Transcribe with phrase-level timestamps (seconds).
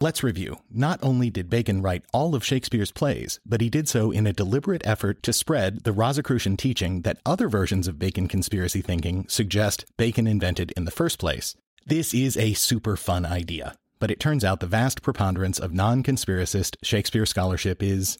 [0.00, 0.60] Let's review.
[0.70, 4.32] Not only did Bacon write all of Shakespeare's plays, but he did so in a
[4.32, 9.86] deliberate effort to spread the Rosicrucian teaching that other versions of Bacon conspiracy thinking suggest
[9.96, 11.56] Bacon invented in the first place.
[11.84, 16.04] This is a super fun idea, but it turns out the vast preponderance of non
[16.04, 18.18] conspiracist Shakespeare scholarship is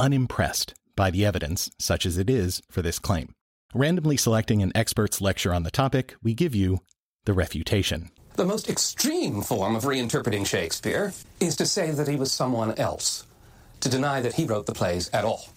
[0.00, 3.34] unimpressed by the evidence, such as it is, for this claim.
[3.72, 6.80] Randomly selecting an expert's lecture on the topic, we give you
[7.24, 8.10] the refutation.
[8.38, 13.26] The most extreme form of reinterpreting Shakespeare is to say that he was someone else,
[13.80, 15.48] to deny that he wrote the plays at all.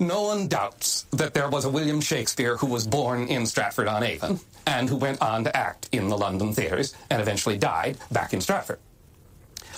[0.00, 4.02] No one doubts that there was a William Shakespeare who was born in Stratford on
[4.02, 8.34] Avon and who went on to act in the London theatres and eventually died back
[8.34, 8.80] in Stratford.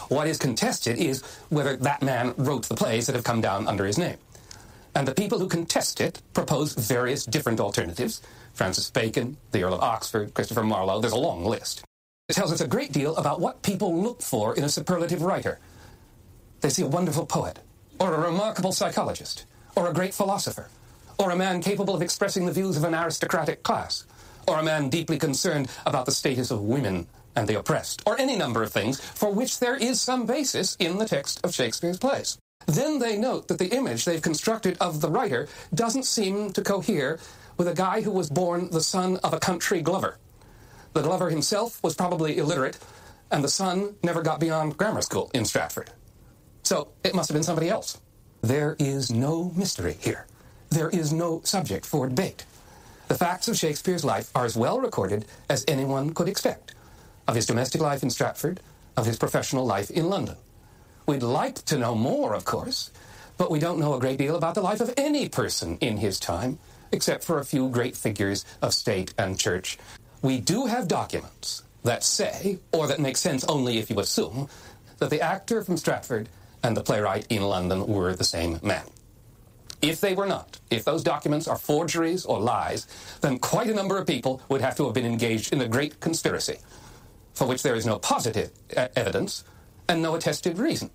[0.09, 3.85] What is contested is whether that man wrote the plays that have come down under
[3.85, 4.17] his name.
[4.95, 8.23] And the people who contest it propose various different alternatives.
[8.55, 11.85] Francis Bacon, the Earl of Oxford, Christopher Marlowe, there's a long list.
[12.29, 15.61] It tells us a great deal about what people look for in a superlative writer.
[16.61, 17.61] They see a wonderful poet,
[18.01, 19.47] or a remarkable psychologist,
[19.77, 20.69] or a great philosopher,
[21.21, 24.05] or a man capable of expressing the views of an aristocratic class,
[24.49, 28.35] or a man deeply concerned about the status of women and the oppressed, or any
[28.35, 32.39] number of things for which there is some basis in the text of Shakespeare's plays.
[32.67, 37.21] Then they note that the image they've constructed of the writer doesn't seem to cohere
[37.57, 40.19] with a guy who was born the son of a country glover.
[40.97, 42.79] The Glover himself was probably illiterate,
[43.31, 45.91] and the son never got beyond grammar school in Stratford.
[46.63, 48.01] So it must have been somebody else.
[48.41, 50.27] There is no mystery here.
[50.71, 52.47] There is no subject for debate.
[53.09, 56.75] The facts of Shakespeare's life are as well recorded as anyone could expect
[57.29, 58.61] of his domestic life in Stratford,
[58.97, 60.37] of his professional life in London.
[61.05, 62.91] We'd like to know more, of course,
[63.37, 66.19] but we don't know a great deal about the life of any person in his
[66.19, 66.59] time,
[66.91, 69.77] except for a few great figures of state and church
[70.27, 74.49] we do have documents that say, or that make sense only if you assume,
[74.99, 76.29] that the actor from Stratford
[76.65, 78.85] and the playwright in London were the same man.
[79.81, 82.89] If they were not, if those documents are forgeries or lies,
[83.21, 86.01] then quite a number of people would have to have been engaged in a great
[86.01, 86.59] conspiracy,
[87.35, 88.51] for which there is no positive
[88.97, 89.45] evidence
[89.89, 90.91] and no attested reason.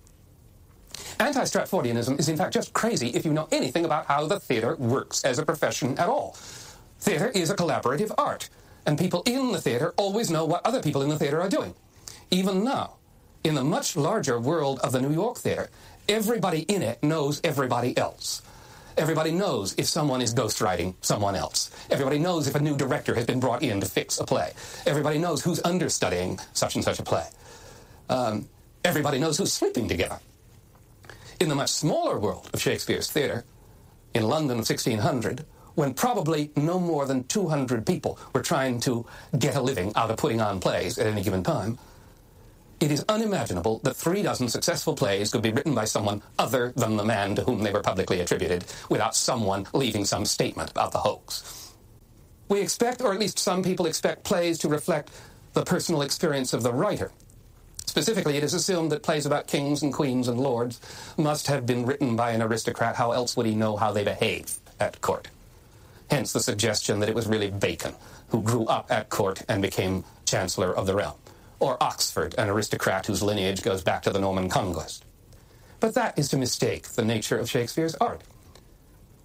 [1.18, 4.76] Anti Stratfordianism is in fact just crazy if you know anything about how the theatre
[4.76, 6.36] works as a profession at all.
[7.00, 8.50] Theatre is a collaborative art
[8.86, 11.74] and people in the theater always know what other people in the theater are doing.
[12.30, 12.96] Even now,
[13.44, 15.70] in the much larger world of the New York theater,
[16.08, 18.42] everybody in it knows everybody else.
[18.96, 21.70] Everybody knows if someone is ghostwriting someone else.
[21.90, 24.52] Everybody knows if a new director has been brought in to fix a play.
[24.86, 27.26] Everybody knows who's understudying such and such a play.
[28.10, 28.48] Um,
[28.84, 30.18] everybody knows who's sleeping together.
[31.40, 33.44] In the much smaller world of Shakespeare's theater,
[34.14, 35.44] in London of 1600,
[35.74, 39.06] when probably no more than 200 people were trying to
[39.38, 41.78] get a living out of putting on plays at any given time,
[42.80, 46.96] it is unimaginable that three dozen successful plays could be written by someone other than
[46.96, 50.98] the man to whom they were publicly attributed without someone leaving some statement about the
[50.98, 51.74] hoax.
[52.48, 55.10] We expect, or at least some people expect, plays to reflect
[55.52, 57.12] the personal experience of the writer.
[57.86, 60.80] Specifically, it is assumed that plays about kings and queens and lords
[61.16, 62.96] must have been written by an aristocrat.
[62.96, 65.28] How else would he know how they behave at court?
[66.12, 67.94] Hence the suggestion that it was really Bacon
[68.28, 71.14] who grew up at court and became Chancellor of the realm,
[71.58, 75.06] or Oxford, an aristocrat whose lineage goes back to the Norman conquest.
[75.80, 78.20] But that is to mistake the nature of Shakespeare's art,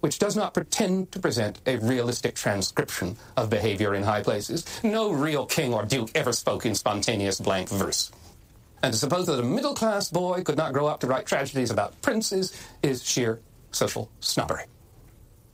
[0.00, 4.64] which does not pretend to present a realistic transcription of behavior in high places.
[4.82, 8.10] No real king or duke ever spoke in spontaneous blank verse.
[8.82, 11.70] And to suppose that a middle class boy could not grow up to write tragedies
[11.70, 13.40] about princes is sheer
[13.72, 14.64] social snobbery.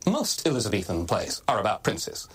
[0.06, 2.28] Most Elizabethan plays are about princes.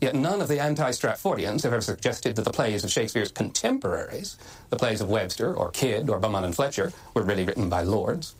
[0.00, 4.36] Yet none of the anti Stratfordians have ever suggested that the plays of Shakespeare's contemporaries,
[4.70, 8.34] the plays of Webster or Kyd or Beaumont and Fletcher, were really written by lords.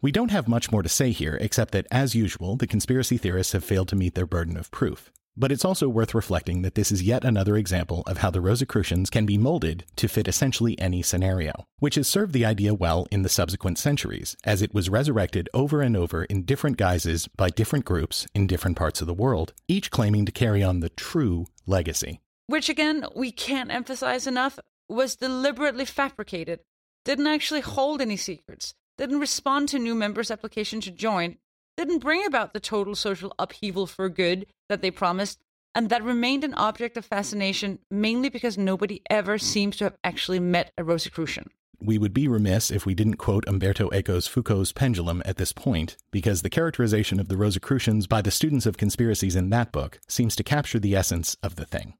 [0.00, 3.52] We don't have much more to say here, except that, as usual, the conspiracy theorists
[3.52, 5.12] have failed to meet their burden of proof.
[5.34, 9.08] But it's also worth reflecting that this is yet another example of how the Rosicrucians
[9.08, 13.22] can be molded to fit essentially any scenario, which has served the idea well in
[13.22, 17.86] the subsequent centuries, as it was resurrected over and over in different guises by different
[17.86, 22.20] groups in different parts of the world, each claiming to carry on the true legacy.
[22.46, 24.58] Which, again, we can't emphasize enough
[24.88, 26.60] was deliberately fabricated,
[27.06, 31.38] didn't actually hold any secrets, didn't respond to new members' application to join,
[31.84, 35.40] didn't bring about the total social upheaval for good that they promised,
[35.74, 40.38] and that remained an object of fascination mainly because nobody ever seems to have actually
[40.38, 41.50] met a Rosicrucian.
[41.80, 45.96] We would be remiss if we didn't quote Umberto Eco's Foucault's Pendulum at this point,
[46.12, 50.36] because the characterization of the Rosicrucians by the students of conspiracies in that book seems
[50.36, 51.94] to capture the essence of the thing.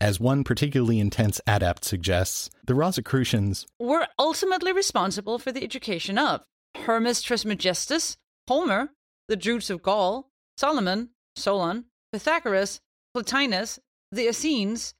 [0.00, 6.40] As one particularly intense adept suggests, the Rosicrucians were ultimately responsible for the education of
[6.74, 8.16] Hermes Trismegistus,
[8.48, 8.90] Homer,
[9.32, 12.82] the Druids of Gaul, Solomon, Solon, Pythagoras,
[13.16, 13.78] Plotinus,
[14.10, 14.92] the Essenes,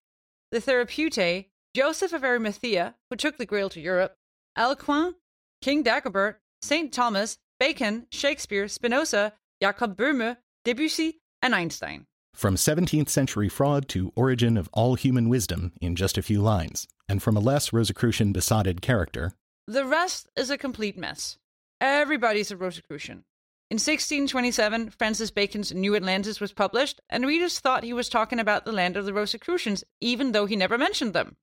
[0.50, 4.17] the Therapeutae, Joseph of Arimathea, who took the Grail to Europe,
[4.56, 5.17] Alcuin,
[5.61, 6.90] King Dagobert, St.
[6.90, 12.06] Thomas, Bacon, Shakespeare, Spinoza, Jakob Böhme, Debussy, and Einstein.
[12.34, 16.88] From 17th century fraud to origin of all human wisdom in just a few lines,
[17.06, 19.34] and from a less Rosicrucian besotted character.
[19.67, 21.37] The rest is a complete mess.
[21.82, 23.25] Everybody's a Rosicrucian.
[23.72, 28.66] In 1627, Francis Bacon's New Atlantis was published, and readers thought he was talking about
[28.66, 31.38] the land of the Rosicrucians, even though he never mentioned them.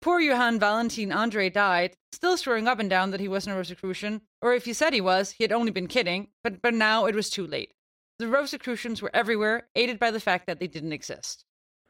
[0.00, 4.20] Poor Johann Valentin Andreae died, still swearing up and down that he wasn't a Rosicrucian,
[4.40, 7.14] or if he said he was, he had only been kidding, but, but now it
[7.16, 7.72] was too late.
[8.20, 11.44] The Rosicrucians were everywhere, aided by the fact that they didn't exist.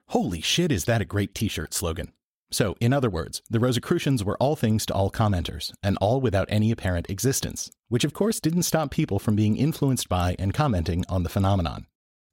[0.09, 2.15] Holy shit, is that a great t shirt slogan!
[2.55, 6.47] So, in other words, the Rosicrucians were all things to all commenters, and all without
[6.49, 11.05] any apparent existence, which of course didn't stop people from being influenced by and commenting
[11.09, 11.89] on the phenomenon.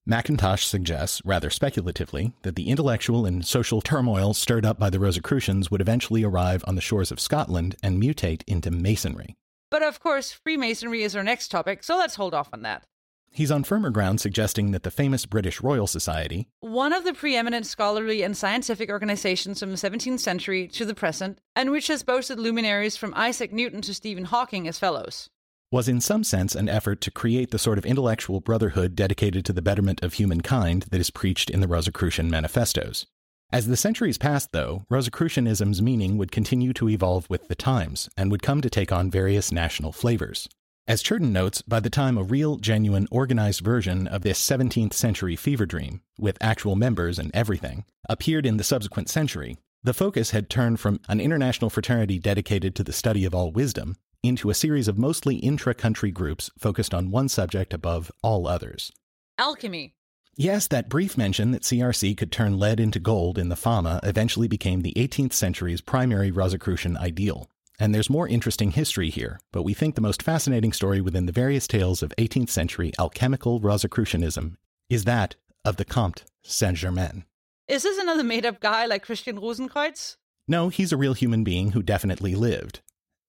[0.08, 5.72] McIntosh suggests, rather speculatively, that the intellectual and social turmoil stirred up by the Rosicrucians
[5.72, 9.36] would eventually arrive on the shores of Scotland and mutate into Masonry.
[9.72, 12.84] But of course, Freemasonry is our next topic, so let's hold off on that.
[13.34, 17.66] He's on firmer ground suggesting that the famous British Royal Society, one of the preeminent
[17.66, 22.42] scholarly and scientific organizations from the 17th century to the present, and which has boasted
[22.42, 25.30] luminaries from Isaac Newton to Stephen Hawking as fellows,
[25.72, 29.54] was in some sense an effort to create the sort of intellectual brotherhood dedicated to
[29.54, 33.06] the betterment of humankind that is preached in the Rosicrucian manifestos.
[33.54, 38.30] As the centuries passed, though, Rosicrucianism's meaning would continue to evolve with the times and
[38.30, 40.50] would come to take on various national flavors.
[40.88, 45.36] As Churton notes, by the time a real, genuine, organized version of this 17th century
[45.36, 50.50] fever dream, with actual members and everything, appeared in the subsequent century, the focus had
[50.50, 54.88] turned from an international fraternity dedicated to the study of all wisdom into a series
[54.88, 58.92] of mostly intra country groups focused on one subject above all others
[59.38, 59.96] alchemy.
[60.38, 64.48] Yes, that brief mention that CRC could turn lead into gold in the Fama eventually
[64.48, 67.50] became the 18th century's primary Rosicrucian ideal.
[67.82, 71.32] And there's more interesting history here, but we think the most fascinating story within the
[71.32, 74.58] various tales of 18th century alchemical Rosicrucianism
[74.88, 75.36] is that
[75.66, 77.26] of the Comte Saint Germain.
[77.68, 80.18] Is this another made up guy like Christian Rosenkreuz?
[80.48, 82.82] No, he's a real human being who definitely lived.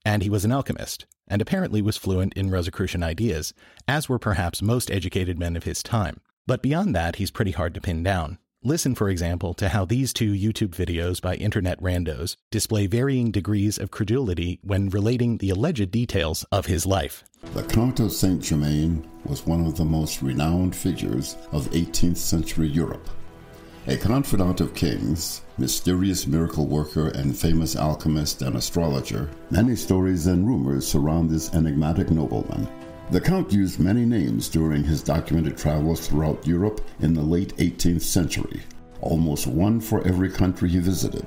[0.04, 3.54] And he was an alchemist, and apparently was fluent in Rosicrucian ideas,
[3.88, 6.20] as were perhaps most educated men of his time.
[6.46, 8.36] But beyond that, he's pretty hard to pin down.
[8.64, 13.76] Listen, for example, to how these two YouTube videos by internet randos display varying degrees
[13.76, 17.24] of credulity when relating the alleged details of his life.
[17.54, 22.68] The Count of Saint Germain was one of the most renowned figures of 18th century
[22.68, 23.10] Europe.
[23.88, 30.46] A confidant of kings, mysterious miracle worker, and famous alchemist and astrologer, many stories and
[30.46, 32.68] rumors surround this enigmatic nobleman.
[33.12, 38.00] The Count used many names during his documented travels throughout Europe in the late 18th
[38.00, 38.62] century,
[39.02, 41.26] almost one for every country he visited.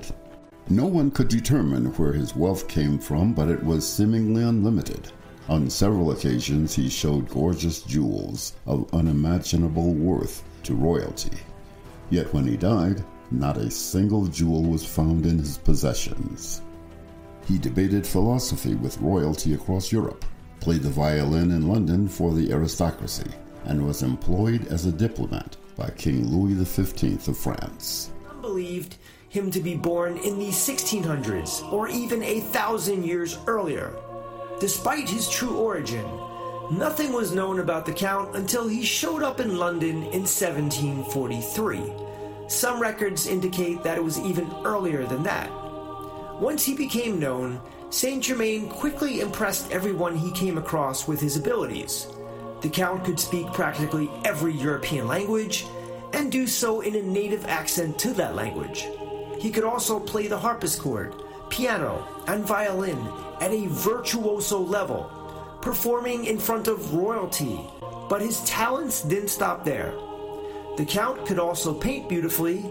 [0.68, 5.12] No one could determine where his wealth came from, but it was seemingly unlimited.
[5.48, 11.38] On several occasions, he showed gorgeous jewels of unimaginable worth to royalty.
[12.10, 16.64] Yet when he died, not a single jewel was found in his possessions.
[17.48, 20.26] He debated philosophy with royalty across Europe,
[20.66, 23.30] played the violin in London for the aristocracy,
[23.66, 28.10] and was employed as a diplomat by King Louis XV of France.
[28.28, 28.98] Some believed
[29.30, 33.96] him to be born in the 1600s or even a thousand years earlier.
[34.60, 36.04] Despite his true origin,
[36.72, 41.94] nothing was known about the Count until he showed up in London in 1743.
[42.48, 45.52] Some records indicate that it was even earlier than that.
[46.42, 47.62] Once he became known,
[47.96, 52.08] Saint Germain quickly impressed everyone he came across with his abilities.
[52.60, 55.66] The Count could speak practically every European language
[56.12, 58.86] and do so in a native accent to that language.
[59.40, 61.16] He could also play the harpsichord,
[61.50, 63.00] piano, and violin
[63.40, 65.10] at a virtuoso level,
[65.62, 67.62] performing in front of royalty.
[68.10, 69.94] But his talents didn't stop there.
[70.76, 72.70] The Count could also paint beautifully,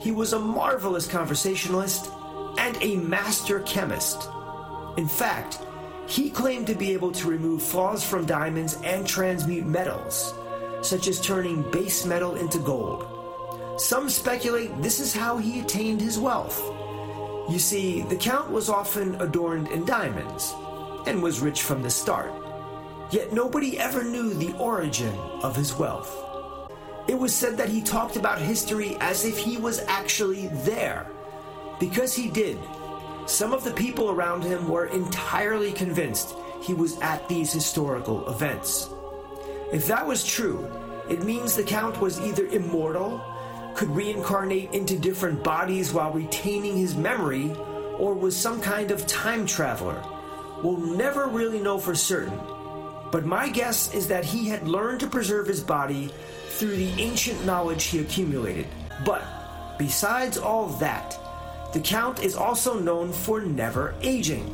[0.00, 2.10] he was a marvelous conversationalist,
[2.58, 4.28] and a master chemist.
[4.96, 5.58] In fact,
[6.06, 10.34] he claimed to be able to remove flaws from diamonds and transmute metals,
[10.82, 13.10] such as turning base metal into gold.
[13.80, 16.62] Some speculate this is how he attained his wealth.
[17.50, 20.54] You see, the Count was often adorned in diamonds
[21.06, 22.32] and was rich from the start.
[23.10, 26.16] Yet nobody ever knew the origin of his wealth.
[27.08, 31.06] It was said that he talked about history as if he was actually there.
[31.78, 32.58] Because he did,
[33.26, 38.88] some of the people around him were entirely convinced he was at these historical events.
[39.72, 40.70] If that was true,
[41.08, 43.20] it means the Count was either immortal,
[43.74, 47.52] could reincarnate into different bodies while retaining his memory,
[47.98, 50.02] or was some kind of time traveler.
[50.62, 52.38] We'll never really know for certain,
[53.10, 56.12] but my guess is that he had learned to preserve his body
[56.48, 58.66] through the ancient knowledge he accumulated.
[59.04, 59.22] But
[59.78, 61.18] besides all that,
[61.74, 64.48] the Count is also known for never aging.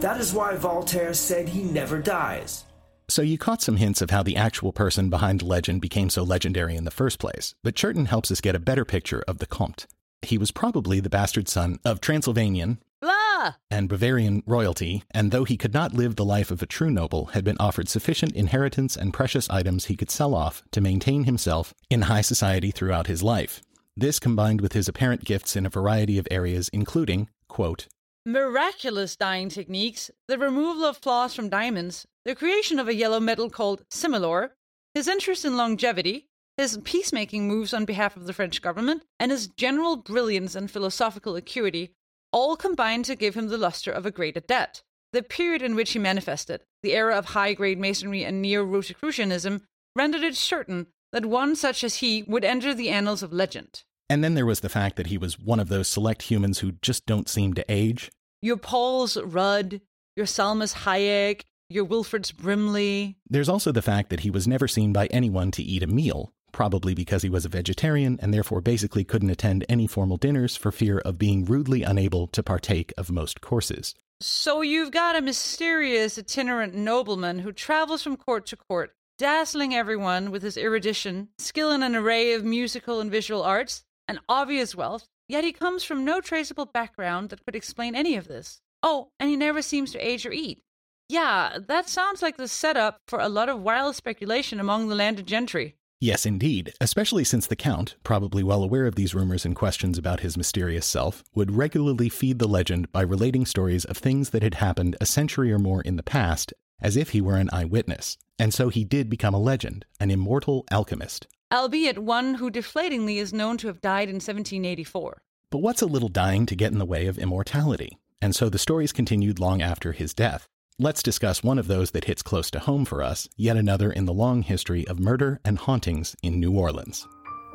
[0.00, 2.64] That is why Voltaire said he never dies.
[3.06, 6.22] So you caught some hints of how the actual person behind the legend became so
[6.22, 9.46] legendary in the first place, but Churton helps us get a better picture of the
[9.46, 9.86] Comte.
[10.22, 13.52] He was probably the bastard son of Transylvanian Blah!
[13.70, 17.26] and Bavarian royalty, and though he could not live the life of a true noble,
[17.26, 21.74] had been offered sufficient inheritance and precious items he could sell off to maintain himself
[21.90, 23.60] in high society throughout his life.
[23.96, 27.86] This combined with his apparent gifts in a variety of areas, including, quote,
[28.26, 33.50] Miraculous dyeing techniques, the removal of flaws from diamonds, the creation of a yellow metal
[33.50, 34.50] called similor,
[34.94, 39.48] his interest in longevity, his peacemaking moves on behalf of the French government, and his
[39.48, 41.92] general brilliance and philosophical acuity
[42.32, 44.82] all combined to give him the luster of a great adept.
[45.12, 49.62] The period in which he manifested, the era of high grade masonry and neo Rosicrucianism,
[49.94, 53.84] rendered it certain that one such as he would enter the annals of legend.
[54.10, 56.72] And then there was the fact that he was one of those select humans who
[56.82, 58.10] just don't seem to age.
[58.42, 59.80] Your Paul's Rudd,
[60.16, 63.16] your Salmas Hayek, your Wilford's Brimley.
[63.28, 66.32] There's also the fact that he was never seen by anyone to eat a meal,
[66.50, 70.72] probably because he was a vegetarian and therefore basically couldn't attend any formal dinners for
[70.72, 73.94] fear of being rudely unable to partake of most courses.
[74.20, 80.30] So you've got a mysterious itinerant nobleman who travels from court to court, dazzling everyone
[80.30, 85.08] with his erudition, skill in an array of musical and visual arts, and obvious wealth,
[85.28, 88.60] yet he comes from no traceable background that could explain any of this.
[88.82, 90.62] Oh, and he never seems to age or eat.
[91.08, 95.26] Yeah, that sounds like the setup for a lot of wild speculation among the landed
[95.26, 95.76] gentry.
[96.00, 100.20] Yes, indeed, especially since the Count, probably well aware of these rumors and questions about
[100.20, 104.54] his mysterious self, would regularly feed the legend by relating stories of things that had
[104.54, 108.16] happened a century or more in the past, as if he were an eyewitness.
[108.38, 111.26] And so he did become a legend, an immortal alchemist.
[111.52, 115.22] Albeit one who deflatingly is known to have died in 1784.
[115.50, 117.98] But what's a little dying to get in the way of immortality?
[118.20, 120.48] And so the stories continued long after his death.
[120.78, 124.06] Let's discuss one of those that hits close to home for us, yet another in
[124.06, 127.06] the long history of murder and hauntings in New Orleans.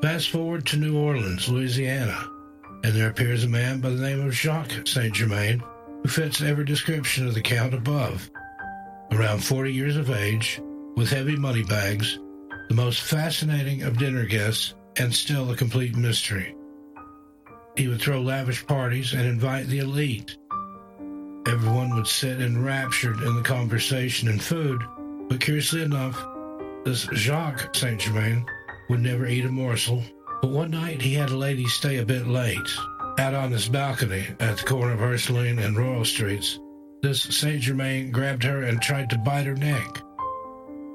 [0.01, 2.17] Fast forward to New Orleans, Louisiana,
[2.85, 5.61] and there appears a man by the name of Jacques Saint Germain
[6.01, 8.31] who fits every description of the Count above.
[9.11, 10.61] Around 40 years of age,
[10.95, 12.19] with heavy money bags,
[12.67, 16.55] the most fascinating of dinner guests, and still a complete mystery.
[17.75, 20.37] He would throw lavish parties and invite the elite.
[21.47, 24.83] Everyone would sit enraptured in the conversation and food,
[25.27, 26.23] but curiously enough,
[26.85, 28.45] this Jacques Saint Germain
[28.89, 30.03] would never eat a morsel.
[30.41, 32.69] But one night he had a lady stay a bit late,
[33.17, 36.59] out on his balcony at the corner of Ursuline and Royal Streets.
[37.01, 40.01] This Saint Germain grabbed her and tried to bite her neck.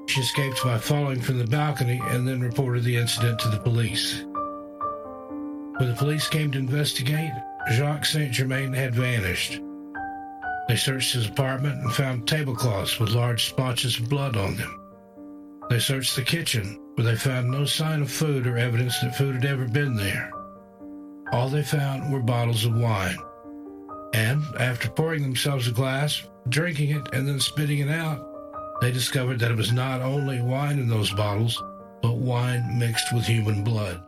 [0.07, 4.23] She escaped by falling from the balcony and then reported the incident to the police.
[5.77, 7.31] When the police came to investigate,
[7.71, 9.59] Jacques Saint Germain had vanished.
[10.67, 14.79] They searched his apartment and found tablecloths with large splotches of blood on them.
[15.71, 19.33] They searched the kitchen, where they found no sign of food or evidence that food
[19.33, 20.31] had ever been there.
[21.31, 23.17] All they found were bottles of wine.
[24.15, 28.25] And after pouring themselves a glass, drinking it, and then spitting it out,
[28.79, 31.61] they discovered that it was not only wine in those bottles,
[32.01, 34.01] but wine mixed with human blood.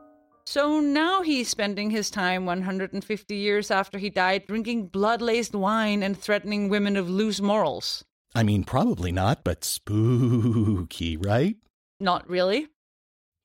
[0.45, 6.01] So now he's spending his time 150 years after he died drinking blood laced wine
[6.03, 8.05] and threatening women of loose morals.
[8.33, 11.57] I mean, probably not, but spooky, right?
[11.99, 12.67] Not really.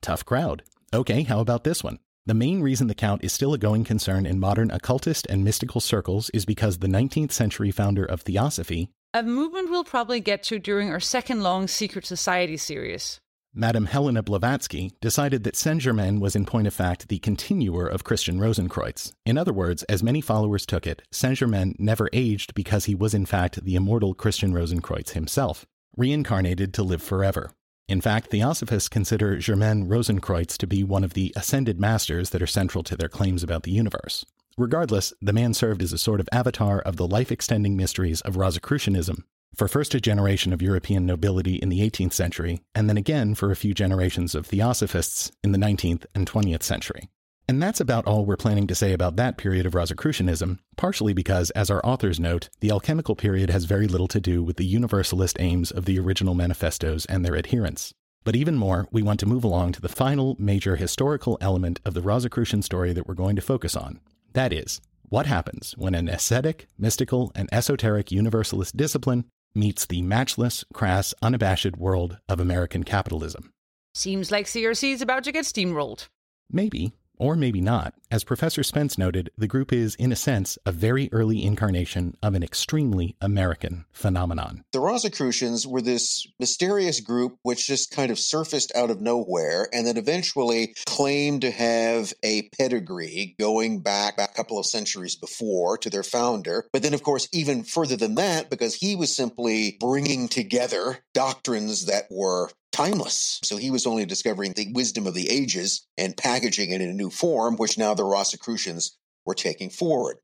[0.00, 0.62] Tough crowd.
[0.94, 1.98] Okay, how about this one?
[2.24, 5.80] The main reason the Count is still a going concern in modern occultist and mystical
[5.80, 10.60] circles is because the 19th century founder of Theosophy, A movement we'll probably get to
[10.60, 13.18] during our second long Secret Society series.
[13.52, 18.04] Madame Helena Blavatsky decided that Saint Germain was in point of fact the continuer of
[18.04, 19.12] Christian Rosenkreutz.
[19.26, 23.14] In other words, as many followers took it, Saint Germain never aged because he was
[23.14, 27.50] in fact the immortal Christian Rosenkreutz himself, reincarnated to live forever.
[27.88, 32.46] In fact, Theosophists consider Germain Rosenkreutz to be one of the ascended masters that are
[32.46, 34.24] central to their claims about the universe.
[34.56, 38.36] Regardless, the man served as a sort of avatar of the life extending mysteries of
[38.36, 39.24] Rosicrucianism,
[39.56, 43.50] for first a generation of European nobility in the 18th century, and then again for
[43.50, 47.08] a few generations of Theosophists in the 19th and 20th century.
[47.48, 51.50] And that's about all we're planning to say about that period of Rosicrucianism, partially because,
[51.50, 55.36] as our authors note, the alchemical period has very little to do with the universalist
[55.40, 57.92] aims of the original manifestos and their adherents.
[58.24, 61.94] But even more, we want to move along to the final major historical element of
[61.94, 64.00] the Rosicrucian story that we're going to focus on.
[64.32, 70.64] That is, what happens when an ascetic, mystical, and esoteric universalist discipline meets the matchless,
[70.72, 73.52] crass, unabashed world of American capitalism.
[73.94, 76.08] Seems like CRC is about to get steamrolled.
[76.50, 77.94] Maybe, or maybe not.
[78.10, 82.34] As Professor Spence noted, the group is, in a sense, a very early incarnation of
[82.34, 84.64] an extremely American phenomenon.
[84.72, 89.86] The Rosicrucians were this mysterious group which just kind of surfaced out of nowhere and
[89.86, 95.90] then eventually claimed to have a pedigree going back a couple of centuries before to
[95.90, 96.66] their founder.
[96.72, 101.86] But then, of course, even further than that, because he was simply bringing together doctrines
[101.86, 103.38] that were timeless.
[103.44, 106.94] So he was only discovering the wisdom of the ages and packaging it in a
[106.94, 110.16] new form, which now the Rosicrucians were taking forward.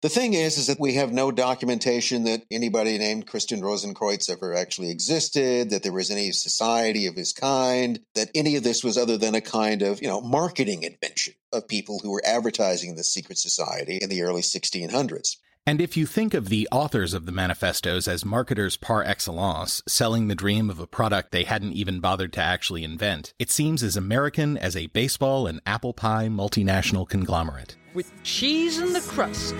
[0.00, 4.54] The thing is, is that we have no documentation that anybody named Christian Rosenkreutz ever
[4.54, 8.96] actually existed, that there was any society of his kind, that any of this was
[8.96, 13.02] other than a kind of, you know, marketing invention of people who were advertising the
[13.02, 15.36] secret society in the early 1600s.
[15.68, 20.26] And if you think of the authors of the manifestos as marketers par excellence, selling
[20.26, 23.94] the dream of a product they hadn't even bothered to actually invent, it seems as
[23.94, 27.76] American as a baseball and apple pie multinational conglomerate.
[27.92, 29.56] With cheese in the crust.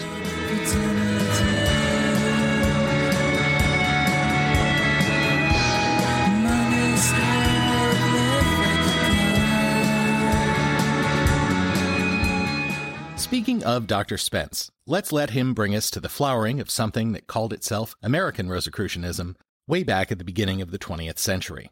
[13.19, 14.17] Speaking of Dr.
[14.17, 18.49] Spence, let's let him bring us to the flowering of something that called itself American
[18.49, 21.71] Rosicrucianism way back at the beginning of the 20th century.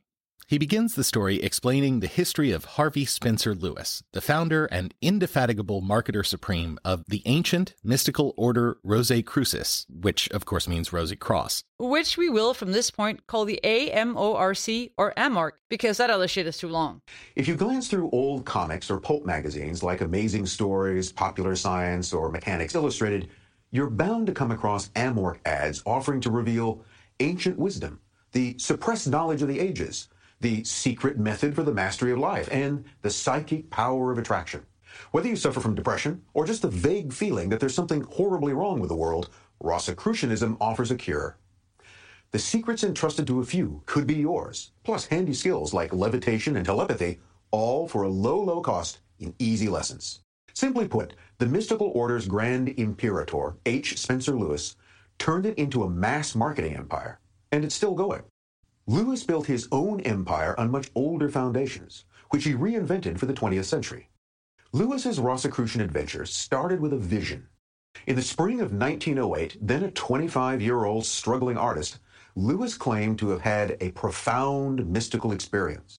[0.49, 5.83] He begins the story explaining the history of Harvey Spencer Lewis, the founder and indefatigable
[5.83, 11.65] marketer supreme of the ancient mystical order Rosae Crucis, which of course means Rosy Cross.
[11.81, 16.47] Which we will from this point call the AMORC or AMARC because that other shit
[16.47, 17.01] is too long.
[17.35, 22.31] If you glance through old comics or pulp magazines like Amazing Stories, Popular Science, or
[22.31, 23.31] Mechanics Illustrated,
[23.73, 26.85] you're bound to come across AMORC ads offering to reveal
[27.19, 27.99] ancient wisdom,
[28.31, 30.07] the suppressed knowledge of the ages
[30.41, 34.65] the secret method for the mastery of life, and the psychic power of attraction.
[35.11, 38.81] Whether you suffer from depression or just a vague feeling that there's something horribly wrong
[38.81, 41.39] with the world, Rosicrucianism offers a cure.
[42.33, 46.67] The secrets entrusted to a few could be yours, plus handy skills like levitation and
[46.67, 47.21] telepathy,
[47.51, 50.21] all for a low, low cost in easy lessons.
[50.53, 53.99] Simply put, the mystical order's grand imperator, H.
[53.99, 54.77] Spencer Lewis,
[55.19, 57.21] turned it into a mass marketing empire,
[57.53, 58.23] and it's still going.
[58.89, 63.65] Lewis built his own empire on much older foundations, which he reinvented for the 20th
[63.65, 64.09] century.
[64.71, 67.49] Lewis's Rosicrucian adventure started with a vision.
[68.07, 71.99] In the spring of 1908, then a 25 year old struggling artist,
[72.37, 75.97] Lewis claimed to have had a profound mystical experience.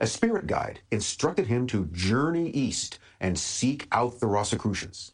[0.00, 5.12] A spirit guide instructed him to journey east and seek out the Rosicrucians.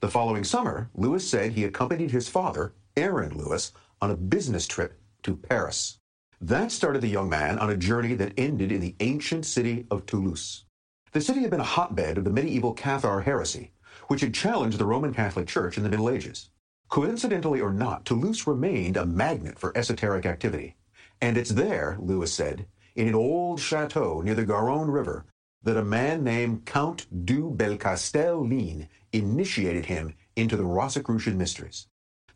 [0.00, 4.98] The following summer, Lewis said he accompanied his father, Aaron Lewis, on a business trip
[5.22, 5.99] to Paris.
[6.42, 10.06] That started the young man on a journey that ended in the ancient city of
[10.06, 10.64] Toulouse.
[11.12, 13.72] The city had been a hotbed of the medieval Cathar heresy,
[14.08, 16.48] which had challenged the Roman Catholic Church in the Middle Ages.
[16.88, 20.76] Coincidentally or not, Toulouse remained a magnet for esoteric activity.
[21.20, 22.64] And it's there, Lewis said,
[22.96, 25.26] in an old chateau near the Garonne River,
[25.62, 31.86] that a man named Count du Belcastel Line initiated him into the Rosicrucian mysteries.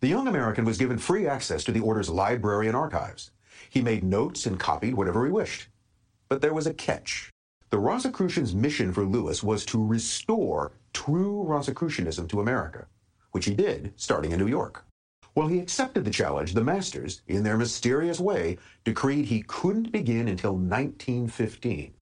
[0.00, 3.30] The young American was given free access to the order's library and archives.
[3.74, 5.66] He made notes and copied whatever he wished.
[6.28, 7.32] But there was a catch.
[7.70, 12.86] The Rosicrucians' mission for Lewis was to restore true Rosicrucianism to America,
[13.32, 14.84] which he did, starting in New York.
[15.32, 20.28] While he accepted the challenge, the masters, in their mysterious way, decreed he couldn't begin
[20.28, 21.94] until 1915.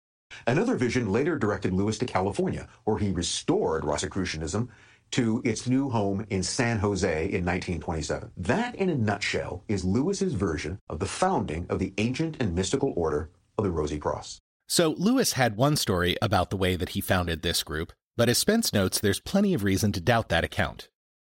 [0.46, 4.70] Another vision later directed Lewis to California, where he restored Rosicrucianism
[5.12, 8.32] to its new home in San Jose in 1927.
[8.38, 12.94] That, in a nutshell, is Lewis's version of the founding of the ancient and mystical
[12.96, 14.40] order of the Rosy Cross.
[14.68, 18.38] So Lewis had one story about the way that he founded this group, but as
[18.38, 20.90] Spence notes, there's plenty of reason to doubt that account.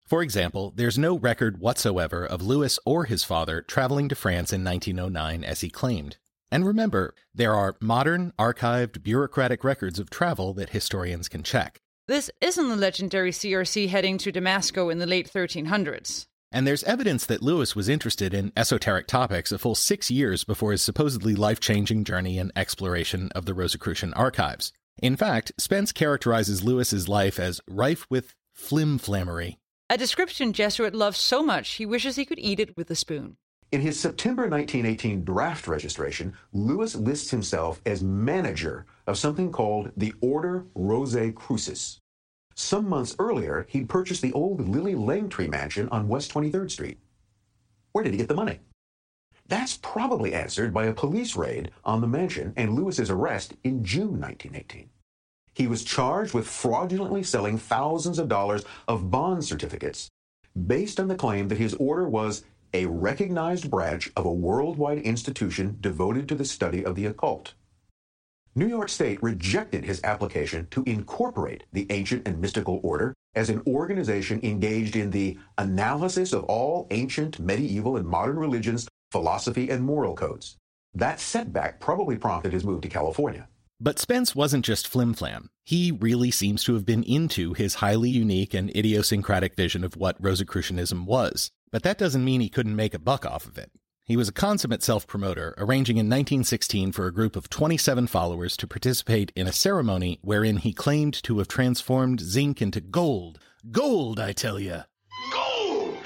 [0.07, 4.63] For example, there's no record whatsoever of Lewis or his father traveling to France in
[4.63, 6.17] 1909 as he claimed.
[6.49, 11.81] And remember, there are modern, archived, bureaucratic records of travel that historians can check.
[12.07, 16.25] This isn't the legendary CRC heading to Damascus in the late 1300s.
[16.53, 20.71] And there's evidence that Lewis was interested in esoteric topics a full six years before
[20.71, 24.71] his supposedly life changing journey and exploration of the Rosicrucian archives.
[24.97, 29.57] In fact, Spence characterizes Lewis's life as rife with flimflammery.
[29.89, 33.35] A description Jesuit loves so much he wishes he could eat it with a spoon.
[33.69, 40.13] In his September 1918 draft registration, Lewis lists himself as manager of something called the
[40.21, 41.99] Order Rosae Crucis.
[42.53, 46.99] Some months earlier, he'd purchased the old Lillie Langtry mansion on West 23rd Street.
[47.93, 48.59] Where did he get the money?
[49.47, 54.19] That's probably answered by a police raid on the mansion and Lewis's arrest in June
[54.19, 54.89] 1918.
[55.53, 60.09] He was charged with fraudulently selling thousands of dollars of bond certificates
[60.65, 62.43] based on the claim that his order was
[62.73, 67.53] a recognized branch of a worldwide institution devoted to the study of the occult.
[68.57, 73.61] New York State rejected his application to incorporate the ancient and mystical order as an
[73.67, 80.15] organization engaged in the analysis of all ancient, medieval, and modern religions, philosophy, and moral
[80.15, 80.57] codes.
[80.95, 83.47] That setback probably prompted his move to California.
[83.79, 85.49] But Spence wasn't just flimflam.
[85.63, 90.19] He really seems to have been into his highly unique and idiosyncratic vision of what
[90.19, 91.51] Rosicrucianism was.
[91.71, 93.69] But that doesn't mean he couldn't make a buck off of it.
[94.07, 98.55] He was a consummate self promoter, arranging in 1916 for a group of 27 followers
[98.55, 103.37] to participate in a ceremony wherein he claimed to have transformed zinc into gold.
[103.69, 104.83] Gold, I tell ya!
[105.33, 105.97] Gold!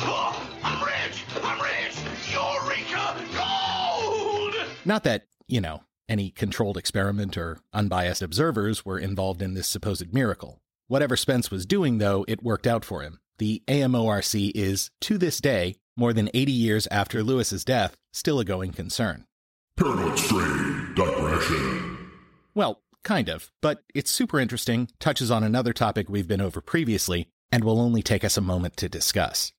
[0.00, 1.22] Oh, I'm rich!
[1.42, 1.98] I'm rich!
[2.32, 3.14] Eureka!
[3.36, 4.54] Gold!
[4.86, 10.14] Not that, you know, any controlled experiment or unbiased observers were involved in this supposed
[10.14, 10.62] miracle.
[10.88, 13.20] Whatever Spence was doing, though, it worked out for him.
[13.36, 18.44] The AMORC is, to this day, more than 80 years after Lewis's death, still a
[18.44, 19.24] going concern.
[19.76, 22.10] Paranoid strain digression.
[22.54, 27.28] Well, kind of, but it's super interesting, touches on another topic we've been over previously,
[27.50, 29.52] and will only take us a moment to discuss.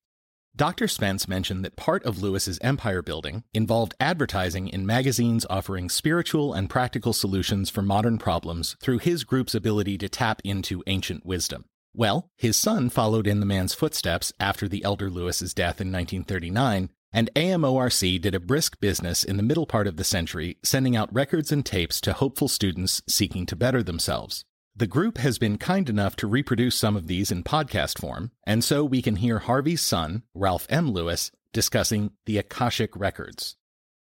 [0.56, 0.88] Dr.
[0.88, 6.70] Spence mentioned that part of Lewis's empire building involved advertising in magazines offering spiritual and
[6.70, 11.66] practical solutions for modern problems through his group's ability to tap into ancient wisdom.
[11.96, 16.90] Well, his son followed in the man's footsteps after the elder Lewis's death in 1939,
[17.10, 21.12] and AMORC did a brisk business in the middle part of the century, sending out
[21.14, 24.44] records and tapes to hopeful students seeking to better themselves.
[24.76, 28.62] The group has been kind enough to reproduce some of these in podcast form, and
[28.62, 30.90] so we can hear Harvey's son, Ralph M.
[30.90, 33.56] Lewis, discussing the Akashic Records.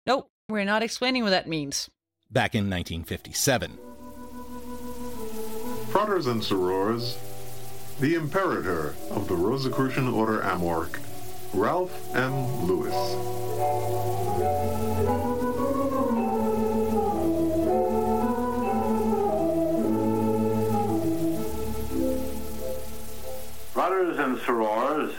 [0.05, 1.89] Nope, we're not explaining what that means.
[2.29, 3.79] Back in 1957.
[5.93, 7.17] Fratres and sorors,
[8.01, 10.99] the Imperator of the Rosicrucian Order Amorc,
[11.53, 12.67] Ralph M.
[12.67, 12.93] Lewis.
[23.73, 25.15] Brothers and sorors,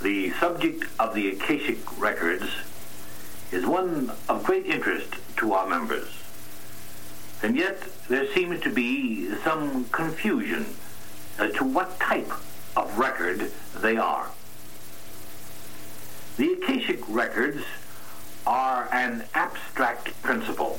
[0.00, 2.50] the subject of the Akashic records
[3.50, 6.08] is one of great interest to our members.
[7.42, 10.64] And yet there seems to be some confusion
[11.38, 12.30] Uh, to what type
[12.76, 14.30] of record they are.
[16.36, 17.64] The Akashic records
[18.46, 20.78] are an abstract principle.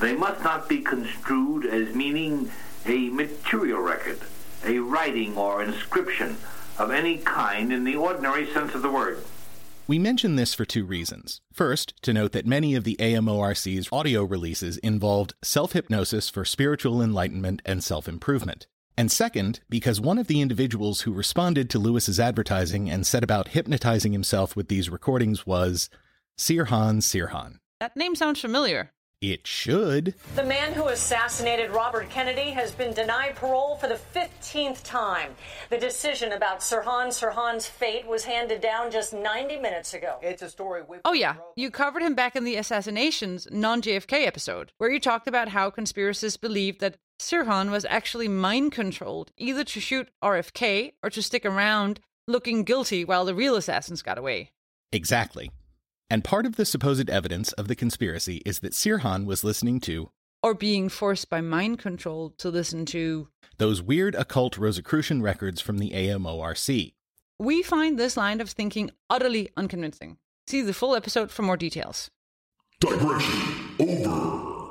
[0.00, 2.50] They must not be construed as meaning
[2.86, 4.20] a material record,
[4.64, 6.36] a writing or inscription
[6.78, 9.24] of any kind in the ordinary sense of the word.
[9.88, 11.40] We mention this for two reasons.
[11.52, 17.00] First, to note that many of the AMORC's audio releases involved self hypnosis for spiritual
[17.02, 18.66] enlightenment and self improvement.
[18.98, 23.46] And second, because one of the individuals who responded to Lewis's advertising and set about
[23.46, 25.88] hypnotizing himself with these recordings was
[26.36, 27.60] Sirhan Sirhan.
[27.78, 28.90] That name sounds familiar.
[29.20, 30.14] It should.
[30.36, 35.32] The man who assassinated Robert Kennedy has been denied parole for the 15th time.
[35.70, 40.18] The decision about Sirhan Sirhan's fate was handed down just 90 minutes ago.
[40.22, 41.34] It's a story we Oh, yeah.
[41.56, 45.68] You covered him back in the Assassinations non JFK episode, where you talked about how
[45.68, 51.44] conspiracists believed that Sirhan was actually mind controlled, either to shoot RFK or to stick
[51.44, 54.52] around looking guilty while the real assassins got away.
[54.92, 55.50] Exactly.
[56.10, 60.10] And part of the supposed evidence of the conspiracy is that Sirhan was listening to,
[60.42, 65.78] or being forced by mind control to listen to, those weird occult Rosicrucian records from
[65.78, 66.94] the AMORC.
[67.38, 70.16] We find this line of thinking utterly unconvincing.
[70.46, 72.10] See the full episode for more details.
[72.80, 74.70] Digression over.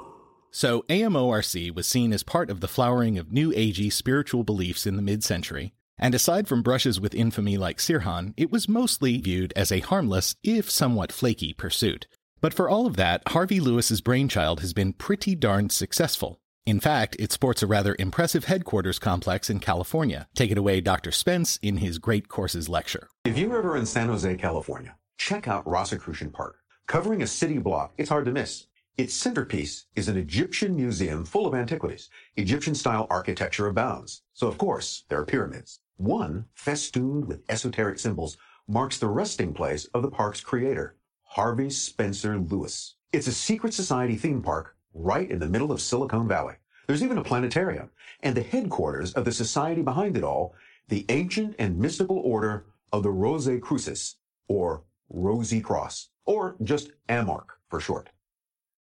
[0.51, 4.95] So AMORC was seen as part of the flowering of New Agey spiritual beliefs in
[4.95, 9.53] the mid century, and aside from brushes with infamy like Sirhan, it was mostly viewed
[9.55, 12.07] as a harmless, if somewhat flaky, pursuit.
[12.39, 16.39] But for all of that, Harvey Lewis's brainchild has been pretty darned successful.
[16.67, 20.27] In fact, it sports a rather impressive headquarters complex in California.
[20.35, 21.11] Take it away, Dr.
[21.11, 23.07] Spence, in his Great Courses lecture.
[23.25, 26.57] If you're ever in San Jose, California, check out Rosicrucian Park.
[26.85, 28.67] Covering a city block, it's hard to miss.
[28.97, 32.09] Its centerpiece is an Egyptian museum full of antiquities.
[32.35, 34.23] Egyptian style architecture abounds.
[34.33, 35.79] So, of course, there are pyramids.
[35.97, 42.37] One, festooned with esoteric symbols, marks the resting place of the park's creator, Harvey Spencer
[42.37, 42.95] Lewis.
[43.11, 46.53] It's a secret society theme park right in the middle of Silicon Valley.
[46.85, 47.89] There's even a planetarium
[48.21, 50.53] and the headquarters of the society behind it all,
[50.87, 57.45] the ancient and mystical order of the Rosae Crucis, or Rosy Cross, or just AMARC
[57.69, 58.09] for short.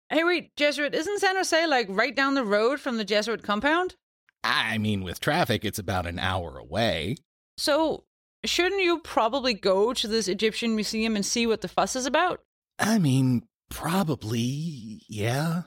[0.09, 3.97] Hey, wait, Jesuit, isn't San Jose like right down the road from the Jesuit compound?
[4.45, 7.17] I mean, with traffic, it's about an hour away.
[7.57, 8.05] So,
[8.45, 12.41] shouldn't you probably go to this Egyptian museum and see what the fuss is about?
[12.79, 15.63] I mean, probably, yeah.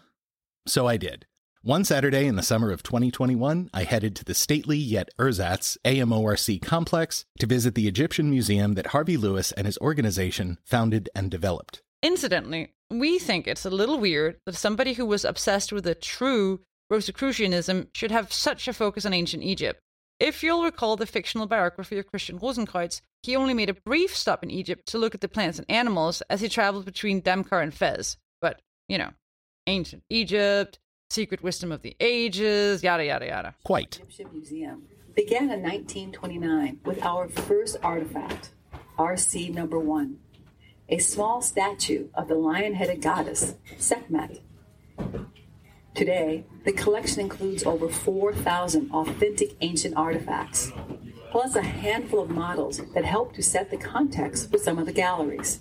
[0.67, 1.25] So I did.
[1.63, 6.61] One Saturday in the summer of 2021, I headed to the stately yet ersatz AMORC
[6.61, 11.81] complex to visit the Egyptian museum that Harvey Lewis and his organization founded and developed.
[12.03, 16.61] Incidentally, we think it's a little weird that somebody who was obsessed with a true
[16.89, 19.82] Rosicrucianism should have such a focus on ancient Egypt.
[20.19, 24.41] If you'll recall the fictional biography of Christian Rosenkreuz, he only made a brief stop
[24.41, 27.73] in Egypt to look at the plants and animals as he traveled between Damcar and
[27.73, 28.17] Fez.
[28.41, 29.12] But, you know,
[29.67, 33.56] ancient Egypt, secret wisdom of the ages, yada, yada, yada.
[33.63, 33.97] Quite.
[33.97, 34.84] Egyptian Museum
[35.15, 38.52] began in 1929 with our first artifact,
[38.97, 40.19] RC number one,
[40.89, 44.41] a small statue of the lion headed goddess, Sekhmet.
[45.97, 50.71] Today, the collection includes over 4,000 authentic ancient artifacts,
[51.31, 54.93] plus a handful of models that help to set the context for some of the
[54.93, 55.60] galleries.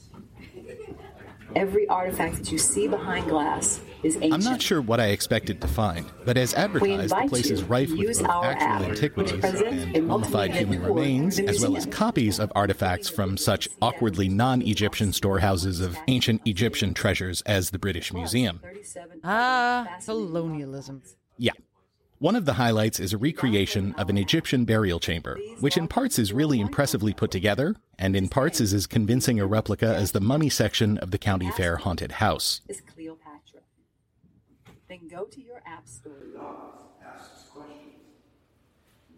[1.55, 4.35] Every artifact that you see behind glass is ancient.
[4.35, 7.91] I'm not sure what I expected to find, but as advertised, the place is rife
[7.91, 13.37] with both actual antiquities and mummified human remains, as well as copies of artifacts from
[13.37, 18.61] such awkwardly non Egyptian storehouses of ancient Egyptian treasures as the British Museum.
[19.25, 21.03] Ah, colonialism.
[21.39, 21.53] Yeah.
[22.19, 26.19] One of the highlights is a recreation of an Egyptian burial chamber, which in parts
[26.19, 30.21] is really impressively put together, and in parts is as convincing a replica as the
[30.21, 32.63] mummy section of the County Fair haunted house.
[32.69, 33.61] Is Cleopatra.
[34.89, 36.13] Then go to your app store.
[37.05, 37.93] asks questions.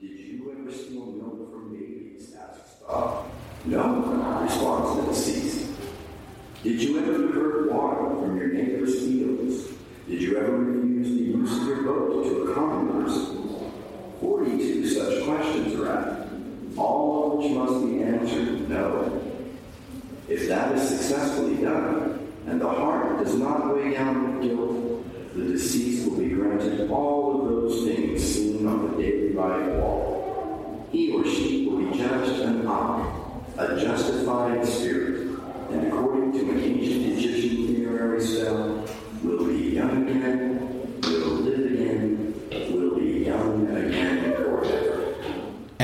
[0.00, 2.34] Did you ever steal milk from babies?
[2.34, 3.30] asks Bob.
[3.64, 5.70] No, responds the deceased.
[6.64, 9.77] Did you ever divert water from your neighbor's fields?
[10.08, 13.70] Did you ever refuse the use of your boat to a common person?
[14.18, 16.32] Forty-two such questions are asked,
[16.78, 19.22] all of which must be answered no.
[20.26, 25.44] If that is successfully done, and the heart does not weigh down with guilt, the
[25.52, 30.88] deceased will be granted all of those things seen on the daily life wall.
[30.90, 33.06] He or she will be judged an Ankh,
[33.58, 35.38] a justified spirit,
[35.70, 38.86] and according to an ancient Egyptian funerary spell,
[39.22, 42.34] will be young again, will live again,
[42.70, 45.14] will be young again forever.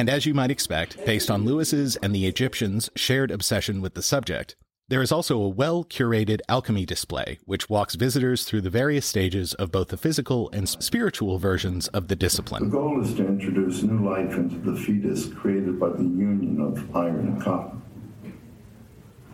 [0.04, 4.02] And as you might expect, based on Lewis's and the Egyptians' shared obsession with the
[4.02, 4.54] subject,
[4.88, 9.54] there is also a well curated alchemy display, which walks visitors through the various stages
[9.54, 12.64] of both the physical and spiritual versions of the discipline.
[12.64, 16.94] The goal is to introduce new life into the fetus created by the union of
[16.94, 17.78] iron and copper.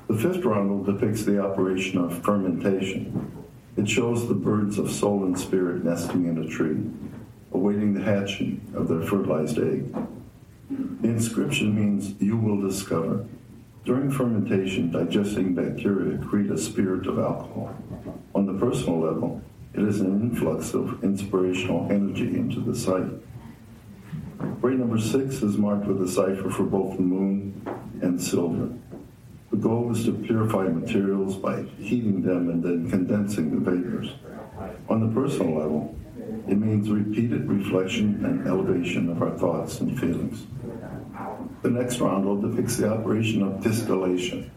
[0.07, 3.45] The fifth roundel depicts the operation of fermentation.
[3.77, 6.79] It shows the birds of soul and spirit nesting in a tree,
[7.51, 9.93] awaiting the hatching of their fertilized egg.
[10.71, 13.27] The inscription means, You will discover.
[13.85, 17.75] During fermentation, digesting bacteria create a spirit of alcohol.
[18.37, 19.43] On the personal level,
[19.75, 23.11] it is an influx of inspirational energy into the site.
[24.61, 27.61] Grade number six is marked with a cipher for both the moon
[28.01, 28.73] and silver.
[29.51, 34.11] The goal is to purify materials by heating them and then condensing the vapors.
[34.89, 35.97] On the personal level,
[36.47, 40.47] it means repeated reflection and elevation of our thoughts and feelings.
[41.63, 44.51] The next roundel depicts the operation of distillation.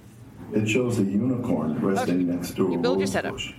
[0.54, 3.34] It shows a unicorn resting next to a You build your setup.
[3.34, 3.54] bush,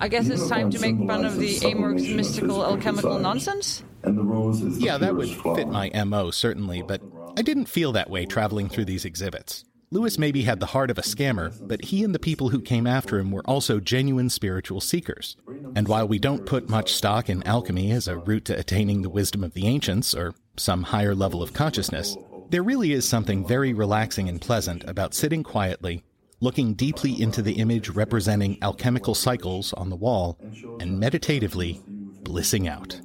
[0.00, 3.22] I guess it's time to make fun of the Symbolizes Amorc's mystical alchemical desires.
[3.22, 3.84] nonsense.
[4.02, 5.56] and the rose is the Yeah, that would flower.
[5.56, 7.02] fit my MO, certainly, but
[7.36, 9.64] I didn't feel that way traveling through these exhibits.
[9.92, 12.86] Lewis maybe had the heart of a scammer, but he and the people who came
[12.86, 15.36] after him were also genuine spiritual seekers.
[15.76, 19.10] And while we don't put much stock in alchemy as a route to attaining the
[19.10, 22.16] wisdom of the ancients or some higher level of consciousness,
[22.50, 26.02] there really is something very relaxing and pleasant about sitting quietly,
[26.40, 30.36] looking deeply into the image representing alchemical cycles on the wall,
[30.80, 31.80] and meditatively
[32.22, 33.00] blissing out.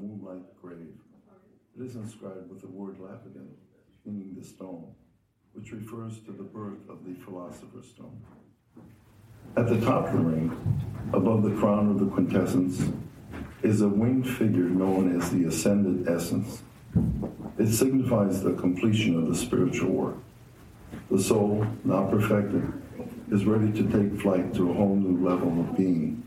[1.77, 2.97] It is inscribed with the word
[4.05, 4.93] meaning the stone,
[5.53, 8.21] which refers to the birth of the philosopher's stone.
[9.57, 10.81] At the top of the ring,
[11.13, 12.83] above the crown of the quintessence,
[13.63, 16.61] is a winged figure known as the ascended essence.
[17.57, 20.15] It signifies the completion of the spiritual work.
[21.09, 22.71] The soul, now perfected,
[23.31, 26.23] is ready to take flight to a whole new level of being.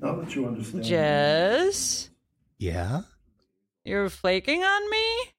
[0.00, 0.84] Now that you understand.
[0.84, 2.10] Jess?
[2.58, 3.02] Yeah?
[3.84, 5.32] You're flaking on me?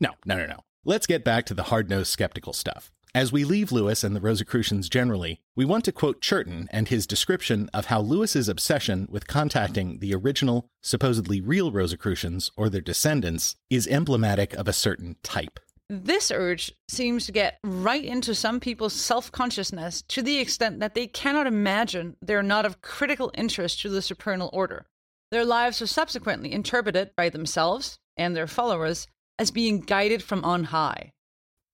[0.00, 0.64] No, no, no, no.
[0.84, 2.92] Let's get back to the hard nosed skeptical stuff.
[3.14, 7.06] As we leave Lewis and the Rosicrucians generally, we want to quote Churton and his
[7.06, 13.56] description of how Lewis's obsession with contacting the original, supposedly real Rosicrucians or their descendants
[13.70, 15.58] is emblematic of a certain type.
[15.88, 20.94] This urge seems to get right into some people's self consciousness to the extent that
[20.94, 24.84] they cannot imagine they're not of critical interest to the supernal order.
[25.30, 29.06] Their lives are subsequently interpreted by themselves and their followers
[29.38, 31.12] as being guided from on high.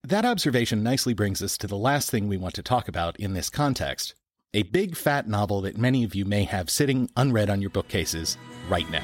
[0.07, 3.33] That observation nicely brings us to the last thing we want to talk about in
[3.33, 4.14] this context
[4.53, 8.37] a big fat novel that many of you may have sitting unread on your bookcases
[8.69, 9.03] right now.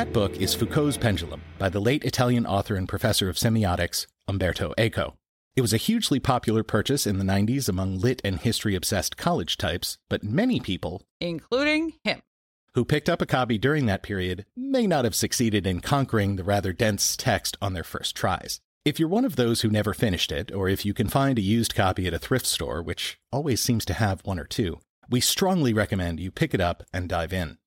[0.00, 4.72] That book is Foucault's Pendulum by the late Italian author and professor of semiotics, Umberto
[4.78, 5.18] Eco.
[5.56, 9.58] It was a hugely popular purchase in the 90s among lit and history obsessed college
[9.58, 12.22] types, but many people, including him,
[12.72, 16.44] who picked up a copy during that period may not have succeeded in conquering the
[16.44, 18.58] rather dense text on their first tries.
[18.86, 21.42] If you're one of those who never finished it, or if you can find a
[21.42, 25.20] used copy at a thrift store, which always seems to have one or two, we
[25.20, 27.58] strongly recommend you pick it up and dive in.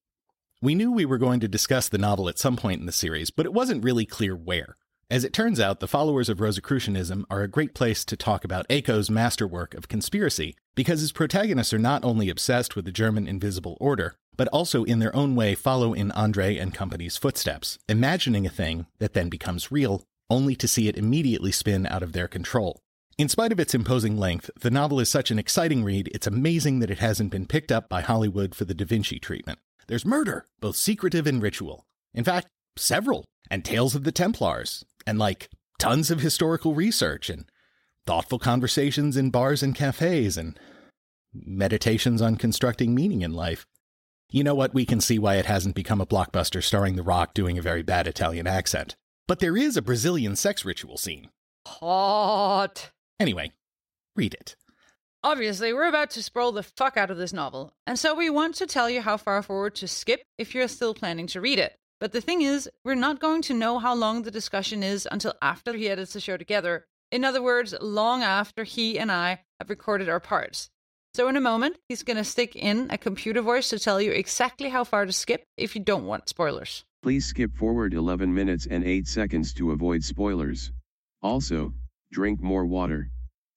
[0.63, 3.31] We knew we were going to discuss the novel at some point in the series,
[3.31, 4.77] but it wasn't really clear where.
[5.11, 8.65] As it turns out, the followers of Rosicrucianism are a great place to talk about
[8.69, 13.75] Eco's masterwork of conspiracy, because his protagonists are not only obsessed with the German Invisible
[13.81, 18.49] Order, but also in their own way follow in Andreae and company's footsteps, imagining a
[18.49, 22.79] thing that then becomes real, only to see it immediately spin out of their control.
[23.17, 26.79] In spite of its imposing length, the novel is such an exciting read, it's amazing
[26.79, 29.59] that it hasn't been picked up by Hollywood for the Da Vinci treatment.
[29.87, 31.85] There's murder, both secretive and ritual.
[32.13, 37.45] In fact, several, and tales of the Templars, and like tons of historical research, and
[38.05, 40.59] thoughtful conversations in bars and cafes, and
[41.33, 43.65] meditations on constructing meaning in life.
[44.29, 44.73] You know what?
[44.73, 47.83] We can see why it hasn't become a blockbuster starring The Rock doing a very
[47.83, 48.95] bad Italian accent.
[49.27, 51.29] But there is a Brazilian sex ritual scene.
[51.67, 52.91] Hot.
[53.19, 53.51] Anyway,
[54.15, 54.55] read it.
[55.25, 58.55] Obviously, we're about to spoil the fuck out of this novel, and so we want
[58.55, 61.79] to tell you how far forward to skip if you're still planning to read it.
[62.01, 65.33] But the thing is, we're not going to know how long the discussion is until
[65.41, 66.87] after he edits the show together.
[67.09, 70.69] In other words, long after he and I have recorded our parts.
[71.13, 74.11] So, in a moment, he's going to stick in a computer voice to tell you
[74.11, 76.83] exactly how far to skip if you don't want spoilers.
[77.01, 80.73] Please skip forward 11 minutes and 8 seconds to avoid spoilers.
[81.21, 81.73] Also,
[82.11, 83.09] drink more water.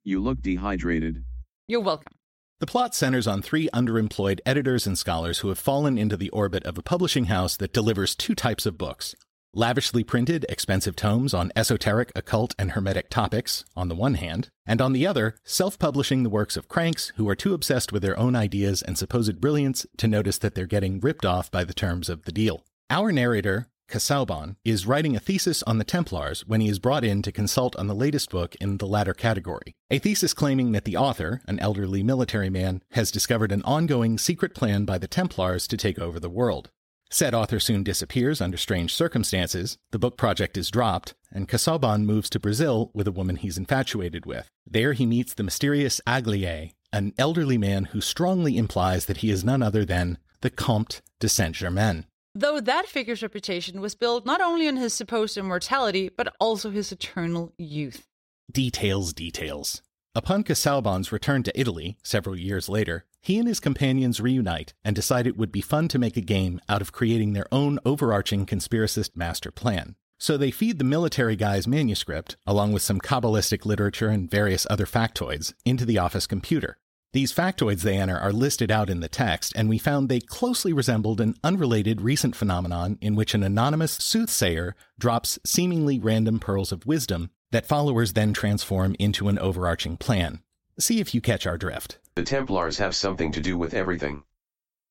[0.05, 1.24] You look dehydrated.
[1.68, 2.12] You're welcome.
[2.61, 6.64] The plot centers on three underemployed editors and scholars who have fallen into the orbit
[6.64, 9.14] of a publishing house that delivers two types of books
[9.57, 14.83] lavishly printed, expensive tomes on esoteric, occult, and hermetic topics, on the one hand, and
[14.83, 18.18] on the other, self publishing the works of cranks who are too obsessed with their
[18.18, 22.09] own ideas and supposed brilliance to notice that they're getting ripped off by the terms
[22.09, 22.64] of the deal.
[22.90, 27.22] Our narrator, Casaubon, is writing a thesis on the Templars when he is brought in
[27.22, 29.75] to consult on the latest book in the latter category.
[29.90, 34.54] A thesis claiming that the author, an elderly military man, has discovered an ongoing secret
[34.54, 36.71] plan by the Templars to take over the world.
[37.10, 42.29] Said author soon disappears under strange circumstances, the book project is dropped, and Casaubon moves
[42.31, 44.50] to Brazil with a woman he's infatuated with.
[44.67, 49.44] There he meets the mysterious Agliè, an elderly man who strongly implies that he is
[49.44, 52.06] none other than the Comte de Saint Germain.
[52.38, 56.92] Though that figure's reputation was built not only on his supposed immortality, but also his
[56.92, 58.06] eternal youth.
[58.52, 59.80] Details, details.
[60.14, 65.26] Upon Casaubon's return to Italy several years later, he and his companions reunite and decide
[65.26, 69.16] it would be fun to make a game out of creating their own overarching conspiracist
[69.16, 69.96] master plan.
[70.18, 74.84] So they feed the military guy's manuscript, along with some Kabbalistic literature and various other
[74.84, 76.76] factoids, into the office computer.
[77.13, 80.73] These factoids they enter are listed out in the text, and we found they closely
[80.73, 86.87] resembled an unrelated recent phenomenon in which an anonymous soothsayer drops seemingly random pearls of
[86.87, 90.40] wisdom that followers then transform into an overarching plan.
[90.79, 91.98] See if you catch our drift.
[92.17, 94.25] The Templars have something to do with everything.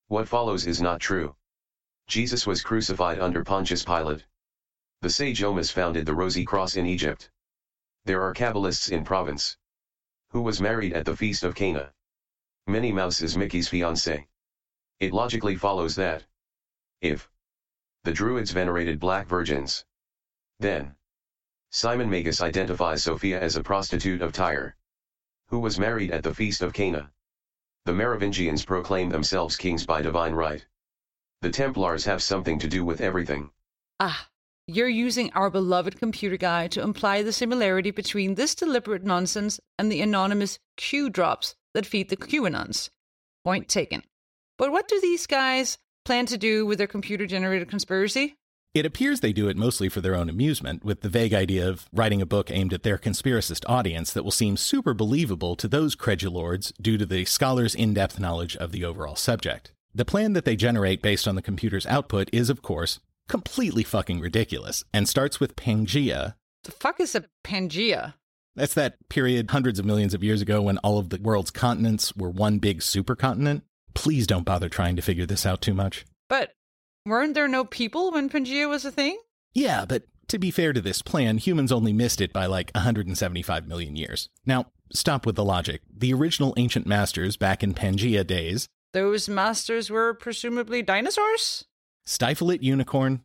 [0.07, 1.36] What follows is not true.
[2.07, 4.26] Jesus was crucified under Pontius Pilate.
[5.01, 7.30] The sage Omus founded the Rosy Cross in Egypt.
[8.05, 9.57] There are Kabbalists in Provence.
[10.30, 11.91] Who was married at the Feast of Cana.
[12.68, 14.26] Minnie Mouse is Mickey's fiancée.
[14.99, 16.26] It logically follows that.
[16.99, 17.30] If.
[18.03, 19.86] The Druids venerated black virgins.
[20.59, 20.95] Then.
[21.70, 24.76] Simon Magus identifies Sophia as a prostitute of Tyre.
[25.49, 27.11] Who was married at the Feast of Cana.
[27.86, 30.66] The Merovingians proclaim themselves kings by divine right.
[31.41, 33.51] The Templars have something to do with everything.
[33.99, 34.28] Ah,
[34.66, 39.91] you're using our beloved computer guy to imply the similarity between this deliberate nonsense and
[39.91, 42.89] the anonymous Q drops that feed the QAnons.
[43.43, 44.01] Point taken.
[44.57, 48.36] But what do these guys plan to do with their computer generated conspiracy?
[48.73, 51.88] It appears they do it mostly for their own amusement, with the vague idea of
[51.93, 55.95] writing a book aimed at their conspiracist audience that will seem super believable to those
[55.95, 59.71] credulords due to the scholar's in depth knowledge of the overall subject.
[59.93, 62.99] The plan that they generate based on the computer's output is, of course,
[63.30, 66.36] completely fucking ridiculous and starts with Pangea.
[66.63, 68.15] The fuck is a Pangea?
[68.56, 72.16] That's that period hundreds of millions of years ago when all of the world's continents
[72.16, 73.64] were one big supercontinent.
[73.93, 76.06] Please don't bother trying to figure this out too much.
[76.30, 76.51] But
[77.06, 79.20] weren't there no people when Pangea was a thing?
[79.53, 83.68] Yeah, but to be fair to this plan, humans only missed it by like 175
[83.68, 84.30] million years.
[84.45, 85.82] Now, stop with the logic.
[85.95, 88.68] The original ancient masters back in Pangea days.
[88.93, 91.66] Those masters were presumably dinosaurs?
[92.06, 93.24] Stifle it, unicorn.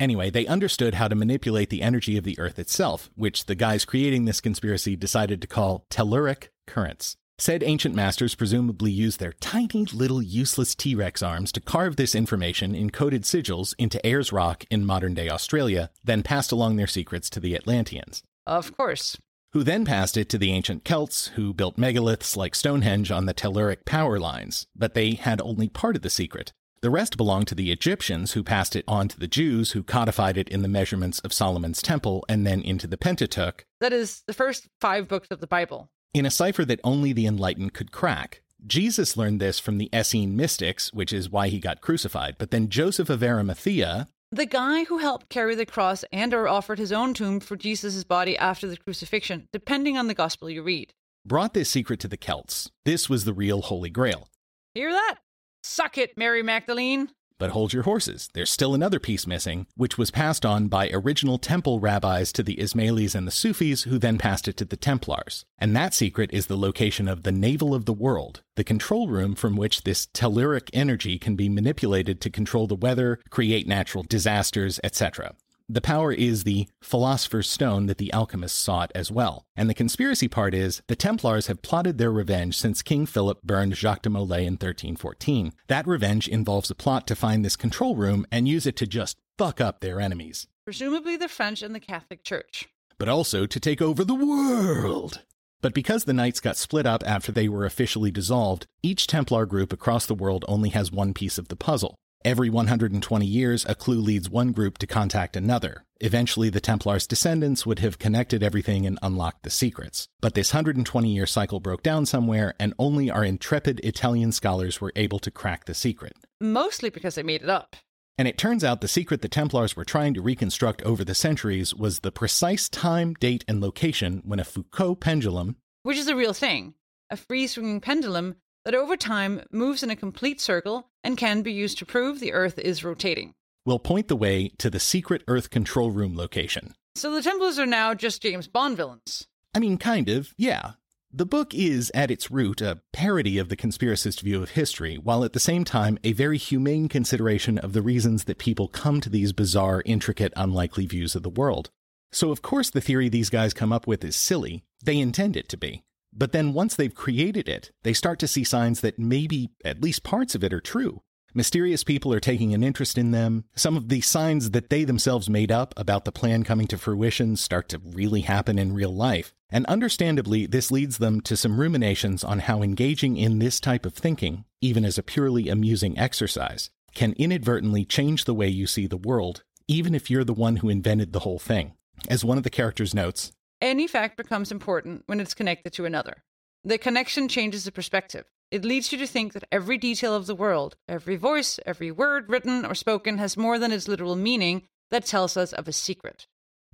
[0.00, 3.84] Anyway, they understood how to manipulate the energy of the Earth itself, which the guys
[3.84, 7.16] creating this conspiracy decided to call telluric currents.
[7.38, 12.14] Said ancient masters presumably used their tiny little useless T Rex arms to carve this
[12.14, 16.86] information in coded sigils into Ayers Rock in modern day Australia, then passed along their
[16.86, 18.22] secrets to the Atlanteans.
[18.46, 19.18] Of course.
[19.52, 23.34] Who then passed it to the ancient Celts, who built megaliths like Stonehenge on the
[23.34, 26.52] telluric power lines, but they had only part of the secret.
[26.82, 30.38] The rest belonged to the Egyptians, who passed it on to the Jews, who codified
[30.38, 33.66] it in the measurements of Solomon's temple and then into the Pentateuch.
[33.80, 37.26] That is, the first five books of the Bible in a cipher that only the
[37.26, 38.42] enlightened could crack.
[38.66, 42.36] Jesus learned this from the Essene mystics, which is why he got crucified.
[42.38, 46.78] But then Joseph of Arimathea, the guy who helped carry the cross and or offered
[46.78, 50.92] his own tomb for Jesus' body after the crucifixion, depending on the gospel you read,
[51.26, 52.70] brought this secret to the Celts.
[52.84, 54.28] This was the real Holy Grail.
[54.74, 55.16] Hear that?
[55.62, 57.10] Suck it, Mary Magdalene.
[57.40, 61.38] But hold your horses, there's still another piece missing, which was passed on by original
[61.38, 65.46] temple rabbis to the Ismailis and the Sufis, who then passed it to the Templars.
[65.58, 69.34] And that secret is the location of the navel of the world, the control room
[69.34, 74.78] from which this telluric energy can be manipulated to control the weather, create natural disasters,
[74.84, 75.34] etc.
[75.72, 79.46] The power is the philosopher's stone that the alchemists sought as well.
[79.54, 83.76] And the conspiracy part is the Templars have plotted their revenge since King Philip burned
[83.76, 85.52] Jacques de Molay in 1314.
[85.68, 89.16] That revenge involves a plot to find this control room and use it to just
[89.38, 90.48] fuck up their enemies.
[90.64, 92.68] Presumably the French and the Catholic Church.
[92.98, 95.22] But also to take over the world.
[95.62, 99.72] But because the Knights got split up after they were officially dissolved, each Templar group
[99.72, 101.94] across the world only has one piece of the puzzle.
[102.22, 105.86] Every 120 years, a clue leads one group to contact another.
[106.02, 110.06] Eventually, the Templars' descendants would have connected everything and unlocked the secrets.
[110.20, 114.92] But this 120 year cycle broke down somewhere, and only our intrepid Italian scholars were
[114.96, 116.12] able to crack the secret.
[116.42, 117.74] Mostly because they made it up.
[118.18, 121.74] And it turns out the secret the Templars were trying to reconstruct over the centuries
[121.74, 126.34] was the precise time, date, and location when a Foucault pendulum, which is a real
[126.34, 126.74] thing,
[127.08, 131.52] a free swinging pendulum that over time moves in a complete circle and can be
[131.52, 133.34] used to prove the Earth is rotating.
[133.64, 136.74] We'll point the way to the secret Earth control room location.
[136.94, 139.26] So the Templars are now just James Bond villains.
[139.54, 140.72] I mean, kind of, yeah.
[141.12, 145.24] The book is, at its root, a parody of the conspiracist view of history, while
[145.24, 149.10] at the same time a very humane consideration of the reasons that people come to
[149.10, 151.70] these bizarre, intricate, unlikely views of the world.
[152.12, 154.62] So, of course, the theory these guys come up with is silly.
[154.84, 155.82] They intend it to be.
[156.12, 160.02] But then once they've created it, they start to see signs that maybe at least
[160.02, 161.02] parts of it are true.
[161.32, 163.44] Mysterious people are taking an interest in them.
[163.54, 167.36] Some of the signs that they themselves made up about the plan coming to fruition
[167.36, 169.32] start to really happen in real life.
[169.48, 173.94] And understandably, this leads them to some ruminations on how engaging in this type of
[173.94, 178.96] thinking, even as a purely amusing exercise, can inadvertently change the way you see the
[178.96, 181.74] world, even if you're the one who invented the whole thing.
[182.08, 186.24] As one of the characters notes, any fact becomes important when it's connected to another.
[186.64, 188.26] The connection changes the perspective.
[188.50, 192.28] It leads you to think that every detail of the world, every voice, every word
[192.28, 196.26] written or spoken has more than its literal meaning that tells us of a secret.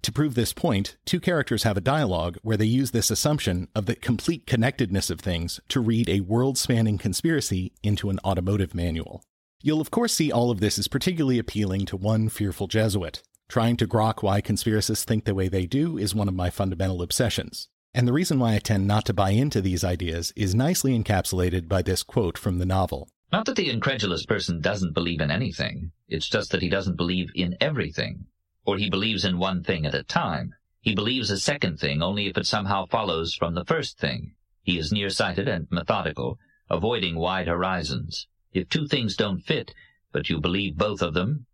[0.02, 3.86] To prove this point, two characters have a dialogue where they use this assumption of
[3.86, 9.22] the complete connectedness of things to read a world spanning conspiracy into an automotive manual.
[9.62, 13.22] You'll of course see all of this is particularly appealing to one fearful Jesuit.
[13.48, 17.00] Trying to grok why conspiracists think the way they do is one of my fundamental
[17.00, 17.68] obsessions.
[17.94, 21.68] And the reason why I tend not to buy into these ideas is nicely encapsulated
[21.68, 23.08] by this quote from the novel.
[23.32, 27.30] Not that the incredulous person doesn't believe in anything, it's just that he doesn't believe
[27.34, 28.26] in everything.
[28.64, 30.54] Or he believes in one thing at a time.
[30.80, 34.34] He believes a second thing only if it somehow follows from the first thing.
[34.62, 36.38] He is nearsighted and methodical,
[36.68, 38.26] avoiding wide horizons.
[38.52, 39.72] If two things don't fit,
[40.12, 41.46] but you believe both of them,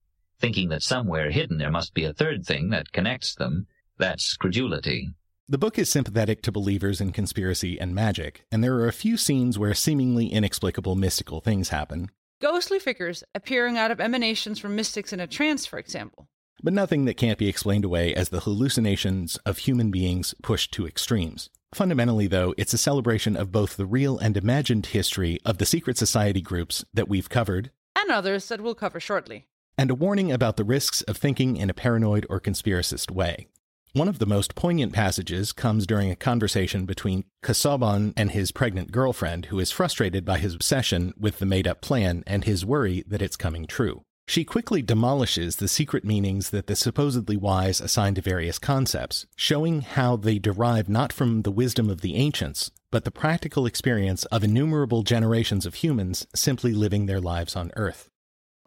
[0.42, 3.66] thinking that somewhere hidden there must be a third thing that connects them,
[3.96, 5.08] that's credulity.
[5.48, 9.16] The book is sympathetic to believers in conspiracy and magic, and there are a few
[9.16, 12.10] scenes where seemingly inexplicable mystical things happen.
[12.40, 16.26] Ghostly figures appearing out of emanations from mystics in a trance, for example.
[16.60, 20.86] But nothing that can't be explained away as the hallucinations of human beings pushed to
[20.86, 21.50] extremes.
[21.72, 25.96] Fundamentally, though, it's a celebration of both the real and imagined history of the secret
[25.96, 29.46] society groups that we've covered, and others that we'll cover shortly,
[29.76, 33.46] and a warning about the risks of thinking in a paranoid or conspiracist way.
[33.94, 38.90] One of the most poignant passages comes during a conversation between Casaubon and his pregnant
[38.90, 43.04] girlfriend, who is frustrated by his obsession with the made up plan and his worry
[43.06, 44.02] that it's coming true.
[44.26, 49.82] She quickly demolishes the secret meanings that the supposedly wise assign to various concepts, showing
[49.82, 54.44] how they derive not from the wisdom of the ancients, but the practical experience of
[54.44, 58.08] innumerable generations of humans simply living their lives on Earth.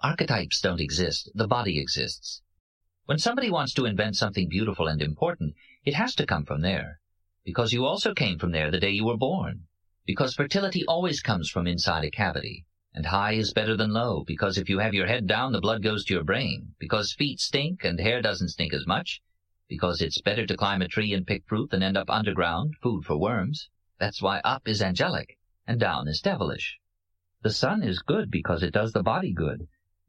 [0.06, 2.44] Archetypes don't exist, the body exists.
[3.06, 7.00] When somebody wants to invent something beautiful and important, it has to come from there.
[7.44, 9.64] Because you also came from there the day you were born.
[10.06, 12.68] Because fertility always comes from inside a cavity.
[12.94, 15.82] And high is better than low, because if you have your head down, the blood
[15.82, 16.76] goes to your brain.
[16.78, 19.24] Because feet stink and hair doesn't stink as much.
[19.68, 23.06] Because it's better to climb a tree and pick fruit than end up underground, food
[23.06, 23.70] for worms.
[24.00, 26.80] That's why up is angelic, and down is devilish.
[27.42, 29.68] The sun is good because it does the body good,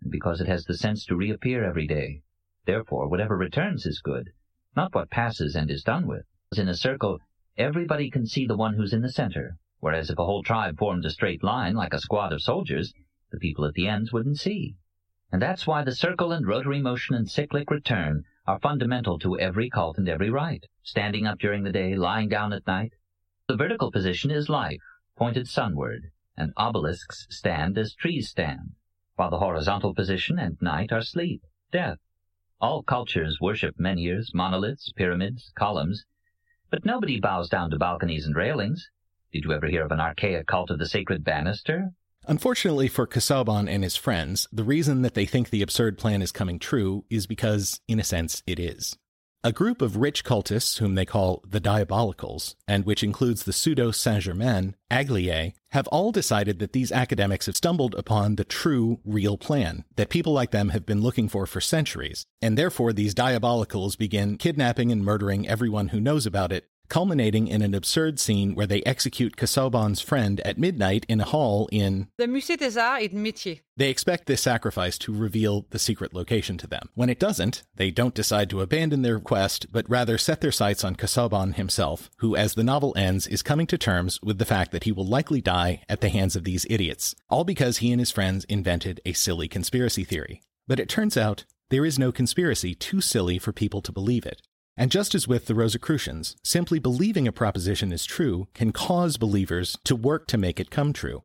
[0.09, 2.23] because it has the sense to reappear every day.
[2.65, 4.31] Therefore, whatever returns is good,
[4.77, 6.27] not what passes and is done with.
[6.53, 7.19] As in a circle,
[7.57, 11.05] everybody can see the one who's in the center, whereas if a whole tribe formed
[11.05, 12.93] a straight line like a squad of soldiers,
[13.31, 14.77] the people at the ends wouldn't see.
[15.33, 19.69] And that's why the circle and rotary motion and cyclic return are fundamental to every
[19.69, 22.93] cult and every rite, standing up during the day, lying down at night.
[23.49, 24.83] The vertical position is life,
[25.17, 28.75] pointed sunward, and obelisks stand as trees stand,
[29.17, 31.43] while the horizontal position and night are sleep,
[31.73, 31.99] death.
[32.61, 36.05] All cultures worship menhirs, monoliths, pyramids, columns,
[36.71, 38.89] but nobody bows down to balconies and railings.
[39.33, 41.91] Did you ever hear of an archaic cult of the sacred banister?
[42.27, 46.33] Unfortunately for Casaubon and his friends, the reason that they think the absurd plan is
[46.33, 48.97] coming true is because, in a sense, it is.
[49.45, 53.93] A group of rich cultists, whom they call the Diabolicals, and which includes the pseudo
[53.93, 59.39] Saint Germain, Agliè, have all decided that these academics have stumbled upon the true, real
[59.39, 63.97] plan that people like them have been looking for for centuries, and therefore these Diabolicals
[63.97, 68.67] begin kidnapping and murdering everyone who knows about it culminating in an absurd scene where
[68.67, 73.13] they execute Casaubon's friend at midnight in a hall in the Musée des Arts et
[73.13, 73.61] Métiers.
[73.77, 76.89] They expect this sacrifice to reveal the secret location to them.
[76.95, 80.83] When it doesn't, they don't decide to abandon their quest, but rather set their sights
[80.83, 84.73] on Casaubon himself, who, as the novel ends, is coming to terms with the fact
[84.73, 88.01] that he will likely die at the hands of these idiots, all because he and
[88.01, 90.41] his friends invented a silly conspiracy theory.
[90.67, 94.41] But it turns out there is no conspiracy too silly for people to believe it.
[94.79, 99.79] And just as with the Rosicrucians, simply believing a proposition is true can cause believers
[99.85, 101.23] to work to make it come true.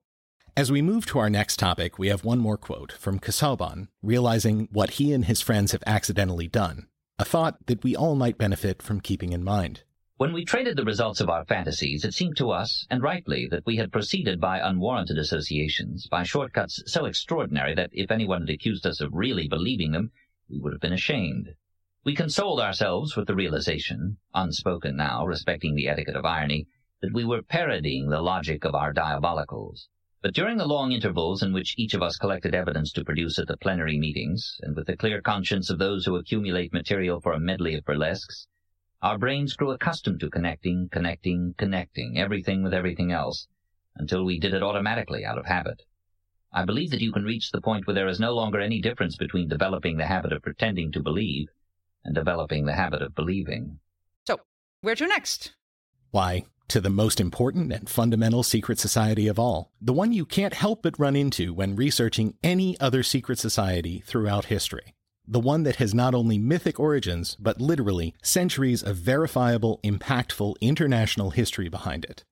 [0.56, 4.70] As we move to our next topic, we have one more quote from Casaubon, realizing
[4.72, 6.88] what he and his friends have accidentally done,
[7.20, 9.84] a thought that we all might benefit from keeping in mind.
[10.16, 13.66] When we traded the results of our fantasies, it seemed to us, and rightly, that
[13.66, 18.86] we had proceeded by unwarranted associations, by shortcuts so extraordinary that if anyone had accused
[18.86, 20.12] us of really believing them,
[20.50, 21.56] we would have been ashamed.
[22.04, 26.66] We consoled ourselves with the realization, unspoken now, respecting the etiquette of irony,
[27.00, 29.88] that we were parodying the logic of our diabolicals.
[30.24, 33.46] But during the long intervals in which each of us collected evidence to produce at
[33.46, 37.40] the plenary meetings, and with the clear conscience of those who accumulate material for a
[37.40, 38.48] medley of burlesques,
[39.04, 43.48] our brains grew accustomed to connecting, connecting, connecting everything with everything else,
[43.96, 45.84] until we did it automatically out of habit.
[46.52, 49.18] I believe that you can reach the point where there is no longer any difference
[49.18, 51.48] between developing the habit of pretending to believe
[52.04, 53.80] and developing the habit of believing.
[54.28, 54.40] So,
[54.82, 55.54] where to next?
[56.12, 60.54] Why, to the most important and fundamental secret society of all, the one you can't
[60.54, 64.94] help but run into when researching any other secret society throughout history.
[65.28, 71.32] The one that has not only mythic origins, but literally centuries of verifiable, impactful international
[71.32, 72.24] history behind it.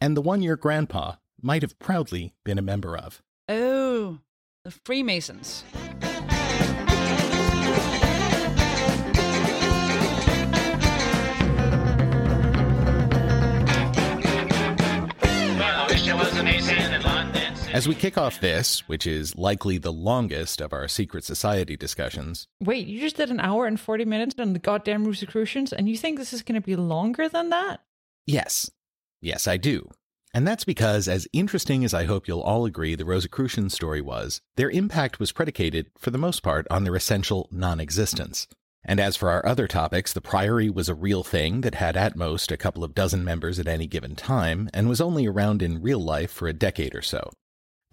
[0.00, 3.22] And the one your grandpa might have proudly been a member of.
[3.48, 4.18] Oh,
[4.62, 5.64] the Freemasons.
[17.74, 22.46] As we kick off this, which is likely the longest of our secret society discussions,
[22.60, 25.96] Wait, you just did an hour and 40 minutes on the goddamn Rosicrucians, and you
[25.96, 27.80] think this is going to be longer than that?
[28.26, 28.70] yes,
[29.20, 29.90] yes, I do.
[30.32, 34.40] And that's because, as interesting as I hope you'll all agree the Rosicrucian story was,
[34.54, 38.46] their impact was predicated, for the most part, on their essential non existence.
[38.84, 42.14] And as for our other topics, the Priory was a real thing that had at
[42.14, 45.82] most a couple of dozen members at any given time, and was only around in
[45.82, 47.32] real life for a decade or so.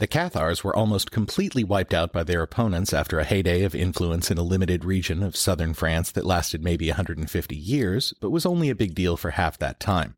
[0.01, 4.31] The Cathars were almost completely wiped out by their opponents after a heyday of influence
[4.31, 8.71] in a limited region of southern France that lasted maybe 150 years, but was only
[8.71, 10.15] a big deal for half that time.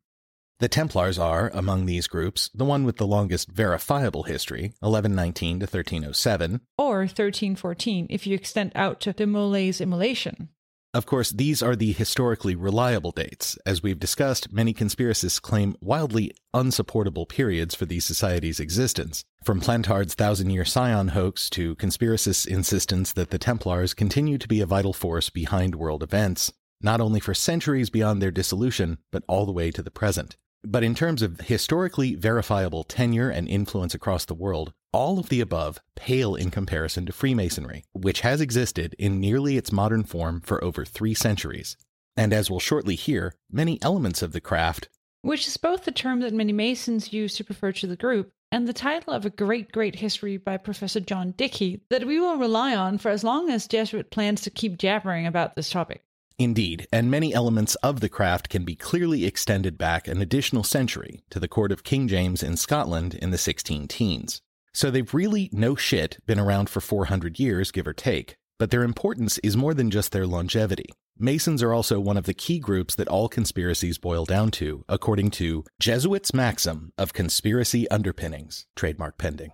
[0.60, 5.64] The Templars are, among these groups, the one with the longest verifiable history, 1119 to
[5.64, 6.62] 1307.
[6.78, 10.48] Or 1314 if you extend out to de Molay's immolation.
[10.96, 13.58] Of course, these are the historically reliable dates.
[13.66, 19.24] As we've discussed, many conspiracists claim wildly unsupportable periods for these societies' existence.
[19.44, 24.62] From Plantard's Thousand Year Sion hoax to conspiracists' insistence that the Templars continue to be
[24.62, 29.48] a vital force behind world events, not only for centuries beyond their dissolution, but all
[29.48, 30.38] the way to the present.
[30.66, 35.42] But in terms of historically verifiable tenure and influence across the world, all of the
[35.42, 40.64] above pale in comparison to Freemasonry, which has existed in nearly its modern form for
[40.64, 41.76] over three centuries.
[42.16, 44.88] And as we'll shortly hear, many elements of the craft,
[45.22, 48.68] Which is both the term that many Masons use to refer to the group and
[48.68, 52.76] the title of a great, great history by Professor John Dickie that we will rely
[52.76, 56.04] on for as long as Jesuit plans to keep jabbering about this topic.
[56.40, 61.24] Indeed, and many elements of the craft can be clearly extended back an additional century
[61.30, 64.42] to the court of King James in Scotland in the 16 teens.
[64.74, 68.36] So they've really, no shit, been around for 400 years, give or take.
[68.58, 70.90] But their importance is more than just their longevity.
[71.20, 75.30] Masons are also one of the key groups that all conspiracies boil down to, according
[75.32, 79.52] to Jesuits' maxim of conspiracy underpinnings, trademark pending.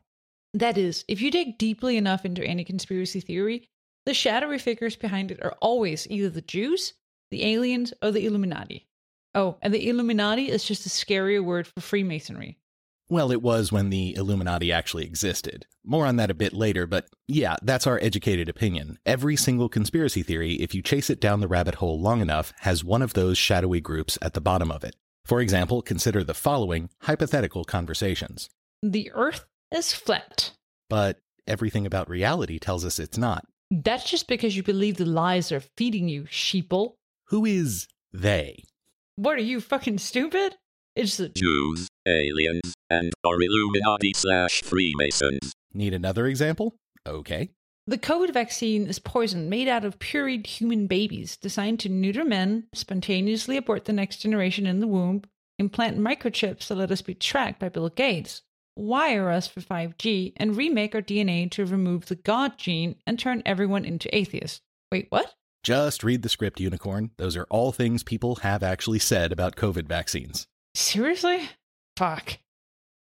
[0.54, 3.68] That is, if you dig deeply enough into any conspiracy theory,
[4.10, 6.94] the shadowy figures behind it are always either the Jews,
[7.30, 8.88] the aliens, or the Illuminati.
[9.36, 12.58] Oh, and the Illuminati is just a scarier word for Freemasonry.
[13.08, 15.68] Well, it was when the Illuminati actually existed.
[15.86, 18.98] More on that a bit later, but yeah, that's our educated opinion.
[19.06, 22.84] Every single conspiracy theory, if you chase it down the rabbit hole long enough, has
[22.84, 24.96] one of those shadowy groups at the bottom of it.
[25.24, 28.50] For example, consider the following hypothetical conversations.
[28.82, 30.54] The Earth is flat.
[30.90, 33.46] But everything about reality tells us it's not.
[33.72, 36.94] That's just because you believe the lies they're feeding you, sheeple.
[37.28, 38.64] Who is they?
[39.16, 40.56] What are you, fucking stupid?
[40.96, 45.54] It's the Jews, aliens, and or Illuminati slash Freemasons.
[45.74, 46.76] Need another example?
[47.08, 47.52] Okay.
[47.86, 52.68] The COVID vaccine is poison made out of pureed human babies designed to neuter men,
[52.74, 55.24] spontaneously abort the next generation in the womb,
[55.60, 58.42] implant microchips to let us be tracked by Bill Gates,
[58.80, 63.44] wire us for 5G, and remake our DNA to remove the God gene and turn
[63.46, 64.62] everyone into atheists.
[64.92, 65.36] Wait, what?
[65.64, 67.12] Just read the script, Unicorn.
[67.18, 70.48] Those are all things people have actually said about COVID vaccines.
[70.74, 71.50] Seriously?
[71.98, 72.40] Fuck.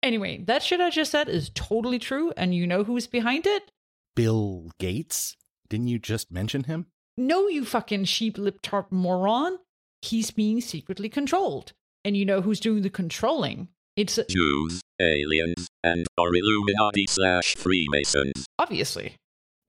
[0.03, 3.71] Anyway, that shit I just said is totally true, and you know who's behind it?
[4.15, 5.35] Bill Gates?
[5.67, 6.85] Didn't you just mention him?
[7.17, 9.57] No, you fucking sheep lip tarp moron.
[10.01, 11.73] He's being secretly controlled.
[12.03, 13.69] And you know who's doing the controlling?
[13.97, 18.45] It's Jews, aliens, and or Illuminati slash Freemasons.
[18.59, 19.15] obviously.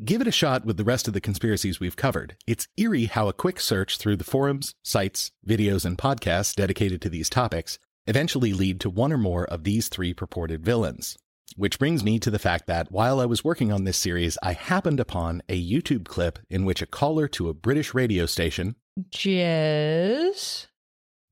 [0.04, 2.34] Give it a shot with the rest of the conspiracies we've covered.
[2.44, 7.08] It's eerie how a quick search through the forums, sites, videos, and podcasts dedicated to
[7.08, 11.16] these topics eventually lead to one or more of these three purported villains.
[11.54, 14.54] Which brings me to the fact that while I was working on this series, I
[14.54, 18.74] happened upon a YouTube clip in which a caller to a British radio station,
[19.08, 20.66] Jess?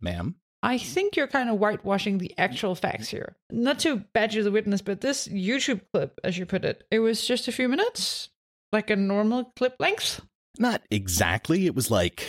[0.01, 3.37] ma'am, I think you're kind of whitewashing the actual facts here.
[3.51, 7.27] Not to badger the witness, but this YouTube clip, as you put it, it was
[7.27, 8.31] just a few minutes,
[8.73, 10.23] like a normal clip length.
[10.59, 11.67] Not exactly.
[11.67, 12.27] It was like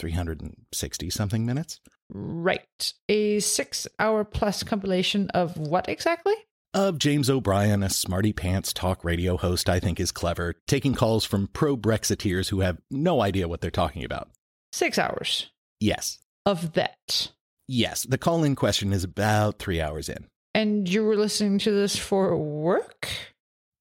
[0.00, 1.80] 360 something minutes.
[2.12, 2.92] Right.
[3.08, 6.34] A six hour plus compilation of what exactly?
[6.74, 11.24] Of James O'Brien, a smarty pants talk radio host I think is clever, taking calls
[11.24, 14.30] from pro Brexiteers who have no idea what they're talking about.
[14.72, 15.52] Six hours
[15.82, 16.18] Yes.
[16.46, 17.30] Of that.
[17.68, 18.02] Yes.
[18.02, 20.26] The call in question is about three hours in.
[20.54, 23.08] And you were listening to this for work?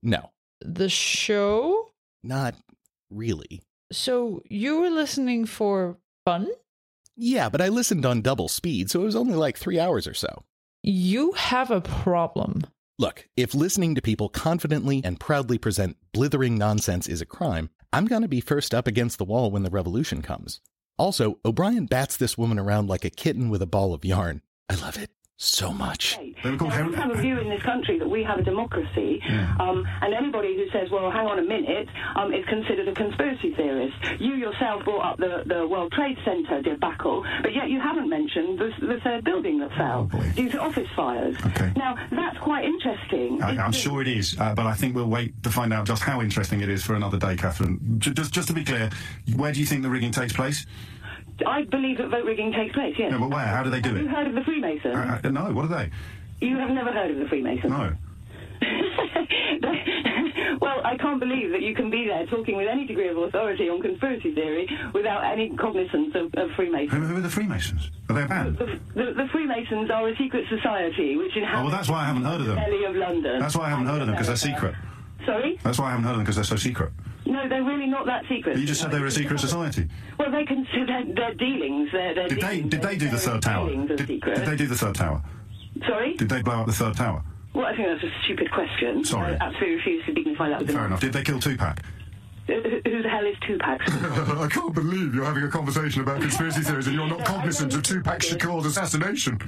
[0.03, 0.31] No,
[0.61, 1.89] The show?
[2.23, 2.55] not
[3.09, 3.61] really.
[3.91, 6.47] So you were listening for fun?
[7.17, 10.13] Yeah, but I listened on double speed, so it was only like three hours or
[10.13, 10.43] so.
[10.81, 12.61] You have a problem.
[12.97, 18.05] Look, if listening to people confidently and proudly present blithering nonsense is a crime, I'm
[18.05, 20.61] going to be first up against the wall when the revolution comes.
[21.01, 24.43] Also, O'Brien bats this woman around like a kitten with a ball of yarn.
[24.69, 25.09] I love it
[25.43, 26.19] so much.
[26.43, 29.19] Now, we have a view in this country that we have a democracy,
[29.59, 33.53] um, and anybody who says, well, hang on a minute, um, is considered a conspiracy
[33.55, 33.95] theorist.
[34.19, 38.59] You yourself brought up the, the World Trade Center debacle, but yet you haven't mentioned
[38.59, 41.35] the, the third building that fell due to office fires.
[41.47, 41.71] Okay.
[41.75, 43.41] Now, that's quite interesting.
[43.41, 46.03] I, I'm sure it is, uh, but I think we'll wait to find out just
[46.03, 47.79] how interesting it is for another day, Catherine.
[47.97, 48.91] J- just, just to be clear,
[49.35, 50.67] where do you think the rigging takes place?
[51.45, 53.11] I believe that vote rigging takes place, yes.
[53.11, 53.45] No, but where?
[53.45, 54.11] How do they do Have you it?
[54.11, 54.95] heard of the Freemasons?
[54.95, 55.91] Uh, uh, no, what are they?
[56.45, 57.71] You have never heard of the Freemasons?
[57.71, 57.93] No.
[60.61, 63.69] well, I can't believe that you can be there talking with any degree of authority
[63.69, 66.91] on conspiracy theory without any cognizance of, of Freemasons.
[66.91, 67.89] Who, who are the Freemasons?
[68.09, 68.57] Are they a band?
[68.57, 72.05] The, the, the Freemasons are a secret society which inhabits Oh, well, that's why I
[72.05, 72.55] haven't heard of them.
[72.55, 73.39] the belly of London.
[73.39, 74.75] That's why I haven't heard of them, because they're secret.
[75.25, 75.59] Sorry?
[75.63, 76.91] That's why I haven't heard of them, because they're so secret.
[77.25, 78.57] No, they're really not that secret.
[78.57, 79.87] You just said they were a secret society.
[80.17, 83.17] Well, they consider their, their dealings, their, their Did they, dealings, did they do the
[83.17, 83.69] third tower?
[83.69, 84.35] dealings are Did, secret.
[84.37, 85.21] did they do the third tower?
[85.87, 86.15] Sorry?
[86.15, 87.23] Did they blow up the third tower?
[87.53, 89.03] Well, I think that's a stupid question.
[89.05, 89.33] Sorry.
[89.33, 91.01] I absolutely refuse to dignify that with Fair enough.
[91.01, 91.79] Did they kill Tupac?
[92.47, 93.81] Who the hell is Tupac?
[94.39, 97.83] I can't believe you're having a conversation about conspiracy theories and you're not cognizant of
[97.83, 99.39] Tupac Shakur's assassination.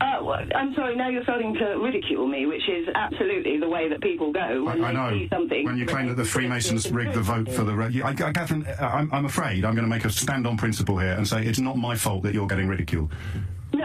[0.00, 3.88] Uh, well, I'm sorry, now you're starting to ridicule me, which is absolutely the way
[3.90, 5.10] that people go when I they know.
[5.10, 5.64] see something.
[5.66, 7.74] When you claim that the Freemasons rigged the vote for the...
[7.74, 10.96] Re- I, I, Catherine, I'm, I'm afraid I'm going to make a stand on principle
[10.98, 13.12] here and say it's not my fault that you're getting ridiculed.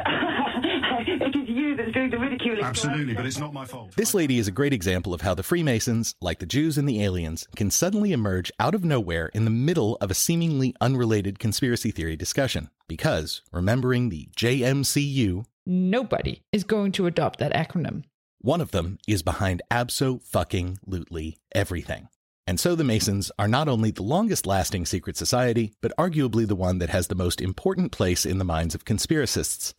[1.22, 2.64] it is you that's doing the ridiculing.
[2.64, 3.92] Absolutely, but it's not my fault.
[3.96, 7.04] This lady is a great example of how the Freemasons, like the Jews and the
[7.04, 11.92] aliens, can suddenly emerge out of nowhere in the middle of a seemingly unrelated conspiracy
[11.92, 12.70] theory discussion.
[12.88, 18.04] Because, remembering the JMCU, Nobody is going to adopt that acronym.
[18.40, 22.08] one of them is behind abso fucking lutely everything.
[22.48, 26.56] And so the Masons are not only the longest lasting secret society, but arguably the
[26.56, 29.74] one that has the most important place in the minds of conspiracists.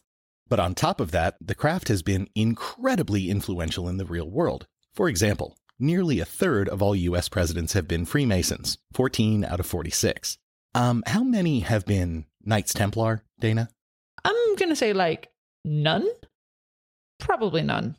[0.49, 4.67] But on top of that, the craft has been incredibly influential in the real world.
[4.95, 9.67] For example, nearly a third of all US presidents have been Freemasons, 14 out of
[9.67, 10.39] 46.
[10.75, 13.69] Um, how many have been Knights Templar, Dana?
[14.25, 15.31] I'm going to say like
[15.65, 16.07] none?
[17.19, 17.97] Probably none.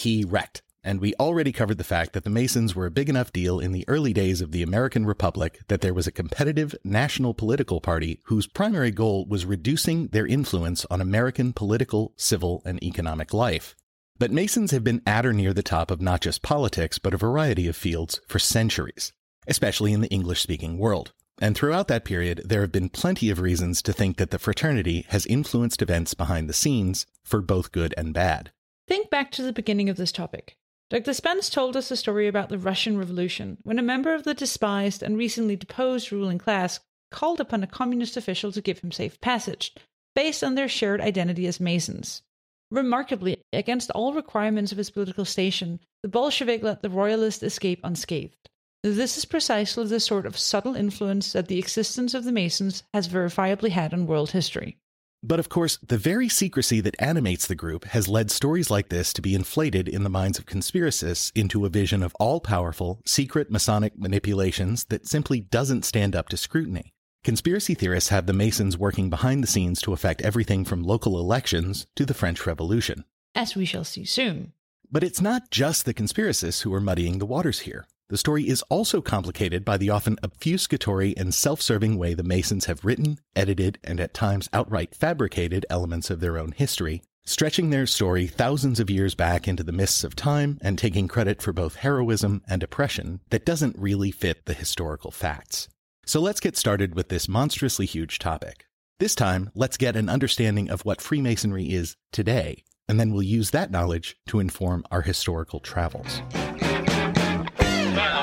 [0.00, 0.62] Correct.
[0.84, 3.72] And we already covered the fact that the Masons were a big enough deal in
[3.72, 8.20] the early days of the American Republic that there was a competitive national political party
[8.24, 13.74] whose primary goal was reducing their influence on American political, civil, and economic life.
[14.18, 17.18] But Masons have been at or near the top of not just politics, but a
[17.18, 19.12] variety of fields for centuries,
[19.46, 21.12] especially in the English speaking world.
[21.40, 25.06] And throughout that period, there have been plenty of reasons to think that the fraternity
[25.10, 28.50] has influenced events behind the scenes for both good and bad.
[28.88, 30.56] Think back to the beginning of this topic.
[30.90, 31.12] Dr.
[31.12, 35.02] Spence told us a story about the Russian Revolution, when a member of the despised
[35.02, 36.80] and recently deposed ruling class
[37.10, 39.74] called upon a communist official to give him safe passage,
[40.14, 42.22] based on their shared identity as Masons.
[42.70, 48.48] Remarkably, against all requirements of his political station, the Bolshevik let the royalist escape unscathed.
[48.82, 53.08] This is precisely the sort of subtle influence that the existence of the Masons has
[53.08, 54.78] verifiably had on world history.
[55.22, 59.12] But of course, the very secrecy that animates the group has led stories like this
[59.14, 63.50] to be inflated in the minds of conspiracists into a vision of all powerful, secret
[63.50, 66.92] Masonic manipulations that simply doesn't stand up to scrutiny.
[67.24, 71.86] Conspiracy theorists have the Masons working behind the scenes to affect everything from local elections
[71.96, 73.04] to the French Revolution.
[73.34, 74.52] As we shall see soon.
[74.90, 77.86] But it's not just the conspiracists who are muddying the waters here.
[78.10, 82.64] The story is also complicated by the often obfuscatory and self serving way the Masons
[82.64, 87.86] have written, edited, and at times outright fabricated elements of their own history, stretching their
[87.86, 91.76] story thousands of years back into the mists of time and taking credit for both
[91.76, 95.68] heroism and oppression that doesn't really fit the historical facts.
[96.06, 98.64] So let's get started with this monstrously huge topic.
[98.98, 103.50] This time, let's get an understanding of what Freemasonry is today, and then we'll use
[103.50, 106.22] that knowledge to inform our historical travels.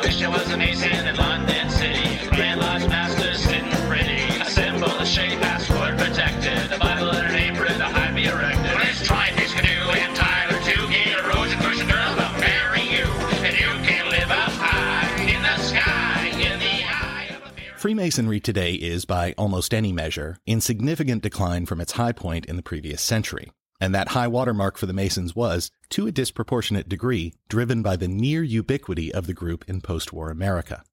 [0.05, 0.57] Was a
[1.07, 2.29] in London City.
[2.29, 4.21] Grand Lodge master sitting pretty.
[4.39, 5.39] A symbol, a shape,
[5.97, 6.69] protected.
[6.69, 7.85] The Bible and an apron to
[8.25, 8.73] erected.
[8.75, 10.87] Let's try this canoe and Tyler too.
[10.89, 13.05] Get a Rosicrucian girl, marry you.
[13.45, 17.37] And you can live up high in the sky, in the eye.
[17.77, 22.57] Freemasonry today is, by almost any measure, in significant decline from its high point in
[22.57, 23.51] the previous century.
[23.79, 28.07] And that high watermark for the Masons was, to a disproportionate degree, driven by the
[28.07, 30.83] near ubiquity of the group in post war America.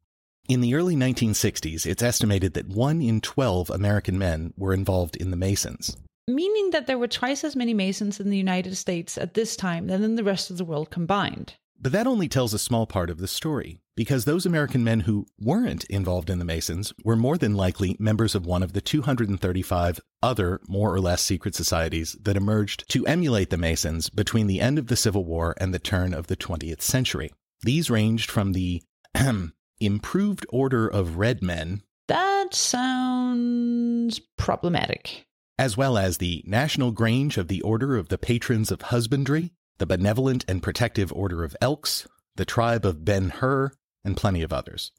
[0.49, 5.31] In the early 1960s, it's estimated that 1 in 12 American men were involved in
[5.31, 5.97] the Masons.
[6.27, 9.87] Meaning that there were twice as many Masons in the United States at this time
[9.87, 11.55] than in the rest of the world combined.
[11.83, 15.27] But that only tells a small part of the story, because those American men who
[15.41, 19.99] weren't involved in the Masons were more than likely members of one of the 235
[20.23, 24.79] other more or less secret societies that emerged to emulate the Masons between the end
[24.79, 27.33] of the Civil War and the turn of the 20th century.
[27.63, 28.83] These ranged from the
[29.81, 35.27] Improved Order of Red Men, That sounds problematic.
[35.59, 39.51] as well as the National Grange of the Order of the Patrons of Husbandry,
[39.83, 42.07] the Benevolent and Protective Order of Elks,
[42.37, 43.73] the Tribe of Ben Hur,
[44.05, 44.93] and plenty of others.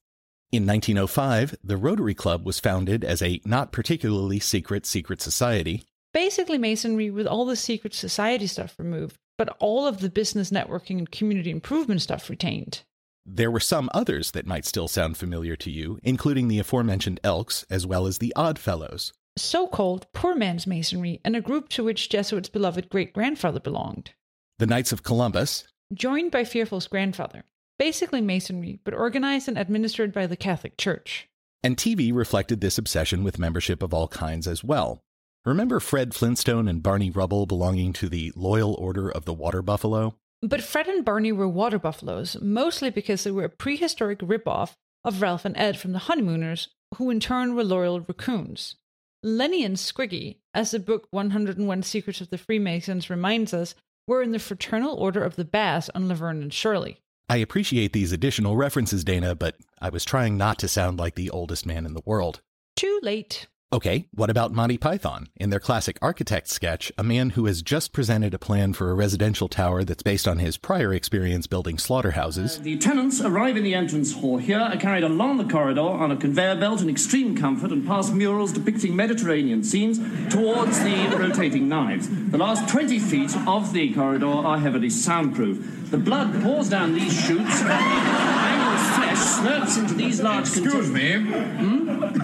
[0.51, 6.59] In 1905, the Rotary Club was founded as a not particularly secret secret society, Basically,
[6.59, 11.09] Masonry with all the secret society stuff removed, but all of the business networking and
[11.09, 12.83] community improvement stuff retained.
[13.25, 17.65] There were some others that might still sound familiar to you, including the aforementioned Elks
[17.69, 19.11] as well as the Odd Fellows.
[19.37, 24.11] So called poor man's Masonry, and a group to which Jesuit's beloved great grandfather belonged.
[24.59, 27.43] The Knights of Columbus, Joined by Fearful's grandfather.
[27.77, 31.27] Basically Masonry, but organized and administered by the Catholic Church.
[31.63, 35.01] and TV reflected this obsession with membership of all kinds as well.
[35.45, 40.15] Remember Fred Flintstone and Barney Rubble belonging to the Loyal Order of the Water Buffalo?
[40.41, 44.73] But Fred and Barney were water buffaloes, mostly because they were a prehistoric ripoff
[45.05, 48.75] of Ralph and Ed from the Honeymooners, who in turn were loyal raccoons.
[49.21, 53.73] Lenny and Squiggy, as the book 101 Secrets of the Freemasons reminds us,
[54.07, 56.99] were in the fraternal order of the Bass on Laverne and Shirley.
[57.29, 61.29] I appreciate these additional references, Dana, but I was trying not to sound like the
[61.29, 62.41] oldest man in the world.
[62.75, 63.47] Too late.
[63.73, 65.29] Okay, what about Monty Python?
[65.35, 68.93] In their classic architect sketch, a man who has just presented a plan for a
[68.93, 73.73] residential tower that's based on his prior experience building slaughterhouses The tenants arrive in the
[73.73, 77.71] entrance hall here, are carried along the corridor on a conveyor belt in extreme comfort
[77.71, 79.97] and past murals depicting Mediterranean scenes
[80.31, 82.07] towards the rotating knives.
[82.29, 85.89] The last 20 feet of the corridor are heavily soundproof.
[85.89, 88.63] The blood pours down these chutes, angled
[88.95, 91.15] flesh slurps into these large Excuse me.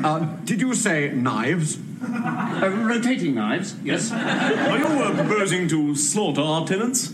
[0.04, 1.39] Uh, did you say knives?
[1.40, 4.12] Uh, rotating knives, yes.
[4.12, 7.14] Are you uh, proposing to slaughter our tenants?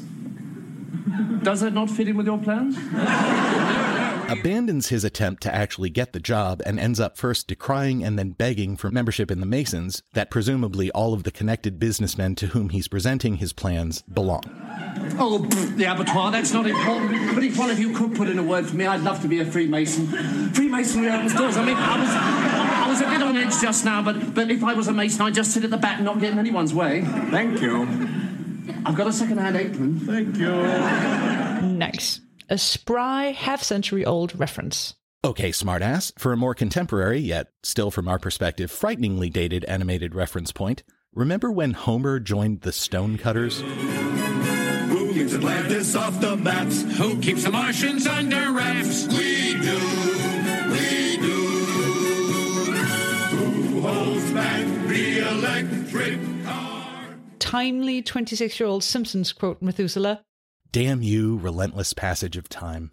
[1.43, 2.75] Does that not fit in with your plans?
[4.29, 8.31] abandons his attempt to actually get the job and ends up first decrying and then
[8.31, 12.69] begging for membership in the Masons that presumably all of the connected businessmen to whom
[12.69, 14.43] he's presenting his plans belong.
[15.17, 17.35] Oh, the abattoir, that's not important.
[17.35, 19.27] But if one of you could put in a word for me, I'd love to
[19.27, 20.07] be a Freemason.
[20.53, 21.57] Freemasonry opens doors.
[21.57, 24.63] I mean, I was, I was a bit on edge just now, but, but if
[24.63, 26.73] I was a Mason, I'd just sit at the back and not get in anyone's
[26.73, 27.01] way.
[27.29, 27.83] Thank you.
[28.85, 29.99] I've got a second-hand apron.
[29.99, 31.67] Thank you.
[31.77, 32.21] Nice.
[32.47, 34.93] A spry, half century old reference.
[35.23, 40.51] Okay, smartass, for a more contemporary, yet still from our perspective, frighteningly dated animated reference
[40.51, 40.83] point,
[41.15, 43.61] remember when Homer joined the Stonecutters?
[43.61, 46.83] Who gets Atlantis off the maps?
[46.99, 49.07] Who keeps the Martians under wraps?
[49.07, 49.79] We do,
[50.69, 51.33] we do.
[53.31, 57.17] Who holds back the electric car?
[57.39, 60.21] Timely 26 year old Simpsons quote Methuselah.
[60.75, 62.91] Damn you, relentless passage of time.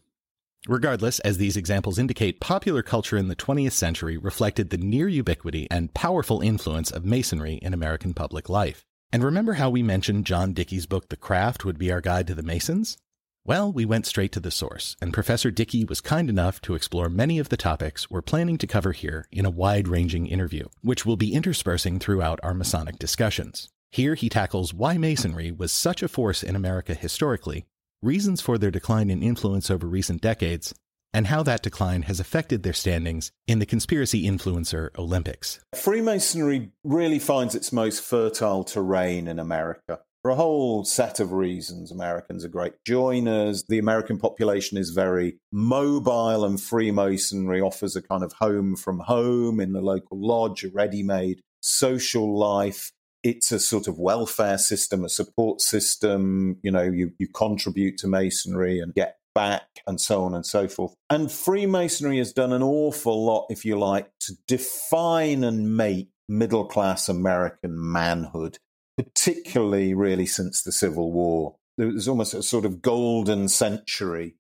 [0.68, 5.66] Regardless, as these examples indicate, popular culture in the 20th century reflected the near ubiquity
[5.68, 8.84] and powerful influence of Masonry in American public life.
[9.12, 12.36] And remember how we mentioned John Dickie's book The Craft would be our guide to
[12.36, 12.98] the Masons?
[13.44, 17.08] Well, we went straight to the source, and Professor Dickie was kind enough to explore
[17.08, 21.04] many of the topics we're planning to cover here in a wide ranging interview, which
[21.04, 23.70] we'll be interspersing throughout our Masonic discussions.
[23.90, 27.66] Here he tackles why Masonry was such a force in America historically,
[28.02, 30.74] reasons for their decline in influence over recent decades,
[31.14, 35.60] and how that decline has affected their standings in the conspiracy influencer Olympics.
[35.74, 40.00] Freemasonry really finds its most fertile terrain in America.
[40.22, 43.64] For a whole set of reasons, Americans are great joiners.
[43.68, 49.58] The American population is very mobile, and Freemasonry offers a kind of home from home
[49.58, 52.92] in the local lodge, a ready made social life.
[53.22, 56.58] It's a sort of welfare system, a support system.
[56.62, 60.68] You know, you, you contribute to Masonry and get back and so on and so
[60.68, 60.94] forth.
[61.10, 66.64] And Freemasonry has done an awful lot, if you like, to define and make middle
[66.64, 68.58] class American manhood,
[68.96, 71.56] particularly really since the Civil War.
[71.78, 74.36] There was almost a sort of golden century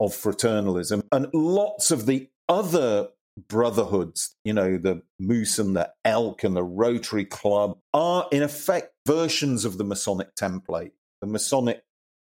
[0.00, 1.02] of fraternalism.
[1.12, 6.64] And lots of the other brotherhoods, you know, the Moose and the Elk and the
[6.64, 10.92] Rotary Club, are in effect versions of the Masonic template.
[11.20, 11.82] The Masonic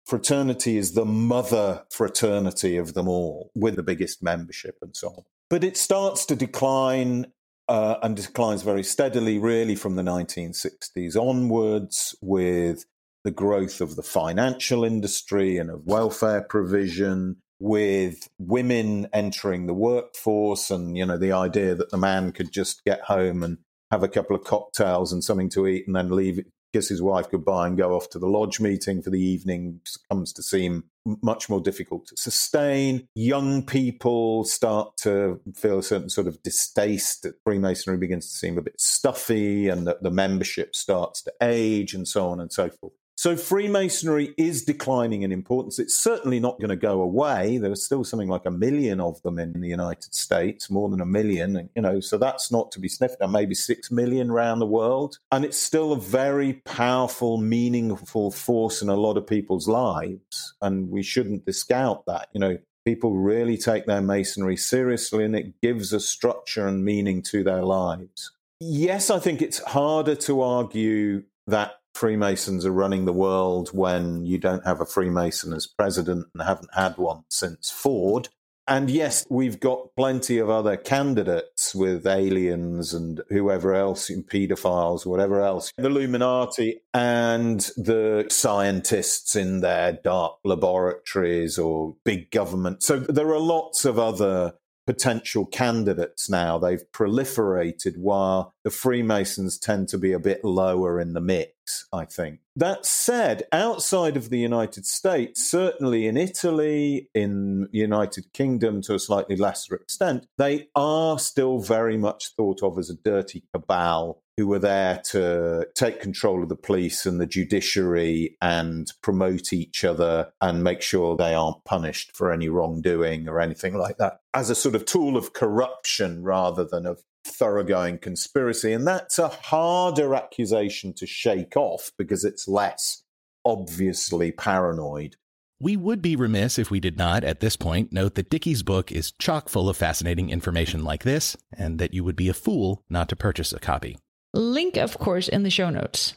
[0.06, 5.24] fraternity is the mother fraternity of them all, with the biggest membership and so on.
[5.50, 7.26] But it starts to decline
[7.68, 12.84] uh, and declines very steadily, really, from the 1960s onwards, with
[13.24, 20.70] the growth of the financial industry and of welfare provision, with women entering the workforce,
[20.70, 23.58] and you know the idea that the man could just get home and
[23.90, 26.40] have a couple of cocktails and something to eat and then leave
[26.74, 29.80] kiss his wife goodbye and go off to the lodge meeting for the evening
[30.10, 30.82] comes to seem
[31.22, 33.06] much more difficult to sustain.
[33.14, 38.58] Young people start to feel a certain sort of distaste that Freemasonry begins to seem
[38.58, 42.68] a bit stuffy and that the membership starts to age and so on and so
[42.68, 42.94] forth.
[43.24, 45.78] So Freemasonry is declining in importance.
[45.78, 47.56] It's certainly not going to go away.
[47.56, 51.00] There are still something like a million of them in the United States, more than
[51.00, 54.58] a million, you know, so that's not to be sniffed at, maybe six million around
[54.58, 55.20] the world.
[55.32, 60.52] And it's still a very powerful, meaningful force in a lot of people's lives.
[60.60, 62.28] And we shouldn't discount that.
[62.34, 67.22] You know, people really take their masonry seriously and it gives a structure and meaning
[67.22, 68.32] to their lives.
[68.60, 74.38] Yes, I think it's harder to argue that Freemasons are running the world when you
[74.38, 78.28] don't have a Freemason as president and haven't had one since Ford.
[78.66, 85.42] And yes, we've got plenty of other candidates with aliens and whoever else, pedophiles, whatever
[85.42, 92.82] else, the Illuminati and the scientists in their dark laboratories or big government.
[92.82, 94.54] So there are lots of other
[94.86, 96.58] potential candidates now.
[96.58, 101.52] They've proliferated while the Freemasons tend to be a bit lower in the mix,
[101.92, 102.40] I think.
[102.56, 108.98] That said, outside of the United States, certainly in Italy, in United Kingdom to a
[108.98, 114.46] slightly lesser extent, they are still very much thought of as a dirty cabal who
[114.48, 120.32] were there to take control of the police and the judiciary and promote each other
[120.40, 124.54] and make sure they aren't punished for any wrongdoing or anything like that as a
[124.54, 128.72] sort of tool of corruption rather than of thoroughgoing conspiracy.
[128.72, 133.02] And that's a harder accusation to shake off because it's less
[133.44, 135.16] obviously paranoid.
[135.60, 138.90] We would be remiss if we did not, at this point, note that Dickie's book
[138.90, 142.82] is chock full of fascinating information like this, and that you would be a fool
[142.90, 143.96] not to purchase a copy.
[144.34, 146.14] Link, of course, in the show notes.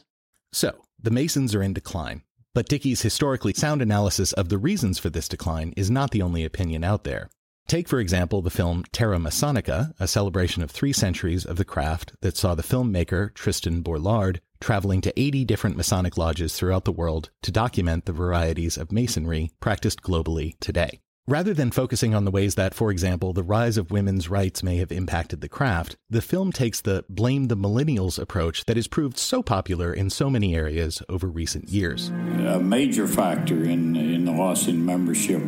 [0.52, 5.08] So, the Masons are in decline, but Dickie's historically sound analysis of the reasons for
[5.08, 7.30] this decline is not the only opinion out there.
[7.68, 12.14] Take, for example, the film Terra Masonica, a celebration of three centuries of the craft
[12.22, 17.28] that saw the filmmaker Tristan Bourlard traveling to 80 different Masonic lodges throughout the world
[17.42, 21.02] to document the varieties of Masonry practiced globally today.
[21.28, 24.78] Rather than focusing on the ways that, for example, the rise of women's rights may
[24.78, 29.18] have impacted the craft, the film takes the blame the millennials approach that has proved
[29.18, 32.08] so popular in so many areas over recent years.
[32.46, 35.42] A major factor in, in the loss in membership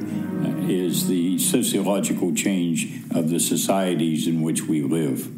[0.68, 5.28] is the sociological change of the societies in which we live.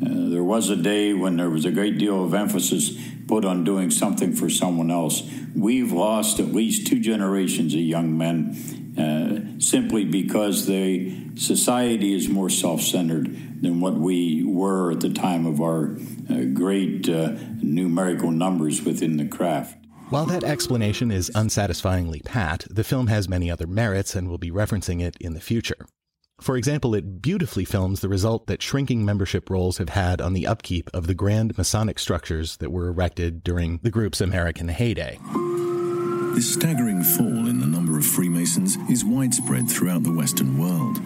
[0.00, 3.64] Uh, there was a day when there was a great deal of emphasis put on
[3.64, 5.28] doing something for someone else.
[5.52, 12.28] We've lost at least two generations of young men uh, simply because the society is
[12.28, 15.96] more self-centered than what we were at the time of our
[16.30, 17.32] uh, great uh,
[17.62, 19.76] numerical numbers within the craft.
[20.08, 24.50] While that explanation is unsatisfyingly pat, the film has many other merits and we'll be
[24.50, 25.86] referencing it in the future.
[26.40, 30.46] For example, it beautifully films the result that shrinking membership rolls have had on the
[30.46, 35.18] upkeep of the grand Masonic structures that were erected during the group's American heyday.
[36.34, 40.98] This staggering fall in the number of Freemasons is widespread throughout the Western world.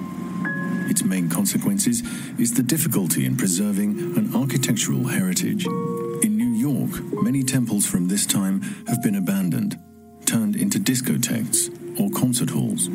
[0.91, 2.03] Its main consequences
[2.39, 5.67] is the difficulty in preserving an architectural heritage.
[5.67, 9.79] In New York, many temples from this time have been abandoned,
[10.27, 12.89] turned into discotheques or concert halls,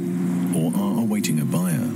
[0.56, 1.88] or are awaiting a buyer.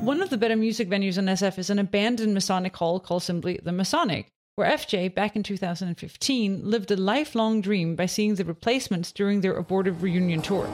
[0.00, 3.60] One of the better music venues in SF is an abandoned Masonic hall called simply
[3.62, 9.12] the Masonic, where FJ, back in 2015, lived a lifelong dream by seeing the replacements
[9.12, 10.66] during their abortive reunion tour.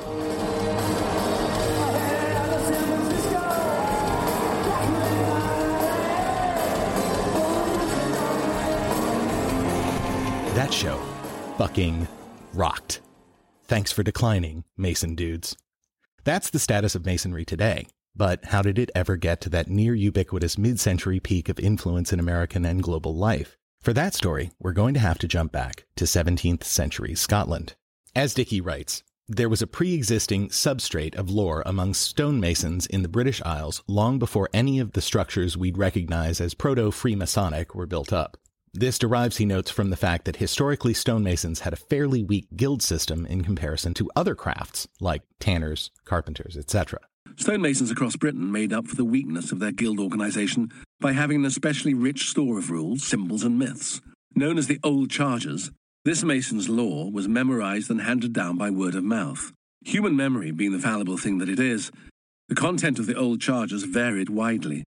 [10.54, 10.98] That show
[11.58, 12.06] fucking
[12.54, 13.00] rocked.
[13.64, 15.56] Thanks for declining, Mason dudes.
[16.22, 17.88] That's the status of Masonry today.
[18.14, 22.12] But how did it ever get to that near ubiquitous mid century peak of influence
[22.12, 23.58] in American and global life?
[23.82, 27.74] For that story, we're going to have to jump back to 17th century Scotland.
[28.14, 33.08] As Dickie writes, there was a pre existing substrate of lore among stonemasons in the
[33.08, 38.12] British Isles long before any of the structures we'd recognize as proto Freemasonic were built
[38.12, 38.36] up.
[38.72, 42.84] This derives, he notes, from the fact that historically stonemasons had a fairly weak guild
[42.84, 47.00] system in comparison to other crafts, like tanners, carpenters, etc.
[47.42, 50.70] Stonemasons across Britain made up for the weakness of their guild organisation
[51.00, 54.00] by having an especially rich store of rules, symbols, and myths.
[54.36, 55.72] Known as the Old Charges,
[56.04, 59.52] this mason's law was memorized and handed down by word of mouth.
[59.84, 61.90] Human memory being the fallible thing that it is,
[62.48, 64.84] the content of the Old Charges varied widely,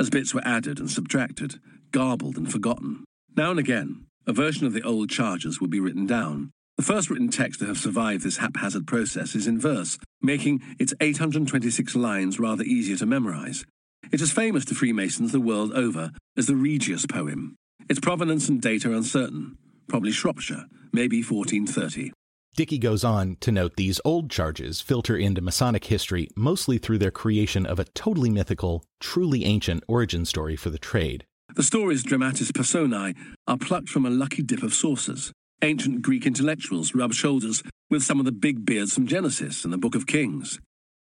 [0.00, 1.60] as bits were added and subtracted,
[1.92, 3.04] garbled and forgotten.
[3.36, 7.10] Now and again, a version of the Old Charges would be written down, the first
[7.10, 12.38] written text to have survived this haphazard process is in verse, making its 826 lines
[12.38, 13.64] rather easier to memorize.
[14.10, 17.56] It is famous to Freemasons the world over as the Regius poem.
[17.88, 19.56] Its provenance and date are uncertain,
[19.88, 22.12] probably Shropshire, maybe 1430.
[22.54, 27.10] Dickie goes on to note these old charges filter into Masonic history mostly through their
[27.10, 31.24] creation of a totally mythical, truly ancient origin story for the trade.
[31.54, 33.14] The stories dramatis personae
[33.46, 35.32] are plucked from a lucky dip of sources.
[35.62, 37.62] Ancient Greek intellectuals rub shoulders
[37.92, 40.58] with some of the big beards from Genesis and the Book of Kings.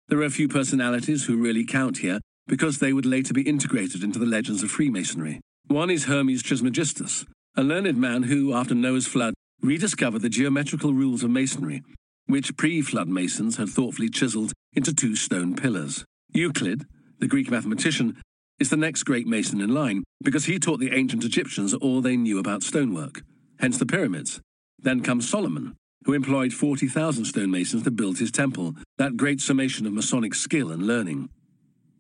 [0.08, 4.04] There are a few personalities who really count here because they would later be integrated
[4.04, 5.42] into the legends of Freemasonry.
[5.68, 7.26] One is Hermes Trismegistus,
[7.58, 11.84] a learned man who, after Noah's flood, rediscovered the geometrical rules of Masonry,
[12.28, 16.06] which pre flood Masons had thoughtfully chiseled into two stone pillars.
[16.34, 16.86] Euclid,
[17.20, 18.16] the Greek mathematician,
[18.62, 22.16] is the next great Mason in line because he taught the ancient Egyptians all they
[22.16, 23.24] knew about stonework,
[23.60, 24.40] hence the pyramids.
[24.80, 25.76] Then comes Solomon,
[26.08, 30.88] who employed 40,000 stonemasons to build his temple, that great summation of Masonic skill and
[30.88, 31.30] learning.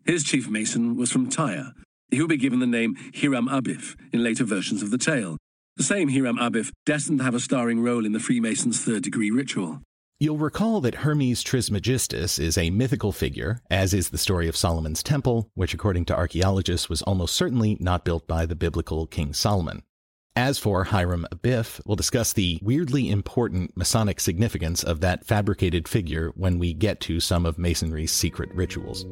[0.05, 1.73] His chief mason was from Tyre.
[2.09, 5.35] He will be given the name Hiram Abif in later versions of the tale,
[5.75, 9.29] the same Hiram Abif destined to have a starring role in the Freemasons' third degree
[9.29, 9.81] ritual.
[10.21, 15.03] You'll recall that Hermes Trismegistus is a mythical figure, as is the story of Solomon's
[15.03, 19.83] Temple, which, according to archaeologists, was almost certainly not built by the biblical King Solomon.
[20.37, 26.31] As for Hiram Abif, we'll discuss the weirdly important Masonic significance of that fabricated figure
[26.35, 29.03] when we get to some of Masonry's secret rituals.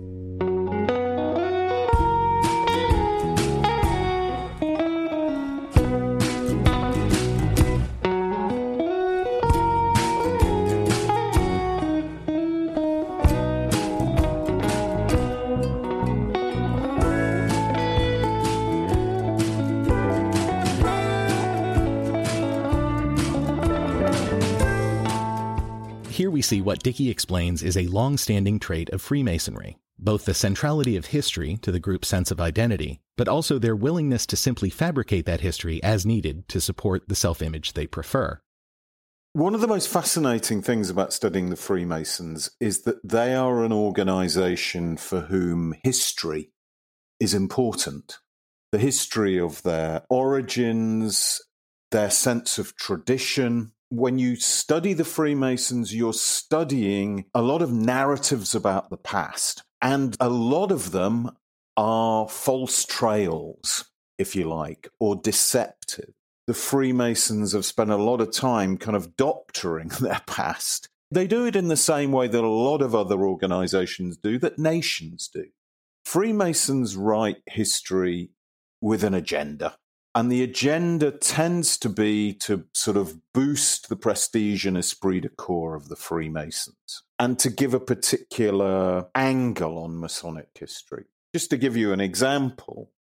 [26.16, 30.34] Here we see what Dickie explains is a long standing trait of Freemasonry both the
[30.34, 34.70] centrality of history to the group's sense of identity, but also their willingness to simply
[34.70, 38.40] fabricate that history as needed to support the self image they prefer.
[39.34, 43.74] One of the most fascinating things about studying the Freemasons is that they are an
[43.74, 46.52] organization for whom history
[47.20, 48.20] is important.
[48.72, 51.42] The history of their origins,
[51.92, 58.56] their sense of tradition, when you study the Freemasons, you're studying a lot of narratives
[58.56, 61.32] about the past, and a lot of them
[61.78, 63.86] are false trails,
[64.18, 66.14] if you like, or deceptive.
[66.48, 70.90] The Freemasons have spent a lot of time kind of doctoring their past.
[71.12, 74.60] They do it in the same way that a lot of other organizations do, that
[74.60, 75.46] nations do.
[76.04, 78.30] Freemasons write history
[78.82, 79.78] with an agenda.
[80.16, 85.30] And the agenda tends to be to sort of boost the prestige and esprit de
[85.30, 91.04] corps of the Freemasons and to give a particular angle on Masonic history.
[91.34, 92.92] Just to give you an example,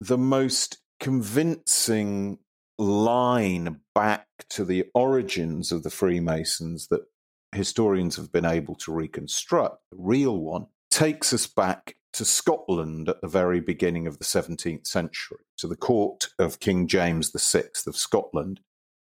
[0.00, 2.38] the most convincing
[2.78, 7.02] line back to the origins of the Freemasons that
[7.50, 13.20] historians have been able to reconstruct, the real one, takes us back to Scotland at
[13.20, 17.96] the very beginning of the 17th century, to the court of King James VI of
[17.96, 18.60] Scotland.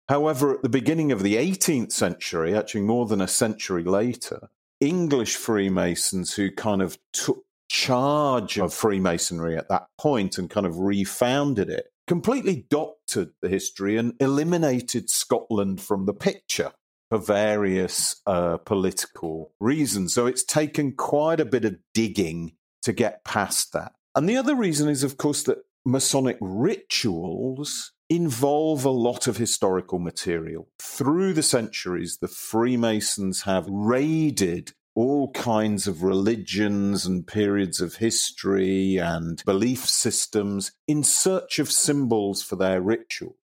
[0.07, 4.47] However, at the beginning of the 18th century, actually more than a century later,
[4.79, 10.79] English Freemasons who kind of took charge of Freemasonry at that point and kind of
[10.79, 16.71] refounded it completely doctored the history and eliminated Scotland from the picture
[17.11, 20.13] for various uh, political reasons.
[20.13, 23.91] So it's taken quite a bit of digging to get past that.
[24.15, 29.99] And the other reason is, of course, that Masonic rituals involve a lot of historical
[29.99, 30.69] material.
[30.79, 38.95] Through the centuries, the Freemasons have raided all kinds of religions and periods of history
[38.95, 43.35] and belief systems in search of symbols for their rituals.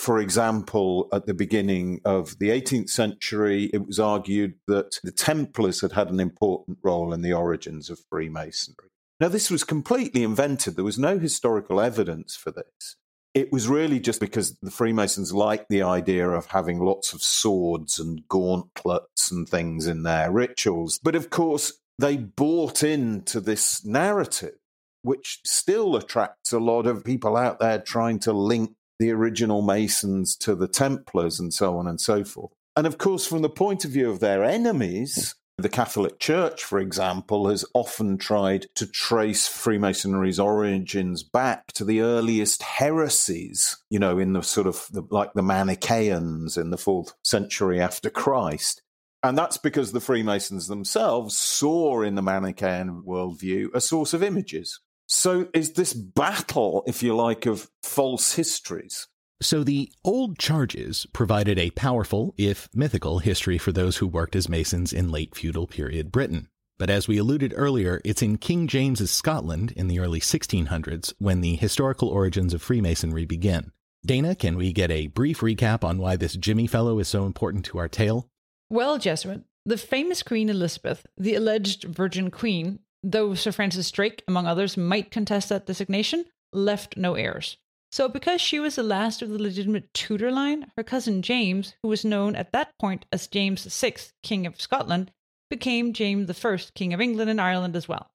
[0.00, 5.82] For example, at the beginning of the 18th century, it was argued that the Templars
[5.82, 8.88] had had an important role in the origins of Freemasonry.
[9.20, 10.76] Now, this was completely invented.
[10.76, 12.96] There was no historical evidence for this.
[13.34, 17.98] It was really just because the Freemasons liked the idea of having lots of swords
[17.98, 20.98] and gauntlets and things in their rituals.
[20.98, 24.56] But of course, they bought into this narrative,
[25.02, 28.70] which still attracts a lot of people out there trying to link
[29.00, 32.52] the original Masons to the Templars and so on and so forth.
[32.76, 36.78] And of course, from the point of view of their enemies, the Catholic Church, for
[36.78, 44.18] example, has often tried to trace Freemasonry's origins back to the earliest heresies, you know,
[44.18, 48.82] in the sort of the, like the Manichaeans in the fourth century after Christ.
[49.22, 54.80] And that's because the Freemasons themselves saw in the Manichaean worldview a source of images.
[55.12, 59.08] So is this battle, if you like, of false histories?
[59.42, 64.48] So the old charges provided a powerful, if mythical, history for those who worked as
[64.48, 66.46] masons in late feudal period Britain.
[66.78, 71.40] But as we alluded earlier, it's in King James's Scotland in the early 1600s when
[71.40, 73.72] the historical origins of Freemasonry begin.
[74.06, 77.64] Dana, can we get a brief recap on why this Jimmy fellow is so important
[77.64, 78.28] to our tale?
[78.68, 84.46] Well, Jesuit, the famous Queen Elizabeth, the alleged Virgin Queen, though Sir Francis Drake, among
[84.46, 87.56] others, might contest that designation, left no heirs.
[87.92, 91.88] So, because she was the last of the legitimate Tudor line, her cousin James, who
[91.88, 95.10] was known at that point as James VI, King of Scotland,
[95.50, 98.12] became James I, King of England and Ireland as well.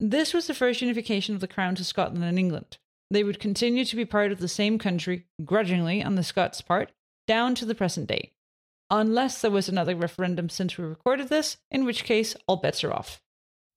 [0.00, 2.78] This was the first unification of the crowns of Scotland and England.
[3.12, 6.90] They would continue to be part of the same country, grudgingly on the Scots' part,
[7.28, 8.32] down to the present day.
[8.90, 12.92] Unless there was another referendum since we recorded this, in which case all bets are
[12.92, 13.21] off.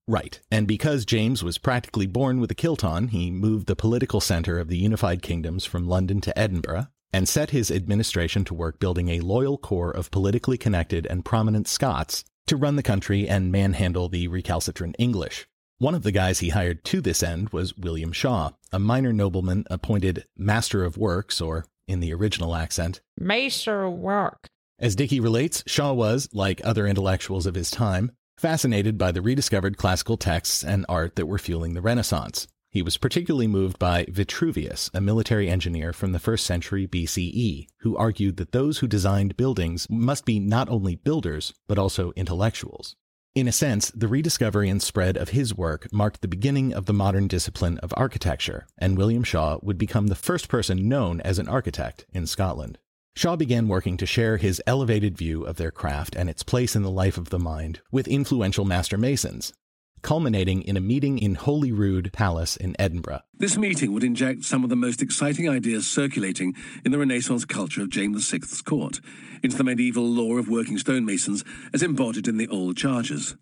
[0.07, 0.39] Right.
[0.51, 4.59] And because James was practically born with a kilt on, he moved the political center
[4.59, 9.09] of the unified kingdoms from London to Edinburgh and set his administration to work building
[9.09, 14.09] a loyal core of politically connected and prominent Scots to run the country and manhandle
[14.09, 15.47] the recalcitrant English.
[15.77, 19.65] One of the guys he hired to this end was William Shaw, a minor nobleman
[19.69, 24.47] appointed Master of Works, or in the original accent, Master of Work.
[24.79, 29.77] As Dickie relates, Shaw was, like other intellectuals of his time, fascinated by the rediscovered
[29.77, 32.47] classical texts and art that were fueling the Renaissance.
[32.69, 37.95] He was particularly moved by Vitruvius, a military engineer from the first century BCE, who
[37.95, 42.95] argued that those who designed buildings must be not only builders, but also intellectuals.
[43.33, 46.93] In a sense, the rediscovery and spread of his work marked the beginning of the
[46.93, 51.47] modern discipline of architecture, and William Shaw would become the first person known as an
[51.47, 52.77] architect in Scotland.
[53.17, 56.83] Shaw began working to share his elevated view of their craft and its place in
[56.83, 59.53] the life of the mind with influential master masons,
[60.01, 63.21] culminating in a meeting in Holyrood Palace in Edinburgh.
[63.33, 67.83] This meeting would inject some of the most exciting ideas circulating in the Renaissance culture
[67.83, 68.99] of James VI's court
[69.41, 73.37] into the medieval law of working stonemasons as embodied in the old charges.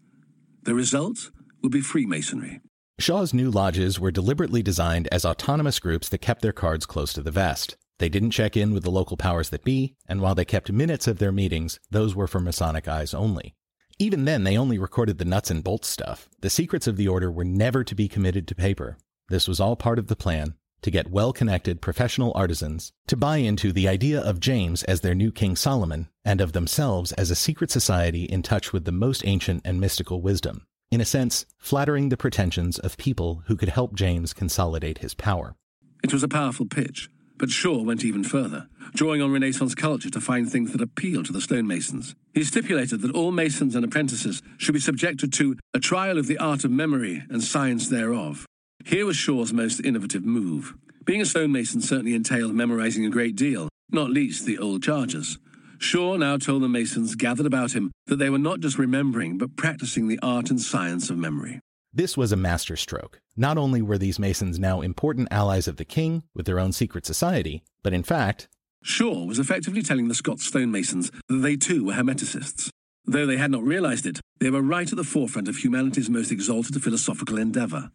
[0.65, 1.31] The result
[1.63, 2.61] would be Freemasonry.
[2.99, 7.23] Shaw's new lodges were deliberately designed as autonomous groups that kept their cards close to
[7.23, 7.75] the vest.
[8.03, 11.07] They didn't check in with the local powers that be, and while they kept minutes
[11.07, 13.55] of their meetings, those were for Masonic eyes only.
[13.97, 16.27] Even then, they only recorded the nuts and bolts stuff.
[16.41, 18.97] The secrets of the order were never to be committed to paper.
[19.29, 23.37] This was all part of the plan to get well connected professional artisans to buy
[23.37, 27.35] into the idea of James as their new King Solomon and of themselves as a
[27.35, 30.67] secret society in touch with the most ancient and mystical wisdom.
[30.91, 35.55] In a sense, flattering the pretensions of people who could help James consolidate his power.
[36.03, 40.21] It was a powerful pitch, but Shaw went even further, drawing on Renaissance culture to
[40.21, 42.15] find things that appeal to the stonemasons.
[42.33, 46.37] He stipulated that all masons and apprentices should be subjected to a trial of the
[46.37, 48.45] art of memory and science thereof.
[48.85, 50.73] Here was Shaw's most innovative move.
[51.05, 55.37] Being a stonemason certainly entailed memorizing a great deal, not least the old charges.
[55.79, 59.57] Shaw now told the masons gathered about him that they were not just remembering, but
[59.57, 61.59] practicing the art and science of memory.
[61.95, 63.21] This was a masterstroke.
[63.37, 67.05] Not only were these Masons now important allies of the king with their own secret
[67.05, 68.47] society, but in fact,
[68.81, 72.71] Shaw was effectively telling the Scots stonemasons that they too were Hermeticists.
[73.05, 76.31] Though they had not realized it, they were right at the forefront of humanity's most
[76.31, 77.91] exalted philosophical endeavor.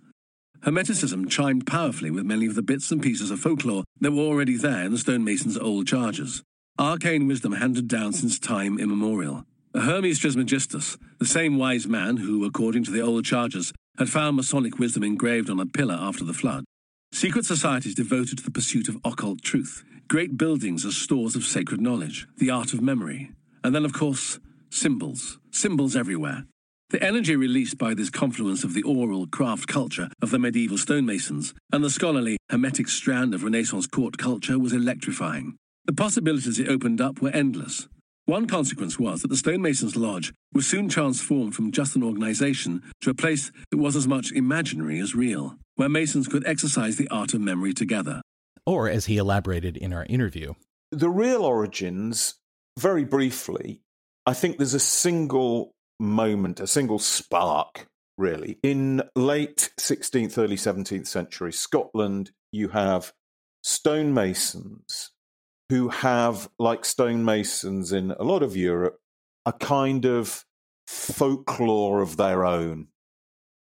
[0.61, 4.57] Hermeticism chimed powerfully with many of the bits and pieces of folklore that were already
[4.57, 6.45] there in the stonemasons' old charges.
[6.79, 9.45] Arcane wisdom handed down since time immemorial.
[9.75, 14.79] Hermes Trismegistus, the same wise man who, according to the old charges, had found Masonic
[14.79, 16.65] wisdom engraved on a pillar after the flood.
[17.13, 21.81] Secret societies devoted to the pursuit of occult truth, great buildings as stores of sacred
[21.81, 23.33] knowledge, the art of memory,
[23.65, 24.39] and then, of course,
[24.71, 26.45] symbols, symbols everywhere.
[26.91, 31.53] The energy released by this confluence of the oral craft culture of the medieval stonemasons
[31.73, 35.57] and the scholarly Hermetic strand of Renaissance court culture was electrifying.
[35.85, 37.89] The possibilities it opened up were endless.
[38.29, 43.09] One consequence was that the stonemasons' lodge was soon transformed from just an organization to
[43.09, 47.33] a place that was as much imaginary as real, where masons could exercise the art
[47.33, 48.21] of memory together.
[48.67, 50.53] Or, as he elaborated in our interview,
[50.93, 52.35] the real origins,
[52.79, 53.81] very briefly,
[54.27, 57.87] I think there's a single moment, a single spark,
[58.19, 58.59] really.
[58.63, 63.11] In late 16th, early 17th century Scotland, you have
[63.63, 65.13] stonemasons
[65.69, 68.99] who have, like stonemasons in a lot of Europe,
[69.45, 70.45] a kind of
[70.87, 72.89] folklore of their own.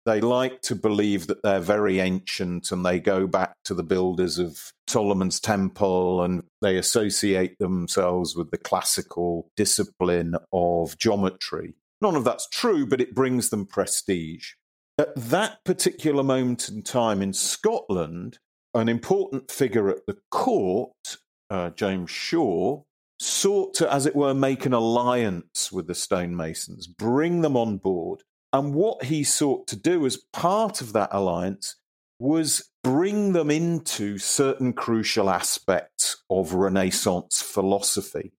[0.06, 4.38] They like to believe that they're very ancient and they go back to the builders
[4.38, 11.74] of Solomon's Temple and they associate themselves with the classical discipline of geometry.
[12.00, 14.52] None of that's true, but it brings them prestige.
[14.98, 18.38] At that particular moment in time in Scotland,
[18.74, 21.18] an important figure at the court,
[21.50, 22.82] uh, James Shaw,
[23.18, 28.22] sought to, as it were, make an alliance with the stonemasons, bring them on board.
[28.52, 31.76] And what he sought to do as part of that alliance
[32.18, 38.32] was bring them into certain crucial aspects of Renaissance philosophy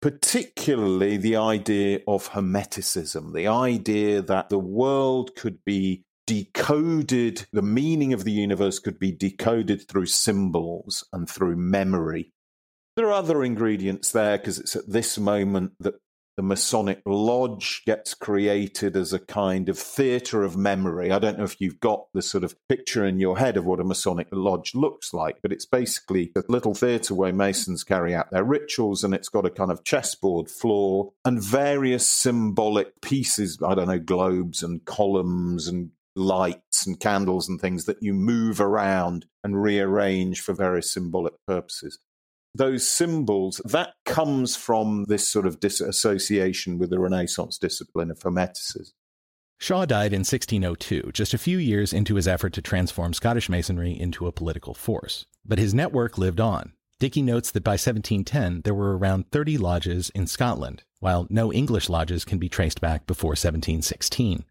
[0.00, 8.12] particularly the idea of Hermeticism, the idea that the world could be decoded, the meaning
[8.12, 12.32] of the universe could be decoded through symbols and through memory.
[12.98, 16.00] There are other ingredients there because it's at this moment that
[16.36, 21.12] the Masonic Lodge gets created as a kind of theatre of memory.
[21.12, 23.78] I don't know if you've got the sort of picture in your head of what
[23.78, 28.32] a Masonic Lodge looks like, but it's basically a little theatre where Masons carry out
[28.32, 33.60] their rituals, and it's got a kind of chessboard floor and various symbolic pieces.
[33.64, 38.60] I don't know, globes and columns and lights and candles and things that you move
[38.60, 42.00] around and rearrange for various symbolic purposes
[42.58, 48.92] those symbols, that comes from this sort of disassociation with the Renaissance discipline of Hermeticism.
[49.60, 53.98] Shaw died in 1602, just a few years into his effort to transform Scottish Masonry
[53.98, 55.26] into a political force.
[55.44, 56.74] But his network lived on.
[57.00, 61.88] Dickie notes that by 1710 there were around 30 lodges in Scotland, while no English
[61.88, 64.44] lodges can be traced back before 1716.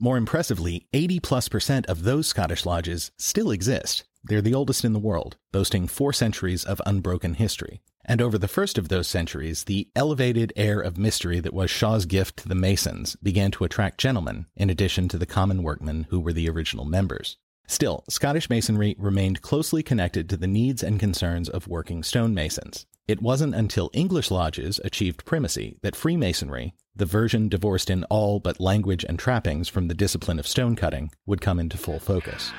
[0.00, 4.92] More impressively, 80 plus percent of those Scottish lodges still exist, they're the oldest in
[4.92, 7.80] the world, boasting four centuries of unbroken history.
[8.04, 12.06] And over the first of those centuries, the elevated air of mystery that was Shaw's
[12.06, 16.20] gift to the Masons began to attract gentlemen, in addition to the common workmen who
[16.20, 17.36] were the original members.
[17.66, 22.86] Still, Scottish Masonry remained closely connected to the needs and concerns of working stonemasons.
[23.08, 28.60] It wasn't until English lodges achieved primacy that Freemasonry, the version divorced in all but
[28.60, 32.52] language and trappings from the discipline of stonecutting, would come into full focus.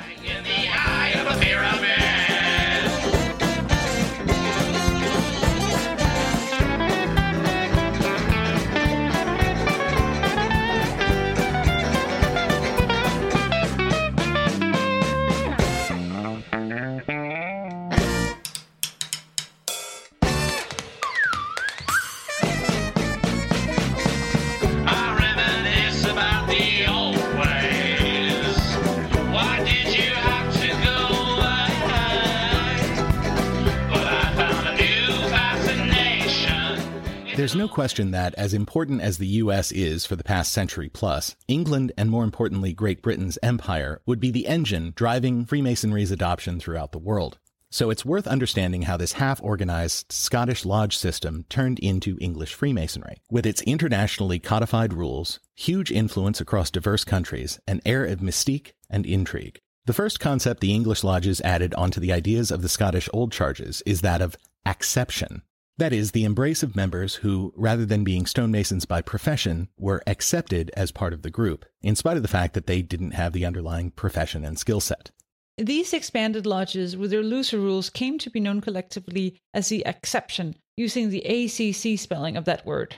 [37.39, 41.37] There's no question that, as important as the US is for the past century plus,
[41.47, 46.91] England and more importantly Great Britain's empire would be the engine driving Freemasonry's adoption throughout
[46.91, 47.39] the world.
[47.71, 53.21] So it's worth understanding how this half organized Scottish lodge system turned into English Freemasonry.
[53.31, 59.05] With its internationally codified rules, huge influence across diverse countries, an air of mystique and
[59.05, 59.61] intrigue.
[59.85, 63.81] The first concept the English lodges added onto the ideas of the Scottish old charges
[63.85, 64.35] is that of
[64.65, 65.41] acception.
[65.79, 70.71] That is, the embrace of members who, rather than being stonemasons by profession, were accepted
[70.75, 73.45] as part of the group, in spite of the fact that they didn't have the
[73.45, 75.11] underlying profession and skill set.
[75.57, 80.57] These expanded lodges, with their looser rules, came to be known collectively as the Acception,
[80.75, 82.97] using the ACC spelling of that word.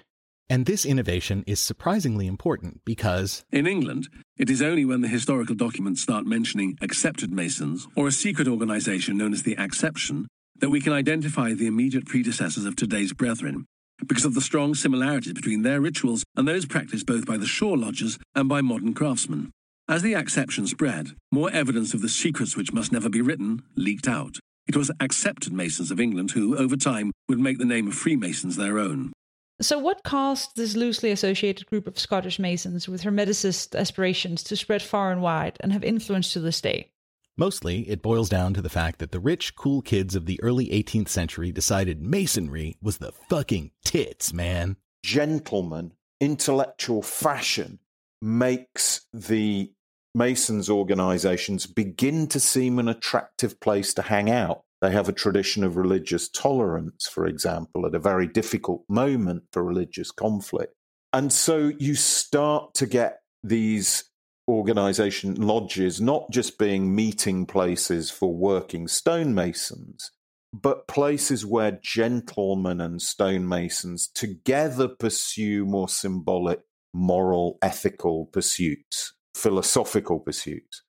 [0.49, 3.45] And this innovation is surprisingly important because.
[3.51, 8.11] In England, it is only when the historical documents start mentioning accepted Masons or a
[8.11, 10.27] secret organization known as the Acception
[10.61, 13.65] that we can identify the immediate predecessors of today's brethren
[14.07, 17.73] because of the strong similarities between their rituals and those practiced both by the Shaw
[17.73, 19.51] lodges and by modern craftsmen.
[19.89, 24.07] As the acception spread, more evidence of the secrets which must never be written leaked
[24.07, 24.37] out.
[24.67, 28.55] It was accepted Masons of England who, over time, would make the name of Freemasons
[28.55, 29.11] their own.
[29.59, 34.81] So, what caused this loosely associated group of Scottish Masons with Hermeticist aspirations to spread
[34.81, 36.90] far and wide and have influence to this day?
[37.37, 40.67] Mostly, it boils down to the fact that the rich, cool kids of the early
[40.67, 44.77] 18th century decided masonry was the fucking tits, man.
[45.03, 47.79] Gentleman, intellectual fashion
[48.21, 49.71] makes the
[50.13, 54.61] Masons organizations begin to seem an attractive place to hang out.
[54.81, 59.63] They have a tradition of religious tolerance, for example, at a very difficult moment for
[59.63, 60.73] religious conflict.
[61.13, 64.10] And so you start to get these
[64.47, 70.11] organization lodges not just being meeting places for working stonemasons,
[70.53, 76.61] but places where gentlemen and stonemasons together pursue more symbolic,
[76.93, 80.83] moral, ethical pursuits, philosophical pursuits.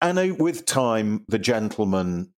[0.00, 2.32] And with time, the gentlemen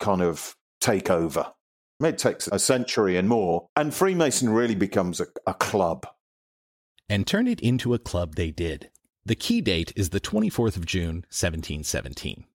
[0.00, 1.52] kind of take over.
[2.00, 6.06] It takes a century and more, and Freemason really becomes a, a club.
[7.08, 8.90] And turn it into a club they did.
[9.28, 12.46] The key date is the 24th of June, 1717.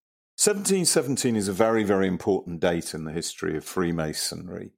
[0.41, 4.71] 1717 is a very, very important date in the history of Freemasonry.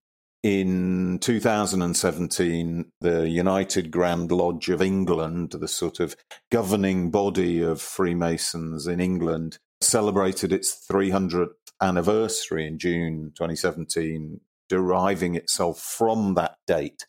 [0.44, 6.18] In 2017, the United Grand Lodge of England, the sort of
[6.52, 15.80] governing body of Freemasons in England, celebrated its 300th anniversary in June 2017, deriving itself
[15.80, 17.06] from that date.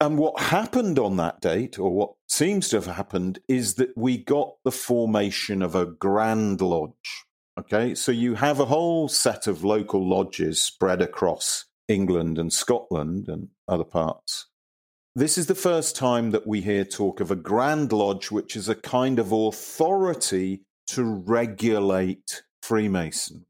[0.00, 4.18] And what happened on that date, or what seems to have happened, is that we
[4.18, 7.24] got the formation of a Grand Lodge.
[7.58, 13.28] Okay, so you have a whole set of local lodges spread across England and Scotland
[13.28, 14.46] and other parts.
[15.14, 18.68] This is the first time that we hear talk of a Grand Lodge, which is
[18.68, 23.46] a kind of authority to regulate Freemason,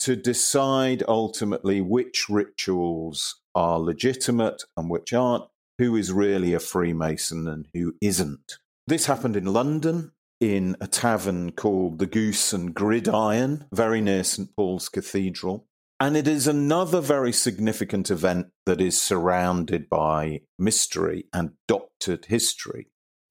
[0.00, 5.44] to decide ultimately which rituals are legitimate and which aren't,
[5.78, 8.58] who is really a Freemason and who isn't.
[8.86, 14.54] This happened in London in a tavern called the Goose and Gridiron, very near St.
[14.54, 15.66] Paul's Cathedral.
[16.00, 22.88] And it is another very significant event that is surrounded by mystery and doctored history.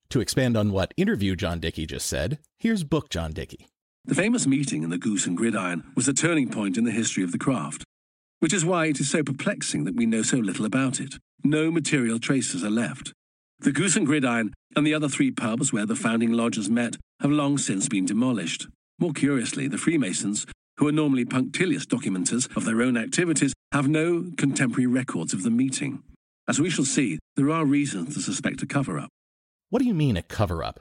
[0.09, 3.67] To expand on what interview John Dickie just said, here's book John Dickie.
[4.05, 7.23] The famous meeting in the Goose and Gridiron was a turning point in the history
[7.23, 7.83] of the craft,
[8.39, 11.15] which is why it is so perplexing that we know so little about it.
[11.43, 13.13] No material traces are left.
[13.59, 17.31] The Goose and Gridiron and the other three pubs where the founding lodges met have
[17.31, 18.67] long since been demolished.
[18.97, 20.45] More curiously, the Freemasons,
[20.77, 25.49] who are normally punctilious documenters of their own activities, have no contemporary records of the
[25.49, 26.01] meeting.
[26.47, 29.09] As we shall see, there are reasons to suspect a cover up.
[29.69, 30.79] What do you mean a cover up?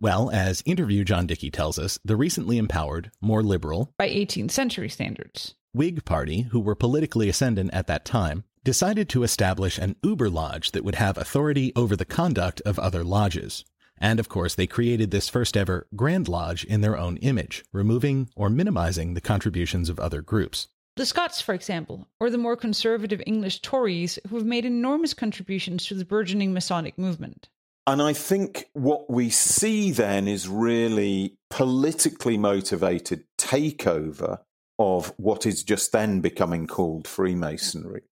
[0.00, 4.88] Well, as interview John Dickie tells us, the recently empowered, more liberal, by 18th century
[4.88, 10.28] standards, Whig Party, who were politically ascendant at that time, decided to establish an Uber
[10.28, 13.64] Lodge that would have authority over the conduct of other lodges.
[13.96, 18.28] And of course, they created this first ever Grand Lodge in their own image, removing
[18.34, 20.66] or minimizing the contributions of other groups.
[20.96, 25.86] The Scots, for example, or the more conservative English Tories, who have made enormous contributions
[25.86, 27.48] to the burgeoning Masonic movement.
[27.86, 34.40] And I think what we see then is really politically motivated takeover
[34.76, 38.02] of what is just then becoming called Freemasonry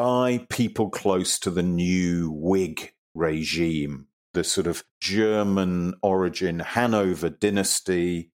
[0.00, 8.30] by people close to the new Whig regime, the sort of German origin Hanover dynasty,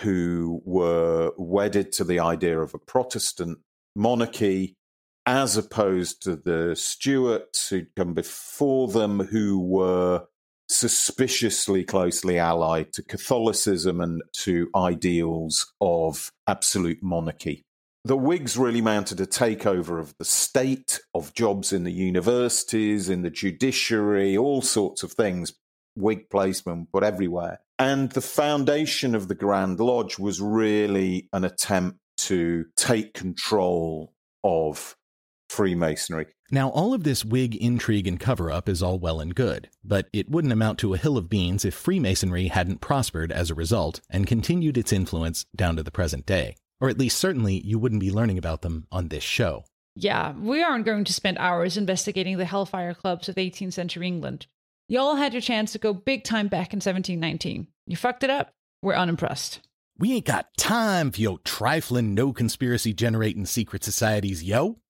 [0.00, 3.58] who were wedded to the idea of a Protestant
[3.94, 4.78] monarchy,
[5.26, 10.24] as opposed to the Stuarts who'd come before them, who were
[10.70, 17.66] suspiciously closely allied to Catholicism and to ideals of absolute monarchy.
[18.04, 23.22] The Whigs really mounted a takeover of the state, of jobs in the universities, in
[23.22, 25.52] the judiciary, all sorts of things.
[25.94, 27.60] Whig placement put everywhere.
[27.78, 34.12] And the foundation of the Grand Lodge was really an attempt to take control
[34.42, 34.96] of
[35.48, 36.26] Freemasonry.
[36.50, 40.08] Now, all of this Whig intrigue and cover up is all well and good, but
[40.12, 44.00] it wouldn't amount to a hill of beans if Freemasonry hadn't prospered as a result
[44.10, 46.56] and continued its influence down to the present day.
[46.82, 49.64] Or at least, certainly, you wouldn't be learning about them on this show.
[49.94, 54.46] Yeah, we aren't going to spend hours investigating the Hellfire clubs of 18th century England.
[54.88, 57.68] Y'all had your chance to go big time back in 1719.
[57.86, 58.50] You fucked it up.
[58.82, 59.60] We're unimpressed.
[59.96, 64.80] We ain't got time for your trifling, no conspiracy generating secret societies, yo.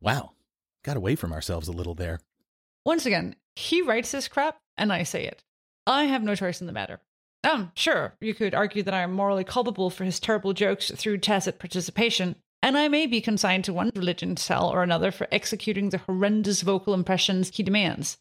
[0.00, 0.34] Wow,
[0.84, 2.20] got away from ourselves a little there.
[2.84, 5.42] Once again, he writes this crap, and I say it.
[5.84, 7.00] I have no choice in the matter.
[7.44, 11.18] Um, sure, you could argue that I am morally culpable for his terrible jokes through
[11.18, 15.88] tacit participation, and I may be consigned to one religion cell or another for executing
[15.90, 18.18] the horrendous vocal impressions he demands.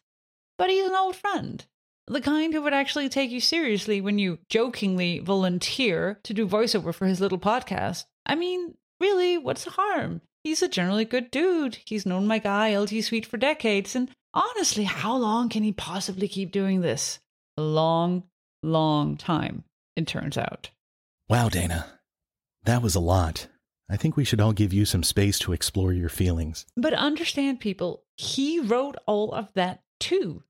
[0.58, 1.64] But he's an old friend,
[2.08, 6.94] the kind who would actually take you seriously when you jokingly volunteer to do voiceover
[6.94, 8.06] for his little podcast.
[8.26, 10.22] I mean, really, what's the harm?
[10.44, 11.78] He's a generally good dude.
[11.86, 16.28] He's known my guy, LT Sweet, for decades, and honestly, how long can he possibly
[16.28, 17.20] keep doing this?
[17.58, 18.24] A long,
[18.64, 19.64] long time,
[19.96, 20.70] it turns out.
[21.30, 21.86] Wow, Dana.
[22.64, 23.48] That was a lot.
[23.90, 26.66] I think we should all give you some space to explore your feelings.
[26.78, 30.44] But understand, people, he wrote all of that too.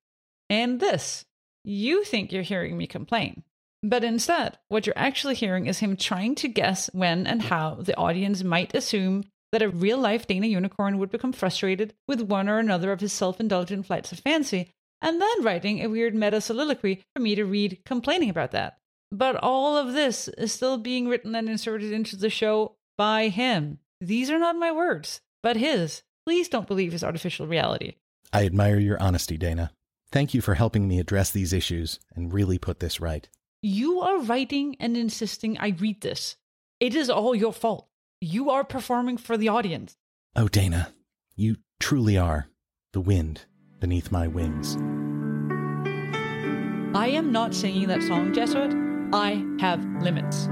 [0.49, 1.25] And this.
[1.63, 3.43] You think you're hearing me complain.
[3.83, 7.97] But instead, what you're actually hearing is him trying to guess when and how the
[7.97, 12.59] audience might assume that a real life Dana unicorn would become frustrated with one or
[12.59, 14.71] another of his self indulgent flights of fancy,
[15.01, 18.77] and then writing a weird meta soliloquy for me to read complaining about that.
[19.11, 23.79] But all of this is still being written and inserted into the show by him.
[23.99, 26.03] These are not my words, but his.
[26.25, 27.95] Please don't believe his artificial reality.
[28.31, 29.71] I admire your honesty, Dana.
[30.11, 33.27] Thank you for helping me address these issues and really put this right.
[33.61, 36.37] You are writing and insisting I read this.
[36.79, 37.87] It is all your fault.
[38.19, 39.95] You are performing for the audience.
[40.35, 40.93] Oh, Dana,
[41.35, 42.47] you truly are
[42.93, 43.45] the wind
[43.81, 44.77] beneath my wings.
[46.95, 48.73] I am not singing that song, Jesuit.
[49.13, 50.47] I have limits.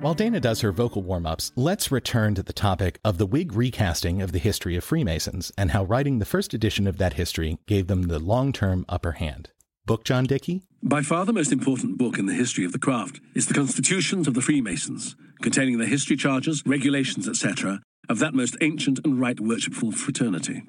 [0.00, 3.52] While Dana does her vocal warm ups, let's return to the topic of the Whig
[3.52, 7.58] recasting of the history of Freemasons and how writing the first edition of that history
[7.66, 9.50] gave them the long term upper hand.
[9.86, 10.62] Book John Dickie?
[10.84, 14.28] By far the most important book in the history of the craft is the Constitutions
[14.28, 19.40] of the Freemasons, containing the history charges, regulations, etc., of that most ancient and right
[19.40, 20.62] worshipful fraternity.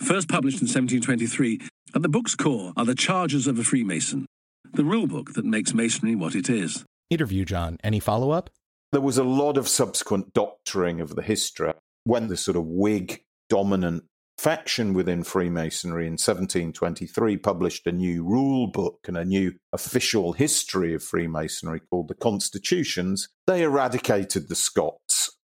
[0.00, 1.60] First published in 1723,
[1.94, 4.26] at the book's core are the charges of a Freemason,
[4.72, 6.84] the rule book that makes Masonry what it is.
[7.10, 7.78] Interview John.
[7.84, 8.50] Any follow up?
[8.92, 11.72] There was a lot of subsequent doctoring of the history
[12.04, 14.04] when the sort of Whig dominant
[14.38, 20.94] faction within Freemasonry in 1723 published a new rule book and a new official history
[20.94, 23.28] of Freemasonry called the Constitutions.
[23.46, 25.36] They eradicated the Scots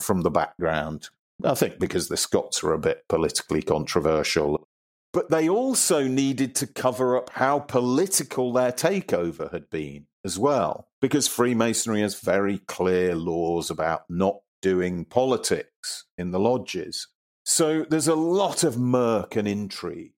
[0.00, 1.08] from the background.
[1.44, 4.66] I think because the Scots were a bit politically controversial.
[5.12, 10.88] But they also needed to cover up how political their takeover had been as well,
[11.00, 17.06] because Freemasonry has very clear laws about not doing politics in the lodges.
[17.44, 20.14] So there's a lot of murk and intrigue.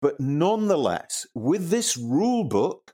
[0.00, 2.87] But nonetheless, with this rule book,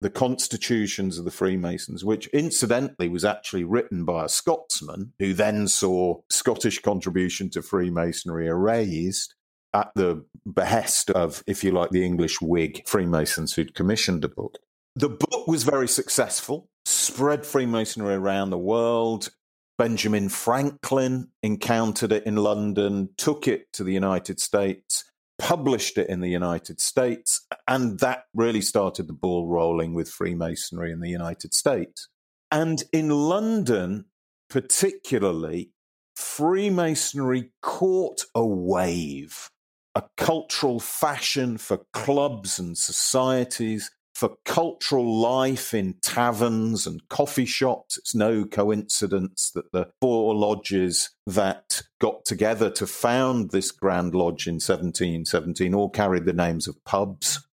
[0.00, 5.66] the Constitutions of the Freemasons, which incidentally was actually written by a Scotsman who then
[5.66, 9.34] saw Scottish contribution to Freemasonry erased
[9.74, 14.58] at the behest of, if you like, the English Whig Freemasons who'd commissioned the book.
[14.94, 19.30] The book was very successful, spread Freemasonry around the world.
[19.76, 25.04] Benjamin Franklin encountered it in London, took it to the United States,
[25.38, 30.92] published it in the United States, and that really started the ball rolling with Freemasonry
[30.92, 32.08] in the United States.
[32.50, 34.06] And in London,
[34.50, 35.70] particularly,
[36.16, 39.50] Freemasonry caught a wave,
[39.94, 47.96] a cultural fashion for clubs and societies for cultural life in taverns and coffee shops.
[47.96, 54.48] It's no coincidence that the four lodges that got together to found this Grand Lodge
[54.48, 57.46] in 1717 all carried the names of pubs.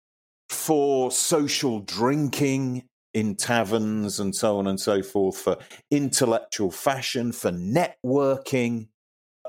[0.48, 5.58] For social drinking in taverns and so on and so forth, for
[5.92, 8.88] intellectual fashion, for networking,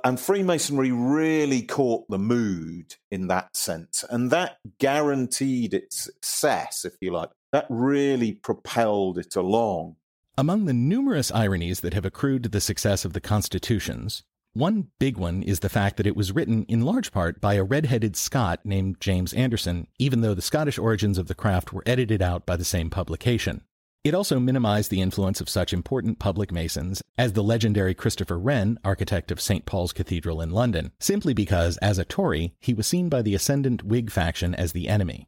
[0.05, 4.05] and Freemasonry really caught the mood in that sense.
[4.11, 7.31] And that guaranteed its success, if you like.
[7.53, 9.97] That really propelled it along.
[10.37, 15.17] Among the numerous ironies that have accrued to the success of the Constitutions, one big
[15.17, 18.61] one is the fact that it was written in large part by a red-headed Scot
[18.65, 22.57] named James Anderson, even though the Scottish origins of the craft were edited out by
[22.57, 23.63] the same publication.
[24.05, 28.79] It also minimized the influence of such important public masons as the legendary Christopher Wren,
[28.85, 29.65] architect of St.
[29.65, 33.83] Paul's Cathedral in London, simply because, as a Tory, he was seen by the ascendant
[33.83, 35.27] Whig faction as the enemy.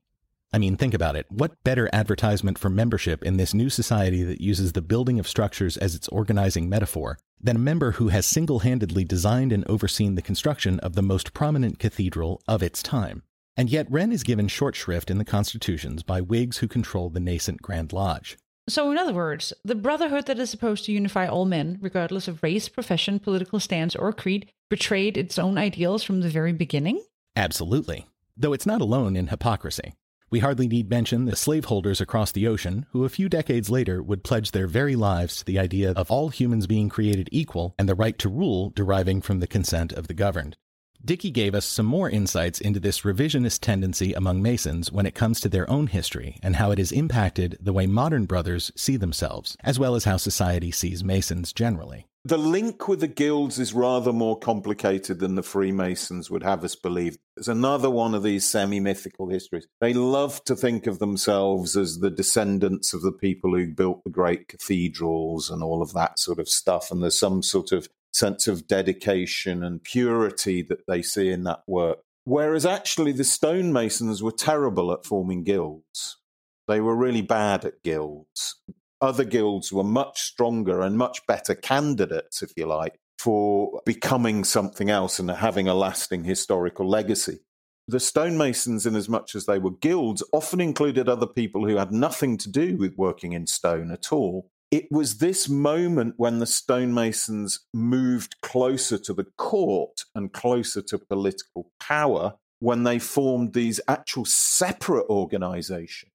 [0.53, 1.25] I mean, think about it.
[1.31, 5.79] What better advertisement for membership in this new society that uses the building of structures
[5.79, 10.23] as its organizing metaphor than a member who has single handedly designed and overseen the
[10.23, 13.23] construction of the most prominent cathedral of its time?
[13.57, 17.21] And yet, Wren is given short shrift in the constitutions by Whigs who control the
[17.21, 18.37] nascent Grand Lodge.
[18.69, 22.43] So, in other words, the brotherhood that is supposed to unify all men, regardless of
[22.43, 27.01] race, profession, political stance, or creed, betrayed its own ideals from the very beginning?
[27.37, 28.09] Absolutely.
[28.37, 29.95] Though it's not alone in hypocrisy.
[30.29, 34.25] We hardly need mention the slaveholders across the ocean, who a few decades later would
[34.25, 37.95] pledge their very lives to the idea of all humans being created equal and the
[37.95, 40.57] right to rule deriving from the consent of the governed.
[41.05, 45.41] Dickie gave us some more insights into this revisionist tendency among Masons when it comes
[45.41, 49.57] to their own history and how it has impacted the way modern brothers see themselves,
[49.63, 52.07] as well as how society sees Masons generally.
[52.27, 56.75] The link with the guilds is rather more complicated than the Freemasons would have us
[56.75, 57.17] believe.
[57.37, 59.69] It's another one of these semi mythical histories.
[59.81, 64.11] They love to think of themselves as the descendants of the people who built the
[64.11, 66.91] great cathedrals and all of that sort of stuff.
[66.91, 71.63] And there's some sort of sense of dedication and purity that they see in that
[71.67, 71.99] work.
[72.25, 76.19] Whereas actually, the stonemasons were terrible at forming guilds.
[76.67, 78.57] They were really bad at guilds.
[79.01, 84.91] Other guilds were much stronger and much better candidates, if you like, for becoming something
[84.91, 87.39] else and having a lasting historical legacy.
[87.87, 91.93] The stonemasons, in as much as they were guilds, often included other people who had
[91.93, 96.47] nothing to do with working in stone at all it was this moment when the
[96.47, 103.81] stonemasons moved closer to the court and closer to political power when they formed these
[103.87, 106.11] actual separate organizations,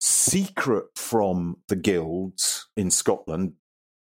[0.00, 3.52] secret from the guilds in Scotland.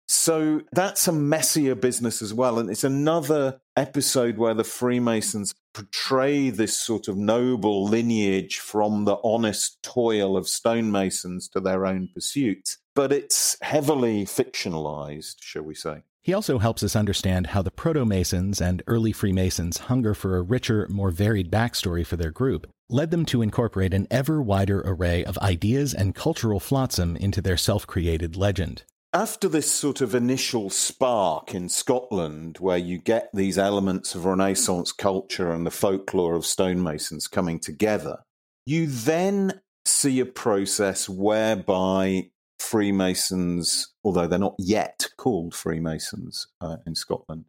[0.08, 2.60] So that's a messier business as well.
[2.60, 9.18] And it's another episode where the Freemasons portray this sort of noble lineage from the
[9.24, 16.04] honest toil of stonemasons to their own pursuits but it's heavily fictionalized, shall we say.
[16.22, 20.42] He also helps us understand how the Proto Masons and early Freemasons' hunger for a
[20.42, 25.26] richer, more varied backstory for their group led them to incorporate an ever wider array
[25.26, 28.84] of ideas and cultural flotsam into their self created legend.
[29.12, 34.92] After this sort of initial spark in Scotland, where you get these elements of Renaissance
[34.92, 38.20] culture and the folklore of stonemasons coming together,
[38.66, 42.30] you then see a process whereby
[42.70, 47.46] Freemasons, although they're not yet called Freemasons uh, in Scotland,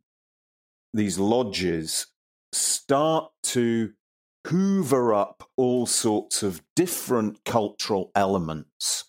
[0.92, 2.08] these lodges
[2.52, 3.92] start to
[4.46, 9.04] hoover up all sorts of different cultural elements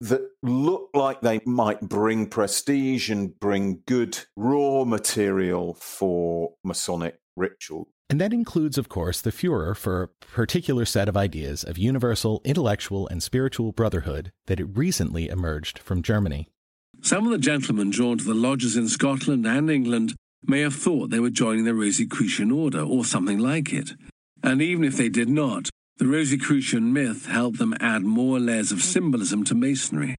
[0.00, 7.88] that look like they might bring prestige and bring good raw material for Masonic ritual.
[8.10, 12.42] And that includes, of course, the Fuhrer for a particular set of ideas of universal
[12.44, 16.48] intellectual and spiritual brotherhood that had recently emerged from Germany.
[17.00, 20.14] Some of the gentlemen drawn to the lodges in Scotland and England
[20.46, 23.92] may have thought they were joining the Rosicrucian order or something like it.
[24.42, 28.82] And even if they did not, the Rosicrucian myth helped them add more layers of
[28.82, 30.16] symbolism to Masonry.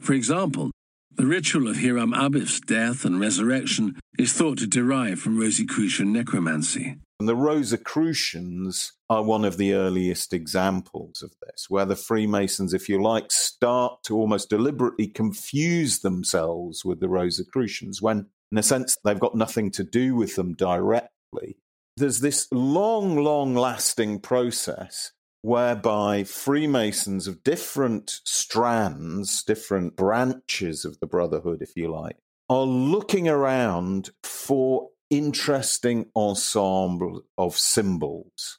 [0.00, 0.70] For example,
[1.14, 6.96] the ritual of Hiram Abif's death and resurrection is thought to derive from Rosicrucian necromancy.
[7.20, 12.88] And the Rosicrucians are one of the earliest examples of this, where the Freemasons, if
[12.88, 18.96] you like, start to almost deliberately confuse themselves with the Rosicrucians when, in a sense,
[19.04, 21.56] they've got nothing to do with them directly.
[21.96, 25.10] There's this long, long lasting process
[25.42, 32.16] whereby Freemasons of different strands, different branches of the Brotherhood, if you like,
[32.48, 38.58] are looking around for interesting ensemble of symbols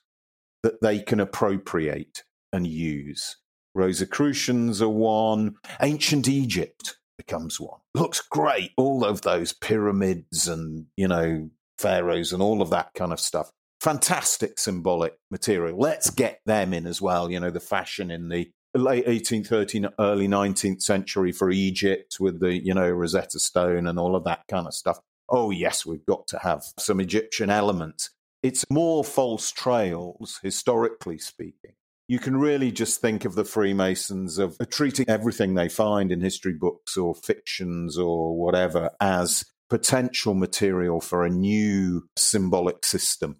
[0.63, 3.37] that they can appropriate and use.
[3.75, 5.55] Rosicrucians are one.
[5.81, 7.79] Ancient Egypt becomes one.
[7.93, 8.71] Looks great.
[8.77, 13.51] All of those pyramids and, you know, pharaohs and all of that kind of stuff.
[13.81, 15.77] Fantastic symbolic material.
[15.77, 17.31] Let's get them in as well.
[17.31, 22.39] You know, the fashion in the late 18th, 13th, early 19th century for Egypt with
[22.39, 26.05] the, you know, Rosetta Stone and all of that kind of stuff oh, yes, we've
[26.05, 28.09] got to have some Egyptian elements.
[28.41, 31.73] It's more false trails, historically speaking.
[32.07, 36.53] You can really just think of the Freemasons of treating everything they find in history
[36.53, 43.37] books or fictions or whatever as potential material for a new symbolic system.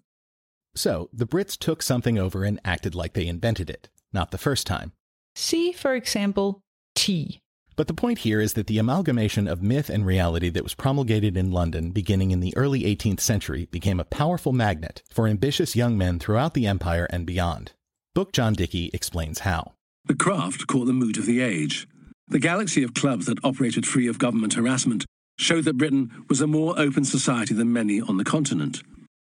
[0.76, 4.66] So, the Brits took something over and acted like they invented it, not the first
[4.68, 4.92] time.
[5.34, 6.62] See, for example,
[6.94, 7.40] tea.
[7.80, 11.34] But the point here is that the amalgamation of myth and reality that was promulgated
[11.34, 15.96] in London beginning in the early 18th century became a powerful magnet for ambitious young
[15.96, 17.72] men throughout the empire and beyond.
[18.14, 19.72] Book John Dickie explains how.
[20.04, 21.88] The craft caught the mood of the age.
[22.28, 25.06] The galaxy of clubs that operated free of government harassment
[25.38, 28.82] showed that Britain was a more open society than many on the continent.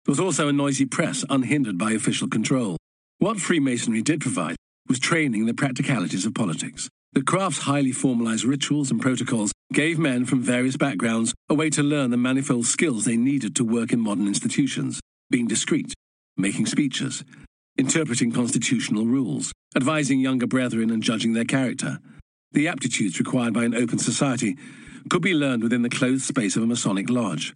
[0.05, 2.77] There was also a noisy press unhindered by official control.
[3.19, 4.55] What Freemasonry did provide
[4.89, 6.89] was training in the practicalities of politics.
[7.13, 11.83] The craft's highly formalized rituals and protocols gave men from various backgrounds a way to
[11.83, 15.93] learn the manifold skills they needed to work in modern institutions, being discreet,
[16.38, 17.25] making speeches,
[17.77, 21.99] interpreting constitutional rules, advising younger brethren and judging their character.
[22.53, 24.55] The aptitudes required by an open society
[25.09, 27.53] could be learned within the closed space of a Masonic lodge.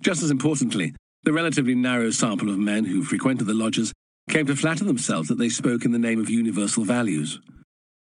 [0.00, 3.92] Just as importantly, the relatively narrow sample of men who frequented the lodges
[4.28, 7.38] came to flatter themselves that they spoke in the name of universal values.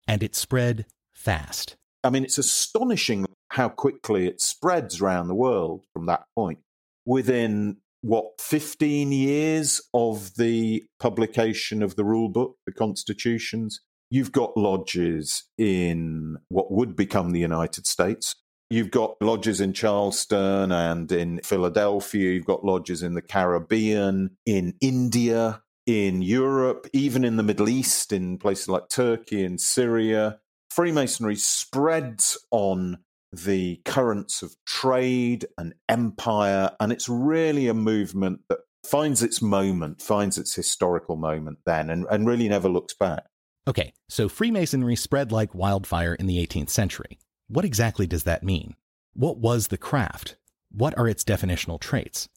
[0.07, 1.75] And it spread fast.
[2.03, 6.59] I mean, it's astonishing how quickly it spreads around the world from that point.
[7.05, 14.55] Within what 15 years of the publication of the rule book, the constitutions, you've got
[14.57, 18.35] lodges in what would become the United States.
[18.69, 22.33] You've got lodges in Charleston and in Philadelphia.
[22.33, 28.11] You've got lodges in the Caribbean, in India, in Europe, even in the Middle East,
[28.11, 30.39] in places like Turkey and Syria.
[30.69, 32.99] Freemasonry spreads on
[33.31, 40.01] the currents of trade and empire, and it's really a movement that finds its moment,
[40.01, 43.25] finds its historical moment then, and, and really never looks back.
[43.67, 47.17] Okay, so Freemasonry spread like wildfire in the 18th century.
[47.47, 48.75] What exactly does that mean?
[49.13, 50.35] What was the craft?
[50.71, 52.27] What are its definitional traits?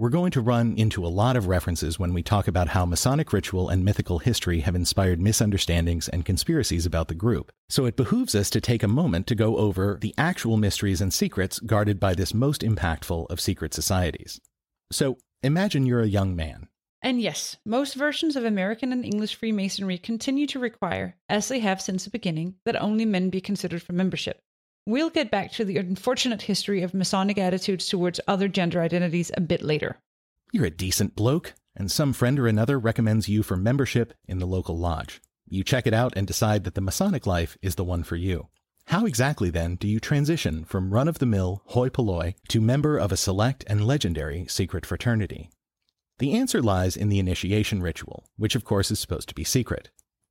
[0.00, 3.34] We're going to run into a lot of references when we talk about how Masonic
[3.34, 7.52] ritual and mythical history have inspired misunderstandings and conspiracies about the group.
[7.68, 11.12] So it behooves us to take a moment to go over the actual mysteries and
[11.12, 14.40] secrets guarded by this most impactful of secret societies.
[14.90, 16.68] So imagine you're a young man.
[17.02, 21.82] And yes, most versions of American and English Freemasonry continue to require, as they have
[21.82, 24.40] since the beginning, that only men be considered for membership.
[24.86, 29.40] We'll get back to the unfortunate history of Masonic attitudes towards other gender identities a
[29.40, 29.98] bit later.
[30.52, 34.46] You're a decent bloke, and some friend or another recommends you for membership in the
[34.46, 35.20] local lodge.
[35.46, 38.48] You check it out and decide that the Masonic life is the one for you.
[38.86, 42.98] How exactly then do you transition from run of the mill hoi polloi to member
[42.98, 45.50] of a select and legendary secret fraternity?
[46.18, 49.90] The answer lies in the initiation ritual, which of course is supposed to be secret.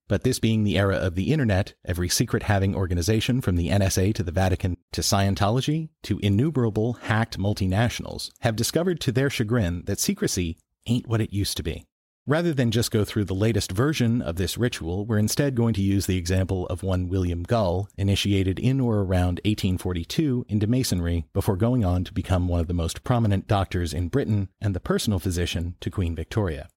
[0.10, 4.16] But this being the era of the internet, every secret having organization from the NSA
[4.16, 10.00] to the Vatican to Scientology to innumerable hacked multinationals have discovered to their chagrin that
[10.00, 10.58] secrecy
[10.88, 11.86] ain't what it used to be.
[12.26, 15.82] Rather than just go through the latest version of this ritual, we're instead going to
[15.82, 21.56] use the example of one William Gull, initiated in or around 1842 into Masonry before
[21.56, 25.20] going on to become one of the most prominent doctors in Britain and the personal
[25.20, 26.68] physician to Queen Victoria.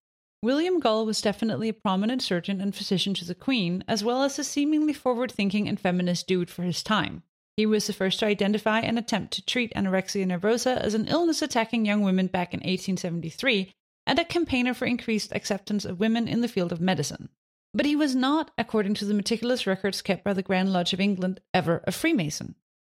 [0.42, 4.40] William Gull was definitely a prominent surgeon and physician to the Queen, as well as
[4.40, 7.22] a seemingly forward thinking and feminist dude for his time.
[7.56, 11.42] He was the first to identify and attempt to treat anorexia nervosa as an illness
[11.42, 13.72] attacking young women back in 1873,
[14.04, 17.28] and a campaigner for increased acceptance of women in the field of medicine.
[17.72, 21.00] But he was not, according to the meticulous records kept by the Grand Lodge of
[21.00, 22.56] England, ever a Freemason.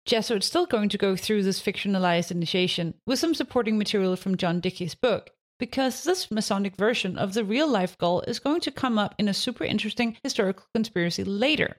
[0.07, 4.61] Jesuit's still going to go through this fictionalized initiation with some supporting material from John
[4.61, 5.31] Dickie's book,
[5.63, 9.29] because this Masonic version of the real life Gull is going to come up in
[9.29, 11.77] a super interesting historical conspiracy later.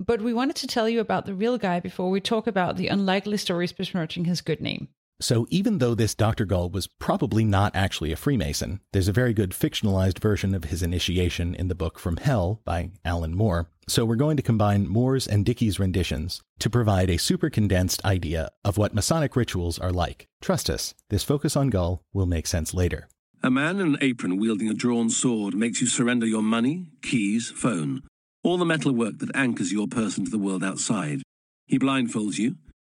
[0.00, 2.88] But we wanted to tell you about the real guy before we talk about the
[2.88, 4.88] unlikely stories besmirching his good name.
[5.20, 6.44] So, even though this Dr.
[6.44, 10.82] Gull was probably not actually a Freemason, there's a very good fictionalized version of his
[10.82, 13.68] initiation in the book From Hell by Alan Moore.
[13.86, 18.50] So, we're going to combine Moore's and Dickie's renditions to provide a super condensed idea
[18.64, 20.26] of what Masonic rituals are like.
[20.40, 23.06] Trust us, this focus on Gull will make sense later.
[23.42, 27.50] A man in an apron wielding a drawn sword makes you surrender your money, keys,
[27.50, 28.02] phone,
[28.44, 31.22] all the metal work that anchors your person to the world outside.
[31.66, 32.56] He blindfolds you.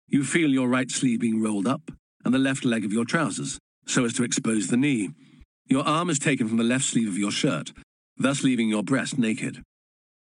[0.08, 1.90] You feel your right sleeve being rolled up
[2.24, 5.10] and the left leg of your trousers, so as to expose the knee.
[5.66, 7.72] Your arm is taken from the left sleeve of your shirt,
[8.16, 9.62] thus leaving your breast naked.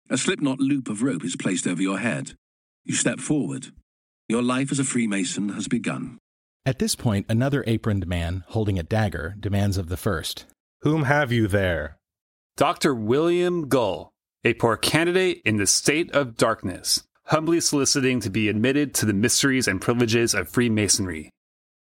[0.10, 2.34] A slipknot loop of rope is placed over your head.
[2.84, 3.68] You step forward.
[4.28, 6.18] Your life as a Freemason has begun.
[6.66, 10.46] At this point, another aproned man, holding a dagger, demands of the first
[10.82, 11.98] Whom have you there?
[12.58, 12.94] Dr.
[12.94, 14.12] William Gull,
[14.44, 19.14] a poor candidate in the state of darkness, humbly soliciting to be admitted to the
[19.14, 21.30] mysteries and privileges of Freemasonry.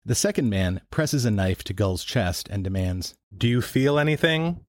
[0.04, 4.60] The second man presses a knife to Gull's chest and demands, Do you feel anything?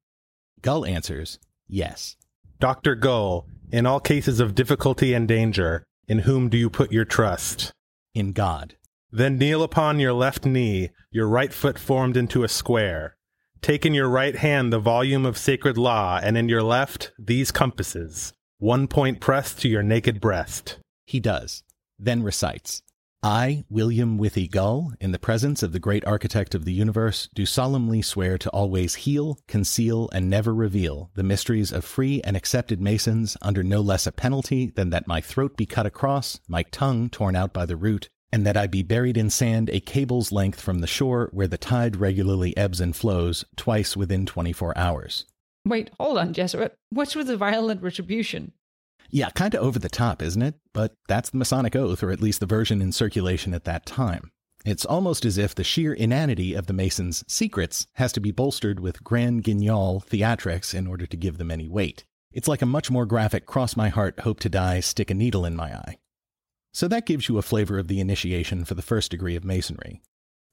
[0.62, 2.16] Gull answers, Yes.
[2.60, 2.96] Dr.
[2.96, 7.72] Gull, in all cases of difficulty and danger, in whom do you put your trust?
[8.16, 8.77] In God.
[9.12, 13.16] Then kneel upon your left knee, your right foot formed into a square.
[13.62, 17.52] Take in your right hand the volume of sacred law, and in your left these
[17.52, 20.78] compasses, one point pressed to your naked breast.
[21.06, 21.64] He does,
[21.98, 22.82] then recites
[23.24, 27.48] I, William Withy Gull, in the presence of the great architect of the universe, do
[27.48, 32.80] solemnly swear to always heal, conceal, and never reveal the mysteries of free and accepted
[32.80, 37.10] Masons under no less a penalty than that my throat be cut across, my tongue
[37.10, 40.60] torn out by the root, and that I be buried in sand a cable's length
[40.60, 45.26] from the shore where the tide regularly ebbs and flows twice within 24 hours.
[45.66, 46.76] Wait, hold on, Jesuit.
[46.90, 48.54] What's with the violent retribution?
[49.10, 50.56] Yeah, kind of over the top, isn't it?
[50.74, 54.32] But that's the Masonic Oath, or at least the version in circulation at that time.
[54.66, 58.80] It's almost as if the sheer inanity of the Masons' secrets has to be bolstered
[58.80, 62.04] with grand guignol theatrics in order to give them any weight.
[62.34, 65.46] It's like a much more graphic cross my heart, hope to die, stick a needle
[65.46, 65.98] in my eye.
[66.78, 70.00] So that gives you a flavor of the initiation for the first degree of Masonry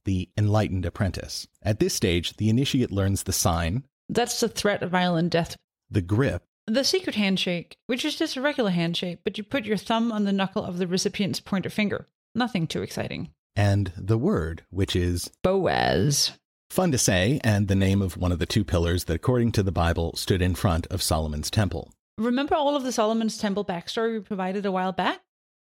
[0.06, 1.46] the enlightened apprentice.
[1.62, 5.55] At this stage, the initiate learns the sign, That's the threat of violent death.
[5.90, 9.76] the grip, The secret handshake, which is just a regular handshake, but you put your
[9.76, 12.09] thumb on the knuckle of the recipient's pointer finger.
[12.34, 13.28] Nothing too exciting.
[13.55, 16.32] and the word, which is Boaz.
[16.70, 19.62] Fun to say, and the name of one of the two pillars that, according to
[19.62, 21.92] the Bible, stood in front of Solomon's temple.
[22.16, 25.20] Remember all of the Solomon's Temple backstory we provided a while back?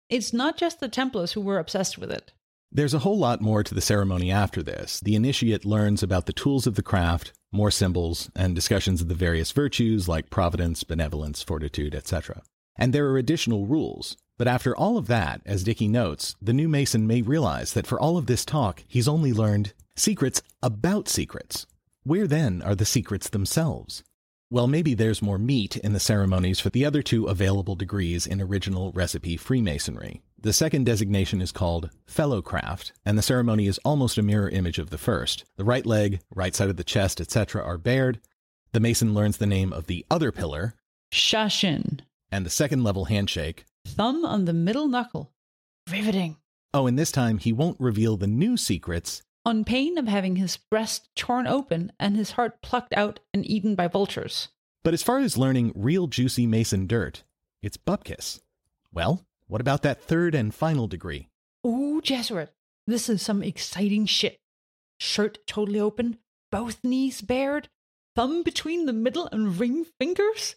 [0.10, 2.32] It's not just the Templars who were obsessed with it.
[2.72, 5.02] There's a whole lot more to the ceremony after this.
[5.02, 9.16] The initiate learns about the tools of the craft, more symbols, and discussions of the
[9.16, 12.42] various virtues like providence, benevolence, fortitude, etc.
[12.78, 14.16] And there are additional rules.
[14.38, 18.00] But after all of that, as Dickie notes, the new Mason may realize that for
[18.00, 21.66] all of this talk, he's only learned secrets about secrets.
[22.04, 24.04] Where then are the secrets themselves?
[24.50, 28.42] Well, maybe there's more meat in the ceremonies for the other two available degrees in
[28.42, 30.22] original recipe Freemasonry.
[30.40, 34.90] The second designation is called Fellowcraft, and the ceremony is almost a mirror image of
[34.90, 35.44] the first.
[35.58, 38.22] The right leg, right side of the chest, etc., are bared.
[38.72, 40.76] The Mason learns the name of the other pillar,
[41.12, 42.00] Shashin.
[42.32, 43.66] and the second level handshake.
[43.86, 45.34] Thumb on the middle knuckle.
[45.92, 46.38] Riveting.
[46.74, 49.24] Oh, and this time he won't reveal the new secrets.
[49.48, 53.76] On pain of having his breast torn open and his heart plucked out and eaten
[53.76, 54.50] by vultures.
[54.84, 57.24] But as far as learning real juicy Mason dirt,
[57.64, 58.42] it's bupkis.
[58.92, 61.30] Well, what about that third and final degree?
[61.66, 62.54] Ooh, Jesuit.
[62.88, 64.38] This is some exciting shit.
[65.00, 66.18] Shirt totally open,
[66.52, 67.70] both knees bared,
[68.18, 70.56] thumb between the middle and ring fingers.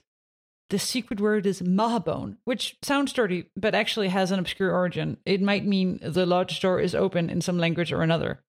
[0.69, 5.19] The secret word is mahabone, which sounds dirty, but actually has an obscure origin.
[5.25, 8.43] It might mean the lodge door is open in some language or another.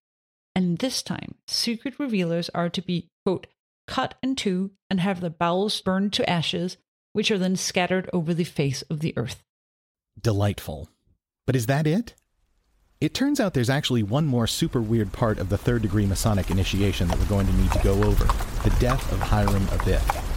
[0.55, 3.47] And this time, secret revealers are to be, quote,
[3.87, 6.77] cut in two and have their bowels burned to ashes,
[7.13, 9.43] which are then scattered over the face of the earth.
[10.21, 10.89] Delightful.
[11.45, 12.15] But is that it?
[12.99, 16.51] It turns out there's actually one more super weird part of the third degree Masonic
[16.51, 18.25] initiation that we're going to need to go over
[18.63, 20.30] the death of Hiram Abif.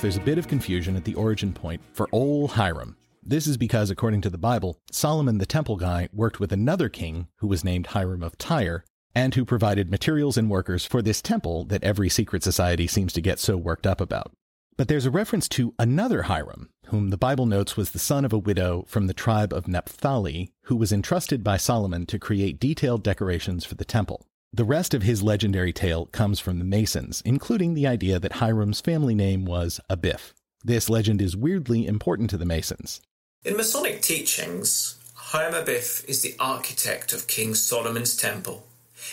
[0.00, 2.96] There's a bit of confusion at the origin point for old Hiram.
[3.22, 7.26] This is because, according to the Bible, Solomon the temple guy worked with another king
[7.38, 8.84] who was named Hiram of Tyre,
[9.14, 13.20] and who provided materials and workers for this temple that every secret society seems to
[13.20, 14.32] get so worked up about.
[14.76, 18.32] But there's a reference to another Hiram, whom the Bible notes was the son of
[18.32, 23.02] a widow from the tribe of Naphtali, who was entrusted by Solomon to create detailed
[23.02, 24.27] decorations for the temple.
[24.52, 28.80] The rest of his legendary tale comes from the Masons, including the idea that Hiram's
[28.80, 30.32] family name was Abif.
[30.64, 33.02] This legend is weirdly important to the Masons.
[33.44, 38.66] In Masonic teachings, Hiram Abif is the architect of King Solomon's temple,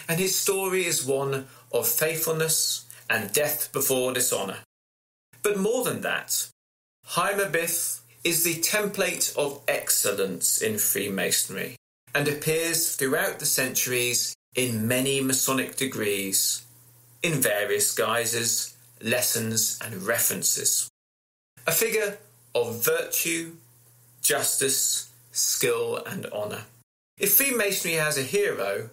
[0.07, 4.59] and his story is one of faithfulness and death before dishonor.
[5.43, 6.47] But more than that,
[7.03, 11.75] Hiram Abif is the template of excellence in Freemasonry
[12.15, 16.63] and appears throughout the centuries in many Masonic degrees,
[17.21, 20.89] in various guises, lessons, and references.
[21.67, 22.17] A figure
[22.53, 23.55] of virtue,
[24.21, 26.63] justice, skill, and honour.
[27.17, 28.89] If Freemasonry has a hero,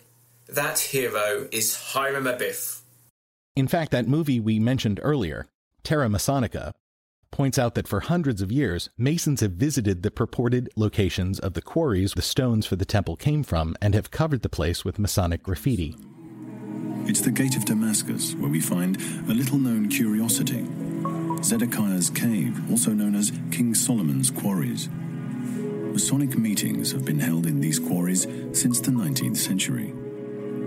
[0.48, 2.80] that hero is Hiram Abif.
[3.54, 5.46] In fact, that movie we mentioned earlier,
[5.82, 6.72] Terra Masonica,
[7.32, 11.62] points out that for hundreds of years, Masons have visited the purported locations of the
[11.62, 15.42] quarries the stones for the temple came from and have covered the place with Masonic
[15.42, 15.96] graffiti.
[17.06, 18.96] It's the Gate of Damascus where we find
[19.28, 20.68] a little known curiosity
[21.42, 24.88] Zedekiah's Cave, also known as King Solomon's Quarries.
[25.92, 29.92] Masonic meetings have been held in these quarries since the 19th century.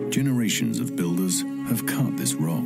[0.10, 2.66] Generations of builders have cut this rock.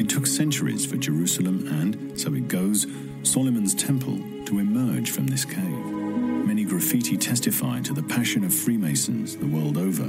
[0.00, 2.86] It took centuries for Jerusalem and, so it goes,
[3.22, 4.16] Solomon's Temple
[4.46, 5.58] to emerge from this cave.
[5.60, 10.08] Many graffiti testify to the passion of Freemasons the world over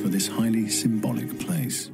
[0.00, 1.90] for this highly symbolic place.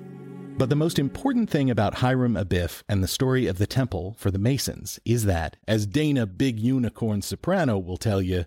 [0.59, 4.31] But the most important thing about Hiram Abif and the story of the temple for
[4.31, 8.45] the Masons is that, as Dana Big Unicorn Soprano will tell you,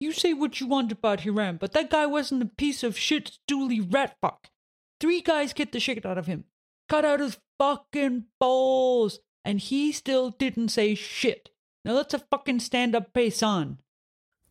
[0.00, 3.30] You say what you want about Hiram, but that guy wasn't a piece of shit
[3.46, 4.48] stooly rat fuck.
[5.00, 6.44] Three guys get the shit out of him,
[6.88, 11.50] cut out his fucking balls, and he still didn't say shit.
[11.84, 13.78] Now that's a fucking stand up on.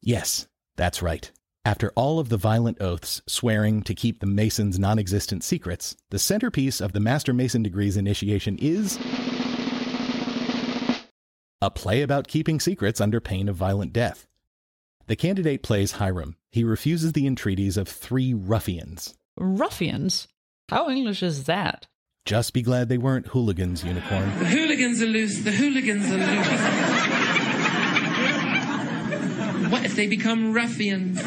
[0.02, 1.32] Yes, that's right.
[1.66, 6.20] After all of the violent oaths swearing to keep the Masons' non existent secrets, the
[6.20, 8.98] centerpiece of the Master Mason degree's initiation is
[11.62, 14.28] a play about keeping secrets under pain of violent death.
[15.08, 16.38] The candidate plays Hiram.
[16.52, 19.16] He refuses the entreaties of three ruffians.
[19.38, 20.28] Ruffians?
[20.70, 21.88] How English is that?
[22.28, 24.28] Just be glad they weren't hooligans, Unicorn.
[24.40, 25.46] The hooligans are loose.
[25.46, 26.48] The hooligans are loose.
[29.72, 31.22] what if they become ruffians?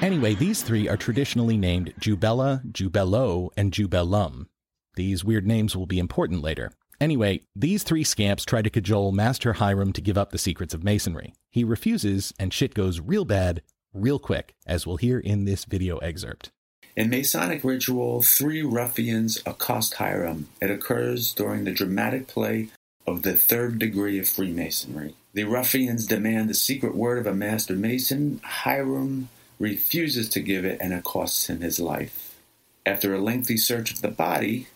[0.00, 4.46] Anyway, these three are traditionally named Jubella, Jubello, and Jubellum.
[4.94, 6.70] These weird names will be important later.
[7.00, 10.84] Anyway, these three scamps try to cajole Master Hiram to give up the secrets of
[10.84, 11.34] Masonry.
[11.50, 13.62] He refuses, and shit goes real bad,
[13.92, 16.52] real quick, as we'll hear in this video excerpt.
[16.94, 20.48] In Masonic ritual, three ruffians accost Hiram.
[20.60, 22.68] It occurs during the dramatic play
[23.06, 25.14] of the third degree of Freemasonry.
[25.32, 28.42] The ruffians demand the secret word of a master mason.
[28.44, 32.38] Hiram refuses to give it and it costs him his life.
[32.84, 34.66] After a lengthy search of the body,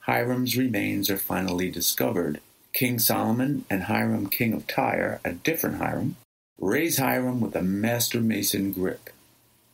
[0.00, 2.40] Hiram's remains are finally discovered.
[2.72, 6.16] King Solomon and Hiram, king of Tyre, a different Hiram,
[6.58, 9.10] raise Hiram with a master mason grip.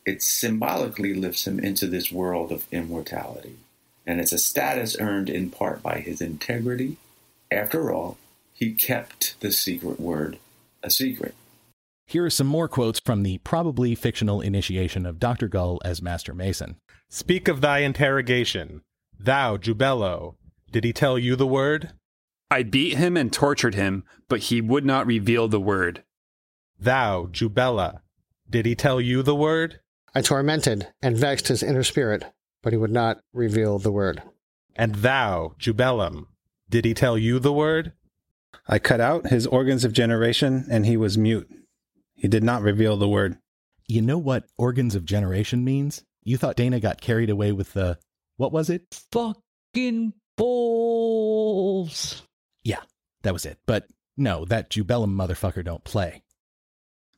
[0.09, 3.59] It symbolically lifts him into this world of immortality,
[4.06, 6.97] and it's a status earned in part by his integrity.
[7.51, 8.16] After all,
[8.55, 10.39] he kept the secret word
[10.82, 11.35] a secret.
[12.06, 15.47] Here are some more quotes from the probably fictional initiation of Dr.
[15.47, 16.76] Gull as Master Mason.
[17.10, 18.80] Speak of thy interrogation.
[19.20, 20.36] Thou, Jubello,
[20.72, 21.93] did he tell you the word?
[22.51, 26.02] I beat him and tortured him, but he would not reveal the word.
[26.80, 28.01] Thou, Jubella,
[28.48, 29.80] did he tell you the word?
[30.19, 32.24] I tormented and vexed his inner spirit,
[32.61, 34.20] but he would not reveal the word.
[34.74, 36.27] And thou, Jubellum,
[36.69, 37.93] did he tell you the word?
[38.66, 41.49] I cut out his organs of generation, and he was mute.
[42.16, 43.39] He did not reveal the word.
[43.86, 46.03] You know what organs of generation means?
[46.24, 47.97] You thought Dana got carried away with the.
[48.39, 49.01] What was it?
[49.12, 52.23] Fucking balls.
[52.65, 52.82] Yeah,
[53.23, 53.61] that was it.
[53.66, 53.86] But
[54.16, 56.24] no, that Jubellum motherfucker don't play.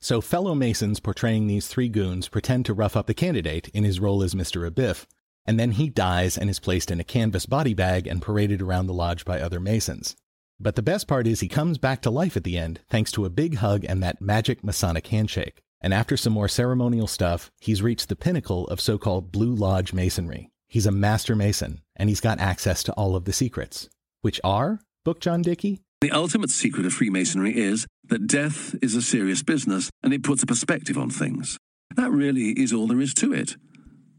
[0.03, 4.01] So fellow Masons portraying these three goons pretend to rough up the candidate in his
[4.01, 4.69] role as Mr.
[4.69, 5.05] Abif,
[5.45, 8.87] and then he dies and is placed in a canvas body bag and paraded around
[8.87, 10.17] the lodge by other Masons.
[10.59, 13.27] But the best part is he comes back to life at the end thanks to
[13.27, 15.63] a big hug and that magic Masonic handshake.
[15.83, 19.93] And after some more ceremonial stuff, he's reached the pinnacle of so called Blue Lodge
[19.93, 20.51] Masonry.
[20.69, 23.89] He's a master Mason, and he's got access to all of the secrets,
[24.21, 29.03] which are, Book John Dickie, The ultimate secret of Freemasonry is that death is a
[29.03, 31.57] serious business and it puts a perspective on things.
[31.97, 33.57] That really is all there is to it.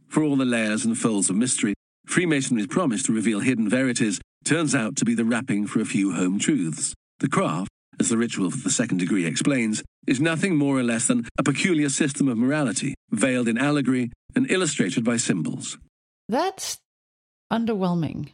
[0.07, 1.73] For all the layers and folds of mystery,
[2.05, 6.13] Freemasonry's promise to reveal hidden verities turns out to be the wrapping for a few
[6.13, 6.93] home truths.
[7.19, 7.69] The craft,
[7.99, 11.43] as the ritual of the second degree explains, is nothing more or less than a
[11.43, 15.77] peculiar system of morality, veiled in allegory and illustrated by symbols.
[16.27, 16.79] That's
[17.51, 18.29] underwhelming.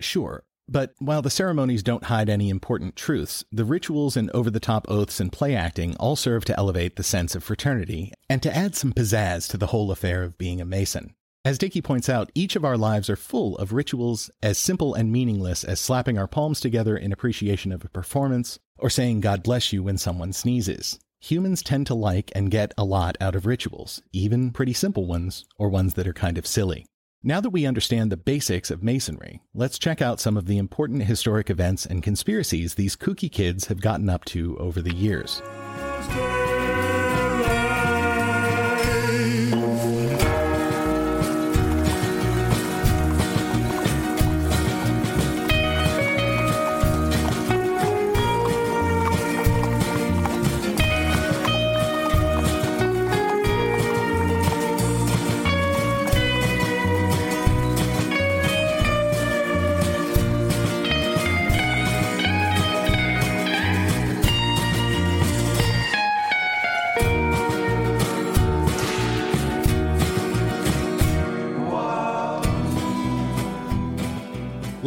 [0.00, 4.60] Sure, but while the ceremonies don't hide any important truths, the rituals and over the
[4.60, 8.56] top oaths and play acting all serve to elevate the sense of fraternity and to
[8.56, 11.14] add some pizzazz to the whole affair of being a Mason.
[11.44, 15.12] As Dickie points out, each of our lives are full of rituals as simple and
[15.12, 19.70] meaningless as slapping our palms together in appreciation of a performance or saying God bless
[19.70, 20.98] you when someone sneezes.
[21.20, 25.44] Humans tend to like and get a lot out of rituals, even pretty simple ones
[25.58, 26.86] or ones that are kind of silly.
[27.26, 31.04] Now that we understand the basics of Masonry, let's check out some of the important
[31.04, 35.40] historic events and conspiracies these kooky kids have gotten up to over the years.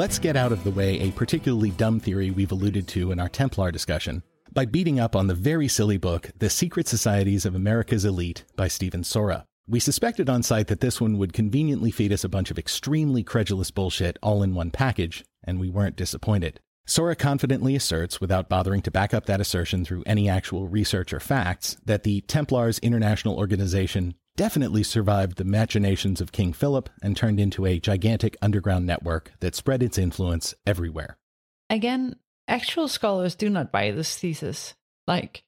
[0.08, 3.28] Let's get out of the way a particularly dumb theory we've alluded to in our
[3.28, 4.24] Templar discussion
[4.54, 8.70] by beating up on the very silly book, The Secret Societies of America's Elite by
[8.70, 9.44] Steven Sora.
[9.68, 13.22] We suspected on site that this one would conveniently feed us a bunch of extremely
[13.22, 16.62] credulous bullshit all in one package, and we weren't disappointed.
[16.86, 21.20] Sora confidently asserts, without bothering to back up that assertion through any actual research or
[21.20, 27.40] facts, that the Templars International Organization definitely survived the machinations of King Philip and turned
[27.40, 31.18] into a gigantic underground network that spread its influence everywhere.
[31.70, 32.16] Again,
[32.48, 34.76] actual scholars do not buy this thesis.
[35.06, 35.44] Like,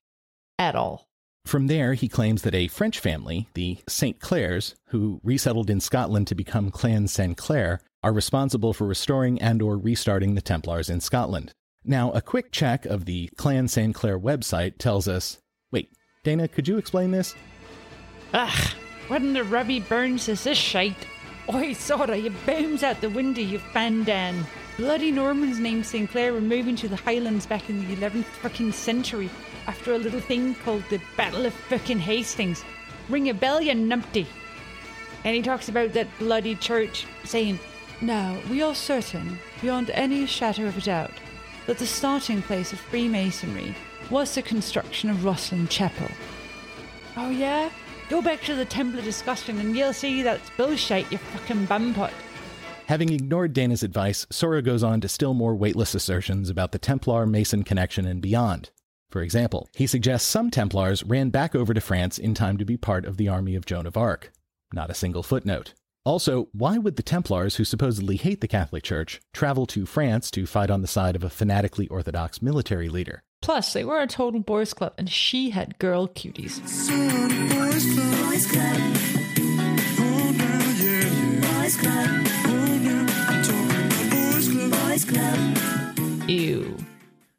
[0.57, 1.07] at all.
[1.45, 4.19] From there, he claims that a French family, the St.
[4.19, 7.37] Clairs, who resettled in Scotland to become Clan St.
[7.37, 11.53] Clair, are responsible for restoring and or restarting the Templars in Scotland.
[11.83, 13.95] Now, a quick check of the Clan St.
[13.95, 15.37] Clair website tells us,
[15.71, 15.91] wait,
[16.23, 17.35] Dana, could you explain this?
[18.33, 18.73] Ugh,
[19.07, 21.07] what in the rubby burns is this shite?
[21.51, 24.45] Oi, Sora, you booms out the window, you fandan.
[24.77, 26.09] Bloody Normans named St.
[26.09, 29.31] Clair were moving to the Highlands back in the 11th fucking century
[29.65, 32.63] after a little thing called the Battle of fucking Hastings.
[33.09, 34.27] Ring a bell, you numpty.
[35.25, 37.59] And he talks about that bloody church, saying,
[37.99, 41.13] Now, we are certain, beyond any shadow of a doubt,
[41.65, 43.75] that the starting place of Freemasonry
[44.11, 46.09] was the construction of Rosslyn Chapel.
[47.17, 47.69] Oh, yeah?
[48.09, 52.11] Go back to the Templar discussion and you'll see that's bullshit, you fucking bumpot.
[52.87, 57.27] Having ignored Dana's advice, Sora goes on to still more weightless assertions about the Templar
[57.27, 58.71] Mason connection and beyond.
[59.11, 62.77] For example, he suggests some Templars ran back over to France in time to be
[62.77, 64.31] part of the army of Joan of Arc.
[64.73, 65.75] Not a single footnote.
[66.03, 70.47] Also, why would the Templars, who supposedly hate the Catholic Church, travel to France to
[70.47, 73.21] fight on the side of a fanatically orthodox military leader?
[73.41, 76.59] Plus, they were a total boys' club, and she had girl cuties.
[86.27, 86.77] Ew.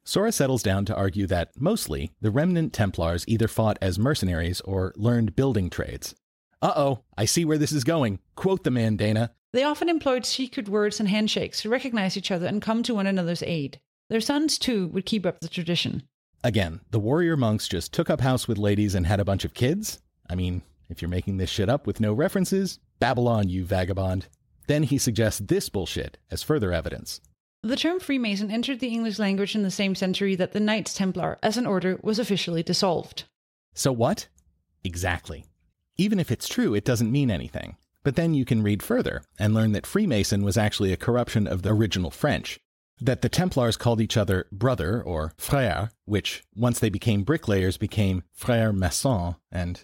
[0.04, 4.92] Sora settles down to argue that, mostly, the remnant Templars either fought as mercenaries or
[4.96, 6.14] learned building trades.
[6.62, 8.18] Uh oh, I see where this is going.
[8.34, 9.30] Quote the man, Dana.
[9.52, 13.06] They often employed secret words and handshakes to recognize each other and come to one
[13.06, 13.80] another's aid.
[14.10, 16.02] Their sons, too, would keep up the tradition.
[16.42, 19.54] Again, the warrior monks just took up house with ladies and had a bunch of
[19.54, 20.00] kids?
[20.28, 24.26] I mean, if you're making this shit up with no references, Babylon, you vagabond.
[24.66, 27.20] Then he suggests this bullshit as further evidence.
[27.62, 31.38] The term Freemason entered the English language in the same century that the Knights Templar,
[31.40, 33.24] as an order, was officially dissolved.
[33.74, 34.26] So what?
[34.82, 35.44] Exactly.
[35.96, 37.76] Even if it's true, it doesn't mean anything.
[38.02, 41.62] But then you can read further and learn that Freemason was actually a corruption of
[41.62, 42.58] the original French.
[43.00, 48.24] That the Templars called each other brother or frère, which, once they became bricklayers, became
[48.38, 49.82] frère maçon, and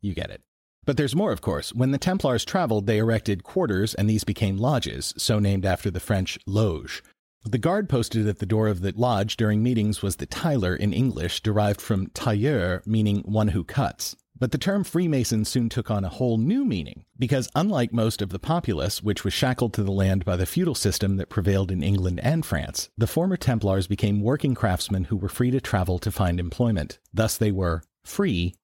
[0.00, 0.42] you get it.
[0.86, 1.74] But there's more, of course.
[1.74, 6.00] When the Templars traveled, they erected quarters, and these became lodges, so named after the
[6.00, 7.02] French loge.
[7.44, 10.92] The guard posted at the door of the lodge during meetings was the tiler in
[10.92, 14.16] English, derived from tailleur, meaning one who cuts.
[14.38, 18.28] But the term Freemason soon took on a whole new meaning, because unlike most of
[18.28, 21.82] the populace, which was shackled to the land by the feudal system that prevailed in
[21.82, 26.12] England and France, the former Templars became working craftsmen who were free to travel to
[26.12, 26.98] find employment.
[27.14, 28.54] Thus, they were free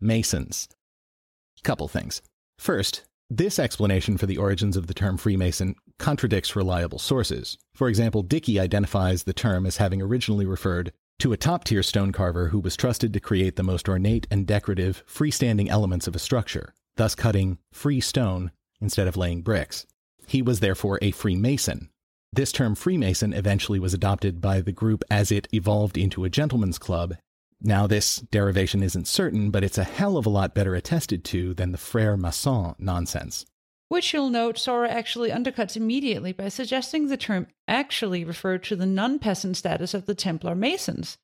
[0.00, 0.68] Masons.
[1.62, 2.22] Couple things.
[2.58, 7.56] First, this explanation for the origins of the term Freemason contradicts reliable sources.
[7.74, 12.12] For example, Dickie identifies the term as having originally referred to a top tier stone
[12.12, 16.18] carver who was trusted to create the most ornate and decorative freestanding elements of a
[16.18, 19.86] structure, thus cutting free stone instead of laying bricks.
[20.26, 21.90] He was therefore a Freemason.
[22.32, 26.78] This term Freemason eventually was adopted by the group as it evolved into a gentleman's
[26.78, 27.16] club.
[27.60, 31.52] Now, this derivation isn't certain, but it's a hell of a lot better attested to
[31.52, 33.44] than the Frere Maçon nonsense.
[33.90, 38.86] Which you'll note Sora actually undercuts immediately by suggesting the term actually referred to the
[38.86, 41.18] non peasant status of the Templar Masons.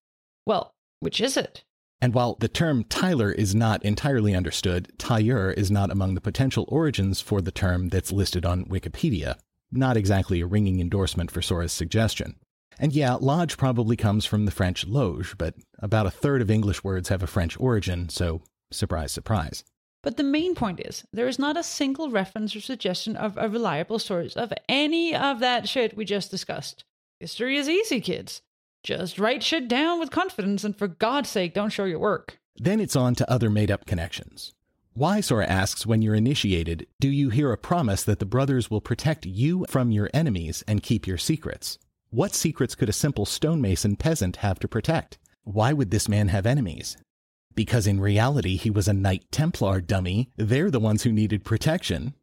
[0.44, 1.62] Well, which is it?
[2.00, 6.64] And while the term Tyler is not entirely understood, tailleur is not among the potential
[6.66, 9.38] origins for the term that's listed on Wikipedia.
[9.70, 12.34] Not exactly a ringing endorsement for Sora's suggestion.
[12.80, 16.82] And yeah, lodge probably comes from the French loge, but about a third of English
[16.82, 19.62] words have a French origin, so surprise, surprise.
[20.06, 23.48] But the main point is, there is not a single reference or suggestion of a
[23.48, 26.84] reliable source of any of that shit we just discussed.
[27.18, 28.40] History is easy, kids.
[28.84, 32.38] Just write shit down with confidence and for God's sake, don't show your work.
[32.54, 34.54] Then it's on to other made up connections.
[34.94, 38.80] Why, Sora asks, when you're initiated, do you hear a promise that the brothers will
[38.80, 41.80] protect you from your enemies and keep your secrets?
[42.10, 45.18] What secrets could a simple stonemason peasant have to protect?
[45.42, 46.96] Why would this man have enemies?
[47.56, 50.30] Because in reality, he was a Knight Templar dummy.
[50.36, 52.14] They're the ones who needed protection.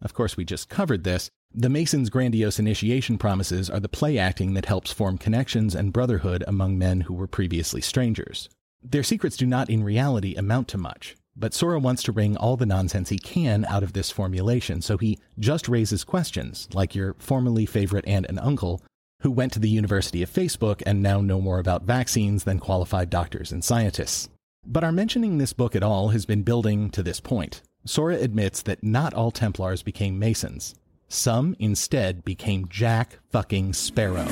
[0.00, 4.54] Of course, we just covered this, The Masons' grandiose initiation promises are the play acting
[4.54, 8.48] that helps form connections and brotherhood among men who were previously strangers.
[8.82, 12.56] Their secrets do not in reality amount to much, but Sora wants to wring all
[12.56, 17.14] the nonsense he can out of this formulation, so he just raises questions, like your
[17.20, 18.82] formerly favorite aunt and uncle,
[19.20, 23.08] who went to the University of Facebook and now know more about vaccines than qualified
[23.08, 24.28] doctors and scientists.
[24.66, 27.62] But our mentioning this book at all has been building to this point.
[27.84, 30.74] Sora admits that not all Templars became Masons.
[31.08, 34.26] Some instead became Jack fucking Sparrow.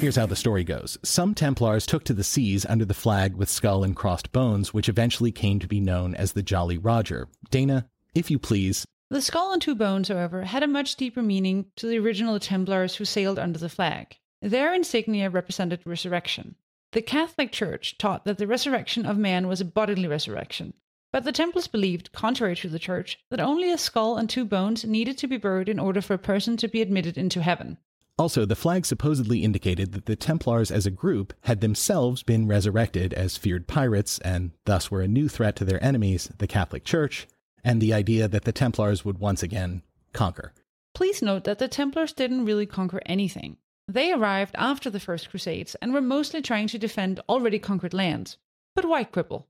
[0.00, 0.98] Here's how the story goes.
[1.02, 4.88] Some Templars took to the seas under the flag with skull and crossed bones, which
[4.88, 7.28] eventually came to be known as the Jolly Roger.
[7.50, 8.84] Dana, if you please.
[9.10, 12.96] The skull and two bones, however, had a much deeper meaning to the original Templars
[12.96, 14.18] who sailed under the flag.
[14.42, 16.56] Their insignia represented resurrection.
[16.92, 20.74] The Catholic Church taught that the resurrection of man was a bodily resurrection,
[21.10, 24.84] but the Templars believed, contrary to the Church, that only a skull and two bones
[24.84, 27.78] needed to be buried in order for a person to be admitted into heaven.
[28.18, 33.14] Also, the flag supposedly indicated that the Templars as a group had themselves been resurrected
[33.14, 37.26] as feared pirates and thus were a new threat to their enemies, the Catholic Church,
[37.64, 39.82] and the idea that the Templars would once again
[40.12, 40.52] conquer.
[40.94, 43.56] Please note that the Templars didn't really conquer anything.
[43.86, 48.36] They arrived after the First Crusades and were mostly trying to defend already conquered lands.
[48.74, 49.46] But why quibble?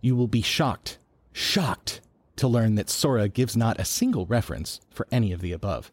[0.00, 0.98] You will be shocked,
[1.32, 2.00] shocked,
[2.36, 5.92] to learn that Sora gives not a single reference for any of the above.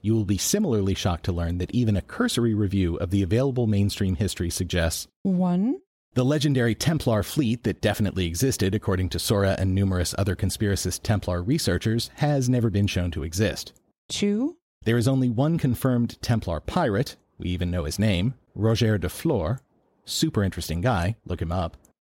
[0.00, 3.66] You will be similarly shocked to learn that even a cursory review of the available
[3.66, 5.80] mainstream history suggests 1.
[6.14, 11.42] The legendary Templar fleet that definitely existed, according to Sora and numerous other conspiracist Templar
[11.42, 13.72] researchers, has never been shown to exist.
[14.10, 14.56] 2.
[14.84, 19.60] There is only one confirmed Templar pirate, we even know his name, Roger de Flor.
[20.04, 21.76] Super interesting guy, look him up.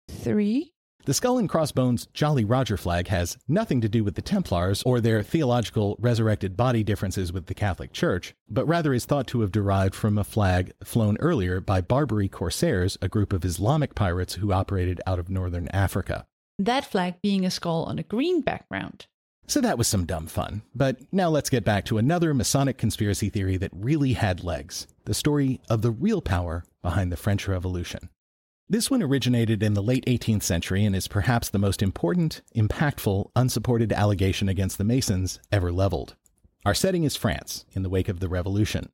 [0.08, 0.73] 3.
[1.06, 5.02] The skull and crossbones Jolly Roger flag has nothing to do with the Templars or
[5.02, 9.52] their theological resurrected body differences with the Catholic Church, but rather is thought to have
[9.52, 14.50] derived from a flag flown earlier by Barbary Corsairs, a group of Islamic pirates who
[14.50, 16.24] operated out of northern Africa.
[16.58, 19.06] That flag being a skull on a green background.
[19.46, 20.62] So that was some dumb fun.
[20.74, 25.12] But now let's get back to another Masonic conspiracy theory that really had legs the
[25.12, 28.08] story of the real power behind the French Revolution.
[28.66, 33.30] This one originated in the late 18th century and is perhaps the most important, impactful,
[33.36, 36.16] unsupported allegation against the Masons ever leveled.
[36.64, 38.88] Our setting is France, in the wake of the Revolution.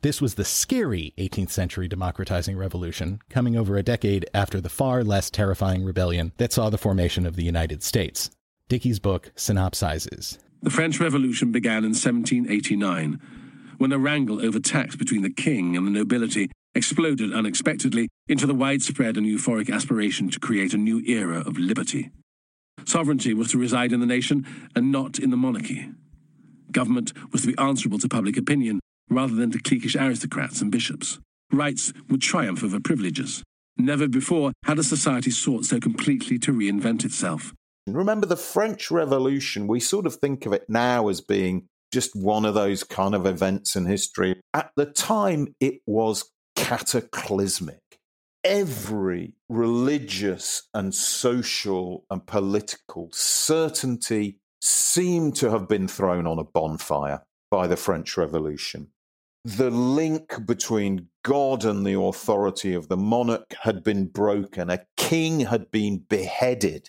[0.00, 5.04] This was the scary 18th century democratizing revolution, coming over a decade after the far
[5.04, 8.32] less terrifying rebellion that saw the formation of the United States.
[8.68, 10.38] Dickie's book synopsizes.
[10.60, 13.20] The French Revolution began in 1789,
[13.78, 18.54] when a wrangle over tax between the king and the nobility exploded unexpectedly into the
[18.54, 22.10] widespread and euphoric aspiration to create a new era of liberty.
[22.84, 25.90] Sovereignty was to reside in the nation and not in the monarchy.
[26.70, 31.18] Government was to be answerable to public opinion rather than to cliquish aristocrats and bishops.
[31.52, 33.42] Rights would triumph over privileges.
[33.76, 37.52] Never before had a society sought so completely to reinvent itself.
[37.86, 42.44] Remember the French Revolution, we sort of think of it now as being just one
[42.44, 44.40] of those kind of events in history.
[44.52, 46.24] At the time, it was
[46.54, 47.80] cataclysmic.
[48.42, 57.22] Every religious and social and political certainty seemed to have been thrown on a bonfire
[57.50, 58.88] by the French Revolution.
[59.44, 64.70] The link between God and the authority of the monarch had been broken.
[64.70, 66.88] A king had been beheaded.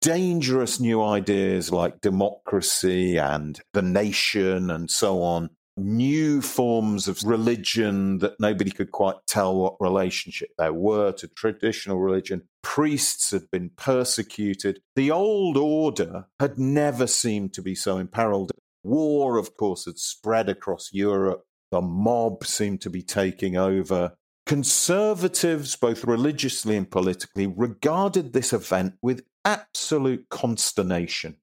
[0.00, 8.18] Dangerous new ideas like democracy and the nation and so on new forms of religion
[8.18, 12.42] that nobody could quite tell what relationship there were to traditional religion.
[12.62, 14.80] Priests had been persecuted.
[14.94, 18.52] The old order had never seemed to be so imperiled.
[18.82, 21.44] War, of course, had spread across Europe.
[21.70, 24.16] The mob seemed to be taking over.
[24.46, 31.36] Conservatives, both religiously and politically, regarded this event with absolute consternation.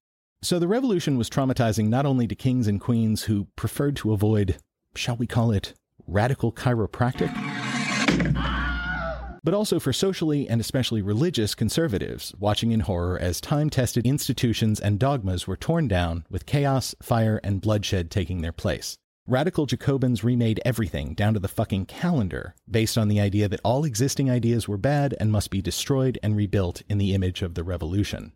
[0.44, 4.58] So the revolution was traumatizing not only to kings and queens who preferred to avoid,
[4.94, 5.74] shall we call it,
[6.06, 7.32] radical chiropractic,
[9.42, 14.82] but also for socially and especially religious conservatives, watching in horror as time tested institutions
[14.82, 18.98] and dogmas were torn down, with chaos, fire, and bloodshed taking their place.
[19.26, 23.86] Radical Jacobins remade everything, down to the fucking calendar, based on the idea that all
[23.86, 27.64] existing ideas were bad and must be destroyed and rebuilt in the image of the
[27.64, 28.34] revolution.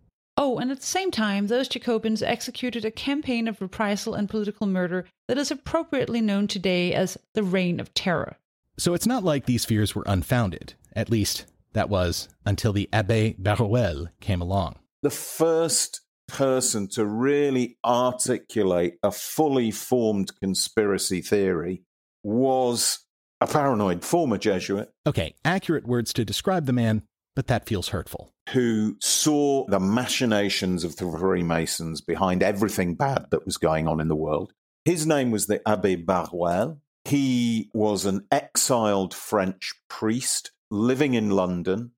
[0.47, 4.65] Oh, and at the same time, those Jacobins executed a campaign of reprisal and political
[4.65, 8.37] murder that is appropriately known today as the Reign of Terror.
[8.77, 10.75] So it's not like these fears were unfounded.
[10.95, 14.79] At least, That was until the Abbe Barruel came along.
[15.03, 15.99] The first
[16.29, 21.83] person to really articulate a fully formed conspiracy theory
[22.23, 22.99] was
[23.41, 24.89] a paranoid former Jesuit.
[25.05, 27.03] Okay, accurate words to describe the man,
[27.37, 28.33] but that feels hurtful.
[28.49, 34.07] Who saw the machinations of the Freemasons behind everything bad that was going on in
[34.07, 34.53] the world.
[34.85, 36.81] His name was the Abbe Barruel.
[37.05, 41.91] He was an exiled French priest living in London,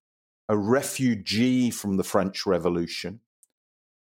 [0.50, 3.22] a refugee from the French Revolution.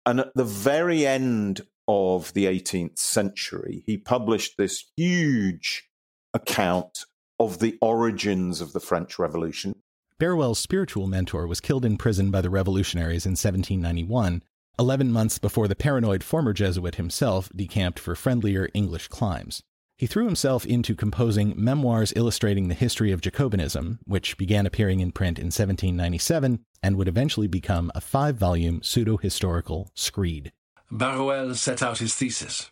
[0.04, 5.88] And at the very end of the 18th century, he published this huge
[6.34, 7.04] account
[7.38, 9.76] of the origins of the French Revolution.
[10.20, 14.42] Barruel's spiritual mentor was killed in prison by the revolutionaries in 1791,
[14.78, 19.62] 11 months before the paranoid former Jesuit himself decamped for friendlier English climes.
[19.96, 25.10] He threw himself into composing memoirs illustrating the history of Jacobinism, which began appearing in
[25.10, 30.52] print in 1797 and would eventually become a five volume pseudo historical screed.
[30.90, 32.70] Barruel set out his thesis.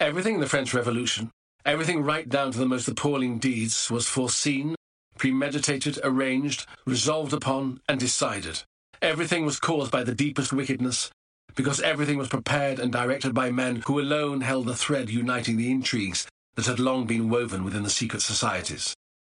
[0.00, 1.32] Everything in the French Revolution,
[1.66, 4.74] everything right down to the most appalling deeds, was foreseen,
[5.18, 8.62] premeditated, arranged, resolved upon, and decided.
[9.00, 11.10] Everything was caused by the deepest wickedness,
[11.54, 15.70] because everything was prepared and directed by men who alone held the thread uniting the
[15.70, 18.94] intrigues that had long been woven within the secret societies.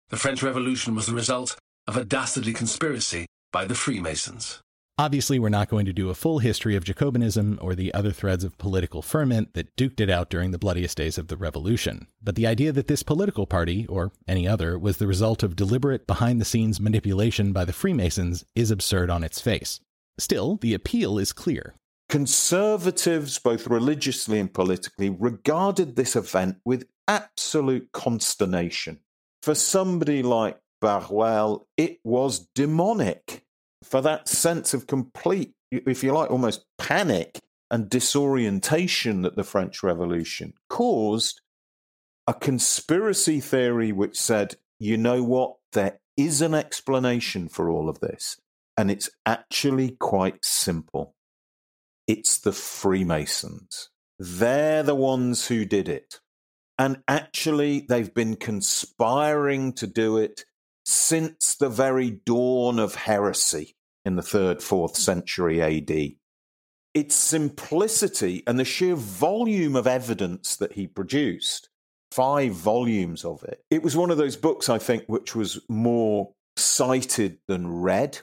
[0.10, 1.58] The French Revolution was the result
[1.88, 4.62] of a dastardly conspiracy by the Freemasons.
[4.98, 8.46] Obviously, we're not going to do a full history of Jacobinism or the other threads
[8.46, 12.08] of political ferment that duked it out during the bloodiest days of the Revolution.
[12.24, 16.08] But the idea that this political party, or any other, was the result of deliberate
[16.08, 19.82] behind the scenes manipulation by the Freemasons is absurd on its face.
[20.18, 21.76] Still, the appeal is clear.
[22.08, 29.02] Conservatives, both religiously and politically, regarded this event with absolute consternation.
[29.44, 33.45] For somebody like Barruel, it was demonic.
[33.86, 37.40] For that sense of complete, if you like, almost panic
[37.70, 41.42] and disorientation that the French Revolution caused,
[42.26, 48.00] a conspiracy theory which said, you know what, there is an explanation for all of
[48.00, 48.42] this,
[48.76, 51.14] and it's actually quite simple.
[52.08, 53.90] It's the Freemasons.
[54.18, 56.20] They're the ones who did it.
[56.80, 60.44] And actually, they've been conspiring to do it
[60.86, 63.75] since the very dawn of heresy
[64.06, 66.16] in the third, fourth century AD.
[66.94, 71.70] Its simplicity and the sheer volume of evidence that he produced,
[72.12, 73.62] five volumes of it.
[73.70, 78.20] It was one of those books, I think, which was more cited than read.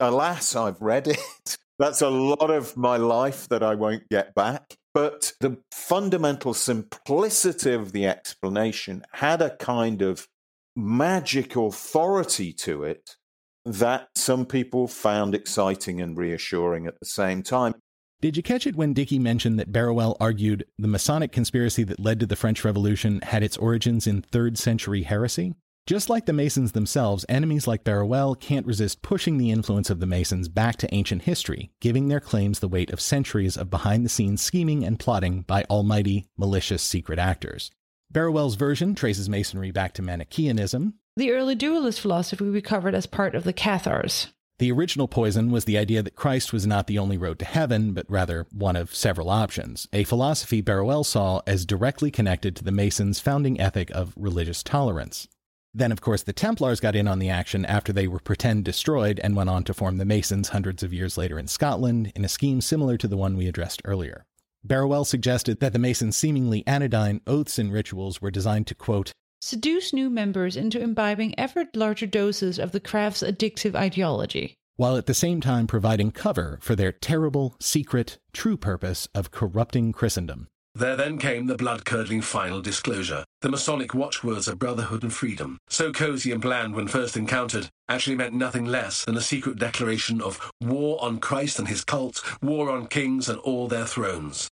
[0.00, 1.56] Alas, I've read it.
[1.78, 4.76] That's a lot of my life that I won't get back.
[4.92, 10.28] But the fundamental simplicity of the explanation had a kind of
[10.76, 13.16] magic authority to it
[13.64, 17.74] that some people found exciting and reassuring at the same time.
[18.20, 22.20] Did you catch it when Dickie mentioned that Barruel argued the Masonic conspiracy that led
[22.20, 25.54] to the French Revolution had its origins in 3rd century heresy?
[25.86, 30.06] Just like the Masons themselves, enemies like Barruel can't resist pushing the influence of the
[30.06, 34.10] Masons back to ancient history, giving their claims the weight of centuries of behind the
[34.10, 37.70] scenes scheming and plotting by almighty, malicious secret actors.
[38.12, 40.94] Barruel's version traces Masonry back to Manichaeanism.
[41.16, 44.28] The early dualist philosophy we covered as part of the Cathars.
[44.58, 47.92] The original poison was the idea that Christ was not the only road to heaven,
[47.92, 52.72] but rather one of several options, a philosophy Barruel saw as directly connected to the
[52.72, 55.28] Masons' founding ethic of religious tolerance.
[55.72, 59.20] Then, of course, the Templars got in on the action after they were pretend destroyed
[59.22, 62.28] and went on to form the Masons hundreds of years later in Scotland in a
[62.28, 64.26] scheme similar to the one we addressed earlier.
[64.62, 69.92] Barruel suggested that the Masons' seemingly anodyne oaths and rituals were designed to, quote, seduce
[69.92, 75.14] new members into imbibing ever larger doses of the craft's addictive ideology, while at the
[75.14, 80.48] same time providing cover for their terrible, secret, true purpose of corrupting Christendom.
[80.74, 83.24] There then came the blood curdling final disclosure.
[83.42, 88.16] The Masonic watchwords of brotherhood and freedom, so cozy and bland when first encountered, actually
[88.16, 92.70] meant nothing less than a secret declaration of war on Christ and his cult, war
[92.70, 94.48] on kings and all their thrones.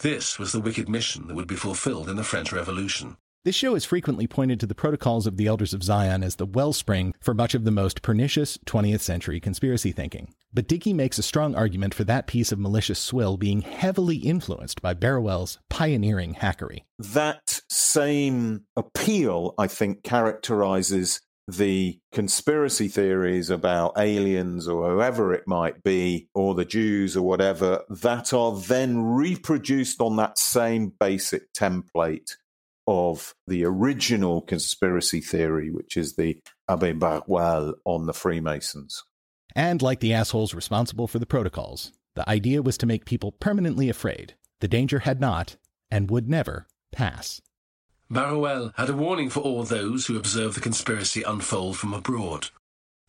[0.00, 3.16] This was the wicked mission that would be fulfilled in the French Revolution.
[3.42, 6.44] This show has frequently pointed to the protocols of the Elders of Zion as the
[6.44, 10.34] wellspring for much of the most pernicious 20th century conspiracy thinking.
[10.52, 14.82] But Dickie makes a strong argument for that piece of malicious swill being heavily influenced
[14.82, 16.80] by Barruel's pioneering hackery.
[16.98, 25.82] That same appeal, I think, characterizes the conspiracy theories about aliens or whoever it might
[25.82, 32.36] be, or the Jews or whatever, that are then reproduced on that same basic template
[32.86, 39.02] of the original conspiracy theory, which is the Abbe Barruel on the Freemasons.
[39.54, 43.88] And like the assholes responsible for the protocols, the idea was to make people permanently
[43.88, 44.34] afraid.
[44.60, 45.56] The danger had not,
[45.90, 47.40] and would never, pass.
[48.10, 52.48] Barruel had a warning for all those who observed the conspiracy unfold from abroad.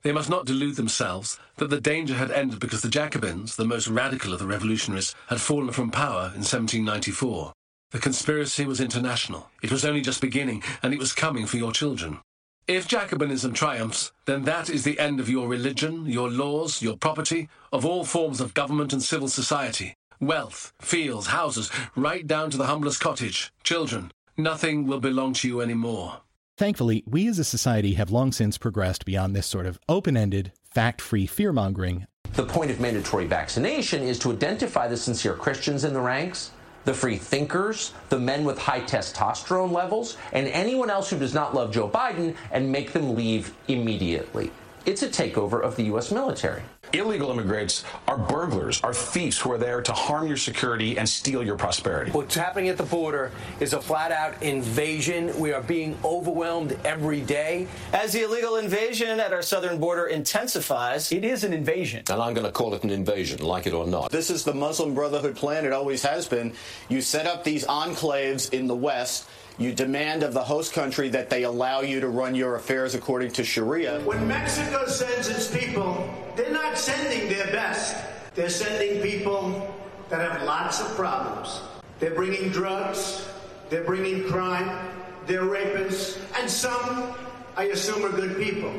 [0.04, 3.88] They must not delude themselves that the danger had ended because the Jacobins, the most
[3.88, 7.54] radical of the revolutionaries, had fallen from power in 1794.
[7.92, 9.50] The conspiracy was international.
[9.62, 12.20] It was only just beginning, and it was coming for your children.
[12.68, 17.50] If Jacobinism triumphs, then that is the end of your religion, your laws, your property,
[17.74, 19.96] of all forms of government and civil society.
[20.22, 23.52] Wealth, fields, houses, right down to the humblest cottage.
[23.64, 26.22] Children, nothing will belong to you anymore.
[26.58, 30.54] Thankfully, we as a society have long since progressed beyond this sort of open ended,
[30.64, 32.06] fact free fear mongering.
[32.34, 36.52] The point of mandatory vaccination is to identify the sincere Christians in the ranks,
[36.86, 41.54] the free thinkers, the men with high testosterone levels, and anyone else who does not
[41.54, 44.52] love Joe Biden and make them leave immediately.
[44.84, 46.12] It's a takeover of the U.S.
[46.12, 46.64] military.
[46.94, 51.44] Illegal immigrants are burglars, are thieves who are there to harm your security and steal
[51.44, 52.12] your prosperity.
[52.12, 55.40] What's happening at the border is a flat out invasion.
[55.40, 57.68] We are being overwhelmed every day.
[57.94, 62.04] As the illegal invasion at our southern border intensifies, it is an invasion.
[62.10, 64.12] And I'm going to call it an invasion, like it or not.
[64.12, 65.64] This is the Muslim Brotherhood plan.
[65.64, 66.54] It always has been.
[66.90, 69.30] You set up these enclaves in the West.
[69.58, 73.32] You demand of the host country that they allow you to run your affairs according
[73.34, 74.00] to Sharia.
[74.02, 77.96] When Mexico sends its people, they're not sending their best.
[78.34, 79.76] They're sending people
[80.10, 81.62] that have lots of problems.
[82.00, 83.28] They're bringing drugs,
[83.70, 84.90] they're bringing crime,
[85.28, 87.14] they're rapists, and some,
[87.56, 88.74] I assume, are good people.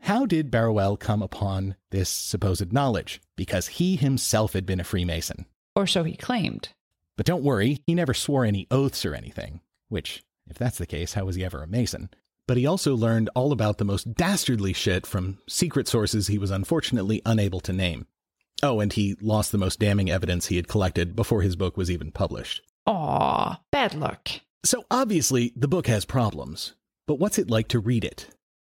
[0.00, 3.20] How did Barruel come upon this supposed knowledge?
[3.36, 5.46] Because he himself had been a Freemason.
[5.74, 6.70] Or so he claimed.
[7.18, 9.60] But don't worry, he never swore any oaths or anything.
[9.88, 12.10] Which, if that's the case, how was he ever a Mason?
[12.46, 16.52] But he also learned all about the most dastardly shit from secret sources he was
[16.52, 18.06] unfortunately unable to name.
[18.62, 21.90] Oh, and he lost the most damning evidence he had collected before his book was
[21.90, 22.62] even published.
[22.86, 24.28] Aw, bad luck.
[24.64, 26.74] So obviously, the book has problems.
[27.08, 28.28] But what's it like to read it?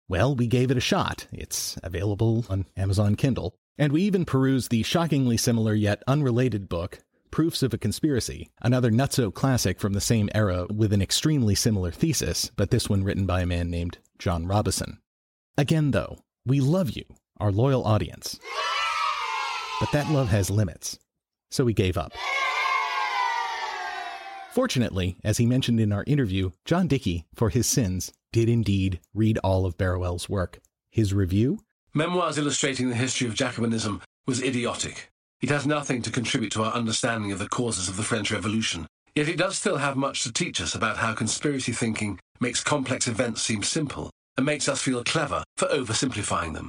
[0.09, 1.29] Well, we gave it a shot.
[1.33, 3.55] It's available on Amazon Kindle.
[3.79, 6.99] And we even perused the shockingly similar yet unrelated book,
[7.33, 11.91] Proofs of a Conspiracy, another nutso classic from the same era with an extremely similar
[11.91, 14.99] thesis, but this one written by a man named John Robison.
[15.57, 17.05] Again, though, we love you,
[17.41, 18.39] our loyal audience.
[19.81, 20.99] But that love has limits,
[21.51, 22.13] so we gave up.
[24.51, 29.39] Fortunately, as he mentioned in our interview, John Dickie, for his sins, did indeed read
[29.39, 30.61] all of Barruel's work.
[30.91, 31.61] His review?
[31.95, 35.12] Memoirs illustrating the history of Jacobinism was idiotic.
[35.43, 38.87] It has nothing to contribute to our understanding of the causes of the French Revolution.
[39.17, 43.09] Yet it does still have much to teach us about how conspiracy thinking makes complex
[43.09, 46.69] events seem simple and makes us feel clever for oversimplifying them.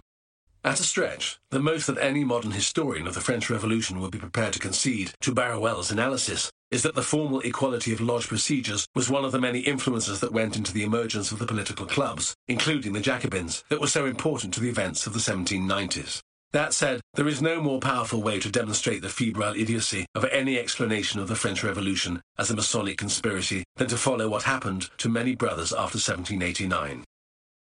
[0.64, 4.18] At a stretch, the most that any modern historian of the French Revolution would be
[4.18, 9.08] prepared to concede to Barruel's analysis is that the formal equality of lodge procedures was
[9.08, 12.94] one of the many influences that went into the emergence of the political clubs, including
[12.94, 16.23] the Jacobins, that were so important to the events of the 1790s.
[16.54, 20.60] That said, there is no more powerful way to demonstrate the febrile idiocy of any
[20.60, 25.10] explanation of the French Revolution as a Masonic conspiracy than to follow what happened to
[25.10, 27.04] many brothers after 1789.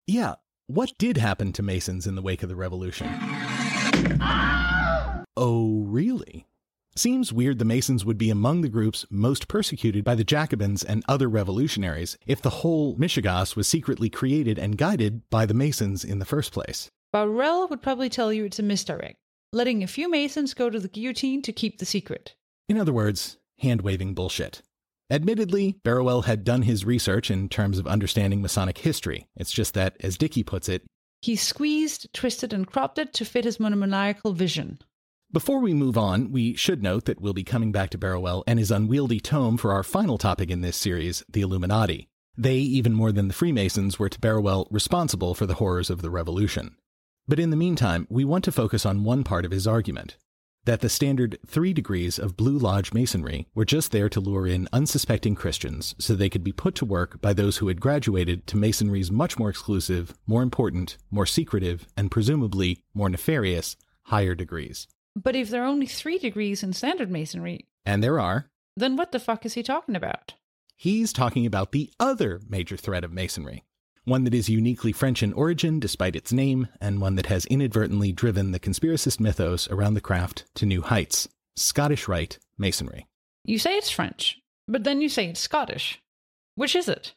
[0.06, 0.34] Yeah,
[0.66, 3.08] what did happen to Masons in the wake of the revolution?
[5.34, 6.46] Oh, really?
[6.94, 11.02] Seems weird the Masons would be among the groups most persecuted by the Jacobins and
[11.08, 16.18] other revolutionaries if the whole Michigas was secretly created and guided by the Masons in
[16.18, 16.90] the first place.
[17.14, 19.14] Barruel would probably tell you it's a misdirect,
[19.52, 22.34] letting a few Masons go to the guillotine to keep the secret.
[22.68, 24.62] In other words, hand waving bullshit.
[25.08, 29.28] Admittedly, Barruel had done his research in terms of understanding Masonic history.
[29.36, 30.82] It's just that, as Dickie puts it,
[31.22, 34.80] he squeezed, twisted, and cropped it to fit his monomaniacal vision.
[35.30, 38.58] Before we move on, we should note that we'll be coming back to Barruel and
[38.58, 42.08] his unwieldy tome for our final topic in this series, the Illuminati.
[42.36, 46.10] They, even more than the Freemasons, were to Barruel responsible for the horrors of the
[46.10, 46.74] Revolution.
[47.26, 50.16] But in the meantime, we want to focus on one part of his argument
[50.66, 54.66] that the standard three degrees of Blue Lodge Masonry were just there to lure in
[54.72, 58.56] unsuspecting Christians so they could be put to work by those who had graduated to
[58.56, 64.86] Masonry's much more exclusive, more important, more secretive, and presumably more nefarious higher degrees.
[65.14, 68.46] But if there are only three degrees in standard Masonry, And there are.
[68.76, 70.32] then what the fuck is he talking about?
[70.76, 73.64] He's talking about the other major threat of Masonry,
[74.04, 78.12] one that is uniquely French in origin despite its name, and one that has inadvertently
[78.12, 83.06] driven the conspiracist mythos around the craft to new heights Scottish Rite Masonry.
[83.44, 86.00] You say it's French, but then you say it's Scottish.
[86.54, 87.14] Which is it?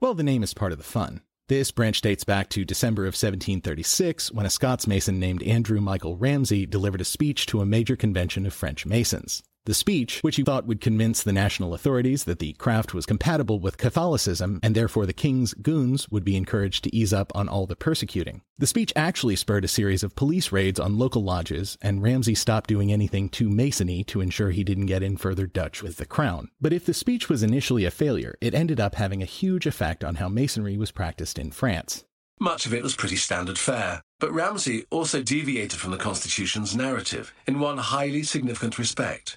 [0.00, 1.22] Well, the name is part of the fun.
[1.48, 6.16] This branch dates back to December of 1736 when a Scots Mason named Andrew Michael
[6.16, 9.42] Ramsay delivered a speech to a major convention of French Masons.
[9.66, 13.60] The speech, which he thought would convince the national authorities that the craft was compatible
[13.60, 17.66] with Catholicism and therefore the king's goons would be encouraged to ease up on all
[17.66, 18.40] the persecuting.
[18.58, 22.68] The speech actually spurred a series of police raids on local lodges, and Ramsay stopped
[22.68, 26.48] doing anything too Masony to ensure he didn't get in further Dutch with the crown.
[26.60, 30.02] But if the speech was initially a failure, it ended up having a huge effect
[30.02, 32.04] on how Masonry was practiced in France.
[32.42, 37.34] Much of it was pretty standard fare, but Ramsay also deviated from the Constitution's narrative
[37.46, 39.36] in one highly significant respect.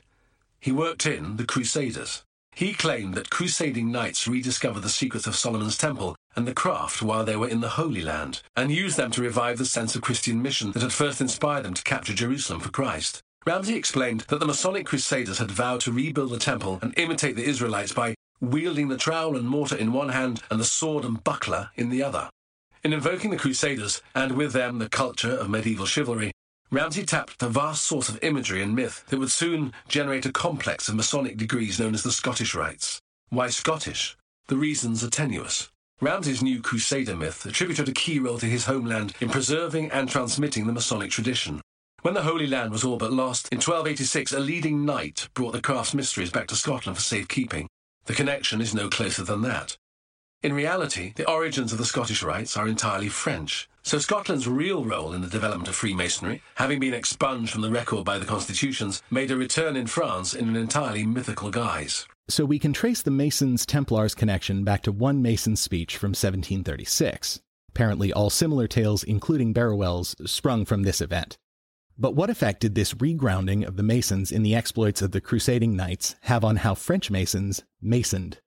[0.63, 2.23] He worked in the Crusaders.
[2.55, 7.25] He claimed that crusading knights rediscovered the secrets of Solomon's temple and the craft while
[7.25, 10.41] they were in the Holy Land, and used them to revive the sense of Christian
[10.41, 13.21] mission that had first inspired them to capture Jerusalem for Christ.
[13.45, 17.43] Ramsay explained that the Masonic Crusaders had vowed to rebuild the temple and imitate the
[17.43, 21.71] Israelites by wielding the trowel and mortar in one hand and the sword and buckler
[21.75, 22.29] in the other.
[22.85, 26.31] In invoking the Crusaders, and with them the culture of medieval chivalry,
[26.73, 30.89] Ramsay tapped a vast source of imagery and myth that would soon generate a complex
[30.89, 32.99] of Masonic degrees known as the Scottish Rites.
[33.29, 34.17] Why Scottish?
[34.47, 35.69] The reasons are tenuous.
[36.01, 40.65] Ramsay's new Crusader myth attributed a key role to his homeland in preserving and transmitting
[40.65, 41.61] the Masonic tradition.
[42.01, 45.61] When the Holy Land was all but lost, in 1286 a leading knight brought the
[45.61, 47.67] craft's mysteries back to Scotland for safekeeping.
[48.05, 49.77] The connection is no closer than that.
[50.41, 55.13] In reality, the origins of the Scottish rites are entirely French, so Scotland's real role
[55.13, 59.29] in the development of Freemasonry, having been expunged from the record by the constitutions, made
[59.29, 62.07] a return in France in an entirely mythical guise.
[62.29, 67.41] So we can trace the Masons Templars connection back to one Mason's speech from 1736.
[67.69, 71.37] Apparently, all similar tales, including Barruel's, sprung from this event.
[71.97, 75.75] But what effect did this regrounding of the Masons in the exploits of the crusading
[75.75, 78.39] knights have on how French Masons masoned?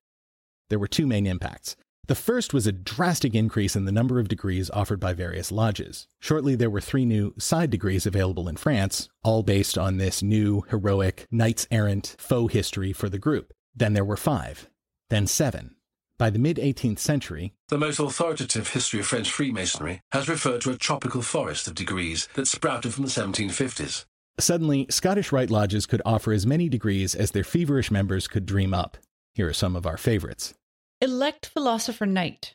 [0.70, 1.76] There were two main impacts.
[2.08, 6.06] The first was a drastic increase in the number of degrees offered by various lodges.
[6.20, 10.62] Shortly, there were three new side degrees available in France, all based on this new,
[10.70, 13.52] heroic, knights errant faux history for the group.
[13.74, 14.70] Then there were five,
[15.10, 15.74] then seven.
[16.16, 20.70] By the mid 18th century, the most authoritative history of French Freemasonry has referred to
[20.70, 24.04] a tropical forest of degrees that sprouted from the 1750s.
[24.38, 28.72] Suddenly, Scottish Rite Lodges could offer as many degrees as their feverish members could dream
[28.72, 28.96] up.
[29.34, 30.54] Here are some of our favorites.
[31.02, 32.54] Elect Philosopher Knight,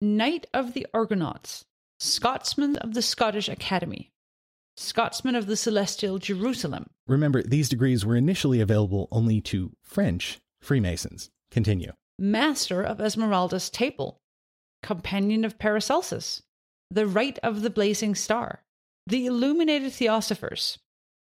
[0.00, 1.64] Knight of the Argonauts,
[1.98, 4.10] Scotsman of the Scottish Academy,
[4.76, 6.86] Scotsman of the Celestial Jerusalem.
[7.08, 11.30] Remember, these degrees were initially available only to French Freemasons.
[11.50, 11.90] Continue.
[12.16, 14.18] Master of Esmeralda's Table,
[14.84, 16.42] Companion of Paracelsus,
[16.92, 18.62] the Rite of the Blazing Star,
[19.08, 20.78] the Illuminated Theosophers,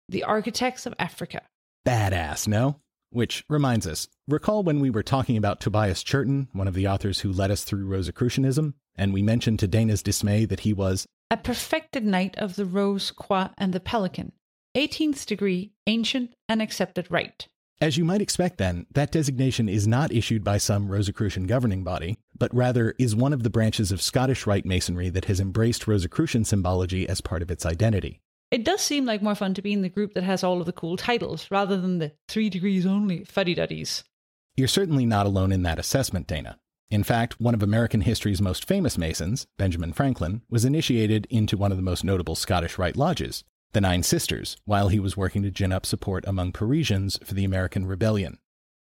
[0.08, 1.42] the Architects of Africa.
[1.86, 2.78] Badass, no?
[3.14, 7.20] Which reminds us, recall when we were talking about Tobias Churton, one of the authors
[7.20, 11.38] who led us through Rosicrucianism, and we mentioned to Dana's dismay that he was a
[11.38, 14.32] perfected knight of the Rose, Croix, and the Pelican,
[14.76, 17.48] 18th degree, ancient and accepted rite.
[17.80, 22.18] As you might expect, then, that designation is not issued by some Rosicrucian governing body,
[22.36, 26.46] but rather is one of the branches of Scottish Rite Masonry that has embraced Rosicrucian
[26.46, 28.22] symbology as part of its identity.
[28.54, 30.68] It does seem like more fun to be in the group that has all of
[30.68, 34.04] the cool titles rather than the three degrees only fuddy duddies.
[34.56, 36.60] You're certainly not alone in that assessment, Dana.
[36.92, 41.72] In fact, one of American history's most famous Masons, Benjamin Franklin, was initiated into one
[41.72, 45.50] of the most notable Scottish Rite lodges, the Nine Sisters, while he was working to
[45.50, 48.38] gin up support among Parisians for the American Rebellion.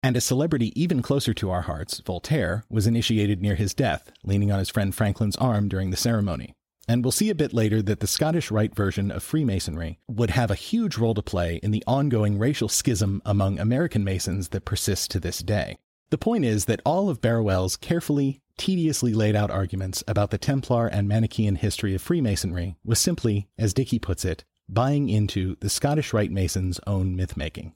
[0.03, 4.51] And a celebrity even closer to our hearts, Voltaire, was initiated near his death, leaning
[4.51, 6.57] on his friend Franklin's arm during the ceremony.
[6.89, 10.51] And we'll see a bit later that the Scottish Rite version of Freemasonry would have
[10.51, 15.07] a huge role to play in the ongoing racial schism among American Masons that persists
[15.09, 15.79] to this day.
[16.11, 20.87] The point is that all of Barruel's carefully, tediously laid out arguments about the Templar
[20.87, 26.13] and Manichaean history of Freemasonry was simply, as Dickie puts it, buying into the Scottish
[26.13, 27.75] Rite Masons' own myth making.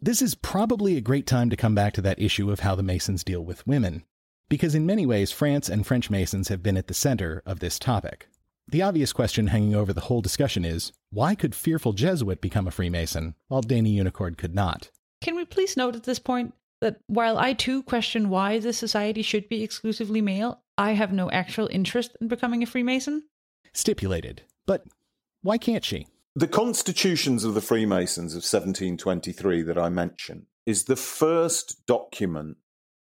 [0.00, 2.82] This is probably a great time to come back to that issue of how the
[2.82, 4.04] Masons deal with women,
[4.48, 7.78] because in many ways France and French Masons have been at the center of this
[7.78, 8.28] topic.
[8.70, 12.70] The obvious question hanging over the whole discussion is why could fearful Jesuit become a
[12.70, 14.90] Freemason while Dana Unicorn could not?
[15.20, 19.22] Can we please note at this point that while I too question why the society
[19.22, 23.24] should be exclusively male, I have no actual interest in becoming a Freemason?
[23.72, 24.42] Stipulated.
[24.66, 24.84] But
[25.42, 26.06] why can't she?
[26.36, 32.56] The Constitutions of the Freemasons of 1723 that I mentioned is the first document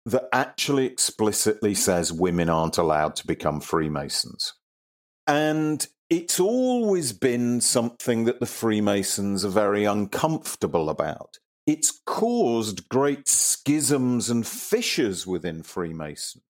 [0.06, 4.54] that actually explicitly says women aren't allowed to become Freemasons.
[5.30, 11.38] And it's always been something that the Freemasons are very uncomfortable about.
[11.68, 16.44] it's caused great schisms and fissures within Freemasonry.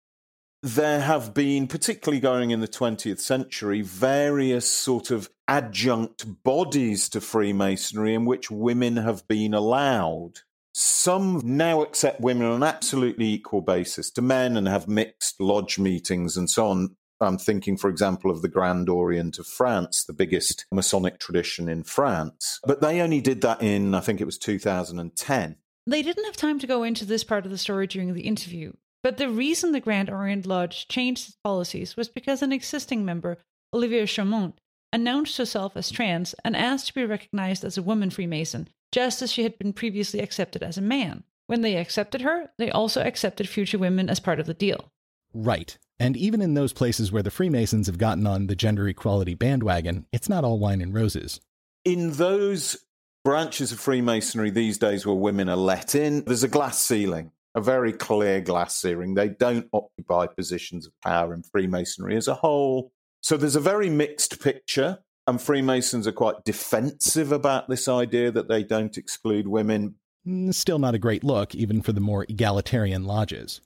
[0.62, 7.20] There have been, particularly going in the 20th century, various sort of adjunct bodies to
[7.20, 10.42] Freemasonry in which women have been allowed.
[10.72, 15.80] Some now accept women on an absolutely equal basis to men and have mixed lodge
[15.80, 16.96] meetings and so on.
[17.20, 21.82] I'm thinking, for example, of the Grand Orient of France, the biggest Masonic tradition in
[21.82, 22.60] France.
[22.64, 25.56] But they only did that in, I think it was 2010.
[25.86, 28.72] They didn't have time to go into this part of the story during the interview,
[29.02, 33.38] but the reason the Grand Orient Lodge changed its policies was because an existing member,
[33.72, 34.54] Olivia Chaumont,
[34.92, 39.32] announced herself as trans and asked to be recognized as a woman Freemason, just as
[39.32, 41.24] she had been previously accepted as a man.
[41.46, 44.92] When they accepted her, they also accepted future women as part of the deal.
[45.32, 45.78] Right.
[46.00, 50.06] And even in those places where the Freemasons have gotten on the gender equality bandwagon,
[50.12, 51.40] it's not all wine and roses.
[51.84, 52.76] In those
[53.24, 57.60] branches of Freemasonry these days where women are let in, there's a glass ceiling, a
[57.60, 59.14] very clear glass ceiling.
[59.14, 62.92] They don't occupy positions of power in Freemasonry as a whole.
[63.20, 68.48] So there's a very mixed picture, and Freemasons are quite defensive about this idea that
[68.48, 69.96] they don't exclude women.
[70.26, 73.60] Mm, Still not a great look, even for the more egalitarian lodges.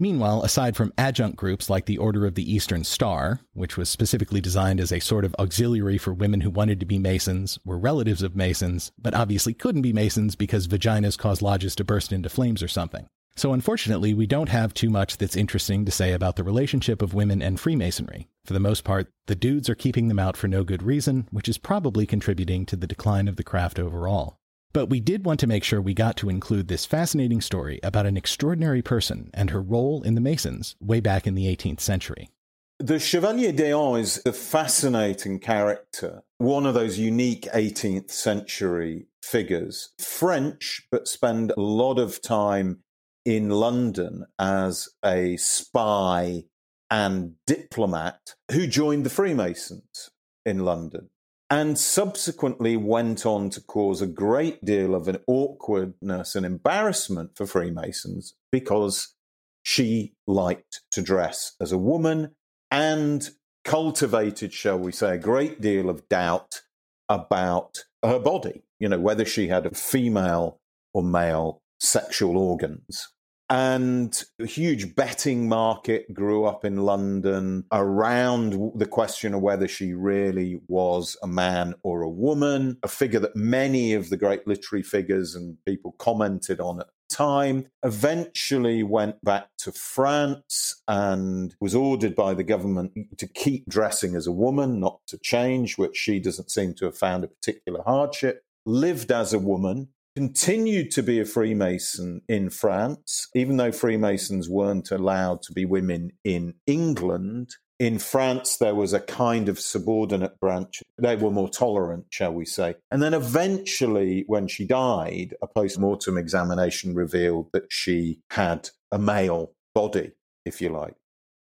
[0.00, 4.40] Meanwhile, aside from adjunct groups like the Order of the Eastern Star, which was specifically
[4.40, 8.22] designed as a sort of auxiliary for women who wanted to be Masons, were relatives
[8.22, 12.62] of Masons, but obviously couldn't be Masons because vaginas cause lodges to burst into flames
[12.62, 13.08] or something.
[13.34, 17.14] So unfortunately, we don't have too much that's interesting to say about the relationship of
[17.14, 18.28] women and Freemasonry.
[18.44, 21.48] For the most part, the dudes are keeping them out for no good reason, which
[21.48, 24.38] is probably contributing to the decline of the craft overall.
[24.72, 28.06] But we did want to make sure we got to include this fascinating story about
[28.06, 32.30] an extraordinary person and her role in the Masons way back in the 18th century.
[32.78, 39.90] The Chevalier d'Eon is a fascinating character, one of those unique 18th century figures.
[39.98, 42.84] French, but spend a lot of time
[43.24, 46.44] in London as a spy
[46.90, 50.10] and diplomat who joined the Freemasons
[50.46, 51.10] in London
[51.50, 57.46] and subsequently went on to cause a great deal of an awkwardness and embarrassment for
[57.46, 59.14] Freemasons because
[59.62, 62.34] she liked to dress as a woman
[62.70, 63.30] and
[63.64, 66.62] cultivated, shall we say, a great deal of doubt
[67.08, 70.60] about her body, you know, whether she had female
[70.92, 73.08] or male sexual organs.
[73.50, 79.94] And a huge betting market grew up in London around the question of whether she
[79.94, 84.82] really was a man or a woman, a figure that many of the great literary
[84.82, 87.66] figures and people commented on at the time.
[87.82, 94.26] Eventually went back to France and was ordered by the government to keep dressing as
[94.26, 98.44] a woman, not to change, which she doesn't seem to have found a particular hardship.
[98.66, 104.90] Lived as a woman, continued to be a Freemason in France, even though Freemasons weren't
[104.90, 107.50] allowed to be women in England.
[107.78, 110.82] In France, there was a kind of subordinate branch.
[111.00, 112.74] They were more tolerant, shall we say.
[112.90, 118.98] And then eventually, when she died, a post mortem examination revealed that she had a
[118.98, 120.14] male body,
[120.44, 120.96] if you like.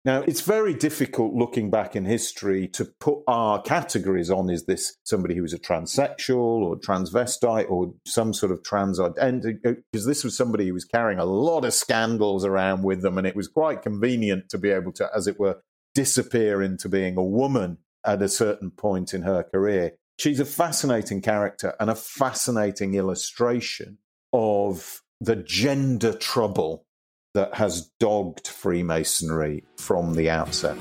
[0.04, 4.96] Now, it's very difficult looking back in history to put our categories on is this
[5.04, 9.58] somebody who was a transsexual or transvestite or some sort of trans identity?
[9.62, 13.28] Because this was somebody who was carrying a lot of scandals around with them, and
[13.28, 15.60] it was quite convenient to be able to, as it were,
[15.94, 19.92] disappear into being a woman at a certain point in her career.
[20.18, 23.98] She's a fascinating character and a fascinating illustration
[24.32, 26.86] of the gender trouble
[27.34, 30.76] that has dogged Freemasonry from the outset.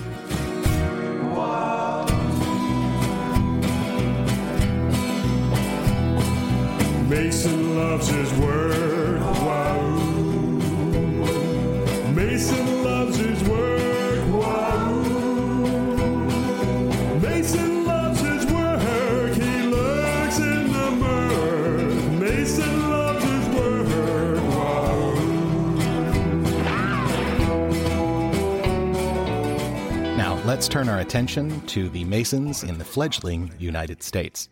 [7.10, 8.71] Mason loves his work.
[30.72, 34.48] Turn our attention to the Masons in the fledgling United States.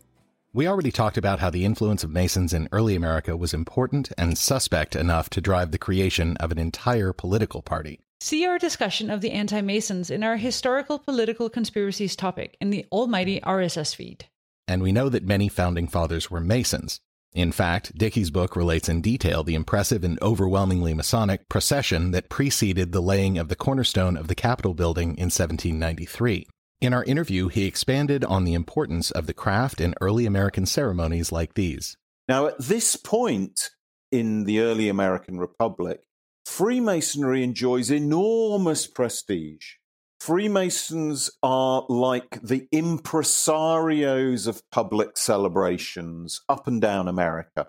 [0.52, 4.38] We already talked about how the influence of Masons in early America was important and
[4.38, 8.02] suspect enough to drive the creation of an entire political party.
[8.20, 12.86] See our discussion of the anti Masons in our historical political conspiracies topic in the
[12.92, 14.26] almighty RSS feed.
[14.68, 17.00] And we know that many founding fathers were Masons.
[17.34, 22.92] In fact, Dickie's book relates in detail the impressive and overwhelmingly Masonic procession that preceded
[22.92, 26.48] the laying of the cornerstone of the Capitol building in 1793.
[26.82, 31.32] In our interview, he expanded on the importance of the craft in early American ceremonies
[31.32, 31.98] like these.
[32.28, 33.70] Now, at this point,
[34.12, 36.02] in the early American Republic,
[36.46, 39.74] Freemasonry enjoys enormous prestige.
[40.20, 47.68] Freemasons are like the impresarios of public celebrations up and down America.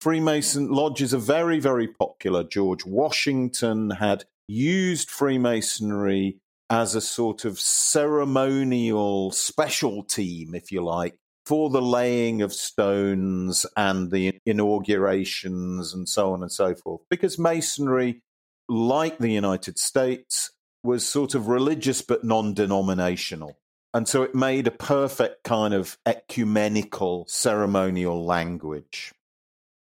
[0.00, 2.42] Freemason lodges are very, very popular.
[2.42, 6.38] George Washington had used Freemasonry
[6.70, 13.66] as a sort of ceremonial special team, if you like, for the laying of stones
[13.76, 17.02] and the inaugurations and so on and so forth.
[17.10, 18.22] Because Masonry,
[18.68, 20.50] like the United States,
[20.84, 23.58] was sort of religious but non denominational.
[23.92, 29.12] And so it made a perfect kind of ecumenical ceremonial language.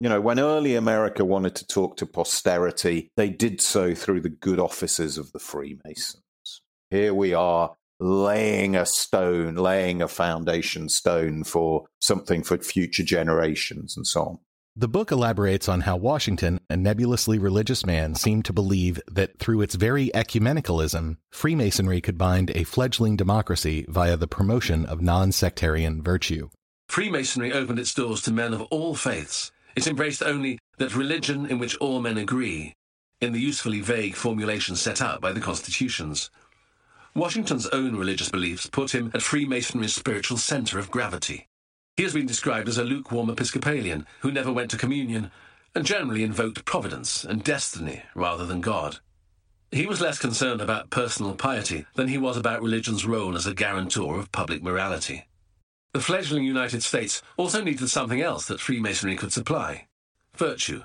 [0.01, 4.29] You know, when early America wanted to talk to posterity, they did so through the
[4.29, 6.23] good offices of the Freemasons.
[6.91, 13.97] Here we are laying a stone, laying a foundation stone for something for future generations
[13.97, 14.39] and so on.
[14.75, 19.61] The book elaborates on how Washington, a nebulously religious man, seemed to believe that through
[19.61, 26.03] its very ecumenicalism, Freemasonry could bind a fledgling democracy via the promotion of non sectarian
[26.03, 26.49] virtue.
[26.89, 29.53] Freemasonry opened its doors to men of all faiths.
[29.77, 32.73] It embraced only that religion in which all men agree,
[33.21, 36.31] in the usefully vague formulation set out by the constitutions.
[37.15, 41.49] Washington's own religious beliefs put him at Freemasonry's spiritual center of gravity.
[41.97, 45.31] He has been described as a lukewarm Episcopalian who never went to communion
[45.75, 48.99] and generally invoked providence and destiny rather than God.
[49.71, 53.55] He was less concerned about personal piety than he was about religion's role as a
[53.55, 55.27] guarantor of public morality.
[55.93, 59.87] The fledgling United States also needed something else that Freemasonry could supply
[60.35, 60.83] virtue.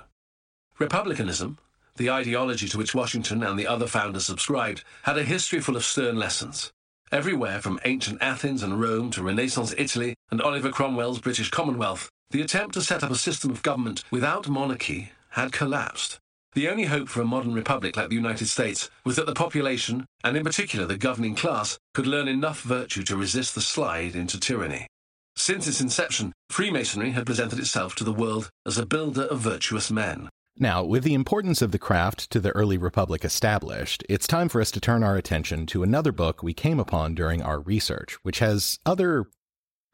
[0.78, 1.58] Republicanism,
[1.96, 5.84] the ideology to which Washington and the other founders subscribed, had a history full of
[5.84, 6.70] stern lessons.
[7.10, 12.42] Everywhere from ancient Athens and Rome to Renaissance Italy and Oliver Cromwell's British Commonwealth, the
[12.42, 16.18] attempt to set up a system of government without monarchy had collapsed.
[16.52, 20.04] The only hope for a modern republic like the United States was that the population,
[20.22, 24.38] and in particular the governing class, could learn enough virtue to resist the slide into
[24.38, 24.86] tyranny.
[25.34, 29.90] Since its inception, Freemasonry had presented itself to the world as a builder of virtuous
[29.90, 30.28] men.
[30.60, 34.60] Now, with the importance of the craft to the early republic established, it's time for
[34.60, 38.40] us to turn our attention to another book we came upon during our research, which
[38.40, 39.26] has other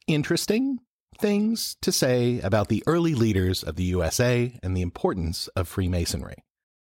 [0.06, 0.78] interesting
[1.18, 6.36] things to say about the early leaders of the USA and the importance of Freemasonry.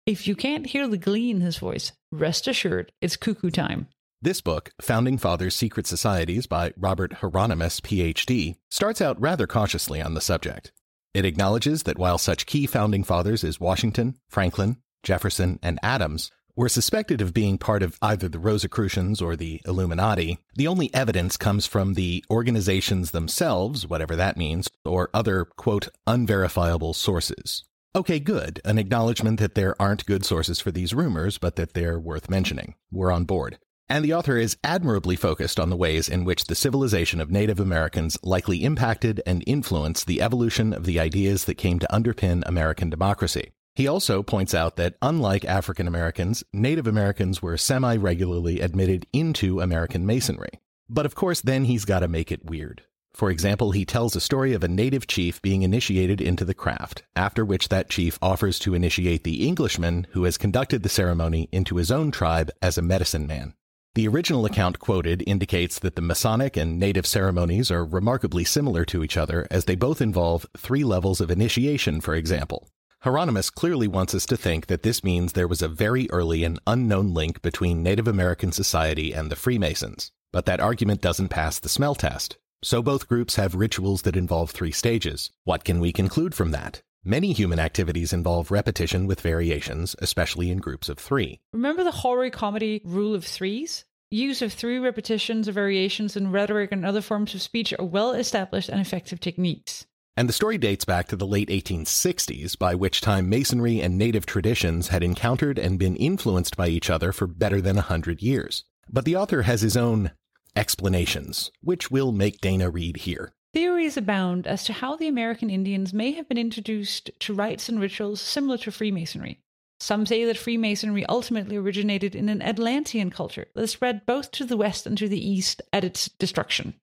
[0.04, 3.88] If you can't hear the glee in his voice, rest assured it's cuckoo time.
[4.20, 10.12] This book, Founding Fathers' Secret Societies by Robert Hieronimus, PhD, starts out rather cautiously on
[10.12, 10.70] the subject.
[11.12, 16.68] It acknowledges that while such key founding fathers as Washington, Franklin, Jefferson, and Adams were
[16.68, 21.66] suspected of being part of either the Rosicrucians or the Illuminati, the only evidence comes
[21.66, 27.64] from the organizations themselves, whatever that means, or other, quote, unverifiable sources.
[27.96, 28.60] Okay, good.
[28.64, 32.74] An acknowledgement that there aren't good sources for these rumors, but that they're worth mentioning.
[32.92, 33.58] We're on board.
[33.90, 37.58] And the author is admirably focused on the ways in which the civilization of Native
[37.58, 42.88] Americans likely impacted and influenced the evolution of the ideas that came to underpin American
[42.88, 43.50] democracy.
[43.74, 49.60] He also points out that, unlike African Americans, Native Americans were semi regularly admitted into
[49.60, 50.60] American Masonry.
[50.88, 52.82] But of course, then he's got to make it weird.
[53.12, 57.02] For example, he tells a story of a native chief being initiated into the craft,
[57.16, 61.74] after which that chief offers to initiate the Englishman who has conducted the ceremony into
[61.74, 63.54] his own tribe as a medicine man.
[63.96, 69.02] The original account quoted indicates that the Masonic and Native ceremonies are remarkably similar to
[69.02, 72.68] each other as they both involve three levels of initiation, for example.
[73.02, 76.60] Hieronimus clearly wants us to think that this means there was a very early and
[76.68, 80.12] unknown link between Native American society and the Freemasons.
[80.32, 82.38] But that argument doesn't pass the smell test.
[82.62, 85.32] So both groups have rituals that involve three stages.
[85.42, 86.82] What can we conclude from that?
[87.04, 91.40] Many human activities involve repetition with variations, especially in groups of three.
[91.54, 93.86] Remember the horror comedy rule of threes?
[94.10, 98.12] Use of three repetitions or variations in rhetoric and other forms of speech are well
[98.12, 99.86] established and effective techniques.
[100.14, 104.26] And the story dates back to the late 1860s, by which time Masonry and native
[104.26, 108.64] traditions had encountered and been influenced by each other for better than a hundred years.
[108.90, 110.10] But the author has his own
[110.54, 113.32] explanations, which we'll make Dana read here.
[113.52, 117.80] Theories abound as to how the American Indians may have been introduced to rites and
[117.80, 119.40] rituals similar to Freemasonry.
[119.80, 124.56] Some say that Freemasonry ultimately originated in an Atlantean culture that spread both to the
[124.56, 126.74] west and to the east at its destruction.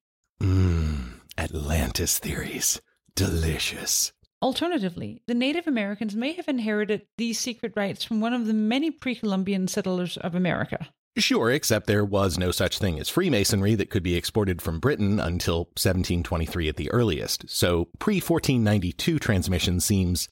[0.42, 2.82] Mmm, Atlantis theories.
[3.16, 4.12] Delicious.
[4.42, 8.92] Alternatively, the Native Americans may have inherited these secret rites from one of the many
[8.92, 10.90] pre Columbian settlers of America.
[11.18, 15.20] Sure, except there was no such thing as Freemasonry that could be exported from Britain
[15.20, 20.30] until 1723 at the earliest, so pre 1492 transmission seems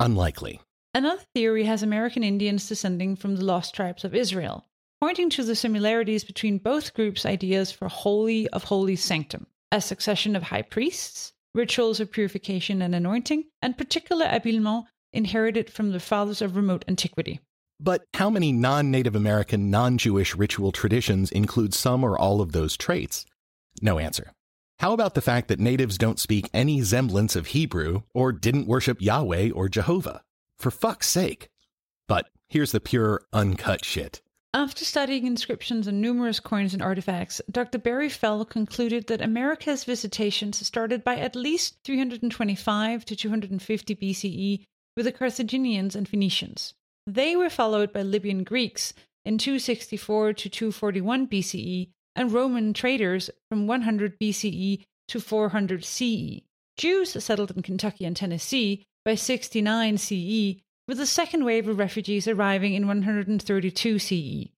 [0.00, 0.60] Unlikely.
[0.94, 4.64] Another theory has American Indians descending from the lost tribes of Israel,
[5.00, 10.36] pointing to the similarities between both groups' ideas for holy of holy sanctum, a succession
[10.36, 16.40] of high priests, rituals of purification and anointing, and particular habillement inherited from the fathers
[16.40, 17.40] of remote antiquity.
[17.80, 22.52] But how many non Native American, non Jewish ritual traditions include some or all of
[22.52, 23.24] those traits?
[23.80, 24.32] No answer.
[24.80, 29.00] How about the fact that natives don't speak any semblance of Hebrew or didn't worship
[29.00, 30.22] Yahweh or Jehovah?
[30.56, 31.48] For fuck's sake.
[32.08, 34.22] But here's the pure, uncut shit.
[34.54, 37.78] After studying inscriptions and numerous coins and artifacts, Dr.
[37.78, 44.64] Barry Fell concluded that America's visitations started by at least 325 to 250 BCE
[44.96, 46.74] with the Carthaginians and Phoenicians.
[47.08, 48.92] They were followed by Libyan Greeks
[49.24, 56.42] in 264 to 241 BCE and Roman traders from 100 BCE to 400 CE.
[56.76, 62.28] Jews settled in Kentucky and Tennessee by 69 CE, with the second wave of refugees
[62.28, 64.50] arriving in 132 CE.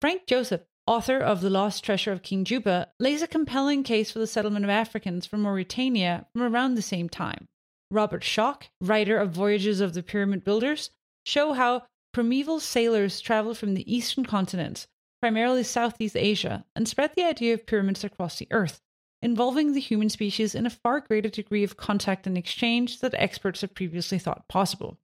[0.00, 4.20] Frank Joseph, author of The Lost Treasure of King Juba, lays a compelling case for
[4.20, 7.48] the settlement of Africans from Mauritania from around the same time.
[7.90, 10.90] Robert Schoch, writer of Voyages of the Pyramid Builders,
[11.28, 11.82] show how
[12.12, 14.88] primeval sailors traveled from the eastern continents,
[15.20, 18.80] primarily Southeast Asia, and spread the idea of pyramids across the earth,
[19.20, 23.60] involving the human species in a far greater degree of contact and exchange than experts
[23.60, 24.98] have previously thought possible.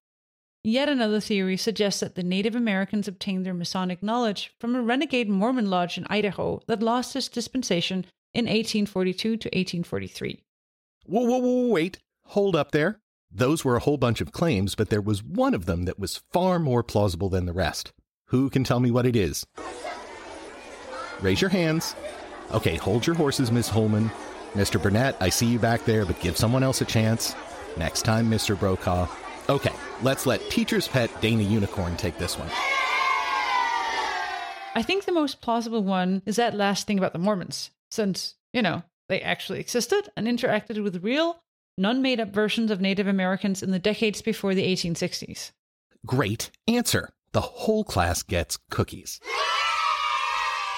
[0.63, 5.29] Yet another theory suggests that the Native Americans obtained their Masonic knowledge from a renegade
[5.29, 10.41] Mormon lodge in Idaho that lost its dispensation in 1842 to 1843.
[11.05, 11.99] Whoa, whoa, whoa, wait.
[12.29, 13.03] Hold up there.
[13.37, 16.23] Those were a whole bunch of claims, but there was one of them that was
[16.33, 17.93] far more plausible than the rest.
[18.27, 19.45] Who can tell me what it is?
[21.21, 21.97] Raise your hands.
[22.53, 24.13] Okay, hold your horses, Miss Holman.
[24.53, 24.81] Mr.
[24.81, 27.35] Burnett, I see you back there, but give someone else a chance.
[27.77, 28.57] Next time, Mr.
[28.57, 29.09] Brokaw.
[29.49, 29.73] Okay,
[30.03, 32.49] let's let teacher's pet Dana Unicorn take this one.
[34.77, 38.63] I think the most plausible one is that last thing about the Mormons, since, you
[38.63, 41.43] know, they actually existed and interacted with real,
[41.77, 45.53] non made up versions of Native Americans in the decades before the 1860s.
[46.07, 47.11] Great answer.
[47.33, 49.21] The whole class gets cookies.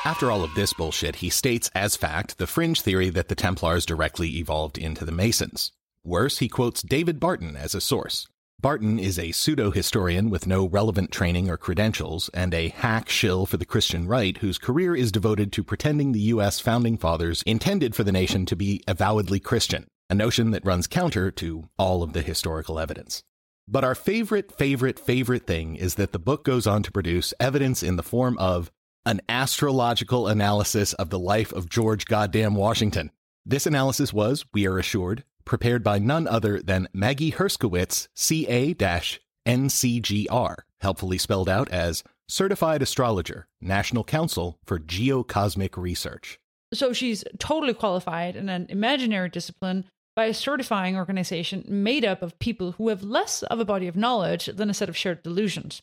[0.05, 3.84] After all of this bullshit, he states as fact the fringe theory that the Templars
[3.84, 5.73] directly evolved into the Masons.
[6.05, 8.28] Worse, he quotes David Barton as a source.
[8.60, 13.44] Barton is a pseudo historian with no relevant training or credentials and a hack shill
[13.44, 16.58] for the Christian right whose career is devoted to pretending the U.S.
[16.60, 21.31] founding fathers intended for the nation to be avowedly Christian, a notion that runs counter
[21.31, 23.23] to all of the historical evidence.
[23.68, 27.83] But our favorite, favorite, favorite thing is that the book goes on to produce evidence
[27.83, 28.70] in the form of
[29.05, 33.10] an astrological analysis of the life of George Goddamn Washington.
[33.44, 40.57] This analysis was, we are assured, prepared by none other than Maggie Herskowitz, CA NCGR,
[40.81, 46.41] helpfully spelled out as Certified Astrologer, National Council for Geocosmic Research.
[46.75, 49.85] So she's totally qualified in an imaginary discipline
[50.17, 53.95] by a certifying organization made up of people who have less of a body of
[53.95, 55.83] knowledge than a set of shared delusions.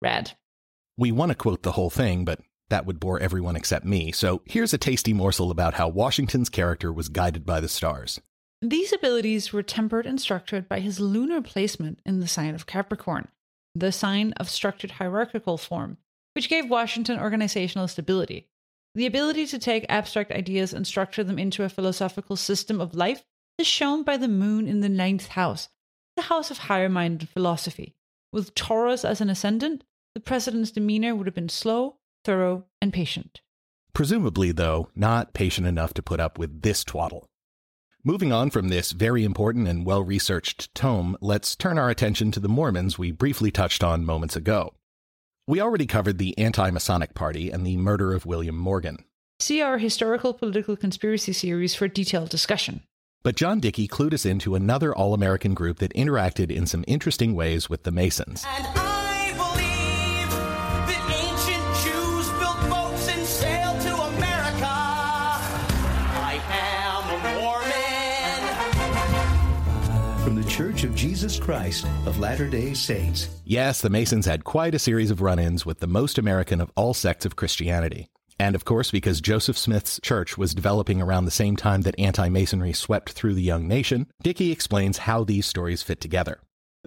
[0.00, 0.32] Rad.
[0.98, 4.42] We want to quote the whole thing, but that would bore everyone except me, so
[4.44, 8.20] here's a tasty morsel about how Washington's character was guided by the stars.
[8.60, 13.28] These abilities were tempered and structured by his lunar placement in the sign of Capricorn,
[13.74, 15.96] the sign of structured hierarchical form,
[16.34, 18.48] which gave Washington organizational stability.
[18.94, 23.24] The ability to take abstract ideas and structure them into a philosophical system of life
[23.62, 25.68] is shown by the moon in the ninth house,
[26.16, 27.94] the house of higher minded philosophy.
[28.32, 29.84] With Taurus as an ascendant,
[30.14, 33.40] the president's demeanor would have been slow, thorough, and patient.
[33.92, 37.28] Presumably, though, not patient enough to put up with this twaddle.
[38.02, 42.40] Moving on from this very important and well researched tome, let's turn our attention to
[42.40, 44.74] the Mormons we briefly touched on moments ago.
[45.46, 49.04] We already covered the anti Masonic Party and the murder of William Morgan.
[49.38, 52.82] See our historical political conspiracy series for detailed discussion.
[53.24, 57.34] But John Dickie clued us into another all American group that interacted in some interesting
[57.36, 58.44] ways with the Masons.
[70.24, 73.28] From the Church of Jesus Christ of Latter day Saints.
[73.44, 76.72] Yes, the Masons had quite a series of run ins with the most American of
[76.74, 78.08] all sects of Christianity.
[78.38, 82.28] And of course, because Joseph Smith's church was developing around the same time that anti
[82.28, 86.40] Masonry swept through the young nation, Dickie explains how these stories fit together.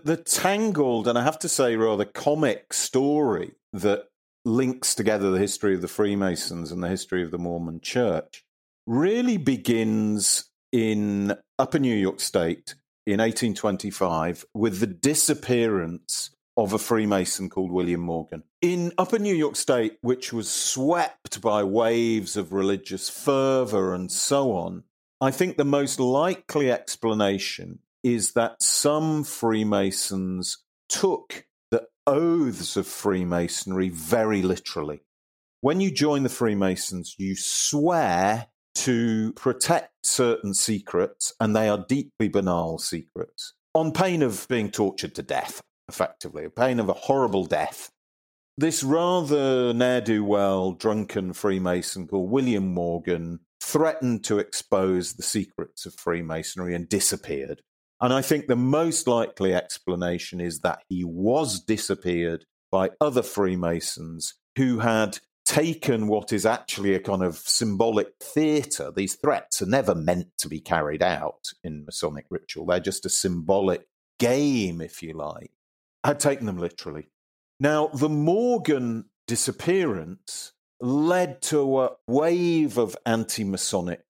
[0.04, 4.08] The tangled, and I have to say, rather comic story that
[4.44, 8.44] links together the history of the Freemasons and the history of the Mormon church
[8.86, 12.76] really begins in Upper New York State
[13.08, 18.44] in 1825 with the disappearance of a Freemason called William Morgan.
[18.62, 24.52] In Upper New York State, which was swept by waves of religious fervor and so
[24.54, 24.84] on,
[25.20, 33.90] I think the most likely explanation is that some Freemasons took the oaths of Freemasonry
[33.90, 35.02] very literally.
[35.62, 42.28] When you join the Freemasons, you swear to protect certain secrets, and they are deeply
[42.28, 47.46] banal secrets, on pain of being tortured to death, effectively, a pain of a horrible
[47.46, 47.92] death.
[48.58, 55.86] This rather ne'er do well, drunken Freemason called William Morgan threatened to expose the secrets
[55.86, 57.62] of Freemasonry and disappeared.
[58.00, 64.36] And I think the most likely explanation is that he was disappeared by other Freemasons
[64.58, 68.92] who had taken what is actually a kind of symbolic theatre.
[68.92, 73.10] These threats are never meant to be carried out in Masonic ritual, they're just a
[73.10, 73.88] symbolic
[74.20, 75.52] game, if you like.
[76.06, 77.08] Had taken them literally.
[77.60, 84.02] Now, the Morgan disappearance led to a wave of anti Masonic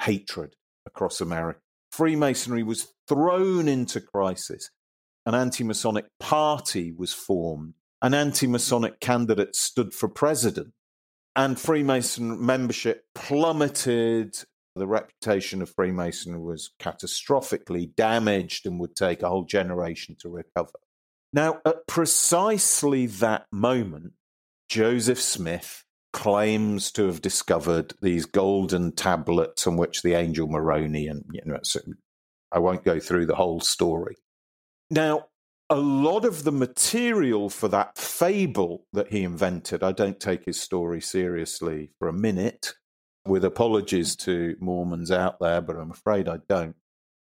[0.00, 0.54] hatred
[0.86, 1.60] across America.
[1.90, 4.70] Freemasonry was thrown into crisis.
[5.26, 10.72] An anti Masonic party was formed an anti Masonic candidate stood for president.
[11.36, 14.36] And Freemason membership plummeted.
[14.74, 20.72] The reputation of Freemasonry was catastrophically damaged and would take a whole generation to recover.
[21.32, 24.12] Now, at precisely that moment,
[24.68, 31.24] Joseph Smith claims to have discovered these golden tablets on which the angel Moroni and
[31.32, 31.80] you know, so
[32.50, 34.16] I won't go through the whole story.
[34.90, 35.28] Now,
[35.70, 40.60] a lot of the material for that fable that he invented, I don't take his
[40.60, 42.74] story seriously for a minute,
[43.26, 46.76] with apologies to Mormons out there, but I'm afraid I don't.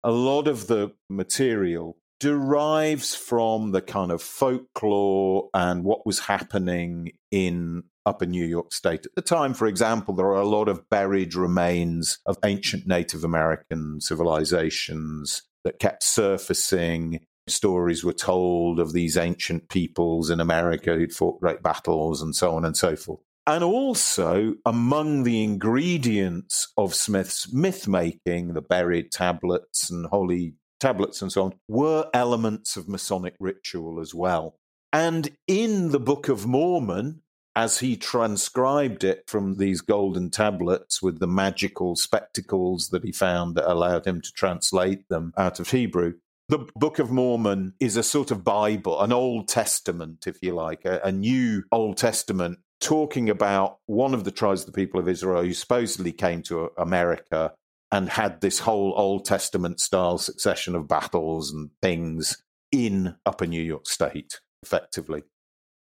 [0.03, 7.11] A lot of the material derives from the kind of folklore and what was happening
[7.31, 9.05] in upper New York State.
[9.05, 13.23] At the time, for example, there are a lot of buried remains of ancient Native
[13.23, 21.13] American civilizations that kept surfacing stories were told of these ancient peoples in America who'd
[21.13, 23.19] fought great battles and so on and so forth.
[23.47, 31.21] And also, among the ingredients of Smith's myth making, the buried tablets and holy tablets
[31.21, 34.55] and so on, were elements of Masonic ritual as well.
[34.93, 37.21] And in the Book of Mormon,
[37.55, 43.55] as he transcribed it from these golden tablets with the magical spectacles that he found
[43.55, 46.15] that allowed him to translate them out of Hebrew,
[46.49, 50.85] the Book of Mormon is a sort of Bible, an Old Testament, if you like,
[50.85, 55.07] a, a, new Old Testament talking about one of the tribes of the people of
[55.07, 57.53] Israel who supposedly came to America
[57.91, 62.41] and had this whole Old Testament style succession of battles and things
[62.71, 65.23] in Upper New York State, effectively.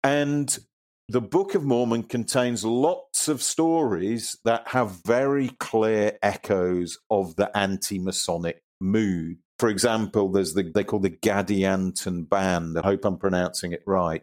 [0.04, 0.56] And
[1.08, 7.56] the Book of Mormon contains lots of stories that have very clear echoes of the
[7.56, 12.78] anti Masonic mood for example, there's the they call the Gadianton band.
[12.78, 14.22] I hope I'm pronouncing it right.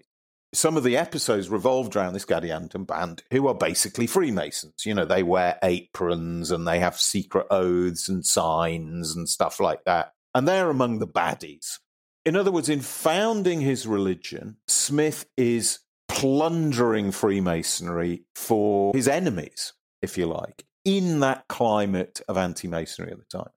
[0.56, 4.85] Some of the episodes revolved around this Gadianton band, who are basically Freemasons.
[4.85, 9.84] You know, they wear aprons and they have secret oaths and signs and stuff like
[9.84, 10.14] that.
[10.34, 11.80] And they're among the baddies.
[12.24, 20.17] In other words, in founding his religion, Smith is plundering Freemasonry for his enemies, if
[20.17, 23.51] you like, in that climate of anti Masonry at the time.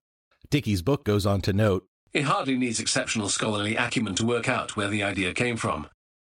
[0.50, 4.76] Dickie's book goes on to note It hardly needs exceptional scholarly acumen to work out
[4.76, 5.86] where the idea came from.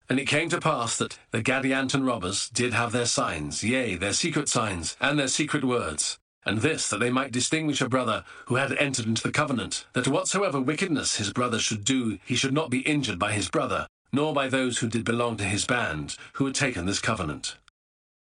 [0.09, 4.13] And it came to pass that the Gadianton robbers did have their signs, yea, their
[4.13, 6.17] secret signs, and their secret words.
[6.45, 10.07] And this, that they might distinguish a brother who had entered into the covenant, that
[10.07, 14.33] whatsoever wickedness his brother should do, he should not be injured by his brother, nor
[14.33, 17.57] by those who did belong to his band, who had taken this covenant.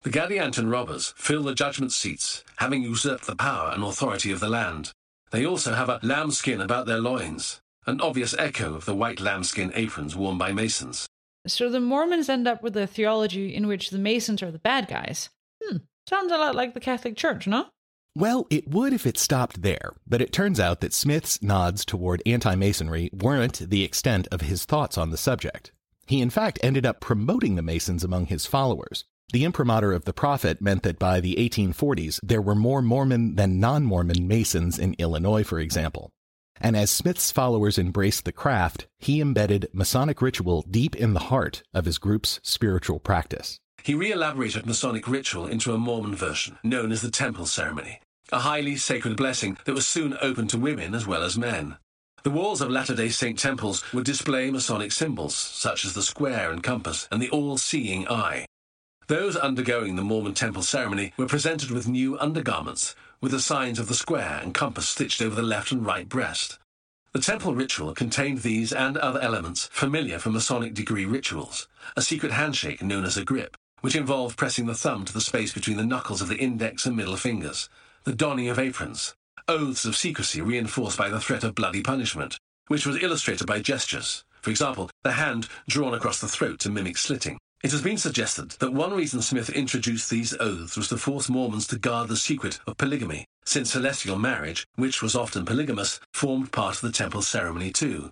[0.04, 4.50] The Gadianton robbers fill the judgment seats, having usurped the power and authority of the
[4.50, 4.92] land.
[5.32, 9.72] They also have a lambskin about their loins, an obvious echo of the white lambskin
[9.74, 11.08] aprons worn by Masons.
[11.46, 14.88] So the Mormons end up with a theology in which the Masons are the bad
[14.88, 15.30] guys.
[15.62, 17.68] Hmm, sounds a lot like the Catholic Church, no?
[18.16, 22.22] Well, it would if it stopped there, but it turns out that Smith's nods toward
[22.26, 25.72] anti Masonry weren't the extent of his thoughts on the subject.
[26.06, 29.06] He, in fact, ended up promoting the Masons among his followers.
[29.32, 33.60] The imprimatur of the prophet meant that by the 1840s, there were more Mormon than
[33.60, 36.12] non Mormon Masons in Illinois, for example.
[36.62, 41.64] And as Smith's followers embraced the craft, he embedded Masonic ritual deep in the heart
[41.74, 43.60] of his group's spiritual practice.
[43.84, 48.00] He re elaborated Masonic ritual into a Mormon version, known as the Temple Ceremony,
[48.32, 51.78] a highly sacred blessing that was soon open to women as well as men.
[52.24, 56.52] The walls of Latter day Saint temples would display Masonic symbols, such as the square
[56.52, 58.46] and compass and the all seeing eye.
[59.08, 63.88] Those undergoing the Mormon temple ceremony were presented with new undergarments, with the signs of
[63.88, 66.60] the square and compass stitched over the left and right breast.
[67.14, 72.34] The temple ritual contained these and other elements familiar from Masonic degree rituals, a secret
[72.34, 75.86] handshake known as a grip, which involved pressing the thumb to the space between the
[75.86, 77.70] knuckles of the index and middle fingers,
[78.04, 79.16] the donning of aprons,
[79.48, 82.38] oaths of secrecy reinforced by the threat of bloody punishment,
[82.68, 86.98] which was illustrated by gestures, for example, the hand drawn across the throat to mimic
[86.98, 87.40] slitting.
[87.64, 91.66] It has been suggested that one reason Smith introduced these oaths was to force Mormons
[91.68, 96.76] to guard the secret of polygamy, since celestial marriage, which was often polygamous, formed part
[96.76, 98.12] of the temple ceremony too.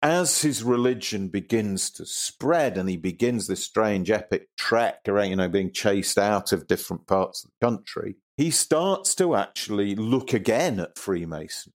[0.00, 5.36] As his religion begins to spread and he begins this strange epic trek around, you
[5.36, 10.32] know, being chased out of different parts of the country, he starts to actually look
[10.32, 11.74] again at Freemasonry.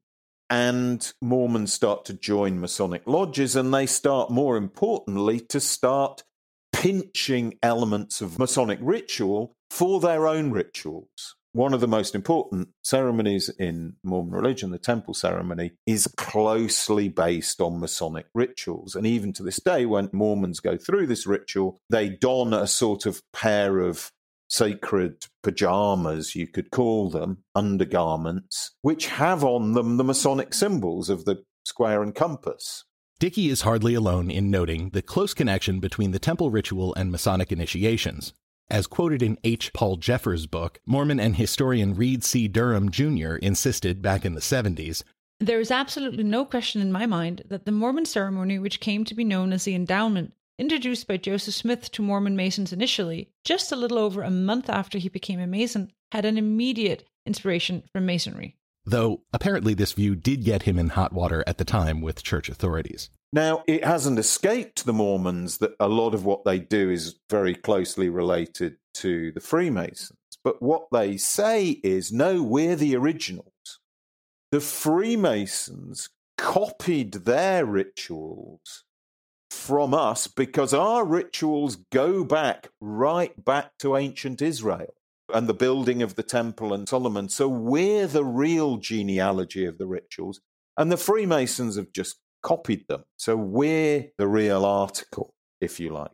[0.49, 6.23] And Mormons start to join Masonic lodges, and they start, more importantly, to start
[6.73, 11.35] pinching elements of Masonic ritual for their own rituals.
[11.53, 17.61] One of the most important ceremonies in Mormon religion, the temple ceremony, is closely based
[17.61, 18.95] on Masonic rituals.
[18.95, 23.05] And even to this day, when Mormons go through this ritual, they don a sort
[23.05, 24.11] of pair of
[24.49, 31.25] sacred pajamas, you could call them, undergarments, which have on them the Masonic symbols of
[31.25, 32.83] the square and compass.
[33.23, 37.53] Dickie is hardly alone in noting the close connection between the temple ritual and Masonic
[37.53, 38.33] initiations.
[38.69, 39.71] As quoted in H.
[39.71, 42.49] Paul Jeffers' book, Mormon and historian Reed C.
[42.49, 43.35] Durham Jr.
[43.35, 45.03] insisted back in the 70s
[45.39, 49.15] There is absolutely no question in my mind that the Mormon ceremony, which came to
[49.15, 53.77] be known as the endowment, introduced by Joseph Smith to Mormon Masons initially, just a
[53.77, 58.57] little over a month after he became a Mason, had an immediate inspiration from Masonry
[58.85, 62.49] though apparently this view did get him in hot water at the time with church
[62.49, 63.09] authorities.
[63.31, 67.55] Now, it hasn't escaped the Mormons that a lot of what they do is very
[67.55, 70.19] closely related to the Freemasons.
[70.43, 73.79] But what they say is no, we're the originals.
[74.51, 78.83] The Freemasons copied their rituals
[79.49, 84.93] from us because our rituals go back right back to ancient Israel
[85.33, 87.29] and the building of the temple and Solomon.
[87.29, 90.41] So we're the real genealogy of the rituals.
[90.77, 93.03] And the Freemasons have just copied them.
[93.17, 96.11] So we're the real article, if you like.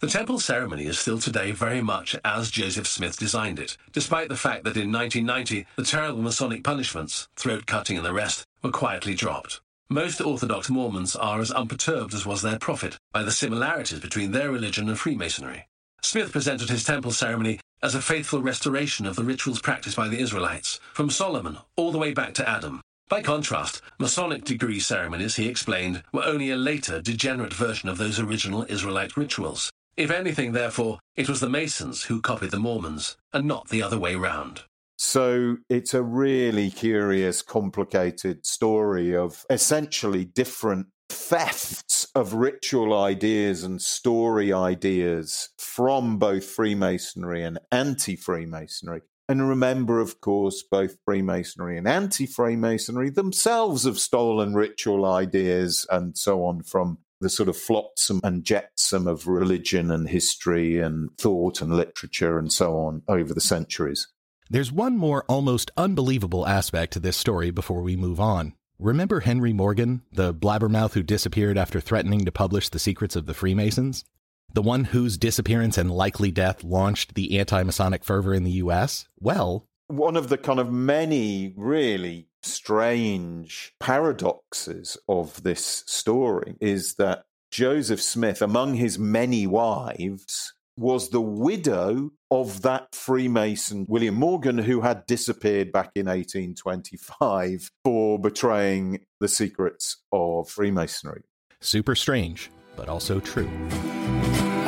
[0.00, 4.36] The temple ceremony is still today very much as Joseph Smith designed it, despite the
[4.36, 9.14] fact that in 1990 the terrible Masonic punishments, throat cutting and the rest, were quietly
[9.14, 9.62] dropped.
[9.88, 14.50] Most Orthodox Mormons are as unperturbed as was their prophet by the similarities between their
[14.50, 15.68] religion and Freemasonry.
[16.06, 20.20] Smith presented his temple ceremony as a faithful restoration of the rituals practiced by the
[20.20, 22.80] Israelites, from Solomon all the way back to Adam.
[23.08, 28.20] By contrast, Masonic degree ceremonies, he explained, were only a later, degenerate version of those
[28.20, 29.68] original Israelite rituals.
[29.96, 33.98] If anything, therefore, it was the Masons who copied the Mormons, and not the other
[33.98, 34.62] way round.
[34.98, 43.80] So it's a really curious, complicated story of essentially different thefts of ritual ideas and
[43.80, 49.02] story ideas from both Freemasonry and anti Freemasonry.
[49.28, 56.16] And remember, of course, both Freemasonry and anti Freemasonry themselves have stolen ritual ideas and
[56.16, 61.60] so on from the sort of flotsam and jetsam of religion and history and thought
[61.60, 64.08] and literature and so on over the centuries.
[64.48, 68.52] There's one more almost unbelievable aspect to this story before we move on.
[68.78, 73.32] Remember Henry Morgan, the blabbermouth who disappeared after threatening to publish the secrets of the
[73.32, 74.04] Freemasons?
[74.52, 79.08] The one whose disappearance and likely death launched the anti Masonic fervor in the US?
[79.18, 87.24] Well, one of the kind of many really strange paradoxes of this story is that
[87.50, 94.80] Joseph Smith, among his many wives, was the widow of that Freemason William Morgan who
[94.80, 101.22] had disappeared back in 1825 for betraying the secrets of Freemasonry.
[101.60, 103.48] Super strange, but also true.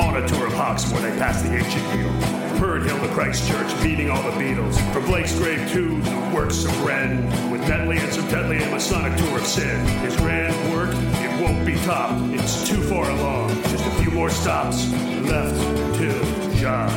[0.01, 2.38] On a tour of Hawks where they pass the ancient needle.
[2.79, 4.79] Bird Hill to Christchurch, beating all the Beatles.
[4.93, 7.25] From Blake's grave to the works of Wren.
[7.51, 9.85] With Netley and some deadly and Masonic tour of sin.
[9.99, 12.21] His grand work, it won't be topped.
[12.33, 13.49] It's too far along.
[13.63, 14.89] Just a few more stops.
[14.93, 16.89] Left till John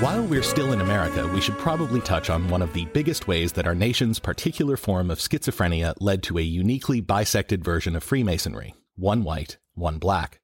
[0.00, 3.52] While we're still in America, we should probably touch on one of the biggest ways
[3.52, 8.72] that our nation's particular form of schizophrenia led to a uniquely bisected version of Freemasonry
[8.96, 10.40] one white, one black.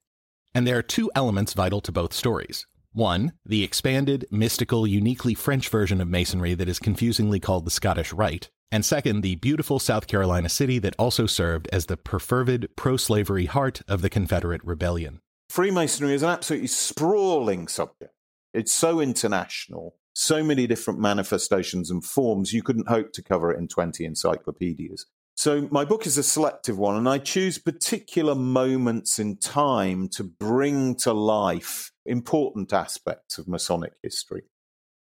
[0.55, 2.67] And there are two elements vital to both stories.
[2.93, 8.13] One, the expanded, mystical, uniquely French version of Masonry that is confusingly called the Scottish
[8.13, 8.51] Rite.
[8.71, 13.47] And second, the beautiful South Carolina city that also served as the perfervid pro slavery
[13.47, 15.21] heart of the Confederate Rebellion.
[15.49, 18.13] Freemasonry is an absolutely sprawling subject.
[18.55, 23.59] It's so international, so many different manifestations and forms, you couldn't hope to cover it
[23.59, 25.07] in 20 encyclopedias.
[25.39, 30.25] So, my book is a selective one, and I choose particular moments in time to
[30.25, 34.45] bring to life important aspects of Masonic history.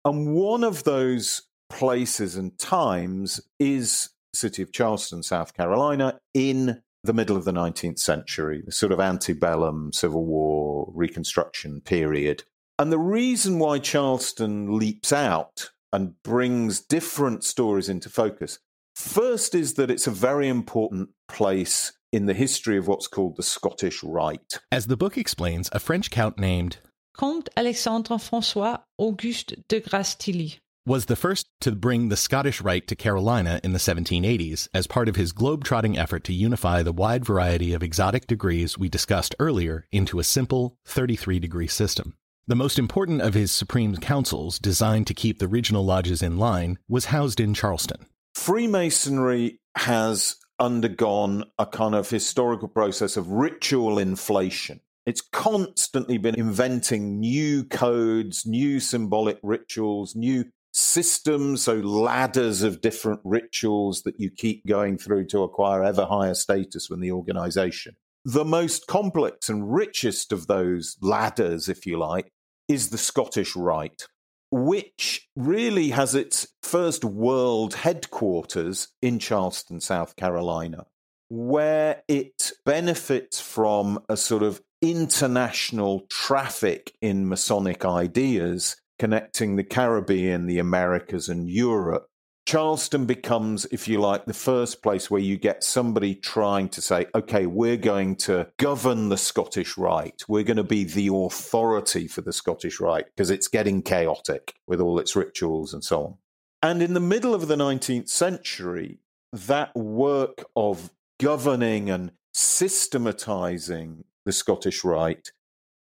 [0.05, 7.13] And one of those places and times is city of Charleston, South Carolina, in the
[7.15, 12.45] middle of the 19th century, the sort of antebellum Civil War Reconstruction period.
[12.81, 18.59] And the reason why Charleston leaps out and brings different stories into focus
[18.95, 23.43] first is that it's a very important place in the history of what's called the
[23.43, 24.61] Scottish Rite.
[24.73, 26.79] As the book explains, a French count named
[27.15, 32.97] Comte Alexandre Francois Auguste de Grasse-Tilly was the first to bring the Scottish Rite to
[32.97, 37.75] Carolina in the 1780s as part of his globe-trotting effort to unify the wide variety
[37.75, 42.15] of exotic degrees we discussed earlier into a simple 33-degree system.
[42.47, 46.79] The most important of his Supreme Councils, designed to keep the regional lodges in line,
[46.89, 48.07] was housed in Charleston.
[48.35, 54.81] Freemasonry has undergone a kind of historical process of ritual inflation.
[55.07, 63.21] It's constantly been inventing new codes, new symbolic rituals, new systems, so ladders of different
[63.25, 67.97] rituals that you keep going through to acquire ever higher status within the organization.
[68.25, 72.31] The most complex and richest of those ladders, if you like,
[72.69, 74.07] is the Scottish Rite,
[74.51, 80.87] which really has its first world headquarters in Charleston, South Carolina,
[81.29, 90.47] where it benefits from a sort of international traffic in Masonic ideas connecting the Caribbean,
[90.47, 92.07] the Americas, and Europe.
[92.51, 97.07] Charleston becomes, if you like, the first place where you get somebody trying to say,
[97.15, 100.21] okay, we're going to govern the Scottish right.
[100.27, 104.81] We're going to be the authority for the Scottish right because it's getting chaotic with
[104.81, 106.15] all its rituals and so on.
[106.61, 108.99] And in the middle of the 19th century,
[109.33, 115.31] that work of governing and systematizing the Scottish right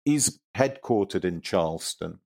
[0.06, 2.20] is headquartered in Charleston.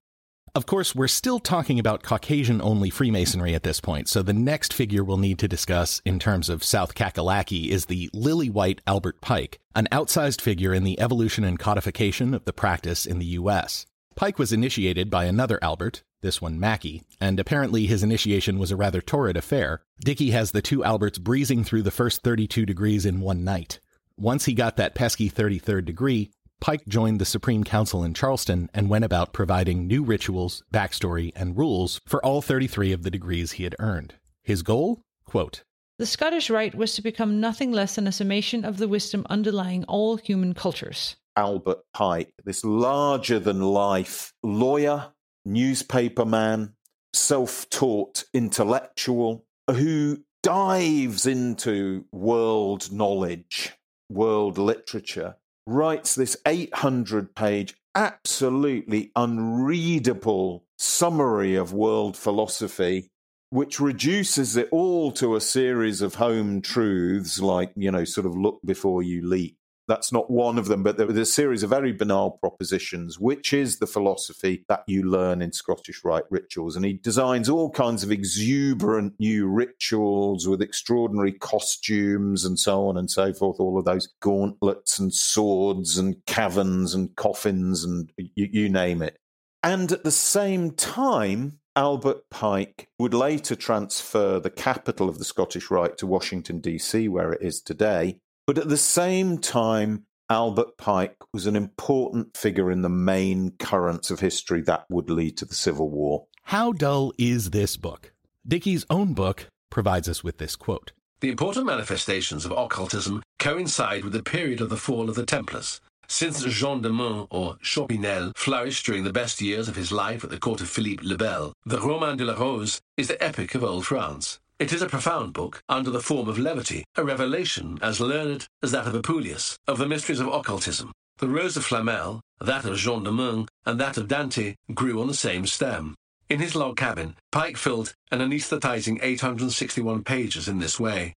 [0.55, 4.73] Of course, we're still talking about Caucasian only Freemasonry at this point, so the next
[4.73, 9.21] figure we'll need to discuss in terms of South Kakalaki is the lily white Albert
[9.21, 13.85] Pike, an outsized figure in the evolution and codification of the practice in the U.S.
[14.15, 18.75] Pike was initiated by another Albert, this one Mackey, and apparently his initiation was a
[18.75, 19.83] rather torrid affair.
[20.03, 23.79] Dickie has the two Alberts breezing through the first 32 degrees in one night.
[24.17, 26.31] Once he got that pesky 33rd degree,
[26.61, 31.57] Pike joined the Supreme Council in Charleston and went about providing new rituals, backstory, and
[31.57, 34.15] rules for all 33 of the degrees he had earned.
[34.43, 35.01] His goal?
[35.25, 35.63] Quote,
[35.99, 39.83] the Scottish Rite was to become nothing less than a summation of the wisdom underlying
[39.83, 41.17] all human cultures.
[41.35, 45.11] Albert Pike, this larger than life lawyer,
[45.45, 46.73] newspaperman,
[47.13, 53.73] self taught intellectual who dives into world knowledge,
[54.09, 55.35] world literature,
[55.69, 63.09] writes this 800 page, absolutely unreadable summary of world philosophy,
[63.51, 68.35] which reduces it all to a series of home truths like, you know, sort of
[68.35, 69.58] look before you leap
[69.89, 73.79] that's not one of them, but there's a series of very banal propositions, which is
[73.79, 76.75] the philosophy that you learn in Scottish Rite rituals.
[76.75, 82.97] And he designs all kinds of exuberant new rituals with extraordinary costumes and so on
[82.97, 88.47] and so forth, all of those gauntlets and swords and caverns and coffins and you,
[88.51, 89.17] you name it.
[89.63, 95.71] And at the same time, Albert Pike would later transfer the capital of the Scottish
[95.71, 98.19] Rite to Washington, D.C., where it is today.
[98.49, 104.09] But at the same time, Albert Pike was an important figure in the main currents
[104.09, 106.25] of history that would lead to the Civil War.
[106.45, 108.11] How dull is this book?
[108.47, 110.93] Dickie's own book provides us with this quote.
[111.19, 115.79] The important manifestations of occultism coincide with the period of the fall of the Templars.
[116.07, 120.31] Since Jean de Meun or Chopinel flourished during the best years of his life at
[120.31, 123.63] the court of Philippe le Bel, the Roman de la Rose is the epic of
[123.63, 124.39] old France.
[124.59, 128.73] It is a profound book under the form of levity, a revelation as learned as
[128.73, 130.91] that of Apuleius, of the mysteries of occultism.
[131.19, 135.07] The rose of Flamel, that of Jean de Meun, and that of Dante grew on
[135.07, 135.95] the same stem.
[136.27, 141.13] In his log cabin, Pike filled an anesthetizing 861 pages in this way.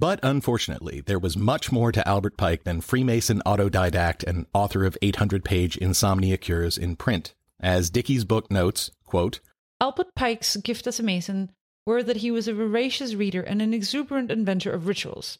[0.00, 4.98] But unfortunately, there was much more to Albert Pike than Freemason autodidact and author of
[5.00, 7.34] 800 page Insomnia Cures in print.
[7.60, 9.38] As Dickie's book notes, quote,
[9.80, 11.50] Albert Pike's gift as a Mason
[11.86, 15.38] were that he was a voracious reader and an exuberant inventor of rituals.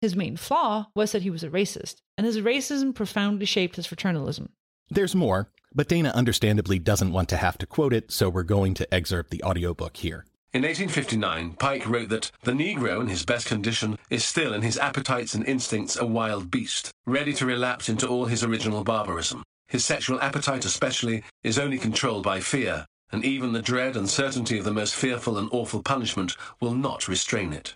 [0.00, 3.86] His main flaw was that he was a racist, and his racism profoundly shaped his
[3.86, 4.50] fraternalism.
[4.90, 8.74] There's more, but Dana understandably doesn't want to have to quote it, so we're going
[8.74, 10.26] to excerpt the audiobook here.
[10.52, 14.78] In 1859, Pike wrote that the Negro in his best condition is still in his
[14.78, 19.42] appetites and instincts a wild beast, ready to relapse into all his original barbarism.
[19.66, 24.58] His sexual appetite especially is only controlled by fear, and even the dread and certainty
[24.58, 27.72] of the most fearful and awful punishment will not restrain it.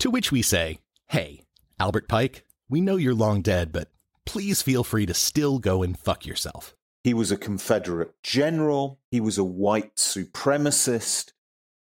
[0.00, 1.44] To which we say, hey,
[1.78, 3.92] Albert Pike, we know you're long dead, but
[4.24, 6.74] please feel free to still go and fuck yourself.
[7.04, 8.98] He was a Confederate general.
[9.12, 11.30] He was a white supremacist.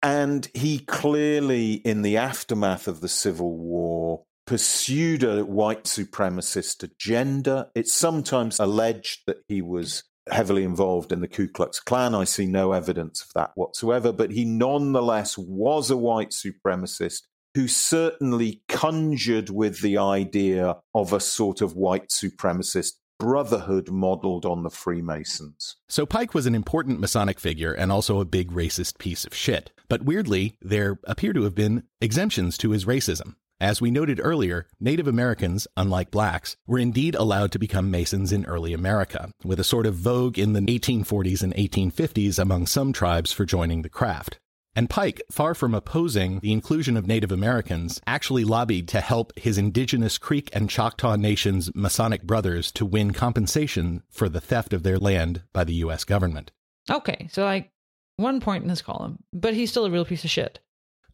[0.03, 7.71] And he clearly, in the aftermath of the Civil War, pursued a white supremacist agenda.
[7.73, 12.15] It's sometimes alleged that he was heavily involved in the Ku Klux Klan.
[12.15, 17.21] I see no evidence of that whatsoever, but he nonetheless was a white supremacist
[17.55, 24.63] who certainly conjured with the idea of a sort of white supremacist brotherhood modeled on
[24.63, 25.77] the Freemasons.
[25.87, 29.71] So Pike was an important Masonic figure and also a big racist piece of shit.
[29.87, 33.35] But weirdly, there appear to have been exemptions to his racism.
[33.61, 38.45] As we noted earlier, Native Americans, unlike blacks, were indeed allowed to become Masons in
[38.45, 43.31] early America, with a sort of vogue in the 1840s and 1850s among some tribes
[43.31, 44.39] for joining the craft.
[44.75, 49.57] And Pike, far from opposing the inclusion of Native Americans, actually lobbied to help his
[49.57, 54.97] indigenous Creek and Choctaw nations' Masonic brothers to win compensation for the theft of their
[54.97, 56.03] land by the U.S.
[56.03, 56.51] government.
[56.91, 57.71] Okay, so like
[58.17, 60.59] one point in this column, but he's still a real piece of shit.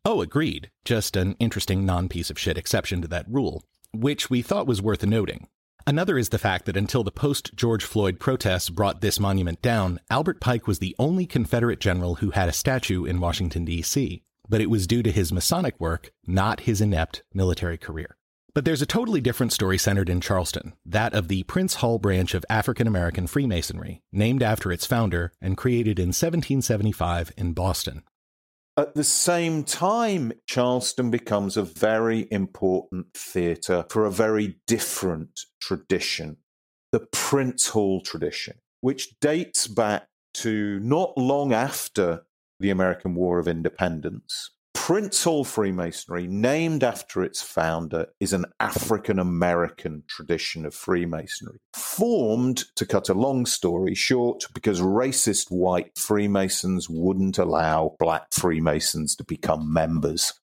[0.03, 0.71] Oh, agreed.
[0.83, 3.63] Just an interesting non piece of shit exception to that rule,
[3.93, 5.47] which we thought was worth noting.
[5.85, 9.99] Another is the fact that until the post George Floyd protests brought this monument down,
[10.09, 14.61] Albert Pike was the only Confederate general who had a statue in Washington, D.C., but
[14.61, 18.17] it was due to his Masonic work, not his inept military career.
[18.53, 22.33] But there's a totally different story centered in Charleston, that of the Prince Hall branch
[22.33, 28.03] of African American Freemasonry, named after its founder and created in 1775 in Boston.
[28.77, 36.37] At the same time, Charleston becomes a very important theatre for a very different tradition,
[36.93, 42.23] the Prince Hall tradition, which dates back to not long after
[42.61, 44.51] the American War of Independence.
[44.73, 51.59] Prince Hall Freemasonry, named after its founder, is an African American tradition of Freemasonry.
[51.73, 59.15] Formed, to cut a long story short, because racist white Freemasons wouldn't allow black Freemasons
[59.15, 60.33] to become members.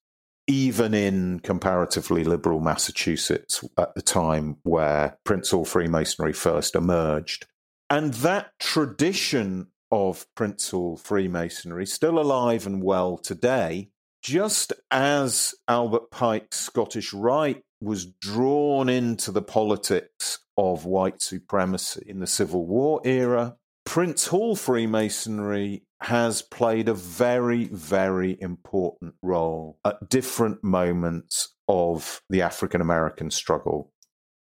[0.47, 7.47] Even in comparatively liberal Massachusetts at the time where Prince Hall Freemasonry first emerged.
[7.91, 13.91] And that tradition of Prince Hall Freemasonry, still alive and well today,
[14.29, 22.21] just as Albert Pike's Scottish Rite was drawn into the politics of white supremacy in
[22.21, 30.11] the Civil War era, Prince Hall Freemasonry has played a very, very important role at
[30.11, 33.95] different moments of the African American struggle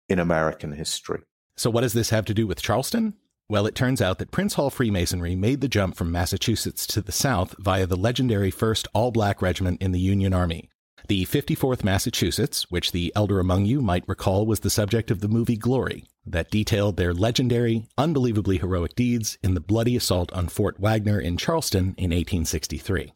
[0.08, 1.20] in American history.
[1.56, 3.14] So, what does this have to do with Charleston?
[3.48, 7.12] Well, it turns out that Prince Hall Freemasonry made the jump from Massachusetts to the
[7.12, 10.68] South via the legendary 1st All Black Regiment in the Union Army.
[11.06, 15.28] The 54th Massachusetts, which the elder among you might recall was the subject of the
[15.28, 20.80] movie Glory, that detailed their legendary, unbelievably heroic deeds in the bloody assault on Fort
[20.80, 23.12] Wagner in Charleston in 1863.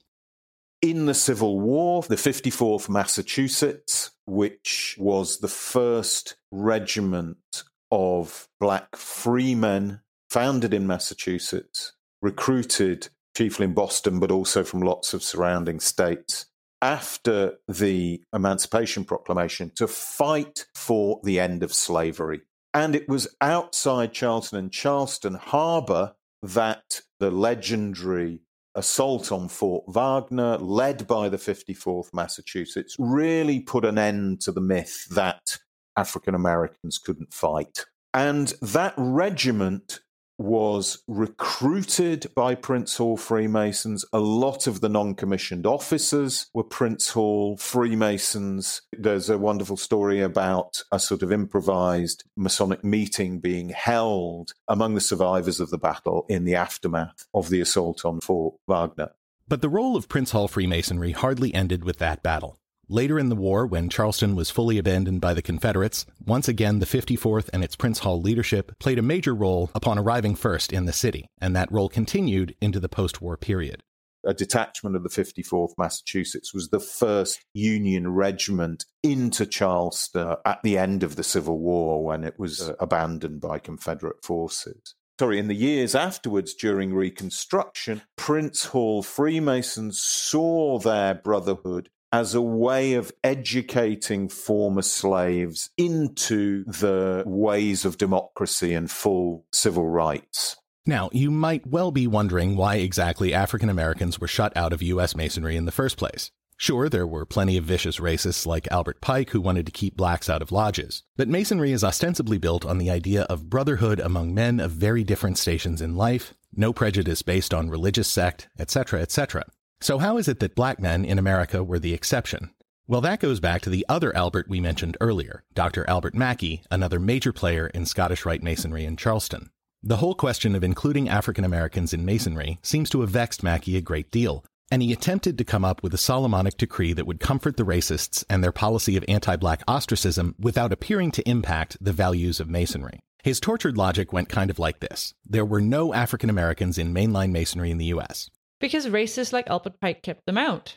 [0.83, 10.03] In the Civil War, the 54th Massachusetts, which was the first regiment of black freemen
[10.31, 11.93] founded in Massachusetts,
[12.23, 16.47] recruited chiefly in Boston, but also from lots of surrounding states
[16.83, 22.41] after the Emancipation Proclamation to fight for the end of slavery.
[22.73, 28.41] And it was outside Charleston and Charleston Harbor that the legendary
[28.75, 34.61] assault on Fort Wagner, led by the 54th Massachusetts, really put an end to the
[34.61, 35.59] myth that
[35.97, 37.85] African Americans couldn't fight.
[38.15, 40.01] And that regiment
[40.41, 44.07] was recruited by Prince Hall Freemasons.
[44.11, 48.81] A lot of the non commissioned officers were Prince Hall Freemasons.
[48.97, 55.01] There's a wonderful story about a sort of improvised Masonic meeting being held among the
[55.03, 59.11] survivors of the battle in the aftermath of the assault on Fort Wagner.
[59.47, 62.60] But the role of Prince Hall Freemasonry hardly ended with that battle.
[62.93, 66.87] Later in the war, when Charleston was fully abandoned by the Confederates, once again the
[66.87, 70.93] 54th and its Prince Hall leadership played a major role upon arriving first in the
[70.93, 73.85] city, and that role continued into the post war period
[74.27, 80.77] a detachment of the 54th Massachusetts was the first Union regiment into Charleston at the
[80.77, 84.95] end of the Civil War when it was uh, abandoned by Confederate forces.
[85.19, 92.43] Sorry, in the years afterwards during Reconstruction, Prince Hall Freemasons saw their brotherhood as a
[92.43, 100.57] way of educating former slaves into the ways of democracy and full civil rights.
[100.87, 105.15] Now, you might well be wondering why exactly African Americans were shut out of U.S.
[105.15, 106.31] Masonry in the first place.
[106.57, 110.29] Sure, there were plenty of vicious racists like Albert Pike who wanted to keep blacks
[110.29, 114.61] out of lodges, but Masonry is ostensibly built on the idea of brotherhood among men
[114.61, 119.47] of very different stations in life, no prejudice based on religious sect, etc., etc.
[119.83, 122.51] So, how is it that black men in America were the exception?
[122.87, 125.89] Well, that goes back to the other Albert we mentioned earlier, Dr.
[125.89, 129.49] Albert Mackey, another major player in Scottish Rite Masonry in Charleston.
[129.83, 133.81] The whole question of including African Americans in Masonry seems to have vexed Mackey a
[133.81, 137.57] great deal, and he attempted to come up with a Solomonic decree that would comfort
[137.57, 142.39] the racists and their policy of anti black ostracism without appearing to impact the values
[142.39, 143.01] of Masonry.
[143.23, 147.31] His tortured logic went kind of like this there were no African Americans in mainline
[147.31, 148.29] Masonry in the U.S.
[148.61, 150.77] Because racists like Albert Pike kept them out.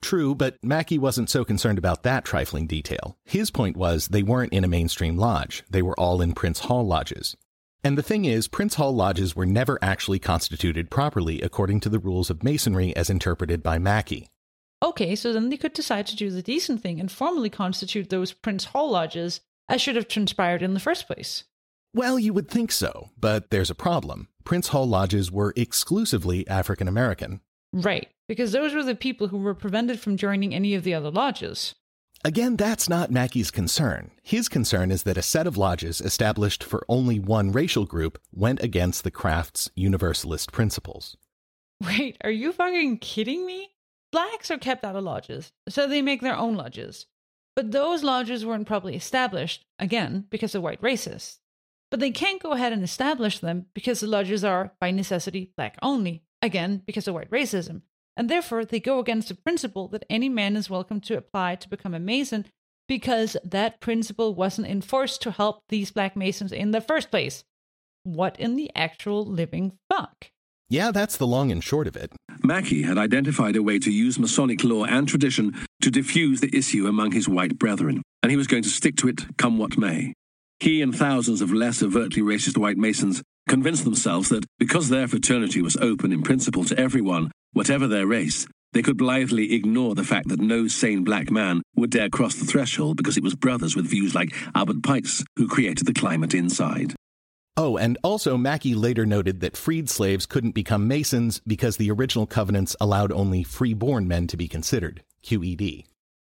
[0.00, 3.18] True, but Mackey wasn't so concerned about that trifling detail.
[3.24, 6.86] His point was they weren't in a mainstream lodge, they were all in Prince Hall
[6.86, 7.36] lodges.
[7.84, 11.98] And the thing is, Prince Hall lodges were never actually constituted properly according to the
[11.98, 14.28] rules of Masonry as interpreted by Mackey.
[14.82, 18.32] Okay, so then they could decide to do the decent thing and formally constitute those
[18.32, 21.44] Prince Hall lodges as should have transpired in the first place.
[21.94, 24.28] Well, you would think so, but there's a problem.
[24.48, 27.42] Prince Hall lodges were exclusively African American.
[27.70, 31.10] Right, because those were the people who were prevented from joining any of the other
[31.10, 31.74] lodges.
[32.24, 34.10] Again, that's not Mackey's concern.
[34.22, 38.62] His concern is that a set of lodges established for only one racial group went
[38.62, 41.18] against the craft's universalist principles.
[41.84, 43.68] Wait, are you fucking kidding me?
[44.12, 47.04] Blacks are kept out of lodges, so they make their own lodges.
[47.54, 51.36] But those lodges weren't properly established, again, because of white racists.
[51.90, 55.76] But they can't go ahead and establish them because the lodges are, by necessity, black
[55.82, 57.82] only, again, because of white racism
[58.18, 61.68] and therefore they go against the principle that any man is welcome to apply to
[61.68, 62.44] become a Mason
[62.88, 67.44] because that principle wasn't enforced to help these black Masons in the first place.
[68.02, 70.30] What in the actual living fuck?
[70.68, 72.12] Yeah, that's the long and short of it.
[72.42, 76.86] Mackey had identified a way to use Masonic law and tradition to diffuse the issue
[76.86, 80.12] among his white brethren, and he was going to stick to it come what may.
[80.60, 85.62] He and thousands of less overtly racist white Masons convinced themselves that because their fraternity
[85.62, 90.28] was open in principle to everyone, whatever their race, they could blithely ignore the fact
[90.28, 93.86] that no sane black man would dare cross the threshold because it was brothers with
[93.86, 96.94] views like Albert Pike's who created the climate inside.
[97.56, 102.26] Oh, and also Mackey later noted that freed slaves couldn't become Masons because the original
[102.26, 105.02] covenants allowed only freeborn men to be considered.
[105.24, 105.84] QED.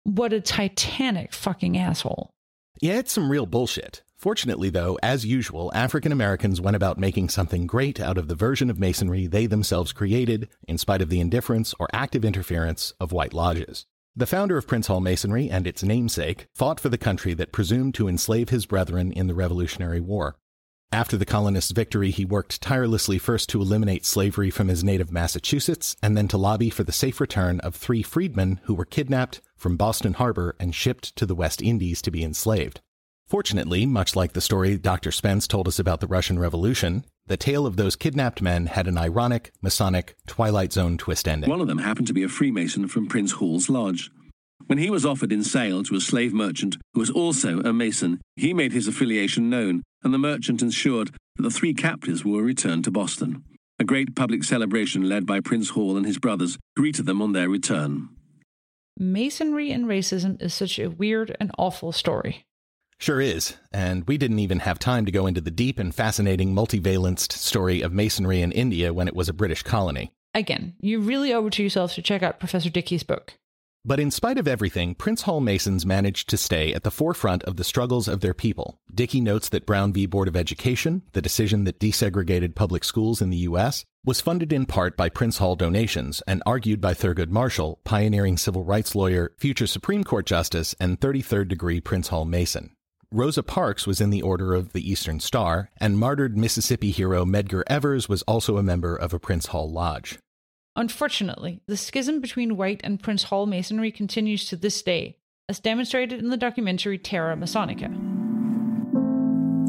[0.04, 2.30] What a titanic fucking asshole.
[2.80, 4.02] Yeah, it's some real bullshit.
[4.18, 8.68] Fortunately, though, as usual, African Americans went about making something great out of the version
[8.68, 13.32] of Masonry they themselves created, in spite of the indifference or active interference of white
[13.32, 13.86] lodges.
[14.16, 17.94] The founder of Prince Hall Masonry and its namesake fought for the country that presumed
[17.94, 20.34] to enslave his brethren in the Revolutionary War.
[20.90, 25.94] After the colonists' victory, he worked tirelessly first to eliminate slavery from his native Massachusetts
[26.02, 29.76] and then to lobby for the safe return of three freedmen who were kidnapped from
[29.76, 32.80] Boston Harbor and shipped to the West Indies to be enslaved.
[33.28, 35.12] Fortunately, much like the story Dr.
[35.12, 38.96] Spence told us about the Russian Revolution, the tale of those kidnapped men had an
[38.96, 41.50] ironic, Masonic, Twilight Zone twist ending.
[41.50, 44.10] One of them happened to be a Freemason from Prince Hall's Lodge.
[44.66, 48.18] When he was offered in sale to a slave merchant who was also a Mason,
[48.36, 52.84] he made his affiliation known, and the merchant ensured that the three captives were returned
[52.84, 53.44] to Boston.
[53.78, 57.50] A great public celebration led by Prince Hall and his brothers greeted them on their
[57.50, 58.08] return.
[58.98, 62.46] Masonry and racism is such a weird and awful story.
[63.00, 66.54] Sure is, and we didn't even have time to go into the deep and fascinating
[66.54, 70.12] multivalenced story of Masonry in India when it was a British colony.
[70.34, 73.34] Again, you really owe it to yourself to check out Professor Dickie's book.
[73.84, 77.56] But in spite of everything, Prince Hall Masons managed to stay at the forefront of
[77.56, 78.80] the struggles of their people.
[78.92, 80.04] Dickey notes that Brown v.
[80.04, 84.66] Board of Education, the decision that desegregated public schools in the U.S., was funded in
[84.66, 89.66] part by Prince Hall donations and argued by Thurgood Marshall, pioneering civil rights lawyer, future
[89.66, 92.74] Supreme Court Justice, and 33rd degree Prince Hall Mason.
[93.10, 97.62] Rosa Parks was in the Order of the Eastern Star, and martyred Mississippi hero Medgar
[97.66, 100.18] Evers was also a member of a Prince Hall Lodge.
[100.76, 105.16] Unfortunately, the schism between White and Prince Hall Masonry continues to this day,
[105.48, 107.86] as demonstrated in the documentary Terra Masonica.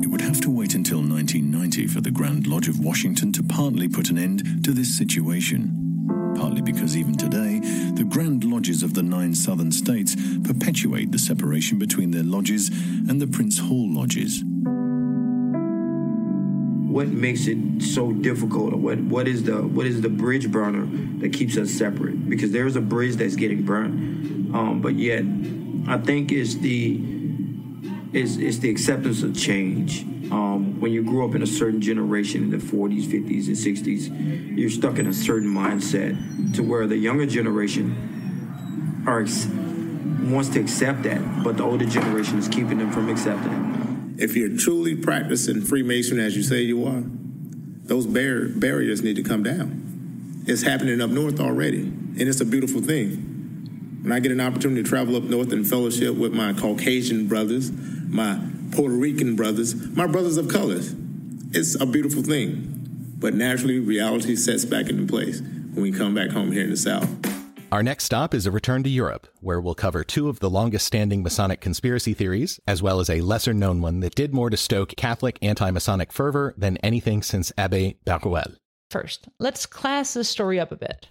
[0.03, 3.88] It would have to wait until 1990 for the Grand Lodge of Washington to partly
[3.88, 5.78] put an end to this situation.
[6.40, 7.59] Partly because even today,
[7.95, 13.22] the Grand Lodges of the nine southern states perpetuate the separation between their lodges and
[13.22, 14.42] the Prince Hall lodges.
[16.90, 18.74] What makes it so difficult?
[18.76, 20.88] What what is the what is the bridge burner
[21.19, 22.30] that keeps us separate?
[22.30, 25.26] Because there's a bridge that's getting burned, um, but yet
[25.90, 27.01] I think it's the
[28.14, 30.06] it's, it's the acceptance of change.
[30.32, 34.58] Um, when you grew up in a certain generation in the 40s, 50s, and 60s,
[34.58, 39.25] you're stuck in a certain mindset to where the younger generation are
[40.30, 44.24] wants to accept that, but the older generation is keeping them from accepting it.
[44.24, 47.03] If you're truly practicing Freemason as you say you are,
[47.83, 50.43] those bar- barriers need to come down.
[50.45, 53.99] It's happening up north already, and it's a beautiful thing.
[54.03, 57.72] When I get an opportunity to travel up north and fellowship with my Caucasian brothers,
[57.72, 58.40] my
[58.72, 60.93] Puerto Rican brothers, my brothers of colors.
[61.51, 62.75] It's a beautiful thing.
[63.17, 66.77] But naturally, reality sets back into place when we come back home here in the
[66.77, 67.09] South.
[67.72, 70.88] Our next stop is a return to Europe, where we'll cover two of the longest
[70.88, 74.57] standing Masonic conspiracy theories, as well as a lesser known one that did more to
[74.57, 78.56] stoke Catholic anti Masonic fervor than anything since Abbe Barruel.
[78.89, 81.09] First, let's class this story up a bit.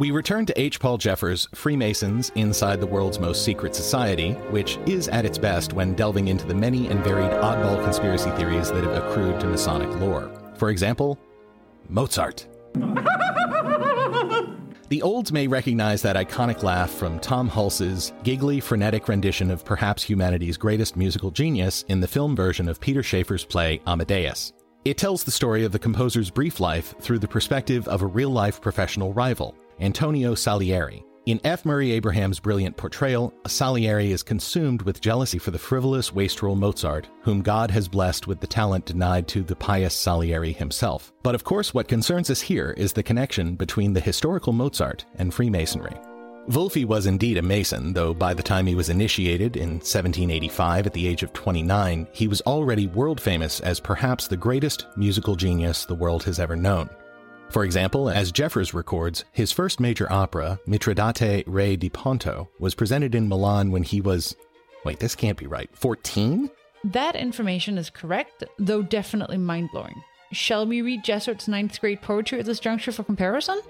[0.00, 0.80] We return to H.
[0.80, 5.92] Paul Jeffers' Freemasons Inside the World's Most Secret Society, which is at its best when
[5.92, 10.30] delving into the many and varied oddball conspiracy theories that have accrued to Masonic lore.
[10.56, 11.18] For example,
[11.90, 12.46] Mozart.
[14.88, 20.02] The olds may recognize that iconic laugh from Tom Hulce's giggly, frenetic rendition of perhaps
[20.02, 24.54] humanity's greatest musical genius in the film version of Peter Shaffer's play Amadeus.
[24.86, 28.30] It tells the story of the composer's brief life through the perspective of a real
[28.30, 31.04] life professional rival, Antonio Salieri.
[31.26, 31.64] In F.
[31.64, 37.40] Murray Abraham's brilliant portrayal, Salieri is consumed with jealousy for the frivolous wastrel Mozart, whom
[37.40, 41.12] God has blessed with the talent denied to the pious Salieri himself.
[41.22, 45.32] But of course, what concerns us here is the connection between the historical Mozart and
[45.32, 45.96] Freemasonry.
[46.48, 50.92] Wolfi was indeed a Mason, though by the time he was initiated in 1785 at
[50.92, 55.84] the age of 29, he was already world famous as perhaps the greatest musical genius
[55.84, 56.90] the world has ever known.
[57.50, 63.14] For example, as Jeffers records, his first major opera, Mitridate Re di Ponto, was presented
[63.14, 64.36] in Milan when he was.
[64.84, 65.68] Wait, this can't be right.
[65.76, 66.48] 14?
[66.84, 70.00] That information is correct, though definitely mind blowing.
[70.32, 73.60] Shall we read Jesuit's ninth grade poetry at this juncture for comparison?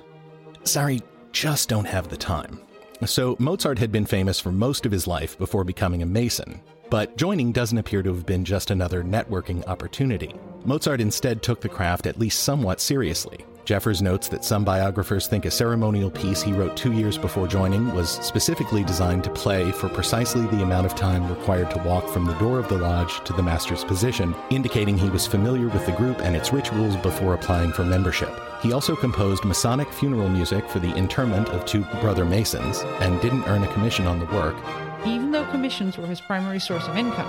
[0.65, 1.01] Sorry,
[1.33, 2.61] just don't have the time.
[3.07, 6.61] So, Mozart had been famous for most of his life before becoming a Mason,
[6.91, 10.35] but joining doesn't appear to have been just another networking opportunity.
[10.67, 15.45] Mozart instead took the craft at least somewhat seriously, Jeffers notes that some biographers think
[15.45, 19.89] a ceremonial piece he wrote two years before joining was specifically designed to play for
[19.89, 23.33] precisely the amount of time required to walk from the door of the lodge to
[23.33, 27.71] the master's position, indicating he was familiar with the group and its rituals before applying
[27.71, 28.37] for membership.
[28.61, 33.45] He also composed Masonic funeral music for the interment of two brother Masons and didn't
[33.47, 34.57] earn a commission on the work,
[35.07, 37.29] even though commissions were his primary source of income.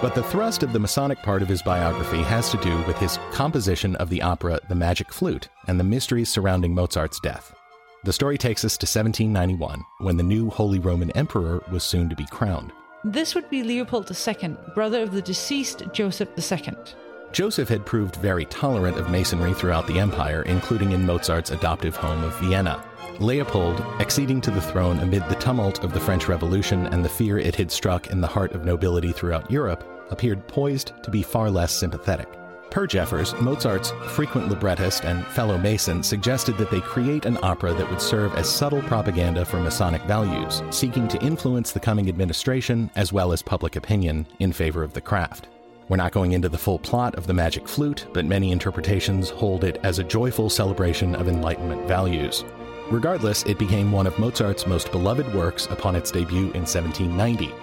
[0.00, 3.18] But the thrust of the Masonic part of his biography has to do with his
[3.32, 7.54] composition of the opera The Magic Flute and the mysteries surrounding Mozart's death.
[8.04, 12.16] The story takes us to 1791, when the new Holy Roman Emperor was soon to
[12.16, 12.72] be crowned.
[13.04, 16.74] This would be Leopold II, brother of the deceased Joseph II.
[17.32, 22.24] Joseph had proved very tolerant of Masonry throughout the empire, including in Mozart's adoptive home
[22.24, 22.82] of Vienna.
[23.20, 27.38] Leopold, acceding to the throne amid the tumult of the French Revolution and the fear
[27.38, 31.50] it had struck in the heart of nobility throughout Europe, appeared poised to be far
[31.50, 32.28] less sympathetic.
[32.70, 37.90] Per Jeffers, Mozart's frequent librettist and fellow Mason suggested that they create an opera that
[37.90, 43.12] would serve as subtle propaganda for Masonic values, seeking to influence the coming administration as
[43.12, 45.48] well as public opinion in favor of the craft.
[45.90, 49.64] We're not going into the full plot of the Magic Flute, but many interpretations hold
[49.64, 52.44] it as a joyful celebration of Enlightenment values.
[52.90, 57.54] Regardless, it became one of Mozart's most beloved works upon its debut in 1790.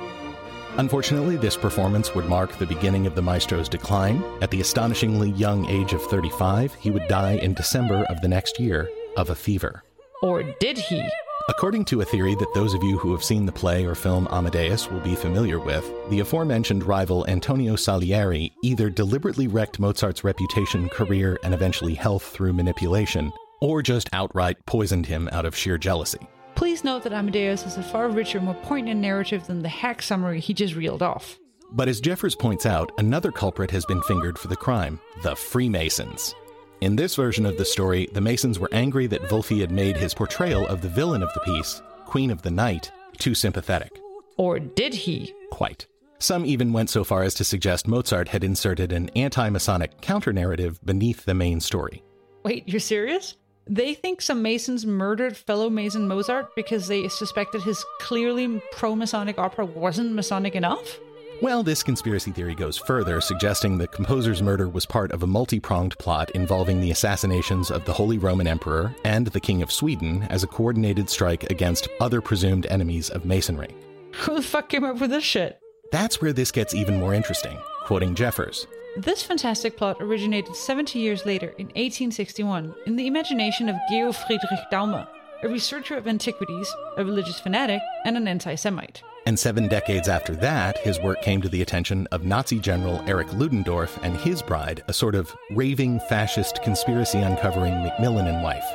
[0.78, 4.24] Unfortunately, this performance would mark the beginning of the maestro's decline.
[4.42, 8.60] At the astonishingly young age of 35, he would die in December of the next
[8.60, 9.84] year of a fever.
[10.22, 11.04] Or did he?
[11.50, 14.28] According to a theory that those of you who have seen the play or film
[14.32, 20.90] Amadeus will be familiar with, the aforementioned rival Antonio Salieri either deliberately wrecked Mozart's reputation,
[20.90, 26.27] career, and eventually health through manipulation, or just outright poisoned him out of sheer jealousy.
[26.56, 30.40] Please note that Amadeus has a far richer, more poignant narrative than the hack summary
[30.40, 31.38] he just reeled off.
[31.72, 36.34] But as Jeffers points out, another culprit has been fingered for the crime the Freemasons.
[36.82, 40.14] In this version of the story, the Masons were angry that Wolfe had made his
[40.14, 44.00] portrayal of the villain of the piece, Queen of the Night, too sympathetic.
[44.38, 45.34] Or did he?
[45.52, 45.88] Quite.
[46.19, 50.34] Some even went so far as to suggest Mozart had inserted an anti Masonic counter
[50.34, 52.03] narrative beneath the main story.
[52.44, 53.36] Wait, you're serious?
[53.70, 59.38] They think some Masons murdered fellow Mason Mozart because they suspected his clearly pro Masonic
[59.38, 61.00] opera wasn't Masonic enough?
[61.40, 65.60] Well, this conspiracy theory goes further, suggesting the composer's murder was part of a multi
[65.60, 70.24] pronged plot involving the assassinations of the Holy Roman Emperor and the King of Sweden
[70.32, 73.76] as a coordinated strike against other presumed enemies of Masonry.
[74.16, 75.60] Who the fuck came up with this shit?
[75.92, 78.66] That's where this gets even more interesting, quoting Jeffers.
[78.98, 84.59] This fantastic plot originated 70 years later, in 1861, in the imagination of Georg Friedrich
[84.72, 85.08] Daumer,
[85.43, 86.67] a researcher of antiquities,
[86.98, 89.03] a religious fanatic, and an anti Semite.
[89.27, 93.32] And seven decades after that, his work came to the attention of Nazi General Erich
[93.34, 98.66] Ludendorff and his bride, a sort of raving fascist conspiracy uncovering McMillan and wife.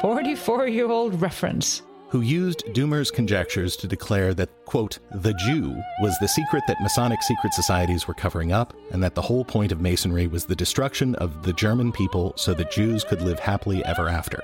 [0.00, 1.82] 44 year old reference.
[2.10, 7.22] Who used Daumer's conjectures to declare that, quote, the Jew was the secret that Masonic
[7.22, 11.14] secret societies were covering up, and that the whole point of Masonry was the destruction
[11.16, 14.42] of the German people so that Jews could live happily ever after.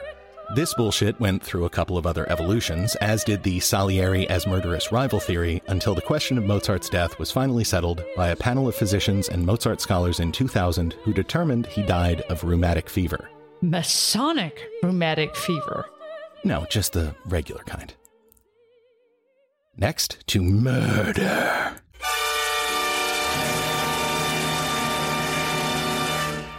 [0.54, 4.92] This bullshit went through a couple of other evolutions, as did the Salieri as murderous
[4.92, 8.74] rival theory, until the question of Mozart's death was finally settled by a panel of
[8.74, 13.30] physicians and Mozart scholars in 2000 who determined he died of rheumatic fever.
[13.62, 15.86] Masonic rheumatic fever.
[16.44, 17.94] No, just the regular kind.
[19.76, 21.74] Next to murder.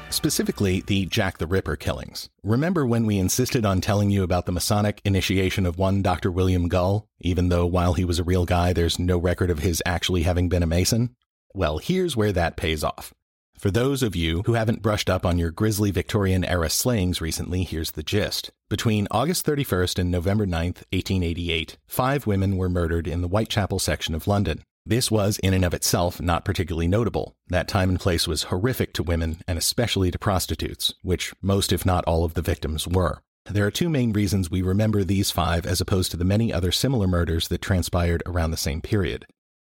[0.10, 2.30] Specifically, the Jack the Ripper killings.
[2.42, 6.32] Remember when we insisted on telling you about the Masonic initiation of one Dr.
[6.32, 9.84] William Gull, even though while he was a real guy, there's no record of his
[9.86, 11.16] actually having been a Mason?
[11.54, 13.14] Well, here's where that pays off.
[13.58, 17.64] For those of you who haven't brushed up on your grisly Victorian era slayings recently,
[17.64, 18.52] here's the gist.
[18.70, 24.14] Between August 31st and November 9th, 1888, five women were murdered in the Whitechapel section
[24.14, 24.64] of London.
[24.86, 27.36] This was, in and of itself, not particularly notable.
[27.48, 31.86] That time and place was horrific to women, and especially to prostitutes, which most, if
[31.86, 33.22] not all, of the victims were.
[33.50, 36.72] There are two main reasons we remember these five as opposed to the many other
[36.72, 39.26] similar murders that transpired around the same period.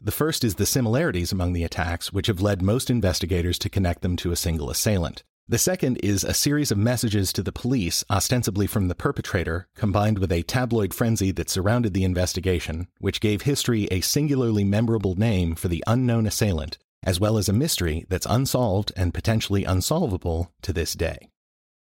[0.05, 4.03] The first is the similarities among the attacks, which have led most investigators to connect
[4.03, 5.23] them to a single assailant.
[5.47, 10.19] The second is a series of messages to the police, ostensibly from the perpetrator, combined
[10.19, 15.55] with a tabloid frenzy that surrounded the investigation, which gave history a singularly memorable name
[15.55, 20.71] for the unknown assailant, as well as a mystery that's unsolved and potentially unsolvable to
[20.71, 21.29] this day.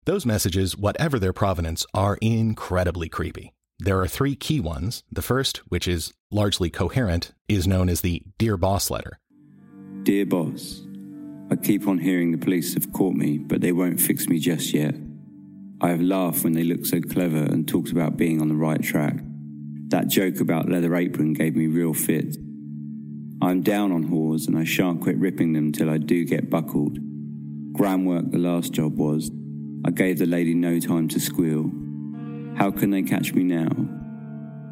[0.06, 3.52] Those messages, whatever their provenance, are incredibly creepy.
[3.78, 5.02] There are three key ones.
[5.12, 9.18] The first, which is largely coherent, is known as the Dear Boss letter.
[10.02, 10.82] Dear Boss,
[11.50, 14.72] I keep on hearing the police have caught me, but they won't fix me just
[14.72, 14.94] yet.
[15.80, 18.82] I have laughed when they looked so clever and talked about being on the right
[18.82, 19.16] track.
[19.88, 22.36] That joke about leather apron gave me real fit.
[23.42, 26.98] I'm down on whores and I shan't quit ripping them till I do get buckled.
[27.72, 29.30] Grand work the last job was.
[29.84, 31.70] I gave the lady no time to squeal.
[32.56, 33.68] How can they catch me now?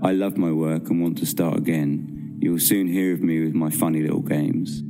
[0.04, 2.36] I love my work and want to start again.
[2.38, 4.82] You'll soon hear of me with my funny little games.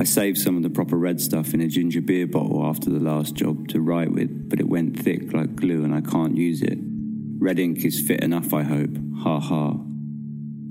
[0.00, 2.98] I saved some of the proper red stuff in a ginger beer bottle after the
[2.98, 6.62] last job to write with, but it went thick like glue and I can't use
[6.62, 6.78] it.
[7.38, 8.96] Red ink is fit enough, I hope.
[9.18, 9.74] Ha ha.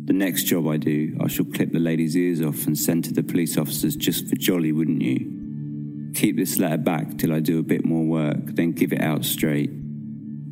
[0.05, 3.13] The next job I do, I shall clip the lady's ears off and send to
[3.13, 6.11] the police officers just for jolly, wouldn't you?
[6.15, 9.25] Keep this letter back till I do a bit more work, then give it out
[9.25, 9.69] straight.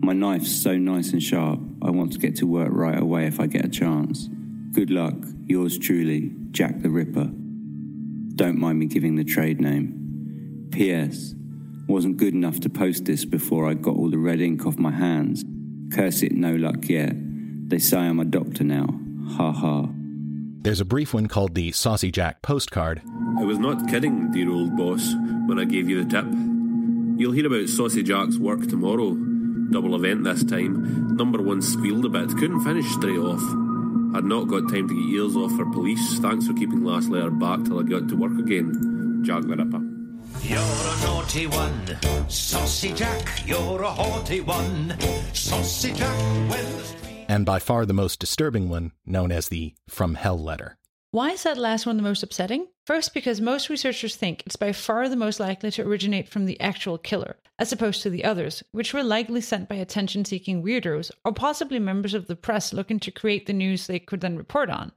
[0.04, 3.40] My knife's so nice and sharp, I want to get to work right away if
[3.40, 4.28] I get a chance.
[4.74, 5.16] Good luck,
[5.46, 7.32] yours truly, Jack the Ripper.
[8.36, 10.68] Don't mind me giving the trade name.
[10.74, 11.36] P.S.
[11.88, 14.92] Wasn't good enough to post this before I got all the red ink off my
[14.92, 15.46] hands.
[15.96, 17.14] Curse it, no luck yet.
[17.70, 18.88] They say I'm a doctor now.
[19.38, 19.88] Ha ha.
[20.64, 23.02] There's a brief one called the Saucy Jack postcard.
[23.40, 25.14] I was not kidding, dear old boss,
[25.46, 26.26] when I gave you the tip.
[27.18, 29.16] You'll hear about Saucy Jack's work tomorrow.
[29.72, 31.16] Double event this time.
[31.16, 33.42] Number one squealed a bit, couldn't finish straight off.
[34.16, 36.20] I'd not got time to get ears off for police.
[36.20, 39.22] Thanks for keeping last letter back till I got to work again.
[39.24, 39.82] Jack the Ripper.
[40.42, 43.48] You're a naughty one, Saucy Jack.
[43.48, 44.96] You're a haughty one,
[45.34, 46.18] Saucy Jack.
[46.50, 50.78] When the And by far the most disturbing one, known as the From Hell letter.
[51.14, 52.66] Why is that last one the most upsetting?
[52.88, 56.60] First, because most researchers think it's by far the most likely to originate from the
[56.60, 61.12] actual killer, as opposed to the others, which were likely sent by attention seeking weirdos
[61.24, 64.72] or possibly members of the press looking to create the news they could then report
[64.72, 64.92] on.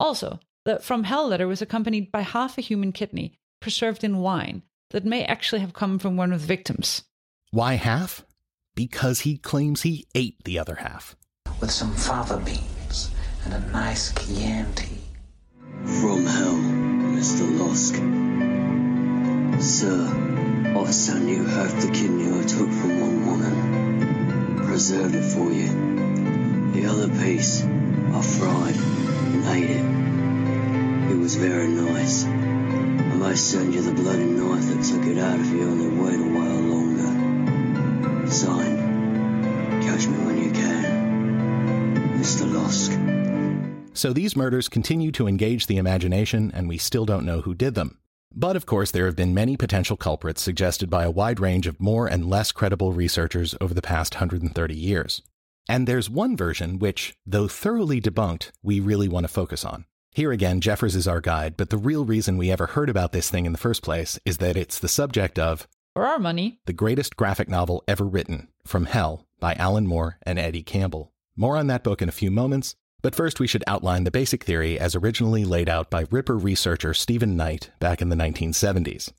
[0.00, 4.64] Also, the From Hell letter was accompanied by half a human kidney, preserved in wine,
[4.90, 7.04] that may actually have come from one of the victims.
[7.52, 8.24] Why half?
[8.74, 11.14] Because he claims he ate the other half.
[11.60, 13.12] With some fava beans
[13.44, 15.09] and a nice Chianti.
[15.84, 16.56] From hell,
[17.16, 17.58] Mr.
[17.58, 17.94] Lusk.
[19.62, 24.66] Sir, I've sent you half the kidney I took from one woman.
[24.66, 25.68] Preserved it for you.
[26.72, 31.12] The other piece, I fried and ate it.
[31.12, 32.26] It was very nice.
[32.26, 36.20] I may send you the bloody knife that took it out if you only wait
[36.20, 38.30] a while longer.
[38.30, 42.20] Sign, catch me when you can.
[42.20, 42.52] Mr.
[42.52, 42.92] Lusk.
[43.92, 47.74] So these murders continue to engage the imagination, and we still don't know who did
[47.74, 47.98] them.
[48.34, 51.80] But of course, there have been many potential culprits suggested by a wide range of
[51.80, 55.22] more and less credible researchers over the past 130 years.
[55.68, 59.84] And there's one version which, though thoroughly debunked, we really want to focus on.
[60.12, 63.30] Here again, Jeffers is our guide, but the real reason we ever heard about this
[63.30, 66.72] thing in the first place is that it's the subject of, for our money, the
[66.72, 71.12] greatest graphic novel ever written, From Hell, by Alan Moore and Eddie Campbell.
[71.36, 74.44] More on that book in a few moments, but first, we should outline the basic
[74.44, 79.12] theory as originally laid out by Ripper researcher Stephen Knight back in the 1970s.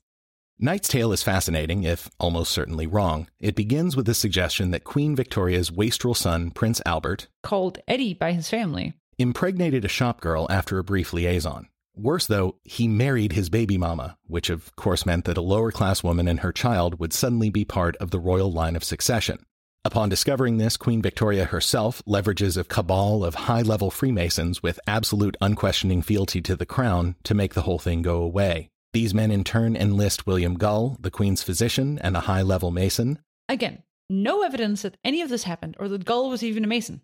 [0.58, 3.28] Knight's tale is fascinating, if almost certainly wrong.
[3.40, 8.32] It begins with the suggestion that Queen Victoria's wastrel son, Prince Albert, called Eddie by
[8.32, 11.68] his family, impregnated a shopgirl after a brief liaison.
[11.94, 16.02] Worse, though, he married his baby mama, which of course meant that a lower class
[16.02, 19.44] woman and her child would suddenly be part of the royal line of succession.
[19.84, 25.36] Upon discovering this, Queen Victoria herself leverages a cabal of high level Freemasons with absolute
[25.40, 28.70] unquestioning fealty to the crown to make the whole thing go away.
[28.92, 33.18] These men in turn enlist William Gull, the Queen's physician and a high level Mason.
[33.48, 37.00] Again, no evidence that any of this happened or that Gull was even a Mason.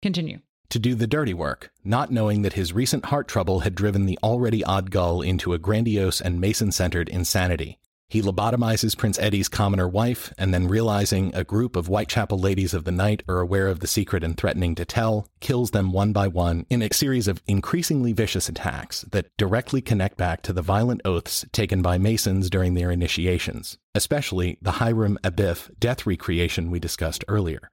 [0.00, 0.38] Continue.
[0.70, 4.18] To do the dirty work, not knowing that his recent heart trouble had driven the
[4.22, 7.78] already odd Gull into a grandiose and Mason centered insanity.
[8.12, 12.84] He lobotomizes Prince Eddie's commoner wife, and then realizing a group of Whitechapel ladies of
[12.84, 16.28] the night are aware of the secret and threatening to tell, kills them one by
[16.28, 21.00] one in a series of increasingly vicious attacks that directly connect back to the violent
[21.06, 27.24] oaths taken by Masons during their initiations, especially the Hiram Abif death recreation we discussed
[27.28, 27.70] earlier.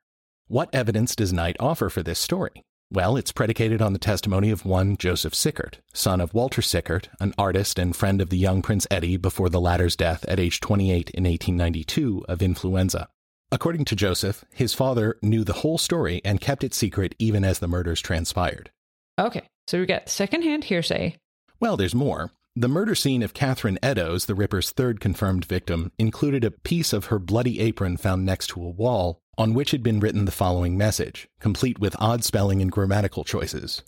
[0.47, 2.63] What evidence does Knight offer for this story?
[2.91, 7.35] Well, it's predicated on the testimony of one Joseph Sickert, son of Walter Sickert, an
[7.37, 11.11] artist and friend of the young Prince Eddie before the latter's death at age 28
[11.11, 13.07] in 1892 of influenza.
[13.51, 17.59] According to Joseph, his father knew the whole story and kept it secret even as
[17.59, 18.71] the murders transpired.
[19.19, 21.15] Okay, so we got secondhand hearsay.
[21.59, 22.31] Well, there's more.
[22.59, 27.05] The murder scene of Catherine Eddowes, the Ripper's third confirmed victim, included a piece of
[27.05, 30.77] her bloody apron found next to a wall, on which had been written the following
[30.77, 33.81] message, complete with odd spelling and grammatical choices.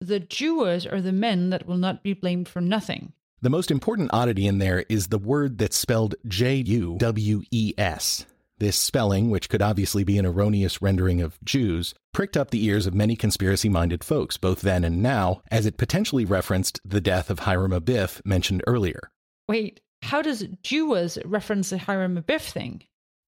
[0.00, 3.12] The Juwes are the men that will not be blamed for nothing.
[3.42, 7.74] The most important oddity in there is the word that's spelled J U W E
[7.78, 8.26] S.
[8.58, 12.86] This spelling, which could obviously be an erroneous rendering of Jews, pricked up the ears
[12.86, 17.28] of many conspiracy minded folks, both then and now, as it potentially referenced the death
[17.28, 19.10] of Hiram Abif mentioned earlier.
[19.46, 22.82] Wait, how does Juwes reference the Hiram Abif thing?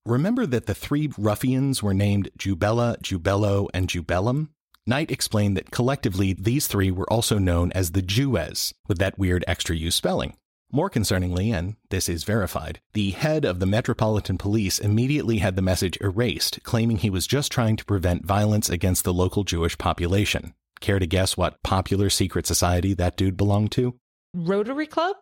[0.07, 4.49] Remember that the three ruffians were named Jubela, Jubelo, and Jubelum?
[4.87, 9.45] Knight explained that collectively these three were also known as the Juwes, with that weird
[9.47, 10.39] extra U spelling.
[10.71, 15.63] More concerningly, and this is verified, the head of the Metropolitan Police immediately had the
[15.63, 20.53] message erased, claiming he was just trying to prevent violence against the local Jewish population.
[20.81, 23.95] Care to guess what popular secret society that dude belonged to?
[24.35, 25.17] Rotary Club?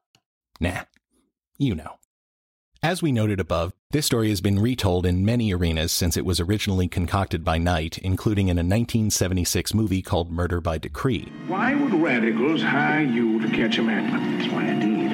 [0.59, 0.83] Nah.
[1.59, 1.99] You know.
[2.83, 6.41] As we noted above, this story has been retold in many arenas since it was
[6.41, 11.33] originally concocted by Knight, including in a 1976 movie called Murder by Decree.
[11.47, 14.39] Why would radicals hire you to catch a madman?
[14.39, 15.06] That's why indeed, food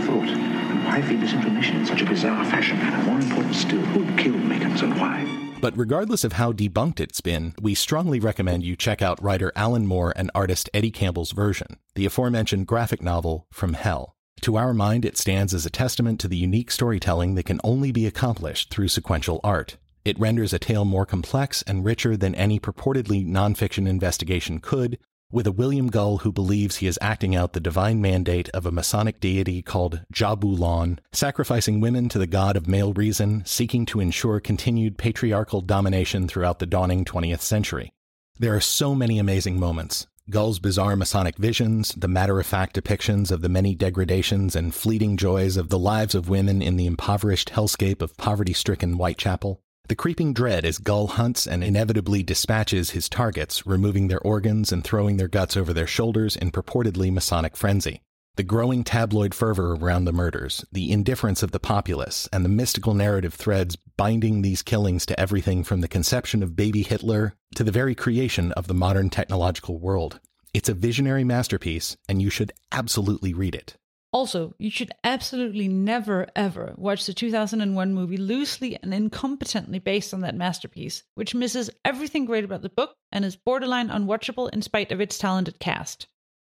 [0.00, 0.28] thought.
[0.28, 2.78] And why feed this information in such a bizarre fashion?
[2.78, 5.24] And more important still, who killed Mickens and why?
[5.60, 9.86] But regardless of how debunked it's been, we strongly recommend you check out writer Alan
[9.86, 14.14] Moore and artist Eddie Campbell's version, the aforementioned graphic novel From Hell.
[14.42, 17.90] To our mind, it stands as a testament to the unique storytelling that can only
[17.90, 19.78] be accomplished through sequential art.
[20.04, 24.98] It renders a tale more complex and richer than any purportedly nonfiction investigation could,
[25.30, 28.72] with a William Gull who believes he is acting out the divine mandate of a
[28.72, 34.40] Masonic deity called Jahbulon, sacrificing women to the god of male reason, seeking to ensure
[34.40, 37.92] continued patriarchal domination throughout the dawning 20th century.
[38.38, 43.30] There are so many amazing moments, Gull's bizarre Masonic visions, the matter of fact depictions
[43.30, 47.50] of the many degradations and fleeting joys of the lives of women in the impoverished
[47.50, 53.08] hellscape of poverty stricken Whitechapel, the creeping dread as Gull hunts and inevitably dispatches his
[53.08, 58.02] targets, removing their organs and throwing their guts over their shoulders in purportedly Masonic frenzy.
[58.36, 62.92] The growing tabloid fervor around the murders, the indifference of the populace, and the mystical
[62.92, 67.72] narrative threads binding these killings to everything from the conception of baby Hitler to the
[67.72, 70.20] very creation of the modern technological world.
[70.52, 73.76] It's a visionary masterpiece, and you should absolutely read it.
[74.12, 80.20] Also, you should absolutely never ever watch the 2001 movie loosely and incompetently based on
[80.20, 84.92] that masterpiece, which misses everything great about the book and is borderline unwatchable in spite
[84.92, 86.06] of its talented cast.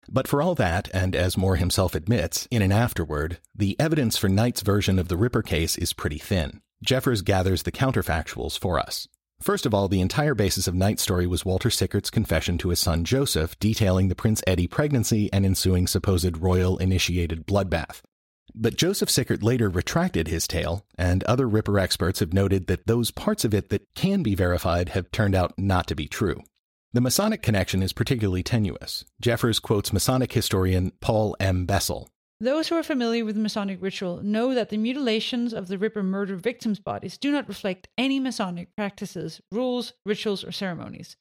[0.09, 4.27] But for all that, and as Moore himself admits in an afterword, the evidence for
[4.27, 6.61] Knight's version of the Ripper case is pretty thin.
[6.83, 9.07] Jeffers gathers the counterfactuals for us.
[9.41, 12.79] First of all, the entire basis of Knight's story was Walter Sickert's confession to his
[12.79, 18.01] son Joseph, detailing the Prince Eddie pregnancy and ensuing supposed royal initiated bloodbath.
[18.53, 23.09] But Joseph Sickert later retracted his tale, and other Ripper experts have noted that those
[23.09, 26.43] parts of it that can be verified have turned out not to be true.
[26.93, 29.05] The Masonic connection is particularly tenuous.
[29.19, 31.65] Jeffers quotes Masonic historian Paul M.
[31.65, 32.09] Bessel.
[32.41, 36.35] Those who are familiar with Masonic ritual know that the mutilations of the Ripper murder
[36.35, 41.17] victims' bodies do not reflect any Masonic practices, rules, rituals, or ceremonies.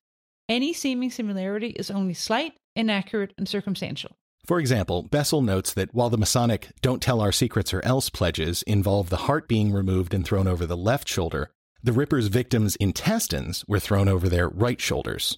[0.49, 4.17] Any seeming similarity is only slight, inaccurate, and circumstantial.
[4.47, 8.63] For example, Bessel notes that while the Masonic Don't Tell Our Secrets or Else pledges
[8.63, 11.51] involve the heart being removed and thrown over the left shoulder,
[11.83, 15.37] the Ripper's victims' intestines were thrown over their right shoulders.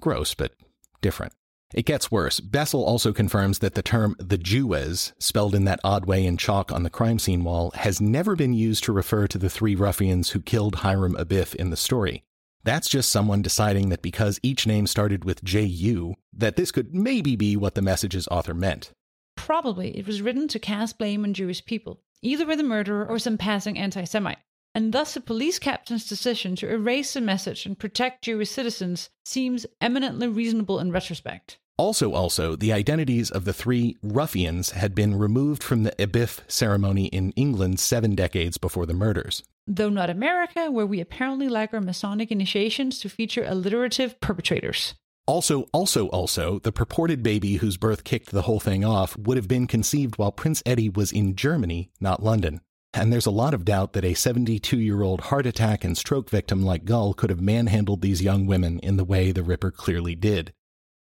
[0.00, 0.52] Gross, but
[1.00, 1.32] different.
[1.74, 2.40] It gets worse.
[2.40, 6.72] Bessel also confirms that the term the Juwes, spelled in that odd way in chalk
[6.72, 10.30] on the crime scene wall, has never been used to refer to the three ruffians
[10.30, 12.24] who killed Hiram Abif in the story.
[12.64, 17.36] That's just someone deciding that because each name started with J.U., that this could maybe
[17.36, 18.90] be what the message's author meant.
[19.36, 23.18] Probably it was written to cast blame on Jewish people, either with the murderer or
[23.18, 24.38] some passing anti Semite
[24.78, 29.66] and thus a police captain's decision to erase the message and protect Jewish citizens seems
[29.80, 31.58] eminently reasonable in retrospect.
[31.76, 37.06] Also, also, the identities of the three ruffians had been removed from the Abif ceremony
[37.06, 39.42] in England seven decades before the murders.
[39.66, 44.94] Though not America, where we apparently lack our Masonic initiations to feature alliterative perpetrators.
[45.26, 49.48] Also, also, also, the purported baby whose birth kicked the whole thing off would have
[49.48, 52.60] been conceived while Prince Eddie was in Germany, not London.
[52.94, 56.30] And there's a lot of doubt that a 72 year old heart attack and stroke
[56.30, 60.14] victim like Gull could have manhandled these young women in the way the Ripper clearly
[60.14, 60.52] did.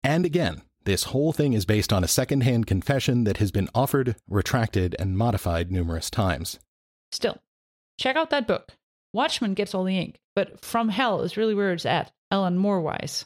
[0.04, 4.16] And again, this whole thing is based on a secondhand confession that has been offered,
[4.28, 6.60] retracted, and modified numerous times.
[7.12, 7.42] Still,
[7.98, 8.74] check out that book.
[9.14, 12.82] Watchmen gets all the ink, but From Hell is really where it's at, Alan Moore
[12.82, 13.26] wise.